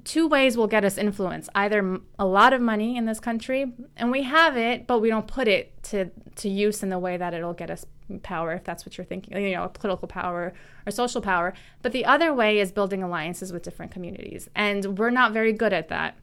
two 0.04 0.28
ways 0.28 0.58
will 0.58 0.68
get 0.68 0.86
us 0.86 0.98
influence 0.98 1.50
either 1.56 2.00
a 2.18 2.26
lot 2.26 2.54
of 2.54 2.62
money 2.62 2.98
in 2.98 3.06
this 3.06 3.20
country 3.20 3.74
and 3.98 4.12
we 4.12 4.24
have 4.24 4.58
it 4.58 4.88
but 4.88 5.00
we 5.00 5.10
don't 5.10 5.28
put 5.28 5.48
it 5.48 5.82
to 5.84 6.10
to 6.36 6.50
use 6.50 6.84
in 6.84 6.90
the 6.90 7.00
way 7.00 7.18
that 7.18 7.34
it'll 7.34 7.54
get 7.54 7.70
us 7.70 7.86
power 8.24 8.54
if 8.54 8.64
that's 8.64 8.86
what 8.86 8.98
you're 8.98 9.06
thinking 9.06 9.40
you 9.40 9.56
know 9.56 9.68
political 9.68 10.08
power 10.08 10.54
or 10.86 10.92
social 10.92 11.22
power. 11.22 11.54
But 11.82 11.92
the 11.92 12.06
other 12.06 12.34
way 12.34 12.60
is 12.60 12.72
building 12.72 13.04
alliances 13.04 13.54
with 13.54 13.64
different 13.64 13.92
communities 13.92 14.50
and 14.56 14.98
we're 14.98 15.12
not 15.12 15.34
very 15.34 15.54
good 15.54 15.74
at 15.74 15.90
that 15.90 16.18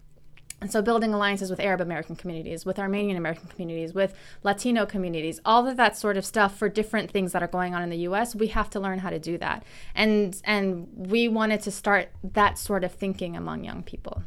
and 0.61 0.73
so, 0.73 0.81
building 0.81 1.13
alliances 1.13 1.51
with 1.51 1.61
Arab 1.61 1.83
American 1.83 2.17
communities, 2.17 2.65
with 2.65 2.79
Armenian 2.79 3.19
American 3.19 3.47
communities, 3.49 3.93
with 3.93 4.15
Latino 4.43 4.87
communities, 4.87 5.39
all 5.45 5.67
of 5.67 5.77
that 5.77 5.99
sort 5.99 6.17
of 6.17 6.25
stuff 6.25 6.57
for 6.57 6.71
different 6.71 7.11
things 7.11 7.33
that 7.33 7.43
are 7.43 7.49
going 7.49 7.75
on 7.75 7.83
in 7.83 7.91
the 7.91 7.99
U.S., 7.99 8.35
we 8.35 8.47
have 8.49 8.71
to 8.71 8.81
learn 8.81 8.99
how 8.99 9.11
to 9.11 9.19
do 9.19 9.37
that. 9.39 9.65
And 9.95 10.41
and 10.45 10.89
we 10.95 11.29
wanted 11.29 11.61
to 11.63 11.71
start 11.71 12.09
that 12.23 12.59
sort 12.59 12.85
of 12.85 12.93
thinking 12.93 13.37
among 13.37 13.65
young 13.65 13.83
people. 13.83 14.23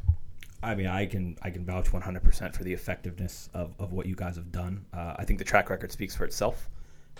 I 0.62 0.76
mean, 0.76 0.86
I 0.86 1.08
can 1.08 1.36
I 1.42 1.50
can 1.50 1.66
vouch 1.66 1.86
100% 1.86 2.54
for 2.54 2.64
the 2.64 2.74
effectiveness 2.74 3.50
of, 3.56 3.74
of 3.80 3.92
what 3.92 4.06
you 4.06 4.16
guys 4.16 4.36
have 4.36 4.52
done. 4.52 4.86
Uh, 4.94 5.16
I 5.18 5.26
think 5.26 5.40
the 5.40 5.46
track 5.46 5.72
record 5.72 5.92
speaks 5.92 6.16
for 6.16 6.26
itself. 6.26 6.70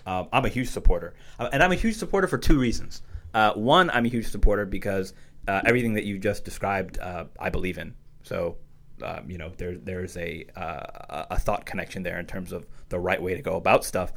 Um, 0.06 0.28
I'm 0.32 0.46
a 0.46 0.50
huge 0.50 0.70
supporter, 0.70 1.16
uh, 1.40 1.50
and 1.52 1.64
I'm 1.64 1.72
a 1.72 1.76
huge 1.76 1.96
supporter 1.96 2.28
for 2.28 2.38
two 2.38 2.60
reasons. 2.60 3.02
Uh, 3.34 3.54
one, 3.54 3.90
I'm 3.90 4.06
a 4.06 4.10
huge 4.10 4.28
supporter 4.28 4.66
because 4.66 5.14
uh, 5.48 5.62
everything 5.66 5.94
that 5.96 6.04
you 6.04 6.20
just 6.20 6.46
described, 6.46 7.00
uh, 7.00 7.26
I 7.40 7.50
believe 7.50 7.80
in. 7.80 7.96
So 8.24 8.58
um, 9.04 9.30
you 9.30 9.38
know 9.38 9.52
there, 9.58 9.78
there's 9.78 10.18
a 10.18 10.46
uh, 10.56 11.26
a 11.32 11.40
thought 11.40 11.66
connection 11.66 12.04
there 12.04 12.20
in 12.20 12.26
terms 12.26 12.52
of 12.52 12.66
the 12.90 13.00
right 13.00 13.22
way 13.22 13.36
to 13.36 13.42
go 13.42 13.56
about 13.56 13.84
stuff. 13.86 14.12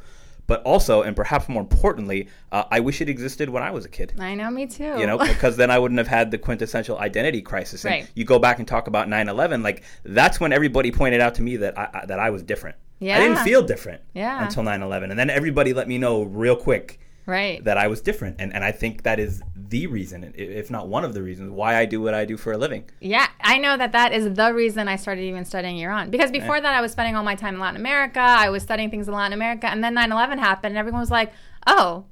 But 0.45 0.61
also 0.63 1.03
and 1.03 1.15
perhaps 1.15 1.47
more 1.47 1.61
importantly 1.61 2.27
uh, 2.51 2.65
i 2.69 2.81
wish 2.81 2.99
it 2.99 3.07
existed 3.07 3.49
when 3.49 3.63
i 3.63 3.71
was 3.71 3.85
a 3.85 3.89
kid. 3.89 4.13
I 4.19 4.35
know 4.35 4.51
me 4.51 4.67
too. 4.67 4.99
You 4.99 5.07
know 5.07 5.17
because 5.33 5.55
then 5.55 5.71
i 5.71 5.79
wouldn't 5.79 5.99
have 5.99 6.07
had 6.07 6.31
the 6.31 6.37
quintessential 6.37 6.97
identity 6.99 7.41
crisis. 7.41 7.85
And 7.85 7.93
right. 7.93 8.11
you 8.13 8.25
go 8.25 8.39
back 8.39 8.59
and 8.59 8.67
talk 8.67 8.87
about 8.87 9.07
9-11 9.07 9.63
like 9.63 9.83
that's 10.03 10.41
when 10.41 10.51
everybody 10.51 10.91
pointed 10.91 11.21
out 11.21 11.35
to 11.35 11.41
me 11.41 11.55
that 11.57 11.77
i, 11.77 12.05
that 12.07 12.19
I 12.19 12.29
was 12.29 12.43
different. 12.43 12.75
Yeah. 12.99 13.17
i 13.17 13.19
didn't 13.21 13.43
feel 13.45 13.61
different 13.61 14.01
yeah. 14.13 14.43
until 14.43 14.63
9-11 14.63 15.11
and 15.11 15.17
then 15.17 15.29
everybody 15.29 15.73
let 15.73 15.87
me 15.87 15.97
know 15.97 16.23
real 16.23 16.57
quick 16.57 16.99
right. 17.25 17.63
that 17.63 17.77
i 17.77 17.87
was 17.87 18.01
different. 18.01 18.35
And, 18.39 18.53
and 18.53 18.65
i 18.65 18.73
think 18.73 19.03
that 19.03 19.21
is 19.21 19.41
the 19.73 19.87
reason 19.87 20.31
if 20.37 20.69
not 20.69 20.87
one 20.87 21.03
of 21.03 21.15
the 21.15 21.23
reasons 21.23 21.49
why 21.49 21.75
i 21.75 21.83
do 21.83 21.99
what 21.99 22.13
i 22.13 22.23
do 22.25 22.37
for 22.37 22.51
a 22.53 22.57
living. 22.57 22.83
Yeah 23.01 23.27
i 23.41 23.57
know 23.57 23.75
that 23.75 23.91
that 23.91 24.13
is 24.13 24.25
the 24.35 24.53
reason 24.53 24.87
i 24.87 24.95
started 24.95 25.23
even 25.23 25.45
studying 25.45 25.79
iran. 25.79 26.11
Because 26.11 26.29
before 26.29 26.61
that 26.61 26.75
i 26.75 26.81
was 26.85 26.91
spending 26.91 27.15
all 27.15 27.23
my 27.23 27.33
time 27.33 27.55
in 27.55 27.59
latin 27.59 27.81
america. 27.85 28.19
I 28.45 28.49
was 28.49 28.61
studying 28.61 28.91
things 28.91 29.07
in 29.07 29.15
latin 29.15 29.33
america. 29.33 29.67
And 29.67 29.83
then 29.83 29.95
9-11 29.95 30.37
happened 30.37 30.73
and 30.73 30.77
everyone 30.77 31.01
was 31.01 31.09
like 31.19 31.33
oh 31.65 32.05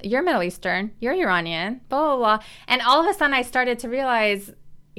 you're 0.00 0.22
middle 0.22 0.44
eastern. 0.44 0.92
You're 1.00 1.14
iranian. 1.14 1.80
Blah 1.88 2.04
blah 2.06 2.16
blah. 2.16 2.38
And 2.68 2.80
all 2.82 3.00
of 3.00 3.06
a 3.10 3.14
sudden 3.18 3.34
i 3.34 3.42
started 3.42 3.80
to 3.80 3.88
realize 3.88 4.52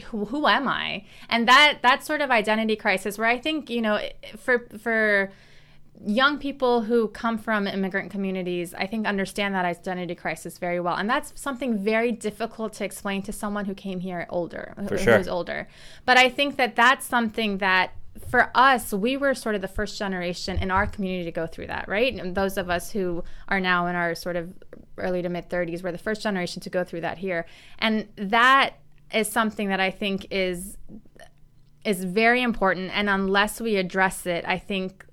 who, 0.08 0.26
who 0.26 0.46
am 0.46 0.68
i? 0.68 1.06
And 1.30 1.48
that 1.48 1.80
that 1.84 2.06
sort 2.06 2.20
of 2.20 2.32
identity 2.32 2.76
crisis 2.76 3.18
where 3.18 3.30
i 3.36 3.38
think 3.38 3.70
you 3.70 3.82
know 3.82 3.98
for 4.38 4.68
for 4.78 5.32
young 6.06 6.38
people 6.38 6.82
who 6.82 7.10
come 7.10 7.38
from 7.38 7.68
immigrant 7.68 8.10
communities, 8.10 8.74
I 8.74 8.88
think, 8.88 9.06
understand 9.06 9.54
that 9.56 9.66
identity 9.66 10.16
crisis 10.16 10.58
very 10.58 10.80
well. 10.80 10.96
And 10.96 11.10
that's 11.10 11.34
something 11.36 11.78
very 11.78 12.12
difficult 12.12 12.74
to 12.74 12.86
explain 12.86 13.22
to 13.24 13.34
someone 13.34 13.66
who 13.66 13.74
came 13.74 14.00
here 14.00 14.26
older, 14.30 14.74
For 14.88 14.96
who's 14.96 15.02
sure. 15.02 15.30
older. 15.30 15.68
But 16.06 16.18
I 16.18 16.30
think 16.30 16.56
that 16.56 16.76
that's 16.76 17.06
something 17.06 17.58
that 17.58 17.92
for 18.30 18.52
us, 18.56 18.94
we 18.94 19.18
were 19.18 19.34
sort 19.34 19.56
of 19.56 19.62
the 19.62 19.68
first 19.68 19.98
generation 19.98 20.58
in 20.58 20.72
our 20.72 20.86
community 20.88 21.26
to 21.26 21.32
go 21.32 21.48
through 21.48 21.68
that, 21.68 21.88
right? 21.88 22.14
And 22.14 22.36
those 22.36 22.58
of 22.58 22.70
us 22.70 22.92
who 22.92 23.24
are 23.48 23.60
now 23.60 23.88
in 23.88 23.96
our 23.96 24.16
sort 24.16 24.36
of 24.36 24.54
early 24.98 25.22
to 25.22 25.30
mid 25.30 25.50
30s 25.50 25.84
were 25.84 25.92
the 25.92 25.98
first 25.98 26.22
generation 26.22 26.62
to 26.62 26.70
go 26.70 26.84
through 26.84 27.02
that 27.02 27.18
here. 27.18 27.46
And 27.78 28.08
that 28.16 28.76
is 29.14 29.30
something 29.30 29.70
that 29.70 29.80
I 29.80 29.92
think 29.92 30.28
is 30.32 30.78
is 31.86 32.04
very 32.04 32.42
important 32.42 32.92
and 32.94 33.10
unless 33.10 33.62
we 33.62 33.78
address 33.78 34.26
it, 34.26 34.44
I 34.46 34.58
think 34.58 35.06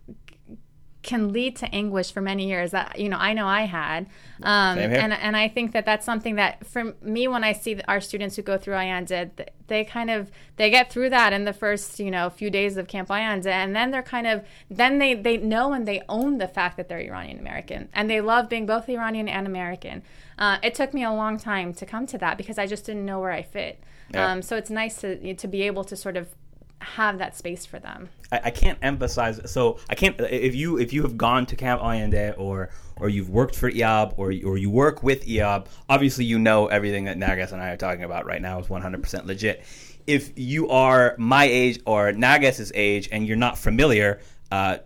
can 1.06 1.32
lead 1.32 1.56
to 1.56 1.74
anguish 1.74 2.12
for 2.12 2.20
many 2.20 2.48
years 2.48 2.72
that 2.72 2.98
you 2.98 3.08
know 3.08 3.16
I 3.16 3.32
know 3.32 3.46
I 3.46 3.62
had, 3.62 4.06
um, 4.42 4.78
and 4.78 5.12
and 5.12 5.36
I 5.36 5.48
think 5.48 5.72
that 5.72 5.86
that's 5.86 6.04
something 6.04 6.34
that 6.34 6.66
for 6.66 6.94
me 7.00 7.28
when 7.28 7.44
I 7.44 7.52
see 7.52 7.80
our 7.88 8.00
students 8.00 8.36
who 8.36 8.42
go 8.42 8.58
through 8.58 8.74
Ayandeh, 8.74 9.30
they 9.68 9.84
kind 9.84 10.10
of 10.10 10.30
they 10.56 10.68
get 10.68 10.90
through 10.90 11.10
that 11.10 11.32
in 11.32 11.44
the 11.44 11.52
first 11.52 12.00
you 12.00 12.10
know 12.10 12.28
few 12.28 12.50
days 12.50 12.76
of 12.76 12.88
Camp 12.88 13.08
Ayandeh, 13.08 13.46
and 13.46 13.74
then 13.74 13.92
they're 13.92 14.02
kind 14.02 14.26
of 14.26 14.44
then 14.68 14.98
they 14.98 15.14
they 15.14 15.36
know 15.36 15.72
and 15.72 15.86
they 15.86 16.02
own 16.08 16.38
the 16.38 16.48
fact 16.48 16.76
that 16.76 16.88
they're 16.88 17.00
Iranian 17.00 17.38
American 17.38 17.88
and 17.94 18.10
they 18.10 18.20
love 18.20 18.48
being 18.48 18.66
both 18.66 18.88
Iranian 18.88 19.28
and 19.28 19.46
American. 19.46 20.02
Uh, 20.38 20.58
it 20.62 20.74
took 20.74 20.92
me 20.92 21.04
a 21.04 21.12
long 21.12 21.38
time 21.38 21.72
to 21.74 21.86
come 21.86 22.06
to 22.08 22.18
that 22.18 22.36
because 22.36 22.58
I 22.58 22.66
just 22.66 22.84
didn't 22.84 23.06
know 23.06 23.20
where 23.20 23.32
I 23.32 23.42
fit. 23.42 23.80
Yeah. 24.12 24.30
Um, 24.30 24.42
so 24.42 24.56
it's 24.56 24.70
nice 24.70 25.00
to 25.02 25.34
to 25.34 25.48
be 25.48 25.62
able 25.62 25.84
to 25.84 25.96
sort 25.96 26.16
of 26.16 26.34
have 26.80 27.18
that 27.18 27.36
space 27.36 27.64
for 27.64 27.78
them. 27.78 28.08
I, 28.30 28.40
I, 28.44 28.50
can't 28.50 28.78
emphasize. 28.82 29.40
So 29.50 29.78
I 29.88 29.94
can't. 29.94 30.18
If 30.20 30.54
you 30.54 30.78
if 30.78 30.92
you 30.92 31.02
have 31.02 31.16
gone 31.16 31.46
to 31.46 31.56
Camp 31.56 31.80
Ayandeh 31.80 32.38
or 32.38 32.70
or 32.96 33.08
you've 33.08 33.30
worked 33.30 33.54
for 33.54 33.70
IAAB 33.70 34.14
or 34.16 34.26
or 34.44 34.58
you 34.58 34.70
work 34.70 35.02
with 35.02 35.26
IAAB, 35.26 35.66
obviously 35.88 36.24
you 36.24 36.38
know 36.38 36.66
everything 36.66 37.04
that 37.04 37.16
Narges 37.16 37.52
and 37.52 37.62
I 37.62 37.70
are 37.70 37.76
talking 37.76 38.04
about 38.04 38.26
right 38.26 38.42
now 38.42 38.58
is 38.58 38.66
100% 38.66 39.26
legit. 39.26 39.64
If 40.06 40.32
you 40.36 40.68
are 40.68 41.14
my 41.18 41.44
age 41.44 41.80
or 41.86 42.12
Narges's 42.12 42.70
age 42.74 43.08
and 43.10 43.26
you're 43.26 43.36
not 43.36 43.58
familiar, 43.58 44.20
uh, 44.52 44.78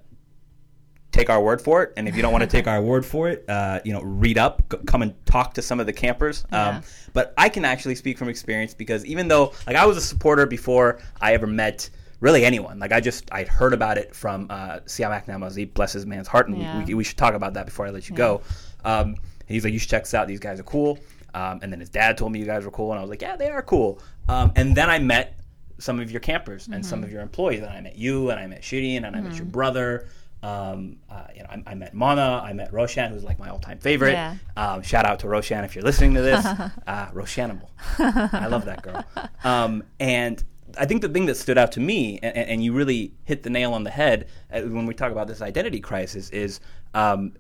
take 1.12 1.28
our 1.30 1.40
word 1.42 1.60
for 1.60 1.82
it. 1.82 1.92
And 1.96 2.06
if 2.08 2.14
you 2.16 2.22
don't 2.22 2.32
want 2.32 2.42
to 2.42 2.50
take 2.56 2.66
our 2.66 2.80
word 2.80 3.04
for 3.04 3.28
it, 3.28 3.44
uh, 3.48 3.80
you 3.84 3.92
know, 3.92 4.00
read 4.02 4.38
up, 4.38 4.62
c- 4.72 4.78
come 4.86 5.02
and 5.02 5.14
talk 5.26 5.54
to 5.54 5.62
some 5.62 5.80
of 5.80 5.86
the 5.86 5.92
campers. 5.92 6.44
Um, 6.52 6.76
Yeah. 6.76 6.80
But 7.12 7.34
I 7.36 7.48
can 7.48 7.64
actually 7.64 7.96
speak 7.96 8.16
from 8.18 8.28
experience 8.28 8.72
because 8.74 9.04
even 9.04 9.26
though, 9.26 9.52
like, 9.66 9.74
I 9.76 9.84
was 9.86 9.96
a 9.96 10.00
supporter 10.00 10.46
before 10.46 11.00
I 11.20 11.34
ever 11.34 11.46
met 11.48 11.90
really 12.20 12.44
anyone. 12.44 12.78
Like, 12.78 12.92
I 12.92 13.00
just 13.00 13.28
I'd 13.32 13.48
heard 13.48 13.72
about 13.72 13.98
it 13.98 14.14
from 14.14 14.46
uh, 14.50 14.80
Siamak 14.86 15.26
Namazi, 15.26 15.72
bless 15.74 15.92
his 15.92 16.06
man's 16.06 16.28
heart, 16.28 16.48
and 16.48 16.58
Yeah. 16.58 16.84
we, 16.84 16.94
we 16.94 17.02
should 17.04 17.16
talk 17.16 17.34
about 17.34 17.54
that 17.54 17.66
before 17.66 17.86
I 17.86 17.90
let 17.90 18.08
you 18.08 18.14
go. 18.14 18.42
Um, 18.84 19.16
he's 19.46 19.64
like, 19.64 19.72
you 19.72 19.78
should 19.78 19.90
check 19.90 20.02
this 20.04 20.14
out. 20.14 20.28
These 20.28 20.38
guys 20.40 20.60
are 20.60 20.64
cool. 20.64 20.98
Um, 21.34 21.60
and 21.62 21.72
then 21.72 21.80
his 21.80 21.88
dad 21.90 22.18
told 22.18 22.30
me 22.32 22.38
you 22.38 22.44
guys 22.44 22.64
were 22.64 22.70
cool, 22.70 22.90
and 22.92 22.98
I 22.98 23.02
was 23.02 23.10
like, 23.10 23.22
yeah, 23.22 23.36
they 23.36 23.48
are 23.50 23.62
cool. 23.62 24.00
Um, 24.28 24.52
and 24.56 24.76
then 24.76 24.88
I 24.90 24.98
met 25.00 25.36
some 25.78 25.98
of 25.98 26.10
your 26.10 26.20
campers 26.20 26.68
and 26.70 26.84
some 26.84 27.02
of 27.02 27.10
your 27.10 27.22
employees. 27.22 27.60
And 27.62 27.70
I 27.70 27.80
met 27.80 27.96
you, 27.96 28.30
and 28.30 28.38
I 28.38 28.46
met 28.46 28.62
Shirin, 28.62 29.04
and 29.06 29.16
I 29.16 29.20
met 29.20 29.34
your 29.36 29.46
brother. 29.46 30.06
Um, 30.42 30.96
uh, 31.10 31.24
you 31.34 31.42
know, 31.42 31.48
I, 31.50 31.62
I 31.66 31.74
met 31.74 31.92
Mana, 31.92 32.40
I 32.42 32.52
met 32.52 32.72
Roshan, 32.72 33.12
who's 33.12 33.24
like 33.24 33.38
my 33.38 33.50
all-time 33.50 33.78
favorite. 33.78 34.12
Yeah. 34.12 34.36
Um, 34.56 34.82
shout 34.82 35.04
out 35.04 35.18
to 35.20 35.28
Roshan 35.28 35.64
if 35.64 35.74
you're 35.74 35.84
listening 35.84 36.14
to 36.14 36.22
this. 36.22 36.44
uh, 36.86 37.10
Roshanable. 37.12 37.68
I 37.98 38.46
love 38.46 38.64
that 38.64 38.82
girl. 38.82 39.04
Um, 39.44 39.84
and 39.98 40.42
I 40.78 40.86
think 40.86 41.02
the 41.02 41.08
thing 41.08 41.26
that 41.26 41.36
stood 41.36 41.58
out 41.58 41.72
to 41.72 41.80
me, 41.80 42.18
and, 42.22 42.36
and 42.36 42.64
you 42.64 42.72
really 42.72 43.12
hit 43.24 43.42
the 43.42 43.50
nail 43.50 43.74
on 43.74 43.84
the 43.84 43.90
head 43.90 44.28
uh, 44.52 44.62
when 44.62 44.86
we 44.86 44.94
talk 44.94 45.12
about 45.12 45.26
this 45.26 45.42
identity 45.42 45.80
crisis, 45.80 46.30
is 46.30 46.60
um, 46.94 47.32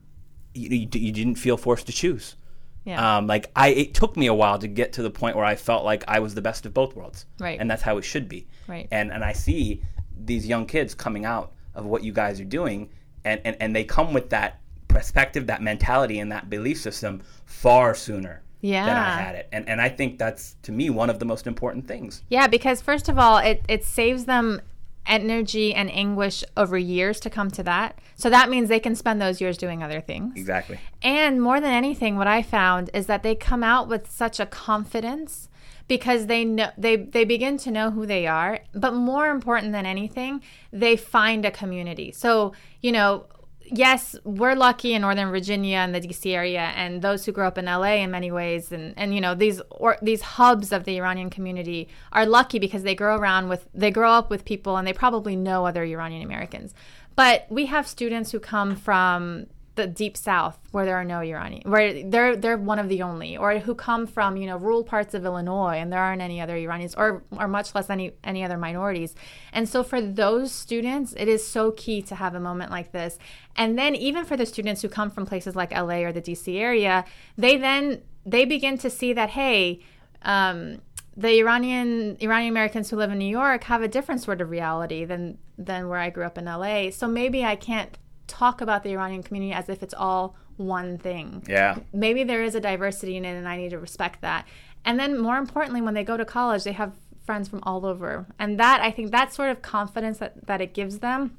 you, 0.54 0.68
you, 0.70 0.88
you 0.92 1.12
didn't 1.12 1.36
feel 1.36 1.56
forced 1.56 1.86
to 1.86 1.92
choose. 1.92 2.36
Yeah. 2.84 3.18
Um, 3.18 3.26
like 3.26 3.50
I, 3.54 3.68
it 3.68 3.94
took 3.94 4.16
me 4.16 4.26
a 4.26 4.34
while 4.34 4.58
to 4.58 4.66
get 4.66 4.94
to 4.94 5.02
the 5.02 5.10
point 5.10 5.36
where 5.36 5.44
I 5.44 5.54
felt 5.54 5.84
like 5.84 6.04
I 6.08 6.18
was 6.18 6.34
the 6.34 6.42
best 6.42 6.64
of 6.66 6.74
both 6.74 6.96
worlds, 6.96 7.26
Right. 7.38 7.60
And 7.60 7.70
that's 7.70 7.82
how 7.82 7.98
it 7.98 8.02
should 8.02 8.28
be, 8.28 8.46
Right. 8.66 8.88
And 8.90 9.12
and 9.12 9.22
I 9.22 9.32
see 9.32 9.82
these 10.18 10.46
young 10.46 10.66
kids 10.66 10.94
coming 10.94 11.24
out 11.24 11.52
of 11.80 11.86
what 11.86 12.04
you 12.04 12.12
guys 12.12 12.40
are 12.40 12.44
doing, 12.44 12.90
and 13.24 13.40
and, 13.44 13.56
and 13.60 13.74
they 13.74 13.84
come 13.84 14.12
with 14.12 14.30
that 14.30 14.60
perspective, 14.88 15.46
that 15.46 15.62
mentality, 15.62 16.18
and 16.18 16.30
that 16.32 16.48
belief 16.50 16.80
system 16.80 17.22
far 17.46 17.94
sooner 17.94 18.42
than 18.62 18.88
I 18.88 19.16
had 19.16 19.34
it, 19.34 19.48
and 19.52 19.68
and 19.68 19.80
I 19.80 19.88
think 19.88 20.18
that's 20.18 20.56
to 20.62 20.72
me 20.72 20.90
one 20.90 21.10
of 21.10 21.18
the 21.18 21.24
most 21.24 21.46
important 21.46 21.88
things. 21.88 22.22
Yeah, 22.28 22.46
because 22.46 22.80
first 22.80 23.08
of 23.08 23.18
all, 23.18 23.38
it, 23.38 23.62
it 23.68 23.84
saves 23.84 24.26
them 24.26 24.60
energy 25.06 25.74
and 25.74 25.90
anguish 25.90 26.44
over 26.56 26.78
years 26.78 27.20
to 27.20 27.30
come 27.30 27.50
to 27.50 27.62
that. 27.62 27.98
So 28.16 28.30
that 28.30 28.48
means 28.48 28.68
they 28.68 28.80
can 28.80 28.94
spend 28.94 29.20
those 29.20 29.40
years 29.40 29.56
doing 29.56 29.82
other 29.82 30.00
things. 30.00 30.34
Exactly. 30.36 30.78
And 31.02 31.42
more 31.42 31.60
than 31.60 31.72
anything, 31.72 32.16
what 32.16 32.26
I 32.26 32.42
found 32.42 32.90
is 32.94 33.06
that 33.06 33.22
they 33.22 33.34
come 33.34 33.64
out 33.64 33.88
with 33.88 34.10
such 34.10 34.38
a 34.38 34.46
confidence 34.46 35.48
because 35.90 36.26
they 36.26 36.44
know 36.44 36.70
they 36.78 36.94
they 36.94 37.24
begin 37.24 37.58
to 37.58 37.70
know 37.70 37.90
who 37.90 38.06
they 38.06 38.24
are. 38.24 38.60
But 38.72 38.94
more 38.94 39.26
important 39.26 39.72
than 39.72 39.84
anything, 39.84 40.40
they 40.72 40.96
find 40.96 41.44
a 41.44 41.50
community. 41.50 42.12
So 42.12 42.54
you 42.80 42.92
know. 42.92 43.26
Yes, 43.72 44.16
we're 44.24 44.56
lucky 44.56 44.94
in 44.94 45.02
Northern 45.02 45.30
Virginia 45.30 45.76
and 45.76 45.94
the 45.94 46.00
DC 46.00 46.34
area, 46.34 46.72
and 46.74 47.02
those 47.02 47.24
who 47.24 47.30
grow 47.30 47.46
up 47.46 47.56
in 47.56 47.66
LA 47.66 48.02
in 48.02 48.10
many 48.10 48.32
ways, 48.32 48.72
and, 48.72 48.94
and 48.96 49.14
you 49.14 49.20
know 49.20 49.36
these 49.36 49.62
or 49.70 49.96
these 50.02 50.22
hubs 50.22 50.72
of 50.72 50.82
the 50.82 50.96
Iranian 50.96 51.30
community 51.30 51.86
are 52.10 52.26
lucky 52.26 52.58
because 52.58 52.82
they 52.82 52.96
grow 52.96 53.14
around 53.16 53.48
with 53.48 53.68
they 53.72 53.92
grow 53.92 54.10
up 54.10 54.28
with 54.28 54.44
people 54.44 54.76
and 54.76 54.88
they 54.88 54.92
probably 54.92 55.36
know 55.36 55.66
other 55.66 55.84
Iranian 55.84 56.22
Americans. 56.22 56.74
But 57.14 57.46
we 57.48 57.66
have 57.66 57.86
students 57.86 58.32
who 58.32 58.40
come 58.40 58.74
from 58.74 59.46
the 59.80 59.86
deep 59.86 60.16
south 60.16 60.58
where 60.70 60.84
there 60.84 60.96
are 60.96 61.04
no 61.04 61.20
Iranians, 61.20 61.64
where 61.64 62.02
they're 62.04 62.36
they're 62.36 62.56
one 62.56 62.78
of 62.78 62.88
the 62.88 63.02
only, 63.02 63.36
or 63.36 63.58
who 63.58 63.74
come 63.74 64.06
from 64.06 64.36
you 64.36 64.46
know 64.46 64.56
rural 64.56 64.84
parts 64.84 65.14
of 65.14 65.24
Illinois 65.24 65.76
and 65.78 65.92
there 65.92 66.00
aren't 66.00 66.22
any 66.22 66.40
other 66.40 66.56
Iranians, 66.56 66.94
or 66.94 67.22
or 67.32 67.48
much 67.48 67.74
less 67.74 67.90
any 67.90 68.12
any 68.22 68.44
other 68.44 68.58
minorities. 68.58 69.14
And 69.52 69.68
so 69.68 69.82
for 69.82 70.00
those 70.00 70.52
students, 70.52 71.14
it 71.16 71.28
is 71.28 71.46
so 71.46 71.72
key 71.72 72.02
to 72.02 72.14
have 72.14 72.34
a 72.34 72.40
moment 72.40 72.70
like 72.70 72.92
this. 72.92 73.18
And 73.56 73.78
then 73.78 73.94
even 73.94 74.24
for 74.24 74.36
the 74.36 74.46
students 74.46 74.82
who 74.82 74.88
come 74.88 75.10
from 75.10 75.26
places 75.26 75.56
like 75.56 75.72
LA 75.72 76.00
or 76.00 76.12
the 76.12 76.22
DC 76.22 76.58
area, 76.58 77.04
they 77.36 77.56
then 77.56 78.02
they 78.26 78.44
begin 78.44 78.78
to 78.78 78.90
see 78.90 79.12
that 79.12 79.30
hey. 79.30 79.80
Um, 80.22 80.82
the 81.16 81.38
Iranian 81.40 82.16
Iranian 82.20 82.52
Americans 82.52 82.88
who 82.88 82.96
live 82.96 83.10
in 83.10 83.18
New 83.18 83.24
York 83.24 83.64
have 83.64 83.82
a 83.82 83.88
different 83.88 84.22
sort 84.22 84.40
of 84.40 84.48
reality 84.48 85.04
than 85.04 85.38
than 85.58 85.88
where 85.88 85.98
I 85.98 86.10
grew 86.10 86.24
up 86.24 86.38
in 86.38 86.44
LA. 86.44 86.90
So 86.90 87.08
maybe 87.08 87.44
I 87.44 87.56
can't 87.56 87.98
talk 88.30 88.60
about 88.60 88.82
the 88.82 88.90
Iranian 88.90 89.22
community 89.22 89.52
as 89.52 89.68
if 89.68 89.82
it's 89.82 89.94
all 89.94 90.36
one 90.56 90.98
thing. 90.98 91.42
Yeah. 91.48 91.78
Maybe 91.92 92.22
there 92.22 92.42
is 92.42 92.54
a 92.54 92.60
diversity 92.60 93.16
in 93.16 93.24
it 93.24 93.34
and 93.34 93.48
I 93.48 93.56
need 93.56 93.70
to 93.70 93.78
respect 93.78 94.20
that. 94.22 94.46
And 94.84 94.98
then 94.98 95.18
more 95.18 95.36
importantly 95.36 95.80
when 95.80 95.94
they 95.94 96.04
go 96.04 96.16
to 96.16 96.24
college 96.24 96.64
they 96.64 96.72
have 96.72 96.92
friends 97.24 97.48
from 97.48 97.60
all 97.64 97.84
over. 97.84 98.26
And 98.38 98.58
that 98.58 98.80
I 98.80 98.90
think 98.90 99.10
that 99.10 99.32
sort 99.32 99.50
of 99.50 99.62
confidence 99.62 100.18
that, 100.18 100.46
that 100.46 100.60
it 100.60 100.74
gives 100.74 100.98
them 101.00 101.38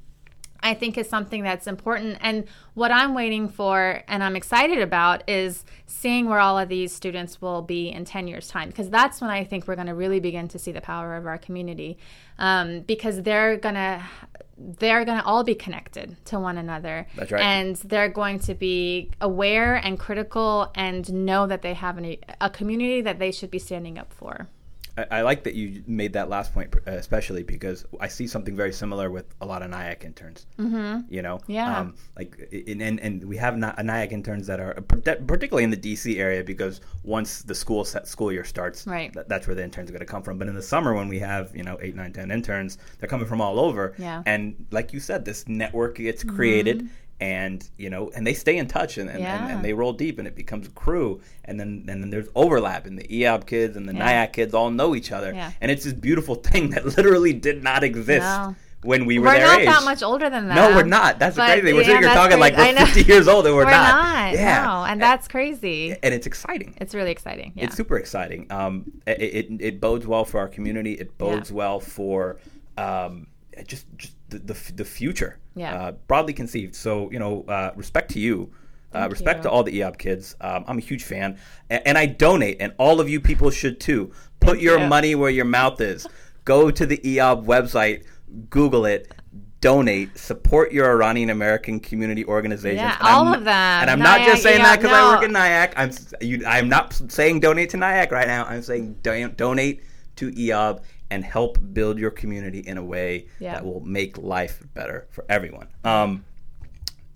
I 0.62 0.74
think 0.74 0.96
is 0.96 1.08
something 1.08 1.42
that's 1.42 1.66
important. 1.66 2.18
And 2.20 2.44
what 2.74 2.90
I'm 2.90 3.14
waiting 3.14 3.48
for 3.48 4.02
and 4.08 4.22
I'm 4.22 4.36
excited 4.36 4.78
about 4.78 5.28
is 5.28 5.64
seeing 5.86 6.28
where 6.28 6.38
all 6.38 6.58
of 6.58 6.68
these 6.68 6.92
students 6.92 7.42
will 7.42 7.62
be 7.62 7.88
in 7.88 8.04
10 8.04 8.28
years' 8.28 8.48
time, 8.48 8.68
because 8.68 8.90
that's 8.90 9.20
when 9.20 9.30
I 9.30 9.44
think 9.44 9.66
we're 9.66 9.74
going 9.74 9.88
to 9.88 9.94
really 9.94 10.20
begin 10.20 10.48
to 10.48 10.58
see 10.58 10.72
the 10.72 10.80
power 10.80 11.16
of 11.16 11.26
our 11.26 11.38
community, 11.38 11.98
um, 12.38 12.80
because 12.80 13.22
they're 13.22 13.56
going 13.56 13.74
to. 13.76 14.02
They're 14.64 15.04
going 15.04 15.18
to 15.18 15.24
all 15.24 15.42
be 15.42 15.56
connected 15.56 16.24
to 16.26 16.38
one 16.38 16.56
another. 16.56 17.08
That's 17.16 17.32
right. 17.32 17.42
And 17.42 17.74
they're 17.76 18.10
going 18.10 18.38
to 18.40 18.54
be 18.54 19.10
aware 19.20 19.74
and 19.74 19.98
critical 19.98 20.70
and 20.76 21.10
know 21.26 21.48
that 21.48 21.62
they 21.62 21.74
have 21.74 21.98
an, 21.98 22.16
a 22.40 22.48
community 22.48 23.00
that 23.00 23.18
they 23.18 23.32
should 23.32 23.50
be 23.50 23.58
standing 23.58 23.98
up 23.98 24.12
for. 24.12 24.46
I, 24.96 25.06
I 25.10 25.20
like 25.22 25.44
that 25.44 25.54
you 25.54 25.82
made 25.86 26.12
that 26.14 26.28
last 26.28 26.52
point, 26.52 26.74
especially 26.86 27.42
because 27.42 27.84
I 28.00 28.08
see 28.08 28.26
something 28.26 28.54
very 28.54 28.72
similar 28.72 29.10
with 29.10 29.26
a 29.40 29.46
lot 29.46 29.62
of 29.62 29.70
NIAC 29.70 30.04
interns. 30.04 30.46
Mm-hmm. 30.58 31.12
You 31.12 31.22
know, 31.22 31.40
Yeah. 31.46 31.78
um, 31.80 31.94
like 32.16 32.36
and, 32.52 33.00
and 33.00 33.24
we 33.24 33.36
have 33.38 33.56
not, 33.56 33.76
NIAC 33.78 34.12
interns 34.12 34.46
that 34.48 34.60
are 34.60 34.74
particularly 34.82 35.64
in 35.64 35.70
the 35.70 35.76
DC 35.76 36.18
area 36.18 36.44
because 36.44 36.80
once 37.04 37.42
the 37.42 37.54
school 37.54 37.84
set, 37.84 38.06
school 38.06 38.30
year 38.30 38.44
starts, 38.44 38.86
Right. 38.86 39.12
th- 39.12 39.26
that's 39.28 39.46
where 39.46 39.54
the 39.56 39.64
interns 39.64 39.88
are 39.88 39.92
going 39.92 40.00
to 40.00 40.06
come 40.06 40.22
from. 40.22 40.38
But 40.38 40.48
in 40.48 40.54
the 40.54 40.62
summer, 40.62 40.92
when 40.94 41.08
we 41.08 41.18
have 41.20 41.54
you 41.56 41.62
know 41.62 41.78
eight, 41.80 41.94
nine, 41.96 42.12
ten 42.12 42.30
interns, 42.30 42.78
they're 42.98 43.08
coming 43.08 43.26
from 43.26 43.40
all 43.40 43.58
over. 43.58 43.94
Yeah. 43.98 44.18
Mm-hmm. 44.18 44.28
And 44.28 44.66
like 44.70 44.92
you 44.92 45.00
said, 45.00 45.24
this 45.24 45.48
network 45.48 45.96
gets 45.96 46.22
created. 46.22 46.88
And 47.22 47.62
you 47.78 47.88
know, 47.88 48.10
and 48.16 48.26
they 48.26 48.34
stay 48.34 48.56
in 48.56 48.66
touch, 48.66 48.98
and, 48.98 49.08
and, 49.08 49.18
and, 49.18 49.24
Yeah. 49.24 49.48
and 49.54 49.64
they 49.64 49.72
roll 49.74 49.92
deep, 49.92 50.18
and 50.18 50.26
it 50.26 50.34
becomes 50.34 50.66
a 50.66 50.70
crew, 50.70 51.20
and 51.44 51.54
then 51.60 51.84
and 51.88 52.02
then 52.02 52.10
there's 52.10 52.26
overlap, 52.34 52.84
and 52.84 52.98
the 52.98 53.04
IAAB 53.04 53.46
kids 53.46 53.76
and 53.76 53.88
the 53.88 53.94
Yeah. 53.94 54.26
NIAC 54.26 54.32
kids 54.32 54.54
all 54.54 54.70
know 54.72 54.96
each 54.96 55.12
other, 55.12 55.32
Yeah. 55.32 55.52
and 55.60 55.70
it's 55.70 55.84
this 55.84 55.92
beautiful 55.92 56.34
thing 56.34 56.70
that 56.70 56.84
literally 56.96 57.32
did 57.32 57.62
not 57.62 57.84
exist 57.84 58.24
No. 58.24 58.56
when 58.82 59.06
we 59.06 59.20
were 59.20 59.26
We're 59.26 59.34
their 59.34 59.46
not 59.46 59.60
age. 59.60 59.66
that 59.68 59.84
much 59.84 60.02
older 60.02 60.28
than 60.30 60.48
that. 60.48 60.54
No, 60.56 60.74
we're 60.76 60.82
not. 60.82 61.20
That's 61.20 61.36
the 61.36 61.42
But, 61.42 61.46
crazy 61.52 61.62
thing. 61.66 61.74
We're 61.76 61.80
yeah, 61.82 61.86
sitting 61.86 62.02
here 62.02 62.12
talking 62.12 62.40
like 62.40 62.54
crazy. 62.56 62.76
we're 62.76 62.86
50 62.86 63.02
years 63.12 63.28
old, 63.28 63.46
and 63.46 63.54
we're, 63.54 63.64
We're 63.66 63.70
not. 63.70 64.32
Yeah, 64.32 64.64
No, 64.66 64.84
and 64.90 65.00
that's 65.00 65.28
crazy. 65.28 65.94
and 66.02 66.12
it's 66.12 66.26
exciting. 66.26 66.74
It's 66.80 66.92
really 66.94 67.12
exciting. 67.12 67.52
Yeah. 67.54 67.66
It's 67.66 67.76
super 67.76 67.98
exciting. 67.98 68.50
Um, 68.50 68.90
it, 69.06 69.20
it 69.38 69.46
it 69.60 69.80
bodes 69.80 70.08
well 70.08 70.24
for 70.24 70.40
our 70.40 70.48
community. 70.48 70.94
It 70.94 71.16
bodes 71.18 71.52
well 71.52 71.78
for 71.78 72.38
um, 72.76 73.28
just 73.68 73.86
just 73.96 74.14
the 74.32 74.38
the, 74.38 74.72
the 74.74 74.84
future. 74.84 75.38
Yeah. 75.54 75.74
Uh, 75.74 75.92
broadly 75.92 76.32
conceived. 76.32 76.74
So 76.74 77.10
you 77.10 77.18
know, 77.18 77.44
uh, 77.48 77.72
respect 77.76 78.10
to 78.12 78.20
you. 78.20 78.52
Uh, 78.94 79.08
respect 79.10 79.38
you. 79.38 79.42
to 79.44 79.50
all 79.50 79.62
the 79.62 79.80
IAAB 79.80 79.98
kids. 79.98 80.36
Um, 80.40 80.64
I'm 80.66 80.76
a 80.76 80.82
huge 80.82 81.04
fan, 81.04 81.38
and, 81.70 81.82
and 81.86 81.98
I 81.98 82.06
donate, 82.06 82.58
and 82.60 82.74
all 82.76 83.00
of 83.00 83.08
you 83.08 83.20
people 83.20 83.50
should 83.50 83.80
too. 83.80 84.12
Put 84.40 84.58
your 84.58 84.78
you. 84.80 84.86
money 84.86 85.14
where 85.14 85.30
your 85.30 85.46
mouth 85.46 85.80
is. 85.80 86.06
Go 86.44 86.70
to 86.70 86.84
the 86.84 86.98
IAAB 86.98 87.46
website, 87.46 88.04
Google 88.50 88.84
it, 88.84 89.10
donate, 89.62 90.18
support 90.18 90.72
your 90.72 90.90
Iranian 90.90 91.30
American 91.30 91.80
community 91.80 92.24
organizations. 92.26 92.80
Yeah, 92.80 92.98
And 92.98 93.08
I'm 93.08 93.28
all 93.28 93.34
of 93.34 93.44
them. 93.44 93.48
And 93.80 93.88
I'm 93.88 94.00
not 94.00 94.20
just 94.20 94.40
NIAC, 94.40 94.42
saying 94.42 94.62
that 94.62 94.80
because 94.80 94.92
I 94.92 95.08
work 95.08 95.20
no. 95.20 95.26
in 95.26 95.32
NIAC. 95.32 95.72
I'm 95.76 95.92
you, 96.20 96.44
I'm 96.46 96.68
not 96.68 96.92
saying 96.92 97.40
donate 97.40 97.70
to 97.70 97.78
NIAC 97.78 98.10
right 98.10 98.26
now. 98.26 98.44
I'm 98.44 98.60
saying 98.60 98.98
don- 99.02 99.34
donate 99.36 99.84
to 100.16 100.30
IAAB 100.30 100.82
and 101.12 101.22
help 101.24 101.58
build 101.74 101.98
your 101.98 102.10
community 102.10 102.60
in 102.60 102.78
a 102.78 102.82
way 102.84 103.26
Yeah. 103.38 103.52
that 103.54 103.66
will 103.66 103.80
make 103.80 104.16
life 104.16 104.62
better 104.72 105.06
for 105.10 105.26
everyone. 105.28 105.68
Um, 105.84 106.24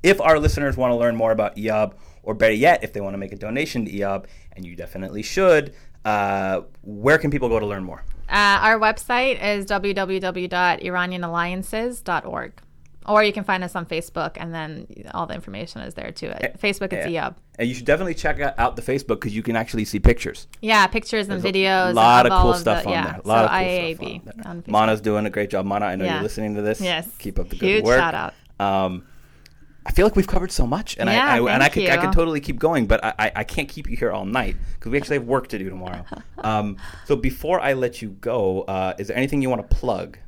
if 0.02 0.20
our 0.20 0.38
listeners 0.38 0.76
want 0.76 0.90
to 0.92 0.96
learn 0.96 1.16
more 1.16 1.32
about 1.32 1.56
IAAB, 1.56 1.94
or 2.22 2.34
better 2.34 2.52
yet, 2.52 2.84
if 2.84 2.92
they 2.92 3.00
want 3.00 3.14
to 3.14 3.18
make 3.18 3.32
a 3.32 3.36
donation 3.36 3.86
to 3.86 3.90
IAAB, 3.90 4.26
and 4.52 4.66
you 4.66 4.76
definitely 4.76 5.22
should, 5.22 5.72
uh, 6.04 6.60
where 6.82 7.16
can 7.16 7.30
people 7.30 7.48
go 7.48 7.58
to 7.58 7.64
learn 7.66 7.84
more? 7.84 8.02
Uh, 8.28 8.58
our 8.60 8.78
website 8.78 9.42
is 9.42 9.64
www.iranianalliances.org. 9.66 12.52
Or 13.08 13.22
you 13.22 13.32
can 13.32 13.44
find 13.44 13.62
us 13.62 13.74
on 13.76 13.86
Facebook, 13.86 14.32
and 14.36 14.52
then 14.54 14.86
all 15.14 15.26
the 15.26 15.34
information 15.34 15.80
is 15.82 15.94
there 15.94 16.10
too. 16.10 16.28
At 16.28 16.60
Facebook, 16.60 16.92
it's 16.92 17.08
Yeah. 17.08 17.28
IAAB. 17.30 17.34
And 17.58 17.68
you 17.68 17.74
should 17.74 17.86
definitely 17.86 18.14
check 18.14 18.40
out- 18.40 18.76
the 18.76 18.82
Facebook 18.82 19.20
because 19.20 19.34
you 19.34 19.42
can 19.42 19.56
actually 19.56 19.84
see 19.84 19.98
pictures. 19.98 20.46
Yeah, 20.60 20.86
pictures 20.88 21.28
and 21.28 21.42
videos. 21.42 21.90
A 21.90 21.94
lot 21.94 22.26
of 22.26 22.32
cool 22.42 22.52
the- 22.52 22.58
stuff 22.58 22.86
on 22.86 22.92
yeah. 22.92 23.04
there. 23.04 23.20
A 23.24 23.28
lot 23.28 23.38
so 23.38 23.44
of 23.44 23.50
cool 23.50 23.58
IAAB 23.58 24.22
stuff 24.22 24.46
on 24.46 24.56
there. 24.60 24.72
Mana's 24.72 25.00
doing 25.00 25.24
a 25.26 25.30
great 25.30 25.50
job. 25.50 25.64
Mana, 25.66 25.86
I 25.86 25.96
know 25.96 26.04
Yeah. 26.04 26.14
you're 26.14 26.22
listening 26.22 26.54
to 26.56 26.62
this. 26.62 26.80
Yes. 26.80 27.08
Keep 27.18 27.38
up 27.38 27.48
the 27.48 27.56
good 27.56 27.66
Huge 27.66 27.84
work. 27.84 27.98
shout 27.98 28.14
out. 28.14 28.34
Um, 28.58 29.04
I 29.86 29.92
feel 29.92 30.04
like 30.04 30.16
we've 30.16 30.26
covered 30.26 30.50
so 30.50 30.66
much, 30.66 30.96
and 30.98 31.08
Yeah, 31.08 31.24
I, 31.24 31.36
I 31.38 31.54
and 31.54 31.62
I 31.62 31.68
could 31.68 31.88
I 31.88 31.96
could 31.96 32.12
totally 32.12 32.40
keep 32.40 32.58
going, 32.58 32.86
but 32.86 33.04
I, 33.04 33.14
I, 33.20 33.32
I 33.36 33.44
can't 33.44 33.68
keep 33.68 33.88
you 33.88 33.96
here 33.96 34.10
all 34.10 34.24
night 34.24 34.56
because 34.74 34.90
we 34.90 34.98
actually 34.98 35.18
have 35.18 35.26
work 35.28 35.46
to 35.48 35.58
do 35.58 35.68
tomorrow. 35.70 36.04
um, 36.38 36.76
so 37.04 37.14
before 37.14 37.60
I 37.60 37.74
let 37.74 38.02
you 38.02 38.10
go, 38.20 38.62
uh, 38.62 38.94
is 38.98 39.06
there 39.06 39.16
anything 39.16 39.42
you 39.42 39.48
want 39.48 39.68
to 39.70 39.76
plug? 39.76 40.18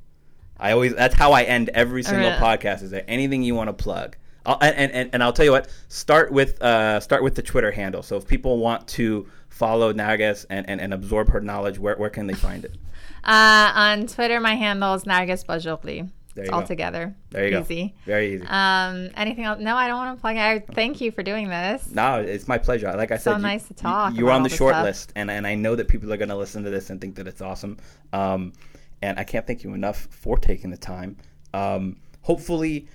I 0.59 0.73
always 0.73 0.95
that's 0.95 1.15
how 1.15 1.33
I 1.33 1.43
end 1.43 1.71
every 1.75 2.03
single 2.03 2.31
Really? 2.31 2.41
podcast. 2.41 2.83
Is 2.83 2.91
there 2.91 3.05
anything 3.09 3.43
you 3.43 3.55
want 3.55 3.69
to 3.69 3.73
plug? 3.75 4.17
I'll, 4.47 4.59
and, 4.61 4.91
and 4.93 5.11
and 5.13 5.23
I'll 5.23 5.33
tell 5.33 5.45
you 5.45 5.53
what. 5.53 5.69
Start 5.89 6.33
with 6.33 6.61
uh, 6.63 7.01
start 7.01 7.23
with 7.23 7.35
the 7.35 7.43
Twitter 7.43 7.71
handle. 7.71 8.03
So 8.03 8.17
if 8.17 8.27
people 8.27 8.59
want 8.59 8.89
to 8.89 9.27
follow 9.49 9.93
Narges 9.93 10.47
and, 10.51 10.69
and, 10.69 10.81
and 10.81 10.95
absorb 10.95 11.29
her 11.31 11.41
knowledge, 11.41 11.79
where 11.79 11.97
where 11.97 12.11
can 12.11 12.27
they 12.27 12.35
find 12.35 12.65
it? 12.65 12.77
Uh, 13.25 13.73
on 13.75 14.07
Twitter, 14.07 14.39
my 14.41 14.55
handle 14.55 14.95
is 14.95 15.03
Narges 15.05 15.45
Bajoghli. 15.45 16.09
There 16.35 16.45
It's 16.45 16.51
you 16.51 16.55
all 16.55 16.61
go. 16.63 16.67
together. 16.67 17.15
There 17.31 17.49
you 17.49 17.59
Easy. 17.59 17.89
go. 17.89 17.95
Very 18.07 18.35
easy. 18.35 18.47
Um, 18.47 19.11
anything 19.17 19.45
else? 19.45 19.59
No, 19.61 19.75
I 19.75 19.89
don't 19.89 19.97
want 19.99 20.17
to 20.17 20.21
plug. 20.21 20.37
I 20.37 20.61
thank 20.61 21.01
you 21.01 21.11
for 21.11 21.23
doing 21.25 21.49
this. 21.49 21.91
No, 21.93 22.21
it's 22.21 22.47
my 22.47 22.57
pleasure. 22.59 22.91
Like 22.97 23.11
I 23.11 23.17
So 23.17 23.33
said, 23.33 23.37
so 23.39 23.43
nice 23.43 23.67
to 23.67 23.75
talk 23.75 24.15
You, 24.15 24.27
were 24.27 24.31
on 24.31 24.45
the 24.45 24.49
short 24.49 24.75
stuff. 24.75 24.85
list, 24.85 25.13
and, 25.17 25.31
and 25.33 25.47
I 25.49 25.57
know 25.57 25.75
that 25.75 25.89
people 25.89 26.11
are 26.13 26.17
going 26.17 26.29
to 26.31 26.37
listen 26.37 26.63
to 26.63 26.71
this 26.71 26.91
and 26.91 27.01
think 27.01 27.17
that 27.17 27.27
it's 27.27 27.43
awesome. 27.43 27.77
Um, 28.13 28.53
and 29.03 29.19
I 29.19 29.25
can't 29.25 29.47
thank 29.47 29.63
you 29.65 29.75
enough 29.75 30.09
for 30.11 30.39
taking 30.39 30.71
the 30.71 30.77
time. 30.77 31.17
Um, 31.55 31.97
hopefully, 32.23 32.89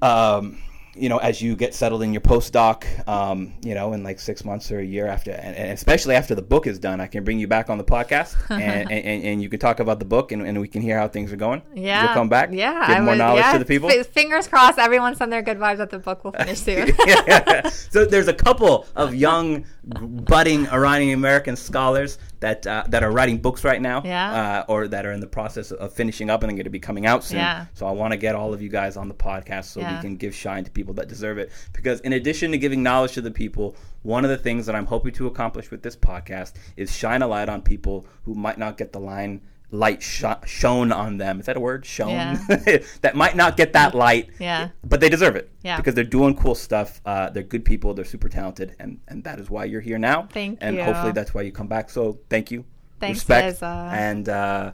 um, 0.00 0.58
you 0.94 1.08
know, 1.08 1.16
as 1.18 1.40
you 1.40 1.56
get 1.56 1.74
settled 1.74 2.02
in 2.02 2.12
your 2.12 2.20
postdoc, 2.20 2.84
um, 3.08 3.54
you 3.62 3.74
know, 3.74 3.94
in 3.94 4.02
like 4.02 4.20
six 4.20 4.44
months 4.44 4.70
or 4.70 4.78
a 4.78 4.84
year 4.84 5.06
after, 5.06 5.30
and, 5.30 5.56
and 5.56 5.70
especially 5.72 6.14
after 6.14 6.34
the 6.34 6.42
book 6.42 6.66
is 6.66 6.78
done, 6.78 7.00
I 7.00 7.06
can 7.06 7.24
bring 7.24 7.38
you 7.38 7.46
back 7.46 7.70
on 7.70 7.78
the 7.78 7.84
podcast, 7.84 8.36
and, 8.50 8.90
and, 8.92 9.24
and, 9.24 9.42
you 9.42 9.48
can 9.48 9.58
talk 9.58 9.80
about 9.80 9.98
the 9.98 10.04
book, 10.04 10.32
and, 10.32 10.42
and 10.46 10.60
we 10.60 10.68
can 10.68 10.82
hear 10.82 10.98
how 10.98 11.08
things 11.08 11.32
are 11.32 11.36
going. 11.36 11.62
Yeah. 11.74 12.04
you'll 12.04 12.12
come 12.14 12.28
back. 12.28 12.50
Yeah. 12.52 12.86
give 12.86 12.96
I 12.96 13.00
more 13.00 13.12
would- 13.12 13.18
knowledge 13.18 13.42
yeah, 13.44 13.52
to 13.54 13.58
the 13.58 13.64
people. 13.64 13.90
f- 13.90 14.06
fingers 14.08 14.46
crossed. 14.48 14.78
Everyone 14.78 15.14
send 15.14 15.32
their 15.32 15.40
good 15.42 15.58
vibes 15.58 15.78
that 15.78 15.88
the 15.90 15.98
book 15.98 16.24
will 16.24 16.32
finish 16.32 16.58
soon. 16.66 16.88
so 17.90 18.04
there's 18.04 18.28
a 18.28 18.34
couple 18.34 18.86
of 18.94 19.14
young 19.14 19.64
budding 19.84 20.68
Iranian 20.68 21.14
American 21.18 21.56
scholars 21.56 22.18
that 22.40 22.66
uh, 22.66 22.84
that 22.88 23.02
are 23.02 23.10
writing 23.12 23.38
books 23.38 23.64
right 23.64 23.80
now, 23.80 24.02
Yeah. 24.04 24.62
uh, 24.68 24.72
or 24.72 24.88
that 24.88 25.06
are 25.06 25.12
in 25.12 25.20
the 25.20 25.26
process 25.26 25.70
of 25.70 25.92
finishing 25.92 26.28
up 26.28 26.42
and 26.42 26.50
are 26.50 26.54
going 26.54 26.64
to 26.64 26.70
be 26.70 26.80
coming 26.80 27.06
out 27.06 27.24
soon. 27.24 27.38
Yeah. 27.38 27.66
So 27.74 27.86
I 27.86 27.92
want 27.92 28.12
to 28.12 28.16
get 28.16 28.34
all 28.34 28.52
of 28.52 28.60
you 28.60 28.68
guys 28.68 28.96
on 28.96 29.08
the 29.08 29.14
podcast 29.14 29.64
so 29.66 29.80
we 29.80 30.00
can 30.00 30.16
give 30.16 30.34
shine 30.34 30.64
to 30.64 30.70
people 30.70 30.81
that 30.94 31.08
deserve 31.08 31.38
it. 31.38 31.50
Because 31.72 32.00
in 32.00 32.12
addition 32.12 32.50
to 32.52 32.58
giving 32.58 32.82
knowledge 32.82 33.12
to 33.12 33.20
the 33.20 33.30
people, 33.30 33.76
one 34.02 34.24
of 34.24 34.30
the 34.30 34.36
things 34.36 34.66
that 34.66 34.74
I'm 34.74 34.86
hoping 34.86 35.12
to 35.14 35.26
accomplish 35.26 35.70
with 35.70 35.82
this 35.82 35.96
podcast 35.96 36.54
is 36.76 36.94
shine 36.94 37.22
a 37.22 37.26
light 37.26 37.48
on 37.48 37.62
people 37.62 38.06
who 38.24 38.34
might 38.34 38.58
not 38.58 38.76
get 38.76 38.92
the 38.92 39.00
line 39.00 39.40
light 39.72 40.02
sh- 40.02 40.24
shone 40.44 40.92
on 40.92 41.16
them. 41.16 41.40
Is 41.40 41.46
that 41.46 41.56
a 41.56 41.60
word? 41.60 41.84
Shown. 41.84 42.10
Yeah. 42.10 42.38
that 43.00 43.16
might 43.16 43.34
not 43.34 43.56
get 43.56 43.72
that 43.72 43.94
light. 43.94 44.30
Yeah. 44.38 44.68
But 44.84 45.00
they 45.00 45.08
deserve 45.08 45.34
it. 45.34 45.50
Yeah. 45.62 45.78
Because 45.78 45.94
they're 45.94 46.04
doing 46.04 46.36
cool 46.36 46.54
stuff. 46.54 47.00
Uh, 47.04 47.30
they're 47.30 47.42
good 47.42 47.64
people. 47.64 47.94
They're 47.94 48.04
super 48.04 48.28
talented, 48.28 48.76
and 48.78 49.00
and 49.08 49.24
that 49.24 49.40
is 49.40 49.50
why 49.50 49.64
you're 49.64 49.80
here 49.80 49.98
now. 49.98 50.28
Thank 50.30 50.58
and 50.60 50.76
you. 50.76 50.82
hopefully 50.82 51.12
that's 51.12 51.34
why 51.34 51.42
you 51.42 51.50
come 51.50 51.68
back. 51.68 51.90
So 51.90 52.20
thank 52.28 52.50
you. 52.50 52.64
Thanks, 53.00 53.20
Respect. 53.20 53.46
Liza. 53.46 53.90
And 53.92 54.28
uh, 54.28 54.72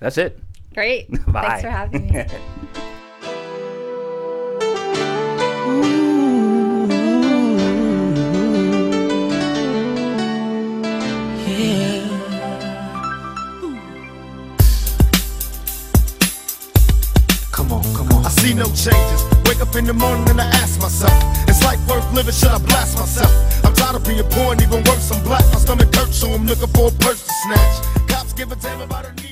that's 0.00 0.18
it. 0.18 0.40
Great. 0.74 1.10
Bye. 1.26 1.42
Thanks 1.42 1.62
for 1.62 1.70
having 1.70 2.10
me. 2.10 2.24
see 18.42 18.54
no 18.54 18.66
changes. 18.74 19.22
Wake 19.46 19.60
up 19.60 19.74
in 19.76 19.84
the 19.86 19.92
morning 19.92 20.28
and 20.28 20.40
I 20.40 20.46
ask 20.62 20.80
myself, 20.80 21.14
is 21.48 21.62
life 21.62 21.80
worth 21.88 22.12
living? 22.12 22.32
Should 22.32 22.50
I 22.50 22.58
blast 22.58 22.98
myself? 22.98 23.32
I'm 23.64 23.74
tired 23.74 23.96
of 23.96 24.04
being 24.04 24.24
poor 24.30 24.52
and 24.52 24.62
even 24.62 24.82
worse, 24.84 25.10
I'm 25.12 25.22
black. 25.24 25.44
My 25.52 25.58
stomach 25.58 25.94
hurts, 25.94 26.18
so 26.18 26.32
I'm 26.32 26.46
looking 26.46 26.68
for 26.68 26.88
a 26.88 26.92
purse 27.04 27.22
to 27.26 27.32
snatch. 27.44 28.08
Cops 28.08 28.32
give 28.32 28.50
a 28.52 28.56
damn 28.56 28.80
about 28.80 29.06
a 29.06 29.31